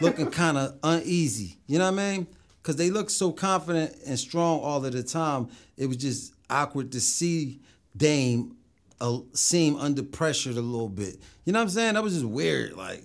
Looking 0.00 0.30
kind 0.30 0.56
of 0.58 0.78
uneasy. 0.82 1.56
You 1.66 1.78
know 1.78 1.90
what 1.90 2.00
I 2.00 2.12
mean? 2.16 2.26
Because 2.62 2.76
they 2.76 2.90
look 2.90 3.08
so 3.10 3.30
confident 3.32 3.94
and 4.06 4.18
strong 4.18 4.60
all 4.60 4.84
of 4.84 4.92
the 4.92 5.02
time. 5.02 5.48
It 5.76 5.86
was 5.86 5.96
just 5.98 6.32
awkward 6.50 6.92
to 6.92 7.00
see 7.00 7.60
Dame 7.96 8.56
uh, 9.00 9.18
seem 9.34 9.76
under 9.76 10.02
pressure 10.02 10.50
a 10.50 10.54
little 10.54 10.88
bit. 10.88 11.20
You 11.44 11.52
know 11.52 11.58
what 11.60 11.64
I'm 11.64 11.68
saying? 11.70 11.94
That 11.94 12.02
was 12.02 12.14
just 12.14 12.24
weird. 12.26 12.72
Like 12.76 13.04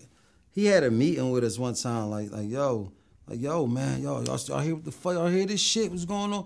he 0.54 0.66
had 0.66 0.84
a 0.84 0.92
meeting 0.92 1.30
with 1.32 1.44
us 1.44 1.60
one 1.60 1.76
time. 1.76 2.10
Like 2.10 2.32
like 2.32 2.50
yo, 2.50 2.92
like 3.28 3.40
yo 3.42 3.68
man, 3.68 4.02
yo 4.02 4.22
y'all, 4.22 4.38
y'all 4.48 4.60
hear 4.62 4.76
what 4.76 4.86
the 4.86 4.92
fuck? 4.92 5.14
Y'all 5.14 5.28
hear 5.28 5.46
this 5.46 5.62
shit? 5.62 5.92
What's 5.92 6.06
going 6.06 6.34
on? 6.34 6.46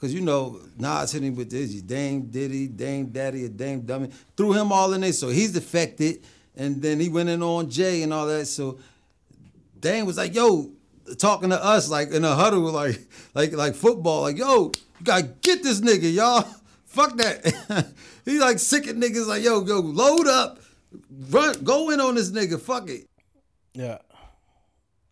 Cause 0.00 0.12
you 0.12 0.20
know 0.20 0.60
Nas 0.76 1.12
hit 1.12 1.22
him 1.22 1.36
with 1.36 1.50
this 1.50 1.80
Dame 1.80 2.26
Diddy, 2.26 2.68
Dame 2.68 3.06
Daddy, 3.06 3.46
or 3.46 3.48
Dame 3.48 3.80
Dummy. 3.80 4.10
Threw 4.36 4.52
him 4.52 4.70
all 4.70 4.92
in 4.92 5.00
there, 5.00 5.12
so 5.12 5.28
he's 5.28 5.56
affected. 5.56 6.22
And 6.54 6.82
then 6.82 7.00
he 7.00 7.08
went 7.08 7.28
in 7.28 7.42
on 7.42 7.70
Jay 7.70 8.02
and 8.02 8.12
all 8.12 8.26
that. 8.26 8.46
So 8.46 8.78
Dame 9.80 10.04
was 10.04 10.18
like, 10.18 10.34
yo, 10.34 10.70
talking 11.18 11.50
to 11.50 11.62
us 11.62 11.88
like 11.88 12.10
in 12.10 12.24
a 12.24 12.34
huddle, 12.34 12.60
like 12.72 13.00
like 13.34 13.52
like 13.52 13.74
football, 13.74 14.22
like, 14.22 14.36
yo, 14.36 14.72
you 14.98 15.04
gotta 15.04 15.24
get 15.42 15.62
this 15.62 15.80
nigga, 15.80 16.12
y'all. 16.12 16.42
Fuck 16.84 17.16
that. 17.16 17.94
he 18.24 18.38
like 18.38 18.58
sick 18.58 18.86
of 18.86 18.96
niggas 18.96 19.26
like, 19.26 19.42
yo, 19.42 19.64
yo, 19.64 19.80
load 19.80 20.26
up, 20.26 20.60
run, 21.30 21.62
go 21.62 21.90
in 21.90 22.00
on 22.00 22.14
this 22.14 22.30
nigga, 22.30 22.58
fuck 22.58 22.88
it. 22.88 23.06
Ja. 23.74 23.98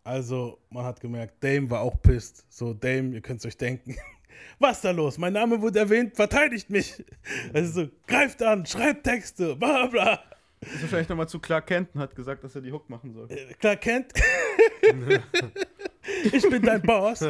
Also, 0.03 0.59
man 0.71 0.85
hat 0.85 1.01
gemerkt, 1.01 1.35
Dame 1.41 1.69
war 1.69 1.81
auch 1.83 2.01
pisst. 2.01 2.45
So, 2.49 2.73
Dame, 2.73 3.13
ihr 3.15 3.21
könnt 3.21 3.41
es 3.41 3.47
euch 3.47 3.57
denken. 3.57 3.97
Was 4.59 4.77
ist 4.77 4.85
da 4.85 4.91
los? 4.91 5.19
Mein 5.19 5.33
Name 5.33 5.61
wurde 5.61 5.81
erwähnt, 5.81 6.15
verteidigt 6.17 6.71
mich. 6.71 7.05
Also 7.53 7.83
so, 7.83 7.89
greift 8.07 8.43
an, 8.43 8.65
schreibt 8.67 9.05
Texte, 9.05 9.57
bla 9.57 9.87
bla. 9.87 10.21
Ist 10.61 10.83
wahrscheinlich 10.83 11.09
nochmal 11.09 11.29
zu 11.29 11.39
Clark 11.39 11.67
Kent 11.67 11.91
und 11.95 12.01
hat 12.01 12.15
gesagt, 12.15 12.43
dass 12.45 12.55
er 12.55 12.63
die 12.63 12.73
Hook 12.73 12.89
machen 12.89 13.13
soll. 13.13 13.29
Klar 13.59 13.77
kennt. 13.77 14.13
ich 16.33 16.49
bin 16.49 16.63
dein 16.63 16.81
Boss. 16.81 17.25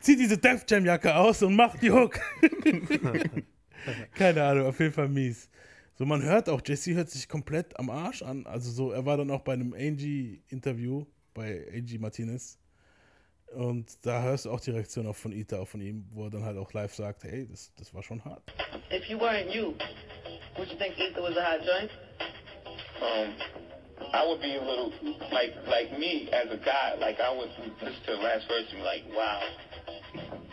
Zieh 0.00 0.16
diese 0.16 0.38
Def 0.38 0.64
Jam 0.68 0.84
Jacke 0.86 1.14
aus 1.14 1.42
und 1.42 1.54
mach 1.54 1.76
die 1.76 1.90
Hook. 1.90 2.18
Keine 4.14 4.42
Ahnung, 4.44 4.66
auf 4.66 4.78
jeden 4.80 4.92
Fall 4.92 5.08
mies. 5.08 5.50
So, 5.94 6.06
man 6.06 6.22
hört 6.22 6.48
auch, 6.48 6.62
Jesse 6.64 6.94
hört 6.94 7.10
sich 7.10 7.28
komplett 7.28 7.78
am 7.78 7.90
Arsch 7.90 8.22
an. 8.22 8.46
Also 8.46 8.70
so, 8.70 8.92
er 8.92 9.04
war 9.04 9.18
dann 9.18 9.30
auch 9.30 9.42
bei 9.42 9.52
einem 9.52 9.74
Angie-Interview 9.74 11.04
bei 11.34 11.66
Angie 11.74 11.98
Martinez. 11.98 12.58
Und 13.54 14.06
da 14.06 14.22
hörst 14.22 14.44
du 14.44 14.50
auch 14.50 14.60
die 14.60 14.70
Reaktion 14.70 15.06
auch 15.06 15.16
von 15.16 15.32
Ita, 15.32 15.58
auch 15.58 15.68
von 15.68 15.80
ihm, 15.80 16.06
wo 16.12 16.24
er 16.24 16.30
dann 16.30 16.44
halt 16.44 16.56
auch 16.56 16.72
live 16.72 16.94
sagt, 16.94 17.24
hey, 17.24 17.46
das, 17.50 17.74
das 17.74 17.92
war 17.92 18.02
schon 18.02 18.24
hart. 18.24 18.42
If 18.92 19.08
you 19.08 19.18
weren't 19.18 19.52
you, 19.52 19.74
would 20.56 20.70
you 20.70 20.78
think 20.78 20.98
Ether 20.98 21.22
was 21.22 21.36
a 21.36 21.42
hot 21.42 21.60
joint? 21.66 21.90
um, 23.02 23.34
I 24.12 24.26
would 24.26 24.40
be 24.40 24.56
a 24.56 24.60
little 24.60 24.92
like 25.32 25.54
like 25.68 25.98
me 25.98 26.28
as 26.32 26.50
a 26.50 26.56
guy. 26.56 26.96
Like 27.00 27.20
I 27.20 27.30
would 27.30 27.50
listen 27.80 28.00
to 28.06 28.16
the 28.16 28.22
last 28.22 28.48
verse 28.48 28.66
and 28.70 28.78
be 28.78 28.82
like, 28.82 29.04
wow, 29.14 29.40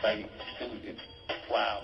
like 0.03 0.29
dude, 0.59 0.85
it, 0.85 0.97
wow. 1.51 1.83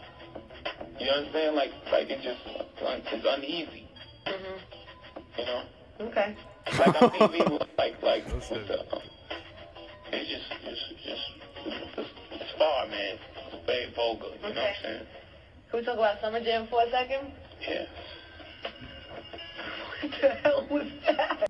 You 0.99 1.09
understand? 1.09 1.55
Like 1.55 1.71
like 1.91 2.09
it 2.09 2.21
just 2.21 2.39
it's 2.45 3.25
uneasy. 3.27 3.87
You 5.37 5.45
know? 5.45 5.63
Okay. 6.01 6.35
Like 6.77 7.01
I'm 7.01 7.09
thinking 7.11 7.53
with, 7.53 7.67
like 7.77 8.01
like 8.01 8.25
with 8.25 8.49
the, 8.49 8.85
it's 10.13 10.29
just 10.29 10.47
just 10.63 11.03
just 11.03 11.25
it's, 11.97 12.09
it's 12.31 12.51
far, 12.57 12.87
man. 12.87 13.17
It's 13.51 13.65
very 13.65 13.91
vulgar. 13.95 14.27
You 14.27 14.41
know 14.41 14.49
what 14.49 14.57
I'm 14.57 14.75
saying? 14.81 15.05
Can 15.69 15.79
we 15.79 15.85
talk 15.85 15.95
about 15.95 16.21
Summer 16.21 16.39
Jam 16.39 16.67
for 16.67 16.83
a 16.83 16.89
second? 16.91 17.31
Yeah. 17.61 17.85
What 20.01 20.11
the 20.21 20.29
hell 20.29 20.67
was 20.69 20.87
that? 21.07 21.47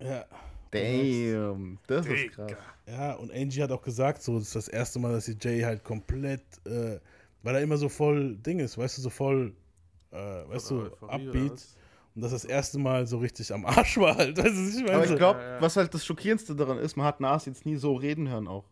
Ja. 0.00 0.24
Damn, 0.72 1.78
das 1.86 2.06
ist 2.06 2.32
krass. 2.32 2.52
Ja, 2.86 3.12
und 3.14 3.30
Angie 3.30 3.62
hat 3.62 3.70
auch 3.70 3.82
gesagt, 3.82 4.22
so, 4.22 4.38
das 4.38 4.48
ist 4.48 4.56
das 4.56 4.68
erste 4.68 4.98
Mal, 4.98 5.12
dass 5.12 5.26
sie 5.26 5.36
Jay 5.38 5.60
halt 5.60 5.84
komplett, 5.84 6.42
äh, 6.66 6.98
weil 7.42 7.54
er 7.54 7.60
immer 7.60 7.76
so 7.76 7.88
voll 7.90 8.36
Ding 8.36 8.58
ist, 8.58 8.78
weißt 8.78 8.98
du, 8.98 9.02
so 9.02 9.10
voll, 9.10 9.52
äh, 10.12 10.16
weißt 10.16 10.70
du, 10.70 10.86
upbeat. 11.02 11.52
was? 11.52 11.76
Und 12.14 12.22
das 12.22 12.32
das 12.32 12.44
erste 12.44 12.78
Mal 12.78 13.06
so 13.06 13.18
richtig 13.18 13.52
am 13.54 13.64
Arsch 13.64 13.96
war 13.98 14.16
halt. 14.16 14.36
Weißt 14.36 14.48
du, 14.48 14.66
was 14.66 14.74
ich 14.74 14.82
meine? 14.82 14.96
Aber 14.96 15.04
ich 15.04 15.16
glaube, 15.16 15.40
was 15.60 15.76
halt 15.76 15.94
das 15.94 16.04
Schockierendste 16.04 16.54
daran 16.54 16.78
ist, 16.78 16.96
man 16.96 17.06
hat 17.06 17.20
Nas 17.20 17.46
jetzt 17.46 17.64
nie 17.64 17.76
so 17.76 17.94
reden 17.94 18.28
hören 18.28 18.48
auch. 18.48 18.64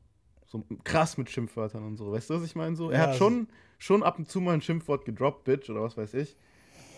So 0.46 0.64
krass 0.84 1.16
mit 1.16 1.30
Schimpfwörtern 1.30 1.84
und 1.84 1.96
so. 1.96 2.12
Weißt 2.12 2.28
du, 2.28 2.34
was 2.34 2.42
ich 2.42 2.54
meine? 2.54 2.76
So, 2.76 2.90
er 2.90 2.98
Ja, 2.98 3.06
hat 3.06 3.16
schon, 3.16 3.48
schon 3.78 4.02
ab 4.02 4.18
und 4.18 4.28
zu 4.28 4.40
mal 4.40 4.52
ein 4.54 4.60
Schimpfwort 4.60 5.04
gedroppt, 5.04 5.44
Bitch, 5.44 5.70
oder 5.70 5.82
was 5.82 5.96
weiß 5.96 6.14
ich. 6.14 6.36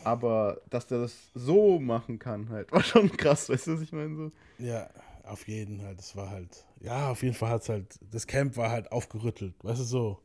Aber 0.05 0.61
dass 0.71 0.87
der 0.89 0.99
das 1.03 1.31
so 1.35 1.79
machen 1.79 2.19
kann, 2.19 2.49
halt, 2.49 2.73
war 2.73 2.83
schon 2.83 3.11
krass, 3.17 3.49
weißt 3.49 3.69
du, 3.69 3.75
was 3.75 3.83
ich 3.83 3.93
meine? 3.93 4.17
So. 4.17 4.33
Ja, 4.59 4.89
auf 5.25 5.47
jeden 5.47 5.83
halt. 5.83 5.99
Das 5.99 6.17
war 6.17 6.31
halt, 6.31 6.65
ja, 6.81 7.11
auf 7.11 7.23
jeden 7.23 7.35
Fall 7.35 7.51
hat 7.51 7.63
es 7.63 7.69
halt, 7.69 7.99
das 8.11 8.27
Camp 8.27 8.57
war 8.57 8.71
halt 8.71 8.91
aufgerüttelt, 8.91 9.55
weißt 9.63 9.81
du 9.81 9.85
so. 9.85 10.19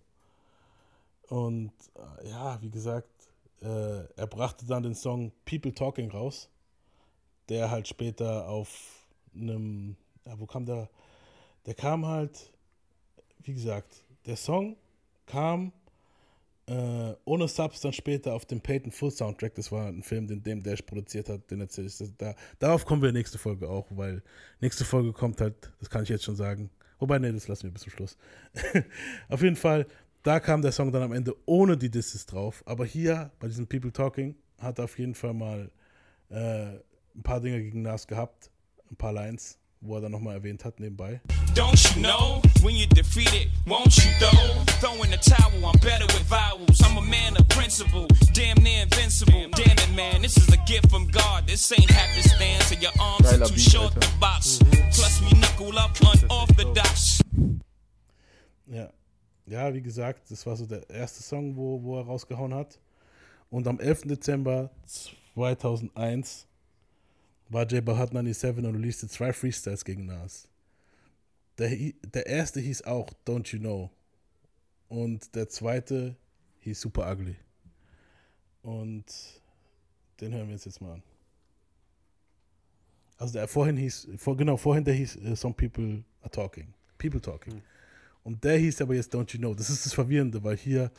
Und 1.30 1.74
äh, 1.96 2.30
ja, 2.30 2.62
wie 2.62 2.70
gesagt, 2.70 3.10
äh, 3.62 4.04
er 4.16 4.28
brachte 4.28 4.66
dann 4.66 4.84
den 4.84 4.96
Song 4.96 5.32
People 5.46 5.74
Talking 5.74 6.12
raus, 6.12 6.50
der 7.50 7.72
halt 7.72 7.88
später 7.88 8.48
auf 8.48 9.08
einem, 9.34 9.96
ja, 10.26 10.40
wo 10.40 10.46
kam 10.46 10.66
der? 10.66 10.90
Der 11.66 11.74
kam 11.74 12.06
halt, 12.06 12.52
wie 13.44 13.54
gesagt, 13.54 14.04
der 14.26 14.38
Song 14.38 14.78
kam 15.26 15.74
äh, 16.68 17.14
ohne 17.24 17.48
Subs 17.48 17.80
dann 17.82 17.94
später 17.94 18.34
auf 18.34 18.46
dem 18.46 18.60
Peyton 18.60 18.92
Full 18.92 19.12
Soundtrack. 19.12 19.56
Das 19.56 19.72
war 19.72 19.88
ein 19.88 20.04
Film, 20.04 20.28
den 20.28 20.44
Dame 20.44 20.62
Dash 20.62 20.82
produziert 20.82 21.30
hat, 21.30 21.50
den 21.50 21.62
erzähle 21.62 21.88
ich. 21.88 21.98
Da, 22.18 22.36
darauf 22.60 22.86
kommen 22.86 23.02
wir 23.02 23.12
nächste 23.12 23.38
Folge 23.38 23.70
auch, 23.70 23.88
weil 23.92 24.22
nächste 24.60 24.84
Folge 24.84 25.14
kommt 25.14 25.40
halt, 25.40 25.56
das 25.80 25.90
kann 25.90 26.04
ich 26.04 26.10
jetzt 26.10 26.26
schon 26.26 26.36
sagen. 26.36 26.70
Wobei, 27.00 27.20
nee, 27.20 27.32
das 27.32 27.48
lassen 27.48 27.64
wir 27.64 27.72
bis 27.72 27.84
zum 27.84 27.92
Schluss. 27.92 28.18
auf 29.30 29.42
jeden 29.42 29.56
Fall, 29.56 29.88
da 30.24 30.40
kam 30.40 30.62
der 30.62 30.72
Song 30.72 30.92
dann 30.92 31.04
am 31.04 31.14
Ende 31.14 31.36
ohne 31.46 31.78
die 31.78 31.90
Disses 31.90 32.26
drauf. 32.26 32.64
Aber 32.66 32.86
hier, 32.86 33.32
bei 33.40 33.48
diesem 33.48 33.68
People 33.68 33.92
Talking, 33.92 34.36
hat 34.60 34.80
er 34.80 34.86
auf 34.86 34.98
jeden 34.98 35.16
Fall 35.16 35.34
mal 35.34 35.72
äh, 36.30 36.68
ein 37.16 37.24
paar 37.24 37.40
Dinge 37.42 37.62
gegen 37.62 37.82
Nas 37.82 38.08
gehabt, 38.08 38.50
ein 38.92 38.96
paar 38.96 39.14
Lines, 39.14 39.58
wo 39.82 39.96
er 39.96 40.02
dann 40.02 40.12
nochmal 40.12 40.36
erwähnt 40.36 40.66
hat 40.66 40.80
nebenbei. 40.80 41.22
Don't 41.54 41.96
you 41.96 42.02
know 42.02 42.42
when 42.62 42.76
you're 42.76 42.88
defeated, 42.94 43.50
won't 43.66 43.96
you 43.98 44.12
though? 44.20 44.64
Throw 44.80 45.04
in 45.04 45.12
the 45.12 45.18
towel, 45.18 45.54
I'm 45.66 45.80
better 45.80 46.06
with 46.06 46.28
vowels. 46.30 46.82
I'm 46.84 46.98
a 46.98 47.02
man 47.02 47.36
of 47.38 47.48
principle, 47.50 48.08
damn 48.34 48.62
near 48.64 48.84
invincible. 48.84 49.50
Damn 49.56 49.78
it, 49.78 49.96
man, 49.96 50.22
this 50.22 50.38
is 50.38 50.50
a 50.54 50.58
gift 50.66 50.90
from 50.90 51.08
God. 51.08 51.48
This 51.48 51.72
ain't 51.72 51.90
happenstance, 51.90 52.72
and 52.72 52.82
your 52.82 52.92
arms 53.00 53.32
are 53.34 53.46
too 53.46 53.58
short 53.58 53.94
to 54.00 54.08
box. 54.20 54.60
Plus, 54.94 55.22
we 55.22 55.40
knuckle 55.40 55.78
up 55.80 55.96
unorthodox. 56.02 57.22
Ja. 58.68 58.88
Ja, 59.48 59.74
wie 59.74 59.82
gesagt, 59.82 60.30
das 60.30 60.46
war 60.46 60.58
so 60.58 60.66
der 60.66 60.90
erste 60.90 61.24
Song, 61.24 61.56
wo, 61.56 61.82
wo 61.82 61.98
er 61.98 62.06
rausgehauen 62.06 62.54
hat. 62.54 62.80
Und 63.50 63.66
am 63.68 63.80
11. 63.80 64.02
Dezember 64.02 64.70
2001 65.34 66.48
war 67.48 67.66
J 67.66 67.84
Bahat 67.84 68.10
97 68.12 68.66
und 68.66 68.76
releaste 68.76 69.08
zwei 69.08 69.32
Freestyles 69.32 69.86
gegen 69.86 70.06
Nas. 70.06 70.50
Der, 71.58 71.70
der 72.14 72.28
erste 72.28 72.60
hieß 72.60 72.84
auch 72.84 73.10
Don't 73.26 73.52
You 73.54 73.60
Know. 73.60 73.90
Und 74.90 75.34
der 75.34 75.48
zweite 75.48 76.18
hieß 76.60 76.82
Super 76.82 77.10
Ugly. 77.10 77.38
Und 78.64 79.06
den 80.20 80.34
hören 80.34 80.48
wir 80.48 80.54
uns 80.54 80.66
jetzt 80.66 80.82
mal 80.82 80.96
an. 80.96 81.04
Also 83.18 83.34
der 83.34 83.48
vorhin 83.48 83.78
hieß, 83.78 84.10
vor, 84.18 84.36
genau, 84.36 84.58
vorhin 84.58 84.84
der 84.84 84.94
hieß 84.94 85.16
äh, 85.18 85.36
Some 85.38 85.56
People 85.56 86.04
Are 86.22 86.30
Talking. 86.30 86.74
People 86.98 87.22
Talking. 87.22 87.62
Und 88.28 88.44
der 88.44 88.58
hieß 88.58 88.82
aber 88.82 88.94
jetzt 88.94 89.16
Don't 89.16 89.32
You 89.32 89.40
Know. 89.40 89.54
Das 89.54 89.70
ist 89.70 89.86
das 89.86 89.94
Verwirrende, 89.94 90.44
weil 90.44 90.58
hier 90.58 90.92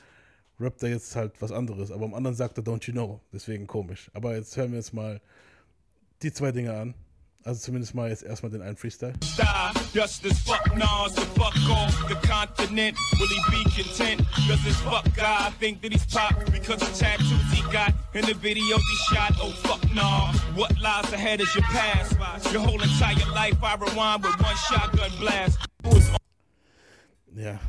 rappt 0.58 0.82
er 0.82 0.88
jetzt 0.88 1.14
halt 1.14 1.34
was 1.42 1.52
anderes, 1.52 1.90
aber 1.90 2.06
am 2.06 2.14
anderen 2.14 2.34
sagt 2.34 2.56
er 2.56 2.64
Don't 2.64 2.86
You 2.86 2.94
Know. 2.94 3.20
Deswegen 3.34 3.66
komisch. 3.66 4.10
Aber 4.14 4.34
jetzt 4.34 4.56
hören 4.56 4.70
wir 4.70 4.78
uns 4.78 4.94
mal 4.94 5.20
die 6.22 6.32
zwei 6.32 6.52
Dinge 6.52 6.74
an. 6.74 6.94
Also 7.44 7.60
zumindest 7.60 7.94
mal 7.94 8.08
jetzt 8.08 8.22
erstmal 8.22 8.50
den 8.50 8.62
einen 8.62 8.78
Freestyle. 8.78 9.12
Die, 9.20 9.98
just 9.98 10.24
as 10.24 10.38
fuck 10.38 10.74
Nas 10.74 11.14
to 11.16 11.20
fuck 11.36 11.54
off 11.68 12.08
the 12.08 12.14
continent. 12.26 12.96
Will 13.18 13.28
he 13.28 13.40
be 13.50 13.82
content? 13.82 14.26
Does 14.48 14.64
this 14.64 14.80
fuck 14.80 15.04
guy 15.14 15.50
think 15.60 15.82
that 15.82 15.92
he's 15.92 16.06
pop 16.06 16.34
because 16.50 16.80
of 16.80 16.98
tattoos 16.98 17.52
he 17.52 17.60
got 17.70 17.92
in 18.14 18.24
the 18.24 18.32
videos 18.32 18.80
he 18.80 19.14
shot? 19.14 19.34
Oh 19.42 19.50
fuck 19.64 19.84
nah. 19.94 20.32
What 20.56 20.72
lies 20.80 21.12
ahead 21.12 21.42
is 21.42 21.54
your 21.54 21.64
past. 21.64 22.16
Your 22.54 22.62
whole 22.62 22.80
entire 22.82 23.30
life 23.34 23.62
I 23.62 23.76
rewind 23.76 24.22
with 24.24 24.40
one 24.40 24.56
shotgun 24.56 25.10
blast. 25.20 25.67
Ja, 27.38 27.60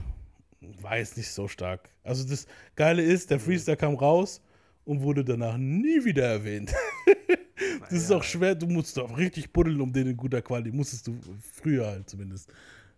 war 0.81 0.97
jetzt 0.97 1.15
nicht 1.15 1.31
so 1.31 1.47
stark. 1.47 1.89
Also 2.03 2.27
das 2.27 2.47
Geile 2.75 3.03
ist, 3.03 3.29
der 3.29 3.39
Freestyle 3.39 3.77
kam 3.77 3.93
raus 3.93 4.41
und 4.83 5.01
wurde 5.01 5.23
danach 5.23 5.57
nie 5.57 6.03
wieder 6.03 6.25
erwähnt. 6.25 6.73
das 7.81 7.91
ist 7.91 8.11
auch 8.11 8.23
schwer, 8.23 8.55
du 8.55 8.65
musst 8.65 8.97
doch 8.97 9.15
richtig 9.15 9.53
buddeln, 9.53 9.79
um 9.79 9.93
den 9.93 10.07
in 10.07 10.17
guter 10.17 10.41
Quali, 10.41 10.71
musstest 10.71 11.05
du 11.05 11.19
früher 11.53 11.85
halt 11.85 12.09
zumindest, 12.09 12.51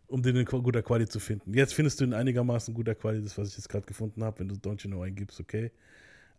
um 0.08 0.22
den 0.22 0.38
in 0.38 0.46
guter 0.46 0.82
Quali 0.82 1.06
zu 1.10 1.20
finden. 1.20 1.54
Jetzt 1.54 1.74
findest 1.74 2.00
du 2.00 2.06
in 2.06 2.14
einigermaßen 2.14 2.74
guter 2.74 2.96
Quali, 2.96 3.22
das 3.22 3.38
was 3.38 3.50
ich 3.50 3.58
jetzt 3.58 3.68
gerade 3.68 3.86
gefunden 3.86 4.24
habe, 4.24 4.40
wenn 4.40 4.48
du 4.48 4.56
Don't 4.56 4.82
You 4.82 4.90
Know 4.90 5.02
eingibst, 5.02 5.42
okay. 5.42 5.72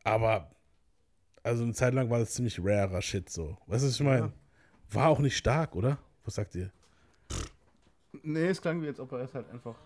Aber, 0.03 0.51
also 1.43 1.63
eine 1.63 1.75
Zeit 1.75 1.93
lang 1.93 2.09
war 2.09 2.21
das 2.21 2.33
ziemlich 2.33 2.59
rarer 2.59 3.03
Shit 3.03 3.29
so. 3.29 3.59
Weißt 3.67 3.85
du, 3.85 3.89
was 3.89 3.95
ich 3.95 4.01
meine? 4.01 4.33
War 4.91 5.09
auch 5.09 5.19
nicht 5.19 5.37
stark, 5.37 5.77
oder? 5.77 5.99
Was 6.25 6.37
sagt 6.37 6.55
ihr? 6.55 6.73
Nee, 8.23 8.47
es 8.47 8.63
klang 8.63 8.81
wie, 8.81 8.89
als 8.89 8.99
ob 8.99 9.13
er 9.13 9.21
es 9.21 9.35
halt 9.35 9.51
einfach. 9.51 9.77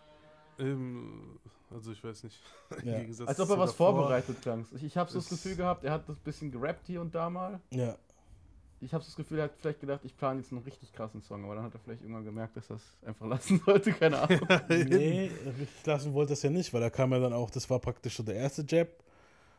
Ähm, 0.59 1.39
also 1.71 1.93
ich 1.93 2.03
weiß 2.03 2.25
nicht. 2.25 2.41
Im 2.83 2.89
Ja. 2.89 2.99
Gegensatz 2.99 3.29
Als 3.29 3.41
ob 3.41 3.51
er 3.51 3.59
was 3.59 3.71
davor, 3.71 3.93
vorbereitet 3.95 4.41
klang. 4.43 4.67
Ich, 4.75 4.85
ich 4.85 4.97
habe 4.97 5.11
so 5.11 5.19
das 5.19 5.29
Gefühl 5.29 5.57
gehabt, 5.57 5.85
er 5.85 5.93
hat 5.93 6.09
das 6.09 6.19
bisschen 6.19 6.51
gerappt 6.51 6.87
hier 6.87 7.01
und 7.01 7.15
da 7.15 7.29
mal. 7.31 7.61
Ja. 7.71 7.97
Ich 8.81 8.93
habe 8.93 9.03
das 9.03 9.17
Gefühl, 9.17 9.39
er 9.39 9.45
hat 9.45 9.53
vielleicht 9.57 9.81
gedacht, 9.81 10.01
ich 10.05 10.15
plane 10.17 10.41
jetzt 10.41 10.53
einen 10.53 10.61
richtig 10.63 10.93
krassen 10.93 11.23
Song, 11.23 11.45
aber 11.45 11.55
dann 11.55 11.65
hat 11.65 11.73
er 11.75 11.81
vielleicht 11.81 12.03
irgendwann 12.03 12.25
gemerkt, 12.25 12.57
dass 12.57 12.69
er 12.69 12.77
es 12.77 12.83
einfach 13.07 13.27
lassen 13.29 13.61
sollte, 13.65 13.93
keine 13.93 14.21
Ahnung. 14.21 14.41
Nee, 14.69 15.31
richtig 15.47 15.87
lassen 15.87 16.13
wollte 16.13 16.31
das 16.33 16.43
ja 16.43 16.51
nicht, 16.51 16.73
weil 16.75 16.83
da 16.83 16.91
kam 16.91 17.11
ja 17.13 17.19
dann 17.19 17.33
auch, 17.33 17.49
das 17.51 17.69
war 17.71 17.79
praktisch 17.79 18.17
so 18.17 18.23
der 18.23 18.35
erste 18.35 18.65
Jab 18.69 18.89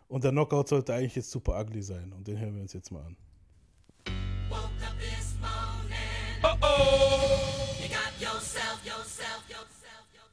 und 0.08 0.24
der 0.24 0.32
Knockout 0.32 0.68
sollte 0.68 0.94
eigentlich 0.94 1.16
jetzt 1.16 1.32
super 1.32 1.60
ugly 1.60 1.82
sein 1.82 2.14
und 2.14 2.28
den 2.28 2.40
hören 2.40 2.56
wir 2.56 2.62
uns 2.62 2.74
jetzt 2.74 2.92
mal 2.92 3.04
an. 3.04 3.18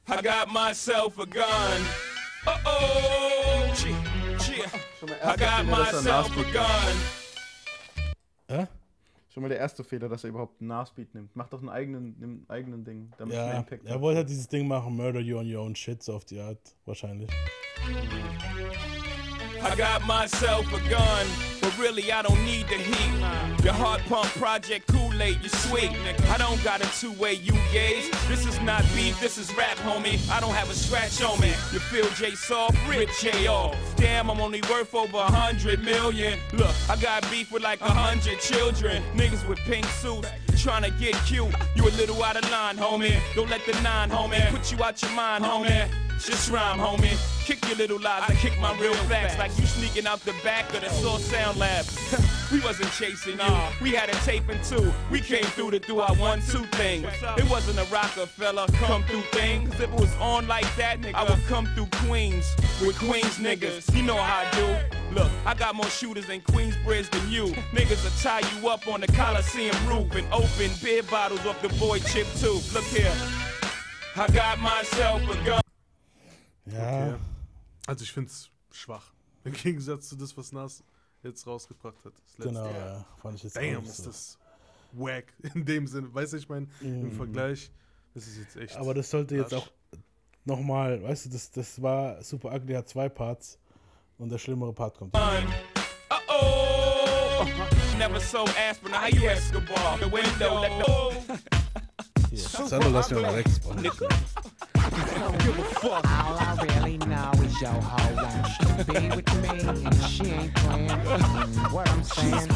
I 0.07 0.20
got 0.22 0.52
myself 0.52 1.18
a 1.18 1.26
gun. 1.26 1.80
Uh 2.46 2.59
oh. 2.66 3.74
I 5.22 5.36
got 5.36 5.64
myself 5.66 6.36
a 6.36 6.52
gun. 6.52 6.96
Hä? 8.48 8.66
Schon 9.32 9.42
mal 9.42 9.48
der 9.48 9.59
erste 9.59 9.82
Fehler, 9.82 10.09
dass 10.09 10.22
er 10.24 10.30
überhaupt 10.30 10.61
einen 10.61 10.68
Nasbeat 10.68 11.14
nimmt. 11.14 11.34
Macht 11.34 11.52
doch 11.52 11.59
einen 11.61 11.70
eigenen, 11.70 12.14
einen 12.22 12.46
eigenen 12.48 12.84
Ding, 12.84 13.11
damit 13.18 13.34
Ja, 13.34 13.52
Impact 13.52 13.86
er 13.86 14.00
wollte 14.00 14.18
halt 14.18 14.28
dieses 14.28 14.46
Ding 14.46 14.68
machen, 14.68 14.94
Murder 14.94 15.20
You 15.20 15.38
on 15.38 15.52
Your 15.52 15.62
Own 15.62 15.74
Shit, 15.74 16.02
so 16.02 16.14
auf 16.14 16.24
die 16.24 16.38
Art, 16.38 16.61
wahrscheinlich. 16.84 17.30
I 19.61 19.76
got 19.76 20.07
myself 20.07 20.72
a 20.72 20.78
gun, 20.88 21.26
really 21.79 22.11
I 22.12 22.22
don't 22.22 22.43
need 22.45 22.66
the 22.68 22.77
heat. 22.77 23.64
Your 23.64 23.72
heart 23.72 24.03
pump 24.09 24.27
project 24.35 24.87
Kool-Aid, 24.89 25.39
you 25.43 25.49
sweet. 25.49 25.91
I 26.29 26.37
don't 26.37 26.62
got 26.62 26.85
a 26.85 27.01
two-way 27.01 27.35
you 27.35 27.53
gaze. 27.72 28.11
This 28.29 28.47
is 28.47 28.61
not 28.61 28.83
beef, 28.95 29.18
this 29.20 29.39
is 29.39 29.55
rap, 29.57 29.77
homie. 29.79 30.18
I 30.31 30.41
don't 30.41 30.53
have 30.53 30.70
a 30.70 30.75
scratch 30.75 31.22
on 31.22 31.41
me. 31.41 31.49
You 31.72 31.81
feel 31.81 32.09
J 32.11 32.35
soft, 32.35 32.77
rich 32.89 33.09
J 33.20 33.47
off. 33.47 33.77
Damn, 33.97 34.31
I'm 34.31 34.41
only 34.41 34.61
worth 34.70 34.95
over 34.95 35.16
a 35.16 35.31
hundred 35.31 35.83
million. 35.83 36.39
Look, 36.53 36.75
I 36.91 36.97
got 36.97 37.29
beef 37.31 37.51
with 37.51 37.62
like 37.62 37.81
a 37.81 37.91
hundred 37.91 38.39
children. 38.41 39.03
Niggas 39.14 39.47
with 39.49 39.59
pink 39.61 39.87
suits, 39.87 40.29
trying 40.59 40.83
to 40.83 40.91
get 40.91 41.14
cute. 41.27 41.53
You 41.75 41.85
a 41.85 41.93
little 41.97 42.22
out 42.22 42.37
of 42.37 42.49
line, 42.51 42.77
homie. 42.77 43.18
Don't 43.35 43.49
let 43.49 43.64
the 43.64 43.81
nine, 43.81 44.11
homie, 44.11 44.51
put 44.51 44.70
you 44.70 44.83
out 44.85 45.01
your 45.01 45.12
mind, 45.12 45.43
homie. 45.45 45.89
Just 46.20 46.51
rhyme, 46.51 46.79
homie. 46.79 47.16
Kick 47.45 47.66
your 47.66 47.77
little 47.77 48.01
lies, 48.01 48.22
I 48.29 48.35
kick 48.35 48.59
my 48.61 48.72
real 48.79 48.95
facts. 49.11 49.37
Like 49.39 49.51
you 49.59 49.66
sneaking 49.66 50.07
out 50.07 50.20
the 50.20 50.33
back 50.43 50.72
of 50.72 50.81
the 50.81 50.89
Source 50.89 51.25
Sound 51.25 51.59
Lab. 51.65 51.87
we 52.53 52.61
wasn't 52.61 52.91
chasing 52.93 53.39
you, 53.39 53.57
we 53.81 53.93
had 53.93 54.11
a 54.11 54.17
tape 54.27 54.47
taping 54.47 54.62
too. 54.62 54.93
We 55.11 55.21
came 55.21 55.49
through 55.55 55.71
to 55.71 55.79
do 55.79 55.99
our 55.99 56.15
one-two 56.17 56.65
thing. 56.79 57.05
It 57.39 57.49
wasn't 57.49 57.79
a 57.79 57.87
Rockefeller 57.91 58.67
come 58.85 59.03
through 59.05 59.27
thing. 59.39 59.67
Cause 59.71 59.81
if 59.81 59.93
it 59.95 60.01
was 60.01 60.15
on 60.17 60.47
like 60.47 60.69
that, 60.77 61.01
nigga, 61.01 61.15
I 61.15 61.25
would 61.25 61.43
come 61.47 61.67
through 61.75 61.89
Queens 62.05 62.47
with 62.83 62.99
Queens 62.99 63.39
niggas. 63.39 63.97
You 63.97 64.03
know 64.03 64.19
how 64.19 64.45
I 64.45 64.51
do. 64.61 64.67
Look, 65.15 65.31
I 65.47 65.55
got 65.55 65.75
more 65.75 65.89
shooters 65.89 66.29
in 66.29 66.43
Queensbridge 66.43 67.09
than 67.11 67.31
you. 67.31 67.47
Niggas 67.79 68.03
will 68.05 68.19
tie 68.23 68.45
you 68.53 68.69
up 68.69 68.87
on 68.87 69.01
the 69.01 69.07
Coliseum 69.07 69.77
roof 69.89 70.15
and 70.15 70.27
open 70.31 70.71
beer 70.83 71.03
bottles 71.05 71.47
off 71.47 71.62
the 71.62 71.71
boy 71.81 71.99
Chip 72.11 72.27
too. 72.43 72.61
Look 72.75 72.89
here. 72.99 73.15
I 74.17 74.27
got 74.41 74.59
myself 74.59 75.23
a 75.31 75.37
gun. 75.47 75.61
Ja. 76.67 76.79
Okay. 76.79 77.15
Also 77.87 78.05
ich 78.05 78.12
finde 78.12 78.31
es 78.31 78.51
schwach. 78.71 79.12
Im 79.45 79.53
Gegensatz 79.53 80.09
zu 80.11 80.17
das, 80.17 80.37
was 80.37 80.53
Nas 80.53 80.83
jetzt 81.25 81.47
rausgebracht 81.47 82.05
hat. 82.05 82.12
Das 82.14 82.39
letzte. 82.39 82.49
Genau, 82.49 82.66
ja. 82.70 83.05
Fand 83.20 83.37
ich 83.37 83.43
jetzt 83.45 83.59
auch 83.59 83.62
Damn, 83.62 83.85
ist 83.85 83.97
so. 83.97 84.05
das 84.05 84.39
wack 84.93 85.25
in 85.55 85.64
dem 85.64 85.87
Sinne. 85.87 86.12
Weißt 86.14 86.33
du, 86.33 86.37
ich 86.37 86.49
meine, 86.49 86.66
im 86.81 87.05
Mhm. 87.09 87.12
Vergleich, 87.12 87.70
das 88.14 88.27
ist 88.27 88.39
jetzt 88.39 88.57
echt. 88.57 88.77
Aber 88.77 88.95
das 88.95 89.11
sollte 89.11 89.37
jetzt 89.37 89.53
lasch. 89.53 89.62
auch 89.62 89.68
nochmal, 90.45 91.03
weißt 91.03 91.27
du, 91.27 91.31
das, 91.31 91.51
das 91.51 91.81
war 91.83 92.22
Super 92.22 92.53
Ugly 92.55 92.75
hat 92.75 92.89
zwei 92.89 93.09
Parts 93.09 93.59
und 94.18 94.31
der 94.31 94.39
schlimmere 94.39 94.72
Part 94.72 94.97
kommt. 94.97 95.14
Oh, 96.29 97.45
never 97.99 98.20
so 98.20 98.45
aspirin. 98.70 98.95
How 98.95 99.09
you 99.11 99.27
Escobar? 99.29 99.99
The 99.99 100.11
window, 100.12 100.61
let 100.61 100.72
the. 102.31 102.37
Sandro, 102.37 102.91
lass 102.91 103.11
mir 103.11 103.20
mal 103.20 103.35
rechts 103.35 103.61
machen. 105.33 105.64
All 105.85 106.37
I 106.39 106.57
really 106.62 106.99
know 106.99 107.31
is 107.43 107.61
your 107.61 107.70
hoe 107.70 108.14
wants 108.22 108.59
to 108.59 108.85
be 108.93 109.09
with 109.16 109.43
me, 109.43 109.85
and 109.85 109.95
she 110.05 110.25
ain't 110.27 110.55
playing 110.55 110.91
what 111.70 111.89
I'm 111.89 112.03
saying. 112.03 112.49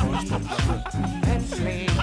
Let's 1.22 1.60
leave, 1.60 1.96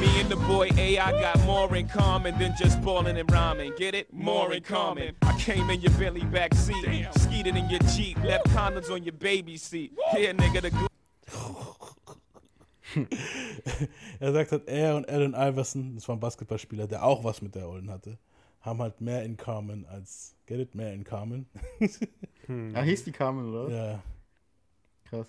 Me 0.00 0.20
and 0.20 0.28
the 0.28 0.36
boy 0.36 0.70
AI 0.76 1.12
got 1.20 1.40
more 1.44 1.74
in 1.76 1.88
common 1.88 2.38
than 2.38 2.54
just 2.56 2.80
balling 2.82 3.16
and 3.18 3.30
rhyming. 3.30 3.72
Get 3.76 3.94
it? 3.94 4.12
More 4.12 4.52
in 4.52 4.62
common. 4.62 5.14
I 5.22 5.38
came 5.38 5.70
in 5.70 5.80
your 5.80 5.92
Bentley 5.92 6.24
back 6.24 6.54
seat, 6.54 7.06
skeeted 7.18 7.56
in 7.56 7.70
your 7.70 7.80
Jeep, 7.94 8.22
left 8.24 8.48
condoms 8.48 8.90
on 8.90 9.04
your 9.04 9.12
baby 9.12 9.56
seat. 9.56 9.92
Here, 10.10 10.34
nigga, 10.34 10.60
the 10.62 10.88
er 14.20 14.32
sagt 14.32 14.52
halt, 14.52 14.68
er 14.68 14.96
und 14.96 15.08
Allen 15.08 15.34
Iverson, 15.34 15.94
das 15.94 16.06
war 16.08 16.16
ein 16.16 16.20
Basketballspieler, 16.20 16.86
der 16.86 17.02
auch 17.02 17.24
was 17.24 17.40
mit 17.40 17.54
der 17.54 17.66
Olden 17.66 17.90
hatte, 17.90 18.18
haben 18.62 18.80
halt 18.80 19.00
mehr 19.00 19.24
in 19.24 19.36
common 19.36 19.84
als, 19.86 20.34
get 20.46 20.60
it, 20.60 20.74
mehr 20.74 20.92
in 20.92 21.04
common. 21.04 21.46
Ah, 22.74 22.82
hieß 22.82 23.04
die 23.04 23.12
Carmen, 23.12 23.54
oder? 23.54 23.70
Ja. 23.72 24.02
Krass. 25.04 25.28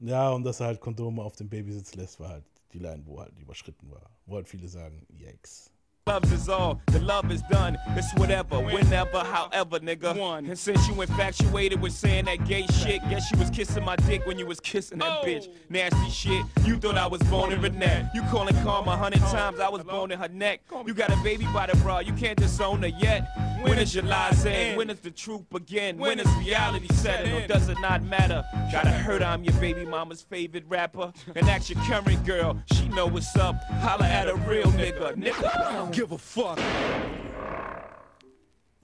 Ja, 0.00 0.30
und 0.30 0.42
dass 0.42 0.60
er 0.60 0.66
halt 0.66 0.80
Kondome 0.80 1.22
auf 1.22 1.36
dem 1.36 1.50
Babysitz 1.50 1.94
lässt, 1.94 2.18
war 2.18 2.30
halt 2.30 2.44
die 2.72 2.78
Line, 2.78 3.02
wo 3.04 3.20
halt 3.20 3.38
überschritten 3.38 3.90
war. 3.90 4.10
Wo 4.24 4.36
halt 4.36 4.48
viele 4.48 4.66
sagen, 4.66 5.06
yikes. 5.10 5.70
Loves 6.08 6.30
is 6.30 6.48
all, 6.48 6.80
the 6.92 7.00
love 7.00 7.32
is 7.32 7.42
done. 7.50 7.76
It's 7.96 8.14
whatever, 8.14 8.60
whenever, 8.60 9.18
however, 9.24 9.80
nigga. 9.80 10.16
One. 10.16 10.46
And 10.46 10.56
since 10.56 10.86
you 10.86 11.02
infatuated 11.02 11.82
with 11.82 11.94
saying 11.94 12.26
that 12.26 12.46
gay 12.46 12.64
shit, 12.68 13.02
guess 13.10 13.28
you 13.32 13.38
was 13.40 13.50
kissing 13.50 13.84
my 13.84 13.96
dick 13.96 14.24
when 14.24 14.38
you 14.38 14.46
was 14.46 14.60
kissing 14.60 14.98
that 14.98 15.24
bitch. 15.24 15.48
Nasty 15.68 16.08
shit. 16.08 16.46
You 16.64 16.76
thought 16.76 16.96
I 16.96 17.08
was 17.08 17.20
born 17.24 17.50
boning 17.50 17.72
Renette. 17.72 18.14
You 18.14 18.22
calling 18.30 18.54
Karma 18.62 18.92
a 18.92 18.96
hundred 18.96 19.22
times, 19.22 19.58
I 19.58 19.68
was 19.68 19.82
boning 19.82 20.16
her 20.16 20.28
neck. 20.28 20.60
You 20.86 20.94
got 20.94 21.10
a 21.10 21.16
baby 21.24 21.44
by 21.52 21.66
the 21.66 21.76
bra, 21.78 21.98
you 21.98 22.12
can't 22.12 22.38
disown 22.38 22.82
her 22.82 22.86
yet. 22.86 23.26
When 23.62 23.78
is 23.78 23.94
your 23.94 24.04
lies 24.04 24.44
end? 24.44 24.76
When 24.76 24.90
is 24.90 25.00
the 25.00 25.10
truth 25.10 25.48
begin? 25.50 25.98
When 25.98 26.20
is 26.20 26.26
reality 26.36 26.88
setting? 26.94 27.32
Or 27.32 27.46
does 27.46 27.68
it 27.68 27.78
not 27.80 28.02
matter? 28.02 28.44
Gotta 28.72 28.90
hurt 28.90 29.22
I'm 29.22 29.44
your 29.44 29.54
baby 29.54 29.84
mama's 29.84 30.22
favorite 30.22 30.64
rapper. 30.68 31.12
And 31.34 31.48
ask 31.48 31.70
your 31.70 31.82
current 31.84 32.24
girl, 32.24 32.62
she 32.72 32.88
know 32.88 33.06
what's 33.06 33.34
up. 33.36 33.56
Holla 33.80 34.06
at 34.06 34.28
a 34.28 34.34
real 34.34 34.70
nigga. 34.72 35.14
Nigga, 35.14 35.66
I 35.66 35.72
don't 35.72 35.92
give 35.92 36.12
a 36.12 36.18
fuck. 36.18 36.58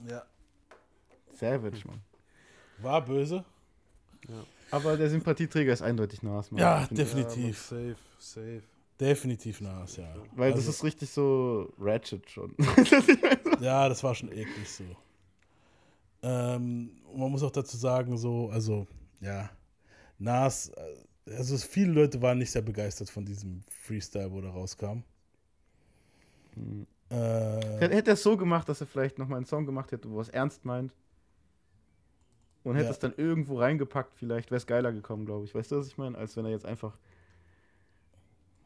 Ja. 0.07 0.21
Savage, 1.33 1.85
Mann. 1.85 2.01
War 2.81 3.01
böse. 3.01 3.43
Aber 4.71 4.97
der 4.97 5.09
Sympathieträger 5.09 5.71
ist 5.73 5.81
eindeutig 5.81 6.23
Nas, 6.23 6.51
Mann. 6.51 6.61
Ja, 6.61 6.87
definitiv. 6.89 7.59
Safe, 7.59 7.95
safe. 8.17 8.63
Definitiv 8.99 9.59
Nas, 9.61 9.97
ja. 9.97 10.13
Weil 10.35 10.51
das 10.51 10.59
Also- 10.61 10.71
ist 10.71 10.83
richtig 10.83 11.09
so 11.09 11.73
Ratchet 11.79 12.29
schon. 12.29 12.55
Ja, 13.59 13.87
das 13.87 14.03
war 14.03 14.13
schon 14.13 14.29
eklig 14.31 14.69
so. 14.69 14.83
Ähm, 16.21 16.91
und 17.11 17.19
man 17.19 17.31
muss 17.31 17.43
auch 17.43 17.51
dazu 17.51 17.77
sagen, 17.77 18.17
so, 18.17 18.49
also, 18.49 18.87
ja, 19.21 19.49
Nas, 20.19 20.69
äh, 20.69 21.31
also 21.37 21.57
viele 21.57 21.91
Leute 21.93 22.21
waren 22.21 22.37
nicht 22.39 22.51
sehr 22.51 22.61
begeistert 22.61 23.09
von 23.09 23.25
diesem 23.25 23.61
Freestyle, 23.69 24.31
wo 24.31 24.41
der 24.41 24.51
rauskam. 24.51 25.03
Äh, 27.09 27.15
Hätte 27.15 27.95
hätte 27.95 28.11
er 28.11 28.13
es 28.15 28.23
so 28.23 28.37
gemacht, 28.37 28.67
dass 28.69 28.81
er 28.81 28.87
vielleicht 28.87 29.17
nochmal 29.17 29.37
einen 29.37 29.45
Song 29.45 29.65
gemacht 29.65 29.91
hätte, 29.91 30.09
wo 30.09 30.17
er 30.17 30.21
es 30.21 30.29
ernst 30.29 30.65
meint. 30.65 30.93
Und 32.63 32.75
hätte 32.75 32.85
Ja. 32.85 32.91
es 32.91 32.99
dann 32.99 33.13
irgendwo 33.17 33.59
reingepackt, 33.59 34.13
vielleicht 34.15 34.49
wäre 34.51 34.57
es 34.57 34.65
geiler 34.67 34.91
gekommen, 34.93 35.25
glaube 35.25 35.45
ich. 35.45 35.53
Weißt 35.53 35.71
du, 35.71 35.77
was 35.77 35.87
ich 35.87 35.97
meine? 35.97 36.17
Als 36.17 36.35
wenn 36.37 36.45
er 36.45 36.51
jetzt 36.51 36.65
einfach. 36.65 36.97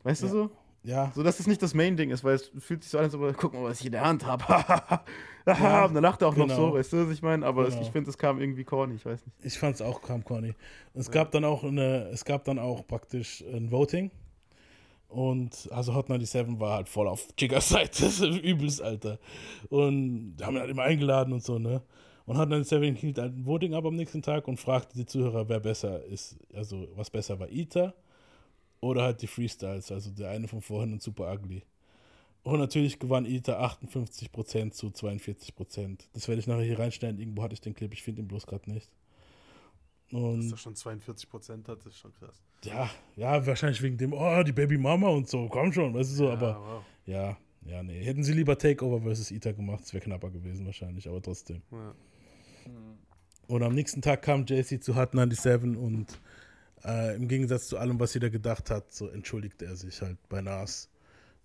Weißt 0.03 0.21
Ja. 0.23 0.27
du 0.29 0.33
so? 0.33 0.49
Ja. 0.83 1.11
So, 1.15 1.21
dass 1.23 1.39
es 1.39 1.47
nicht 1.47 1.61
das 1.61 1.73
Main-Ding 1.73 2.11
ist, 2.11 2.23
weil 2.23 2.35
es 2.35 2.51
fühlt 2.59 2.81
sich 2.83 2.91
so 2.91 2.97
an, 2.97 3.05
als 3.05 3.13
ob 3.15 3.21
er, 3.23 3.33
guck 3.33 3.53
mal, 3.53 3.63
was 3.63 3.79
ich 3.81 3.87
in 3.87 3.91
der 3.91 4.05
Hand 4.05 4.25
habe. 4.25 4.43
Ja, 5.47 5.85
und 5.85 5.93
dann 5.93 6.03
lacht 6.03 6.21
er 6.21 6.27
auch 6.27 6.35
noch 6.35 6.47
genau. 6.47 6.71
so, 6.71 6.73
weißt 6.73 6.91
du, 6.91 7.05
was 7.07 7.13
ich 7.13 7.21
meine? 7.21 7.45
Aber 7.45 7.65
es, 7.65 7.73
Genau. 7.75 7.85
ich 7.85 7.91
finde, 7.93 8.09
es 8.09 8.17
kam 8.17 8.41
irgendwie 8.41 8.65
corny, 8.65 8.95
ich 8.95 9.05
weiß 9.05 9.25
nicht. 9.25 9.37
Ich 9.45 9.57
fand 9.57 9.75
es 9.75 9.81
auch 9.81 10.01
kam 10.01 10.21
corny. 10.25 10.53
Es 10.93 11.09
gab 11.09 11.31
dann 11.31 11.45
auch 11.45 11.63
eine, 11.63 12.09
es 12.09 12.25
gab 12.25 12.43
dann 12.43 12.59
auch 12.59 12.85
praktisch 12.85 13.45
ein 13.53 13.71
Voting. 13.71 14.11
Und 15.07 15.69
also 15.71 15.95
Hot 15.95 16.07
97 16.07 16.59
war 16.59 16.75
halt 16.75 16.89
voll 16.89 17.07
auf 17.07 17.27
Jiggers 17.37 17.69
Seite. 17.69 17.91
Das 18.03 18.19
ist 18.19 18.39
übelst, 18.43 18.81
Alter. 18.81 19.19
Und 19.69 20.35
die 20.35 20.43
haben 20.43 20.55
ihn 20.55 20.59
halt 20.59 20.69
immer 20.69 20.83
eingeladen 20.83 21.31
und 21.31 21.43
so, 21.43 21.57
ne? 21.59 21.81
Und 22.25 22.37
Hot 22.37 22.49
97 22.49 22.99
hielt 22.99 23.17
halt 23.17 23.33
ein 23.37 23.45
Voting 23.45 23.73
ab 23.73 23.85
am 23.85 23.95
nächsten 23.95 24.21
Tag 24.21 24.49
und 24.49 24.59
fragte 24.59 24.97
die 24.97 25.05
Zuhörer, 25.05 25.47
wer 25.47 25.61
besser 25.61 26.03
ist. 26.03 26.35
Also, 26.53 26.89
was 26.95 27.09
besser 27.09 27.39
war, 27.39 27.49
Ita 27.49 27.93
oder 28.79 29.03
halt 29.03 29.21
die 29.21 29.27
Freestyles, 29.27 29.91
also 29.91 30.11
der 30.11 30.29
eine 30.29 30.47
von 30.47 30.61
vorhin 30.61 30.93
und 30.93 31.01
Super 31.01 31.31
Ugly. 31.33 31.63
Und 32.43 32.59
natürlich 32.59 32.99
gewann 32.99 33.25
Ita 33.25 33.61
58% 33.65 34.71
zu 34.71 34.87
42%. 34.87 35.99
Das 36.13 36.27
werde 36.27 36.39
ich 36.39 36.47
nachher 36.47 36.63
hier 36.63 36.79
reinstellen. 36.79 37.19
Irgendwo 37.19 37.43
hatte 37.43 37.53
ich 37.53 37.61
den 37.61 37.73
Clip, 37.73 37.91
ich 37.91 38.03
finde 38.03 38.21
ihn 38.21 38.27
bloß 38.27 38.47
gerade 38.47 38.71
nicht. 38.71 38.89
Und 40.11 40.43
Dass 40.43 40.51
er 40.51 40.57
schon 40.57 40.75
42 40.75 41.29
Prozent 41.29 41.67
hat, 41.67 41.85
ist 41.85 41.97
schon 41.97 42.13
krass. 42.13 42.41
ja, 42.63 42.89
ja, 43.17 43.45
wahrscheinlich 43.45 43.81
wegen 43.81 43.97
dem, 43.97 44.13
oh, 44.13 44.43
die 44.43 44.53
Baby 44.53 44.77
Mama 44.77 45.09
und 45.09 45.27
so, 45.27 45.47
komm 45.49 45.73
schon, 45.73 45.93
weißt 45.93 46.11
du 46.11 46.15
so, 46.15 46.25
Ja, 46.27 46.33
aber 46.33 46.59
wow. 46.59 46.83
ja, 47.05 47.37
ja, 47.65 47.83
nee. 47.83 48.01
Hätten 48.03 48.23
sie 48.23 48.31
lieber 48.31 48.57
Takeover 48.57 49.01
versus 49.01 49.31
Ita 49.31 49.51
gemacht, 49.51 49.83
es 49.83 49.93
wäre 49.93 50.03
knapper 50.05 50.29
gewesen 50.29 50.65
wahrscheinlich, 50.65 51.09
aber 51.09 51.21
trotzdem. 51.21 51.61
Ja. 51.71 51.93
Und 53.47 53.63
am 53.63 53.73
nächsten 53.73 54.01
Tag 54.01 54.21
kam 54.21 54.45
JC 54.45 54.81
zu 54.81 54.95
Hot 54.95 55.11
97 55.11 55.77
und 55.77 56.19
äh, 56.85 57.15
im 57.15 57.27
Gegensatz 57.27 57.67
zu 57.67 57.77
allem, 57.77 57.99
was 57.99 58.13
jeder 58.13 58.29
gedacht 58.29 58.69
hat, 58.69 58.91
so 58.93 59.07
entschuldigte 59.09 59.65
er 59.65 59.75
sich 59.75 60.01
halt 60.01 60.17
bei 60.29 60.41
Nas, 60.41 60.89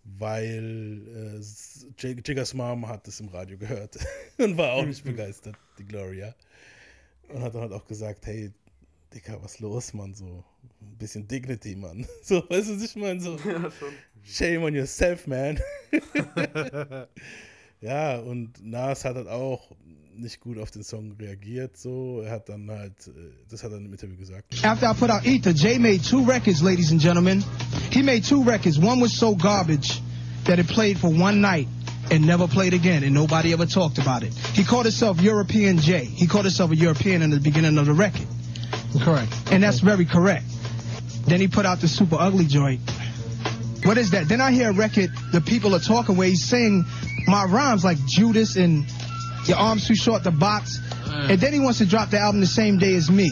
weil 0.05 1.01
äh, 1.09 1.39
s- 1.39 1.87
Jig- 1.99 2.27
Jiggers 2.27 2.55
Mom 2.55 2.89
hat 2.89 3.07
es 3.09 3.21
im 3.21 3.29
Radio 3.29 3.57
gehört 3.59 3.99
und 4.39 4.57
war 4.57 4.73
auch 4.73 4.85
nicht 4.87 5.05
begeistert, 5.05 5.57
die 5.79 5.85
Gloria. 5.85 6.35
Und 7.29 7.43
hat 7.43 7.55
dann 7.55 7.63
halt 7.63 7.73
auch 7.73 7.87
gesagt, 7.87 8.27
hey, 8.27 8.51
Dicker, 9.15 9.43
was 9.43 9.59
los, 9.61 9.93
Mann, 9.95 10.15
so 10.15 10.43
ein 10.81 10.97
bisschen 10.99 11.27
Dignity, 11.29 11.77
Mann. 11.77 12.07
So, 12.23 12.43
weißt 12.49 12.71
du, 12.71 12.77
was 12.77 12.83
ich 12.83 12.97
meine? 12.97 13.21
So, 13.21 13.37
Ja, 13.39 13.71
schon. 13.71 13.93
shame 14.23 14.63
on 14.65 14.75
yourself, 14.75 15.27
man. 15.27 15.59
ja, 17.81 18.19
und 18.19 18.65
Nas 18.65 19.05
hat 19.05 19.17
halt 19.17 19.29
auch 19.29 19.71
nicht 20.17 20.41
gut 20.41 20.59
auf 20.59 20.71
den 20.71 20.83
Song 20.83 21.15
reagiert, 21.19 21.77
so. 21.77 22.23
Er 22.25 22.33
hat 22.33 22.49
dann 22.49 22.71
halt, 22.71 22.93
äh, 23.07 23.11
das 23.51 23.63
hat 23.63 23.73
er 23.73 23.79
im 23.79 23.93
Interview 23.93 24.17
gesagt. 24.17 24.65
After 24.65 24.91
I 24.91 24.95
put 24.95 25.11
out 25.11 25.25
Ether, 25.25 25.53
Jay 25.53 25.79
made 25.79 26.01
two 26.03 26.25
records, 26.25 26.63
ladies 26.63 26.91
and 26.91 27.01
gentlemen. 27.01 27.45
He 27.91 28.03
made 28.03 28.25
two 28.25 28.43
records. 28.43 28.79
One 28.79 29.01
was 29.01 29.13
so 29.13 29.35
garbage 29.35 30.01
that 30.45 30.59
it 30.59 30.69
played 30.69 30.99
for 30.99 31.09
one 31.09 31.41
night 31.41 31.69
and 32.11 32.27
never 32.27 32.47
played 32.49 32.75
again, 32.75 33.05
and 33.05 33.15
nobody 33.15 33.53
ever 33.53 33.67
talked 33.67 33.99
about 33.99 34.23
it. 34.23 34.35
He 34.55 34.65
called 34.65 34.85
himself 34.85 35.21
European 35.21 35.79
Jay. 35.79 36.05
He 36.05 36.27
called 36.27 36.45
himself 36.45 36.71
a 36.71 36.77
European 36.77 37.23
in 37.23 37.31
the 37.31 37.41
beginning 37.41 37.79
of 37.79 37.87
the 37.87 37.95
record. 37.95 38.27
Correct. 39.01 39.33
And 39.51 39.63
that's 39.63 39.81
very 39.81 40.05
correct. 40.05 40.45
Then 41.27 41.41
he 41.41 41.49
put 41.49 41.65
out 41.65 41.81
the 41.81 41.89
super 41.89 42.17
ugly 42.19 42.47
joint. 42.47 42.81
What 43.85 43.99
is 43.99 44.11
that? 44.11 44.29
Then 44.29 44.41
I 44.41 44.53
hear 44.53 44.71
a 44.71 44.73
record, 44.73 45.11
the 45.33 45.41
people 45.41 45.75
are 45.75 45.81
talking 45.81 46.17
where 46.17 46.29
he's 46.29 46.45
saying 46.45 46.85
my 47.27 47.45
rhymes 47.45 47.85
like 47.85 47.99
Judas 48.07 48.57
and 48.57 48.85
your 49.49 49.59
arms 49.59 49.87
too 49.87 49.95
short 49.97 50.23
to 50.25 50.31
box. 50.31 50.81
And 51.07 51.41
then 51.41 51.53
he 51.53 51.61
wants 51.61 51.79
to 51.79 51.87
drop 51.87 52.11
the 52.11 52.19
album 52.19 52.41
the 52.41 52.47
same 52.47 52.79
day 52.79 52.95
as 52.97 53.11
me. 53.11 53.31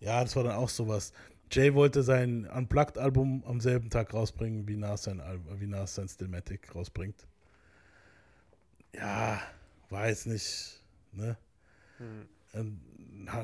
Ja, 0.00 0.22
das 0.22 0.34
war 0.36 0.44
dann 0.44 0.56
auch 0.56 0.68
sowas. 0.68 1.12
Jay 1.50 1.74
wollte 1.74 2.02
sein 2.02 2.46
Unplugged-Album 2.46 3.44
am 3.46 3.60
selben 3.60 3.90
Tag 3.90 4.14
rausbringen, 4.14 4.66
wie 4.66 4.76
Nas 4.76 5.04
sein, 5.04 5.20
Al- 5.20 5.40
wie 5.60 5.66
Nas 5.66 5.94
sein 5.94 6.08
Stillmatic 6.08 6.74
rausbringt. 6.74 7.26
Ja, 8.94 9.40
weiß 9.90 10.26
nicht, 10.26 10.80
ne? 11.12 11.36
Ähm, 12.54 12.80
ha- 12.90 12.91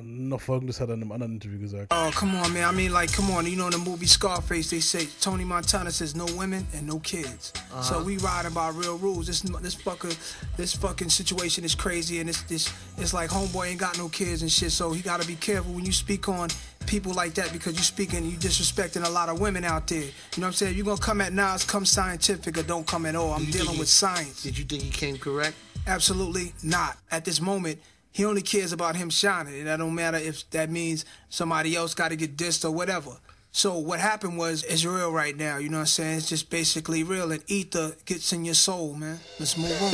noch 0.02 0.40
folgendes 0.40 0.80
hat 0.80 0.88
er 0.88 0.94
in 0.94 1.02
einem 1.02 1.12
anderen 1.12 1.32
Interview 1.34 1.58
gesagt. 1.58 1.88
Oh, 1.92 2.10
come 2.14 2.36
on, 2.40 2.52
man. 2.52 2.64
I 2.64 2.72
mean, 2.76 2.92
like, 2.92 3.12
come 3.14 3.30
on. 3.32 3.46
You 3.46 3.56
know, 3.56 3.66
in 3.66 3.72
the 3.72 3.78
movie 3.78 4.06
Scarface, 4.06 4.70
they 4.70 4.80
say 4.80 5.06
Tony 5.20 5.44
Montana 5.44 5.90
says 5.90 6.14
no 6.14 6.26
women 6.36 6.66
and 6.74 6.86
no 6.86 6.98
kids. 7.00 7.52
So 7.82 7.94
Uh-huh. 7.96 8.04
we 8.04 8.16
riding 8.18 8.52
by 8.52 8.70
real 8.70 8.98
rules. 8.98 9.26
This 9.26 9.40
this 9.62 9.74
fucker, 9.76 10.12
this 10.56 10.74
fucking 10.74 11.10
situation 11.10 11.64
is 11.64 11.74
crazy, 11.74 12.20
and 12.20 12.28
it's 12.28 12.42
this 12.48 12.68
it's 12.96 13.12
like 13.12 13.30
homeboy 13.30 13.68
ain't 13.68 13.80
got 13.80 13.96
no 13.98 14.08
kids 14.08 14.42
and 14.42 14.50
shit. 14.50 14.72
So 14.72 14.92
he 14.92 15.00
got 15.02 15.20
to 15.20 15.26
be 15.26 15.36
careful 15.36 15.72
when 15.74 15.84
you 15.84 15.92
speak 15.92 16.28
on 16.28 16.48
people 16.86 17.12
like 17.12 17.34
that 17.34 17.52
because 17.52 17.76
you 17.76 17.82
speaking, 17.84 18.24
you 18.24 18.36
disrespecting 18.38 19.04
a 19.06 19.10
lot 19.10 19.28
of 19.28 19.38
women 19.40 19.64
out 19.64 19.86
there. 19.86 20.00
You 20.02 20.40
know 20.40 20.46
what 20.46 20.46
I'm 20.48 20.52
saying? 20.54 20.72
If 20.72 20.78
you 20.78 20.84
gonna 20.84 21.00
come 21.00 21.20
at 21.20 21.32
Nas, 21.32 21.64
come 21.64 21.84
scientific 21.86 22.56
or 22.58 22.62
don't 22.64 22.86
come 22.86 23.06
at 23.08 23.14
all. 23.14 23.32
I'm 23.34 23.44
dealing 23.50 23.74
he- 23.74 23.78
with 23.80 23.88
science. 23.88 24.42
Did 24.42 24.56
you 24.58 24.64
think 24.64 24.82
he 24.82 24.90
came 24.90 25.18
correct? 25.18 25.54
Absolutely 25.86 26.52
not. 26.62 26.96
At 27.10 27.24
this 27.24 27.40
moment, 27.40 27.78
he 28.18 28.24
only 28.24 28.42
cares 28.42 28.72
about 28.72 28.96
him 28.96 29.10
shining. 29.10 29.60
And 29.60 29.68
that 29.68 29.76
don't 29.76 29.94
matter 29.94 30.16
if 30.16 30.50
that 30.50 30.70
means 30.70 31.04
somebody 31.28 31.76
else 31.76 31.94
got 31.94 32.08
to 32.08 32.16
get 32.16 32.36
dissed 32.36 32.64
or 32.64 32.72
whatever. 32.72 33.12
So 33.52 33.78
what 33.78 34.00
happened 34.00 34.36
was 34.36 34.64
it's 34.64 34.84
real 34.84 35.12
right 35.12 35.36
now. 35.36 35.58
You 35.58 35.68
know 35.68 35.76
what 35.76 35.82
I'm 35.82 35.86
saying? 35.86 36.16
It's 36.18 36.28
just 36.28 36.50
basically 36.50 37.04
real. 37.04 37.30
And 37.30 37.44
ether 37.46 37.92
gets 38.06 38.32
in 38.32 38.44
your 38.44 38.56
soul, 38.56 38.94
man. 38.94 39.20
Let's 39.38 39.56
move 39.56 39.80
on. 39.80 39.92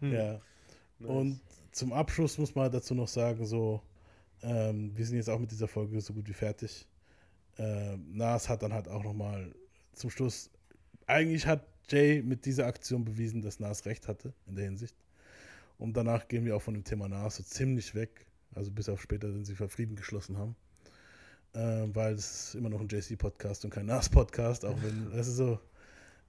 ja. 0.12 0.40
Und 1.06 1.38
zum 1.70 1.92
Abschluss 1.92 2.36
muss 2.36 2.52
man 2.52 2.72
dazu 2.72 2.96
noch 2.96 3.06
sagen, 3.06 3.46
so, 3.46 3.80
ähm, 4.42 4.90
wir 4.96 5.06
sind 5.06 5.18
jetzt 5.18 5.30
auch 5.30 5.38
mit 5.38 5.52
dieser 5.52 5.68
Folge 5.68 6.00
so 6.00 6.12
gut 6.12 6.28
wie 6.28 6.32
fertig. 6.32 6.84
Ähm, 7.58 8.06
Nas 8.12 8.48
hat 8.48 8.64
dann 8.64 8.72
halt 8.72 8.88
auch 8.88 9.04
nochmal 9.04 9.54
zum 9.92 10.10
Schluss, 10.10 10.50
eigentlich 11.06 11.46
hat 11.46 11.64
Jay 11.88 12.22
mit 12.22 12.44
dieser 12.44 12.66
Aktion 12.66 13.04
bewiesen, 13.04 13.40
dass 13.40 13.60
Nas 13.60 13.86
recht 13.86 14.08
hatte 14.08 14.32
in 14.48 14.56
der 14.56 14.64
Hinsicht. 14.64 14.96
Und 15.78 15.96
danach 15.96 16.28
gehen 16.28 16.44
wir 16.44 16.56
auch 16.56 16.62
von 16.62 16.74
dem 16.74 16.84
Thema 16.84 17.08
Nas 17.08 17.36
so 17.36 17.42
ziemlich 17.42 17.94
weg, 17.94 18.26
also 18.54 18.70
bis 18.70 18.88
auf 18.88 19.00
später, 19.00 19.32
wenn 19.32 19.44
sie 19.44 19.54
für 19.54 19.68
Frieden 19.68 19.96
geschlossen 19.96 20.36
haben. 20.36 20.56
Ähm, 21.54 21.94
weil 21.94 22.14
es 22.14 22.48
ist 22.48 22.54
immer 22.56 22.68
noch 22.68 22.80
ein 22.80 22.88
JC-Podcast 22.88 23.64
und 23.64 23.70
kein 23.70 23.86
Nas-Podcast, 23.86 24.64
auch 24.64 24.76
wenn, 24.82 25.10
das 25.16 25.28
ist 25.28 25.36
so. 25.36 25.58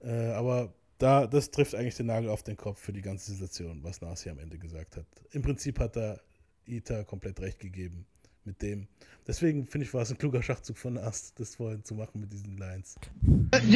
Äh, 0.02 0.32
aber 0.32 0.72
da, 0.98 1.26
das 1.26 1.50
trifft 1.50 1.74
eigentlich 1.74 1.96
den 1.96 2.06
Nagel 2.06 2.30
auf 2.30 2.42
den 2.42 2.56
Kopf 2.56 2.80
für 2.80 2.92
die 2.92 3.02
ganze 3.02 3.32
Situation, 3.32 3.82
was 3.82 4.00
Nas 4.00 4.22
hier 4.22 4.32
am 4.32 4.38
Ende 4.38 4.58
gesagt 4.58 4.96
hat. 4.96 5.06
Im 5.32 5.42
Prinzip 5.42 5.78
hat 5.78 5.96
er 5.96 6.20
Ita 6.66 7.04
komplett 7.04 7.40
recht 7.40 7.58
gegeben 7.58 8.06
mit 8.44 8.62
dem. 8.62 8.86
Deswegen 9.26 9.66
finde 9.66 9.86
ich, 9.86 9.94
war 9.94 10.02
es 10.02 10.10
ein 10.10 10.18
kluger 10.18 10.42
Schachzug 10.42 10.78
von 10.78 10.94
Nas, 10.94 11.34
das 11.34 11.56
vorhin 11.56 11.84
zu 11.84 11.94
machen 11.94 12.20
mit 12.20 12.32
diesen 12.32 12.56
Lines. 12.56 12.96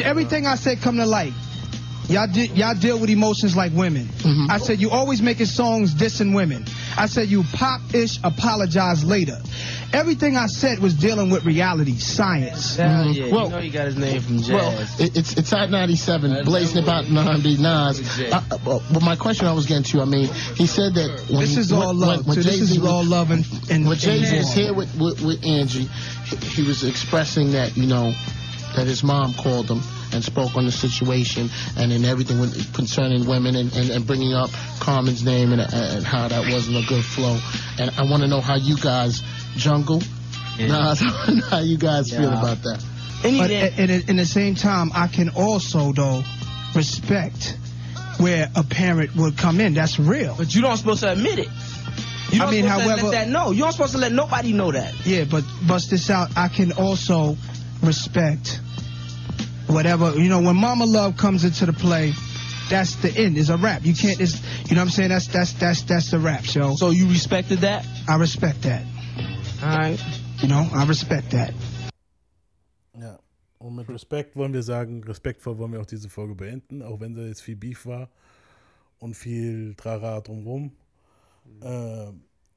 Everything 0.03 0.45
I 0.45 0.55
said 0.55 0.81
come 0.81 1.01
to 1.01 1.09
light. 1.09 1.33
Y'all, 2.07 2.27
de- 2.27 2.47
y'all 2.49 2.75
deal 2.75 2.99
with 2.99 3.09
emotions 3.09 3.55
like 3.55 3.71
women. 3.73 4.07
I 4.49 4.59
said 4.59 4.79
you 4.79 4.91
always 4.91 5.21
making 5.21 5.47
songs 5.47 5.93
dissing 5.95 6.35
women. 6.35 6.65
I 6.97 7.07
said 7.07 7.29
you 7.29 7.43
pop-ish 7.53 8.19
apologize 8.23 9.03
later. 9.03 9.37
Everything 9.91 10.37
I 10.37 10.45
said 10.47 10.79
was 10.79 10.93
dealing 10.93 11.29
with 11.31 11.45
reality, 11.45 11.93
science. 11.95 12.75
Hell 12.75 13.07
yeah, 13.07 13.25
you 13.25 13.31
know 13.31 13.59
he 13.59 13.69
got 13.69 13.85
his 13.87 13.97
name 13.97 14.21
from 14.21 14.37
jazz. 14.37 14.49
Well, 14.49 14.87
it's 14.99 15.33
it's 15.37 15.53
at 15.53 15.71
97, 15.71 16.43
blazing 16.45 16.83
about 16.83 17.09
90 17.09 17.57
Nas. 17.57 18.19
Uh, 18.19 18.41
uh, 18.51 18.57
but 18.91 19.01
my 19.01 19.15
question 19.15 19.47
I 19.47 19.53
was 19.53 19.65
getting 19.65 19.83
to, 19.83 20.01
I 20.01 20.05
mean, 20.05 20.27
he 20.55 20.67
said 20.67 20.93
that 20.95 21.25
when 21.29 21.39
This 21.41 21.55
he- 21.55 21.59
is 21.61 21.71
all 21.71 21.87
when, 21.87 21.99
love, 21.99 22.17
When, 22.19 22.25
when 22.27 22.35
too. 22.35 22.43
This 22.43 22.59
Jay-Z 22.59 22.75
is 22.77 22.85
all 22.85 22.99
was- 22.99 23.07
love 23.07 23.31
and, 23.31 23.45
and 23.71 23.87
when 23.87 23.97
Jay 23.97 24.19
Z 24.23 24.27
and- 24.27 24.37
was 24.37 24.53
here 24.53 24.73
with, 24.73 24.95
with 24.99 25.21
with 25.21 25.45
Angie, 25.45 25.87
he, 26.25 26.35
he 26.35 26.61
was 26.67 26.83
expressing 26.83 27.53
that 27.53 27.75
you 27.77 27.87
know 27.87 28.13
that 28.75 28.85
his 28.85 29.03
mom 29.03 29.33
called 29.33 29.69
him 29.69 29.81
and 30.15 30.23
spoke 30.23 30.55
on 30.55 30.65
the 30.65 30.71
situation 30.71 31.49
and 31.77 31.91
in 31.91 32.05
everything 32.05 32.39
with, 32.39 32.73
concerning 32.73 33.27
women 33.27 33.55
and, 33.55 33.75
and, 33.75 33.89
and 33.91 34.07
bringing 34.07 34.33
up 34.33 34.49
Carmen's 34.79 35.23
name 35.23 35.51
and, 35.51 35.61
and 35.61 36.03
how 36.03 36.27
that 36.27 36.51
wasn't 36.51 36.77
a 36.77 36.87
good 36.87 37.03
flow. 37.03 37.37
And 37.79 37.91
I 37.97 38.03
want 38.09 38.23
to 38.23 38.27
know 38.27 38.41
how 38.41 38.55
you 38.55 38.77
guys 38.77 39.21
jungle. 39.55 40.01
Nas, 40.57 40.99
how 41.49 41.59
you 41.59 41.77
guys 41.77 42.09
feel 42.09 42.29
about 42.29 42.63
that? 42.63 42.83
But 43.21 43.51
at, 43.51 43.79
at, 43.79 44.09
in 44.09 44.15
the 44.15 44.25
same 44.25 44.55
time, 44.55 44.91
I 44.93 45.07
can 45.07 45.29
also 45.29 45.91
though 45.91 46.23
respect 46.75 47.57
where 48.19 48.49
a 48.55 48.63
parent 48.63 49.15
would 49.15 49.37
come 49.37 49.59
in. 49.59 49.73
That's 49.73 49.99
real. 49.99 50.35
But 50.37 50.53
you 50.53 50.61
don't 50.61 50.77
supposed 50.77 51.01
to 51.01 51.11
admit 51.11 51.39
it. 51.39 51.49
You 52.31 52.41
I 52.41 52.45
don't 52.45 52.51
mean, 52.51 52.63
supposed 52.63 52.83
to 52.83 52.89
however, 52.89 53.03
let 53.03 53.11
that 53.11 53.29
know. 53.29 53.51
You 53.51 53.63
aren't 53.63 53.75
supposed 53.75 53.93
to 53.93 53.97
let 53.97 54.11
nobody 54.11 54.53
know 54.53 54.71
that. 54.71 54.93
yeah, 55.05 55.25
but 55.25 55.43
bust 55.67 55.89
this 55.89 56.09
out. 56.09 56.29
I 56.35 56.47
can 56.47 56.71
also 56.73 57.37
respect 57.81 58.59
whatever 59.75 60.17
you 60.17 60.29
know. 60.29 60.41
When 60.41 60.55
Mama 60.55 60.85
Love 60.85 61.17
comes 61.17 61.43
into 61.43 61.65
the 61.67 61.73
play, 61.73 62.13
that's 62.69 62.95
the 62.95 63.11
end. 63.11 63.37
It's 63.37 63.49
a 63.49 63.57
rap. 63.57 63.85
You 63.85 63.93
can't. 63.93 64.19
It's, 64.19 64.41
you 64.67 64.75
know 64.75 64.81
what 64.81 64.87
I'm 64.87 64.89
saying? 64.89 65.09
That's 65.09 65.27
that's 65.27 65.53
that's 65.53 65.83
that's 65.83 66.09
the 66.09 66.19
rap. 66.19 66.45
So. 66.47 66.75
So 66.75 66.89
you 66.89 67.07
respected 67.09 67.59
that? 67.59 67.85
I 68.07 68.15
respect 68.15 68.63
that. 68.63 68.83
All 69.61 69.77
right. 69.77 69.99
You 70.41 70.47
know, 70.47 70.67
I 70.73 70.85
respect 70.85 71.31
that. 71.31 71.53
Ja. 72.99 73.19
Und 73.59 73.75
mit 73.75 73.89
Respekt 73.89 74.35
wollen 74.35 74.53
wir 74.53 74.63
sagen, 74.63 75.03
respektvoll 75.03 75.57
wollen 75.57 75.73
wir 75.73 75.81
auch 75.81 75.85
diese 75.85 76.09
Folge 76.09 76.35
beenden, 76.35 76.81
auch 76.81 76.99
wenn 76.99 77.15
da 77.15 77.23
jetzt 77.23 77.41
viel 77.41 77.55
Beef 77.55 77.85
war 77.85 78.09
und 78.99 79.15
viel 79.15 79.73
Trara 79.75 80.21
drumherum. 80.21 80.71
Äh, 81.61 82.11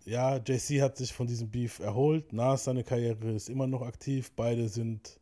ja, 0.04 0.36
JC 0.36 0.80
hat 0.80 0.96
sich 0.96 1.12
von 1.12 1.26
diesem 1.26 1.50
Beef 1.50 1.78
erholt. 1.78 2.32
Nas, 2.32 2.64
seine 2.64 2.84
Karriere 2.84 3.32
ist 3.32 3.48
immer 3.48 3.66
noch 3.66 3.82
aktiv. 3.82 4.32
Beide 4.34 4.68
sind, 4.68 5.17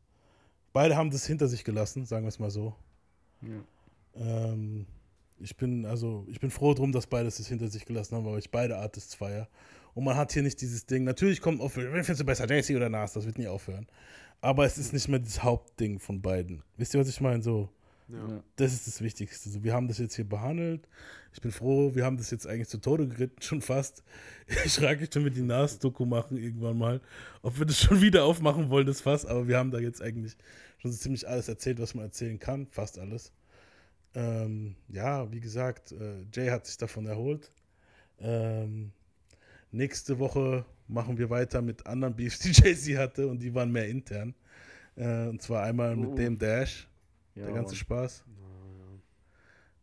beide 0.77 0.95
haben 0.95 1.11
das 1.11 1.27
hinter 1.27 1.49
sich 1.49 1.65
gelassen, 1.65 2.05
sagen 2.05 2.27
wir 2.27 2.29
es 2.29 2.39
mal 2.39 2.51
so. 2.51 2.75
Ähm, 4.15 4.85
ich 5.39 5.57
bin 5.57 5.87
also, 5.87 6.27
ich 6.29 6.39
bin 6.39 6.51
froh 6.51 6.75
drum, 6.75 6.93
dass 6.93 7.07
beide 7.07 7.29
es 7.29 7.39
hinter 7.49 7.69
sich 7.69 7.87
gelassen 7.87 8.15
haben, 8.15 8.27
weil 8.27 8.39
ich 8.39 8.51
beide 8.51 8.77
Artists 8.77 9.15
feier. 9.15 9.49
Und 9.95 10.05
man 10.05 10.17
hat 10.17 10.33
hier 10.33 10.43
nicht 10.43 10.61
dieses 10.61 10.85
Ding. 10.85 11.05
Natürlich 11.05 11.41
kommt 11.41 11.63
auf, 11.63 11.79
wen 11.79 11.91
findest 12.05 12.21
du 12.21 12.25
besser, 12.27 12.45
JC 12.47 12.77
oder 12.77 12.91
Nas? 12.91 13.15
Das 13.15 13.25
wird 13.25 13.39
nie 13.39 13.49
aufhören. 13.49 13.87
Aber 14.43 14.67
es 14.67 14.77
ist 14.77 14.93
nicht 14.93 15.09
mehr 15.09 15.19
das 15.19 15.43
Hauptding 15.43 15.99
von 15.99 16.21
beiden. 16.21 16.63
Wisst 16.77 16.93
ihr, 16.93 17.01
was 17.01 17.09
ich 17.09 17.23
meine? 17.23 17.43
So, 17.43 17.71
Ja. 18.09 18.43
das 18.57 18.75
ist 18.75 18.87
das 18.87 19.01
Wichtigste. 19.01 19.49
So, 19.49 19.65
wir 19.65 19.73
haben 19.73 19.89
das 19.89 19.97
jetzt 19.97 20.15
hier 20.15 20.29
behandelt. 20.29 20.87
Ich 21.33 21.41
bin 21.41 21.53
froh, 21.53 21.95
wir 21.95 22.05
haben 22.05 22.19
das 22.19 22.31
jetzt 22.31 22.47
eigentlich 22.47 22.69
zu 22.69 22.79
Tode 22.79 23.09
geritten, 23.09 23.41
schon 23.41 23.63
fast. 23.63 24.03
Ich 24.67 24.75
frage 24.75 25.01
mich, 25.01 25.15
wenn 25.15 25.25
wir 25.25 25.31
die 25.31 25.43
Nas-Doku 25.43 26.05
machen 26.05 26.37
irgendwann 26.37 26.77
mal, 26.79 27.01
ob 27.43 27.59
wir 27.59 27.65
das 27.67 27.81
schon 27.81 28.01
wieder 28.03 28.25
aufmachen 28.25 28.69
wollen, 28.71 28.87
das 28.87 29.01
Fass. 29.01 29.25
Aber 29.25 29.49
wir 29.49 29.57
haben 29.59 29.71
da 29.71 29.79
jetzt 29.79 30.03
eigentlich 30.03 30.37
schon 30.87 30.93
so 30.93 30.99
ziemlich 30.99 31.29
alles 31.29 31.49
erzählt, 31.49 31.81
was 31.81 31.95
man 31.95 32.05
erzählen 32.05 32.39
kann. 32.39 32.67
Fast 32.69 32.99
alles. 32.99 33.33
Ähm, 34.15 34.77
ja, 34.89 35.31
wie 35.33 35.41
gesagt, 35.41 35.93
äh, 35.93 36.25
Jay 36.33 36.49
hat 36.49 36.67
sich 36.67 36.77
davon 36.79 37.07
erholt. 37.07 37.51
Ähm, 38.19 38.93
nächste 39.73 40.19
Woche 40.19 40.65
machen 40.89 41.19
wir 41.19 41.29
weiter 41.29 41.61
mit 41.61 41.87
anderen 41.87 42.15
Beefs, 42.15 42.39
die 42.41 42.53
Jay-Z 42.53 42.97
hatte 42.97 43.27
und 43.27 43.41
die 43.41 43.55
waren 43.55 43.71
mehr 43.73 43.89
intern. 43.89 44.35
Äh, 44.97 45.27
und 45.27 45.43
zwar 45.43 45.65
einmal 45.65 45.97
mit 45.97 46.11
Oh. 46.11 46.15
Dame 46.15 46.37
Dash. 46.37 46.89
Ja, 47.35 47.45
der 47.47 47.55
ganze 47.55 47.73
Mann. 47.75 47.77
Spaß. 47.77 48.25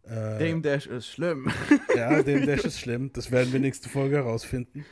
Äh, 0.03 0.09
Dame 0.39 0.61
Dash 0.61 0.87
ist 0.87 1.07
schlimm. 1.07 1.51
Ja, 1.95 2.23
Dame 2.23 2.45
Dash 2.45 2.63
ist 2.65 2.79
schlimm. 2.79 3.11
Das 3.13 3.29
werden 3.29 3.53
wir 3.53 3.59
nächste 3.59 3.89
Folge 3.89 4.15
herausfinden. 4.15 4.85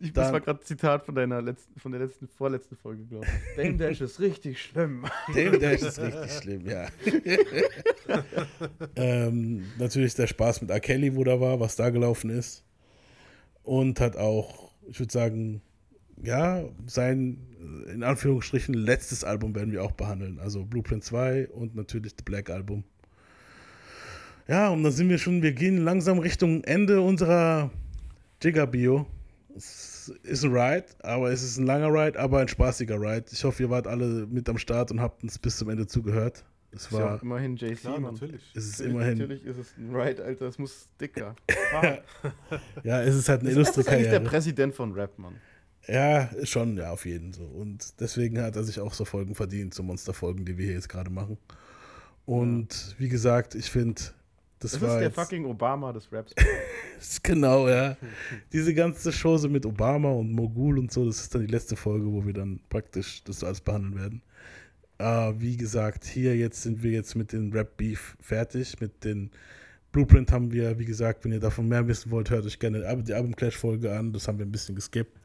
Ich, 0.00 0.12
das 0.12 0.32
war 0.32 0.40
gerade 0.40 0.60
ein 0.60 0.64
Zitat 0.64 1.04
von 1.04 1.14
deiner 1.14 1.42
letzten, 1.42 1.78
von 1.80 1.90
der 1.90 2.00
letzten, 2.02 2.28
vorletzten 2.28 2.76
Folge, 2.76 3.04
glaube 3.04 3.26
ich. 3.26 3.56
Dame 3.56 3.76
Dash 3.76 4.00
ist 4.00 4.20
richtig 4.20 4.62
schlimm. 4.62 5.04
Dame 5.34 5.58
Dash 5.58 5.82
ist 5.82 5.98
richtig 5.98 6.32
schlimm, 6.32 6.66
ja. 6.66 6.86
ähm, 8.96 9.64
natürlich 9.78 10.14
der 10.14 10.28
Spaß 10.28 10.60
mit 10.62 10.70
R. 10.70 10.80
Kelly, 10.80 11.16
wo 11.16 11.24
da 11.24 11.40
war, 11.40 11.58
was 11.58 11.74
da 11.74 11.90
gelaufen 11.90 12.30
ist. 12.30 12.64
Und 13.64 14.00
hat 14.00 14.16
auch, 14.16 14.72
ich 14.88 15.00
würde 15.00 15.12
sagen, 15.12 15.62
ja, 16.22 16.64
sein, 16.86 17.38
in 17.92 18.02
Anführungsstrichen, 18.02 18.74
letztes 18.74 19.24
Album 19.24 19.54
werden 19.54 19.72
wir 19.72 19.82
auch 19.82 19.92
behandeln. 19.92 20.38
Also 20.38 20.64
Blueprint 20.64 21.04
2 21.04 21.48
und 21.48 21.74
natürlich 21.74 22.12
The 22.16 22.24
Black 22.24 22.50
Album. 22.50 22.84
Ja, 24.46 24.70
und 24.70 24.82
dann 24.82 24.92
sind 24.92 25.08
wir 25.08 25.18
schon, 25.18 25.42
wir 25.42 25.52
gehen 25.52 25.78
langsam 25.78 26.18
Richtung 26.18 26.64
Ende 26.64 27.02
unserer 27.02 27.70
Jigga-Bio. 28.42 29.06
Es 29.58 30.08
ist 30.22 30.44
ein 30.44 30.52
Ride, 30.56 30.86
aber 31.02 31.30
es 31.30 31.42
ist 31.42 31.58
ein 31.58 31.66
langer 31.66 31.88
Ride, 31.92 32.18
aber 32.18 32.38
ein 32.40 32.48
spaßiger 32.48 33.00
Ride. 33.00 33.26
Ich 33.32 33.44
hoffe, 33.44 33.62
ihr 33.64 33.70
wart 33.70 33.86
alle 33.86 34.26
mit 34.26 34.48
am 34.48 34.58
Start 34.58 34.90
und 34.90 35.00
habt 35.00 35.22
uns 35.22 35.38
bis 35.38 35.56
zum 35.58 35.68
Ende 35.68 35.86
zugehört. 35.86 36.44
Es 36.70 36.82
Ist 36.84 36.92
ja 36.92 36.98
war 36.98 37.14
auch 37.16 37.22
immerhin 37.22 37.56
JC, 37.56 37.76
Klar, 37.80 37.98
Mann. 37.98 38.12
natürlich. 38.14 38.42
Es 38.54 38.64
ist 38.66 38.72
Natürlich- 38.80 38.92
immerhin. 38.94 39.18
Natürlich 39.18 39.44
ist 39.44 39.58
es 39.58 39.76
ein 39.78 39.94
Ride, 39.94 40.22
Alter. 40.24 40.46
Es 40.46 40.58
muss 40.58 40.88
dicker. 41.00 41.34
Ja, 42.84 43.02
es 43.02 43.14
ist 43.16 43.28
halt 43.28 43.40
eine 43.40 43.48
Das 43.50 43.56
illustre 43.56 43.80
ist 43.80 43.88
eigentlich 43.88 44.02
der 44.04 44.12
Karriere. 44.14 44.30
Präsident 44.30 44.74
von 44.74 44.92
Rap, 44.92 45.18
Mann. 45.18 45.34
Ja, 45.86 46.28
schon, 46.44 46.76
ja, 46.76 46.90
auf 46.90 47.06
jeden 47.06 47.32
so. 47.32 47.44
Und 47.44 47.98
deswegen 48.00 48.40
hat 48.42 48.56
er 48.56 48.64
sich 48.64 48.78
auch 48.80 48.92
so 48.92 49.04
Folgen 49.06 49.34
verdient, 49.34 49.72
so 49.72 49.82
Monsterfolgen, 49.82 50.44
die 50.44 50.58
wir 50.58 50.66
hier 50.66 50.74
jetzt 50.74 50.88
gerade 50.90 51.10
machen. 51.10 51.38
Und 52.26 52.94
wie 52.98 53.08
gesagt, 53.08 53.54
ich 53.54 53.70
finde, 53.70 54.02
das, 54.58 54.72
Das, 54.72 54.82
ist 54.82 55.00
der 55.00 55.10
fucking 55.10 55.44
Obama 55.44 55.92
des 55.92 56.12
Raps. 56.12 56.34
Genau, 57.22 57.68
ja. 57.68 57.96
Diese 58.52 58.74
ganze 58.74 59.12
Chose 59.12 59.48
mit 59.48 59.64
Obama 59.64 60.10
und 60.10 60.32
Mogul 60.32 60.80
und 60.80 60.92
so, 60.92 61.06
das 61.06 61.20
ist 61.20 61.32
dann 61.32 61.42
die 61.42 61.52
letzte 61.52 61.76
Folge, 61.76 62.06
wo 62.06 62.26
wir 62.26 62.32
dann 62.32 62.58
praktisch 62.68 63.22
das 63.22 63.44
alles 63.44 63.60
behandeln 63.60 63.94
werden. 63.94 64.22
Äh, 64.98 65.40
wie 65.40 65.56
gesagt, 65.56 66.04
hier 66.04 66.36
jetzt 66.36 66.62
sind 66.62 66.82
wir 66.82 66.90
jetzt 66.90 67.14
mit 67.14 67.32
den 67.32 67.52
Rap 67.52 67.76
Beef 67.76 68.16
fertig. 68.20 68.80
Mit 68.80 69.04
den 69.04 69.30
Blueprint 69.92 70.32
haben 70.32 70.50
wir, 70.50 70.78
wie 70.78 70.84
gesagt, 70.84 71.24
wenn 71.24 71.32
ihr 71.32 71.40
davon 71.40 71.68
mehr 71.68 71.86
wissen 71.86 72.10
wollt, 72.10 72.30
hört 72.30 72.44
euch 72.44 72.58
gerne 72.58 72.80
die 73.04 73.14
Album 73.14 73.36
Clash 73.36 73.56
Folge 73.56 73.96
an. 73.96 74.12
Das 74.12 74.26
haben 74.26 74.38
wir 74.38 74.46
ein 74.46 74.52
bisschen 74.52 74.74
geskippt. 74.74 75.16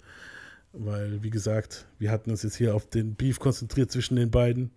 Weil, 0.73 1.21
wie 1.23 1.29
gesagt, 1.29 1.87
wir 1.99 2.11
hatten 2.11 2.29
uns 2.31 2.43
jetzt 2.43 2.55
hier 2.55 2.75
auf 2.75 2.87
den 2.87 3.15
Beef 3.15 3.39
konzentriert 3.39 3.91
zwischen 3.91 4.15
den 4.15 4.31
beiden. 4.31 4.71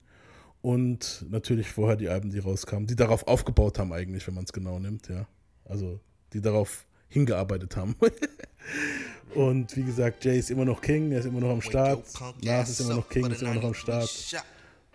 Und 0.63 1.25
natürlich 1.31 1.69
vorher 1.69 1.97
die 1.97 2.09
Alben, 2.09 2.31
die 2.31 2.39
rauskamen, 2.39 2.87
die 2.87 2.97
darauf 2.97 3.27
aufgebaut 3.27 3.79
haben, 3.79 3.93
eigentlich, 3.93 4.27
wenn 4.27 4.35
man 4.35 4.45
es 4.45 4.53
genau 4.53 4.79
nimmt, 4.79 5.09
ja. 5.09 5.27
Also, 5.65 6.01
die 6.33 6.41
darauf 6.41 6.87
hingearbeitet 7.09 7.77
haben. 7.77 7.95
Und 9.35 9.77
wie 9.77 9.83
gesagt, 9.83 10.25
Jay 10.25 10.39
ist 10.39 10.51
immer 10.51 10.65
noch 10.65 10.81
King, 10.81 11.13
er 11.13 11.21
ist 11.21 11.27
immer 11.27 11.41
noch 11.41 11.51
am 11.51 11.61
Start. 11.61 12.05
Nas 12.43 12.71
ist 12.71 12.81
immer 12.81 12.95
noch 12.97 13.09
King, 13.09 13.31
ist 13.31 13.43
immer 13.43 13.55
noch 13.55 13.65
am 13.65 13.75
Start. 13.75 14.11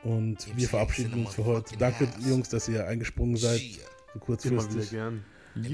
Und 0.04 0.58
wir 0.58 0.68
verabschieden 0.68 1.26
uns 1.26 1.36
für 1.36 1.46
heute. 1.46 1.78
Danke, 1.78 2.08
Jungs, 2.28 2.50
dass 2.50 2.68
ihr 2.68 2.88
eingesprungen 2.88 3.38
seid. 3.38 3.60
So 3.60 3.82
Immer 4.14 4.24
kurzfristig. 4.26 4.76
wieder 4.76 4.86
gern. 4.86 5.24
Yeah. 5.56 5.70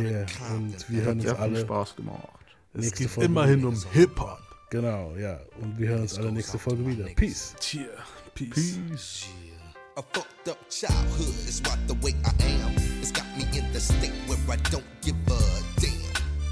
Yeah. 0.00 0.26
Und 0.54 0.90
wir 0.90 1.02
hören 1.02 1.20
uns 1.20 1.28
alle. 1.28 1.60
Spaß 1.60 1.96
gemacht. 1.96 2.28
Es 2.74 2.92
geht 2.92 3.16
immerhin 3.18 3.58
wieder. 3.58 3.68
um 3.68 3.84
Hip-Hop. 3.92 4.38
Genau, 4.70 5.14
ja. 5.16 5.38
Und 5.60 5.78
wir 5.78 5.88
hören 5.88 6.02
uns 6.02 6.16
alle 6.18 6.32
nächste 6.32 6.58
Folge 6.58 6.86
wieder. 6.86 7.04
Peace. 7.14 7.54
Cheer. 7.60 7.90
Peace. 8.34 8.78
Peace. 8.88 9.28
Yeah. 9.44 9.98
A 9.98 10.02
fucked 10.02 10.48
up 10.48 10.58
childhood 10.70 11.36
is 11.46 11.60
why 11.66 11.76
the 11.86 11.94
way 12.00 12.14
I 12.24 12.32
am. 12.44 12.72
It's 13.00 13.12
got 13.12 13.26
me 13.36 13.44
in 13.56 13.70
the 13.74 13.80
state 13.80 14.14
where 14.26 14.38
I 14.48 14.56
don't 14.70 14.84
give 15.02 15.16
a 15.28 15.38
damn. 15.76 15.92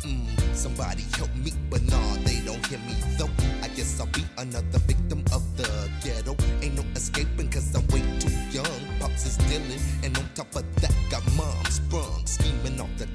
Mm, 0.05 0.55
somebody 0.55 1.05
help 1.17 1.35
me, 1.37 1.53
but 1.71 1.83
nah, 1.85 2.15
they 2.25 2.41
don't 2.41 2.65
hear 2.67 2.79
me 2.81 2.95
though. 3.17 3.31
I 3.63 3.69
guess 3.69 3.99
I'll 3.99 4.07
be 4.09 4.25
another 4.37 4.79
victim 4.81 5.25
of 5.33 5.43
the 5.57 5.91
ghetto. 6.05 6.37
Ain't 6.61 6.75
no 6.77 6.85
escaping 6.95 7.49
cause 7.49 7.75
I'm 7.75 7.87
way 7.89 8.03
too 8.21 8.35
young. 8.53 8.81
Pops 9.01 9.25
is 9.25 9.39
dealing, 9.49 9.81
and 10.05 10.17
on 10.19 10.29
top 10.35 10.55
of 10.55 10.65
that, 10.83 10.95
got 11.11 11.25
mom 11.35 11.65
sprung, 11.65 12.27
scheming 12.27 12.79
off 12.79 12.91
the 12.99 13.07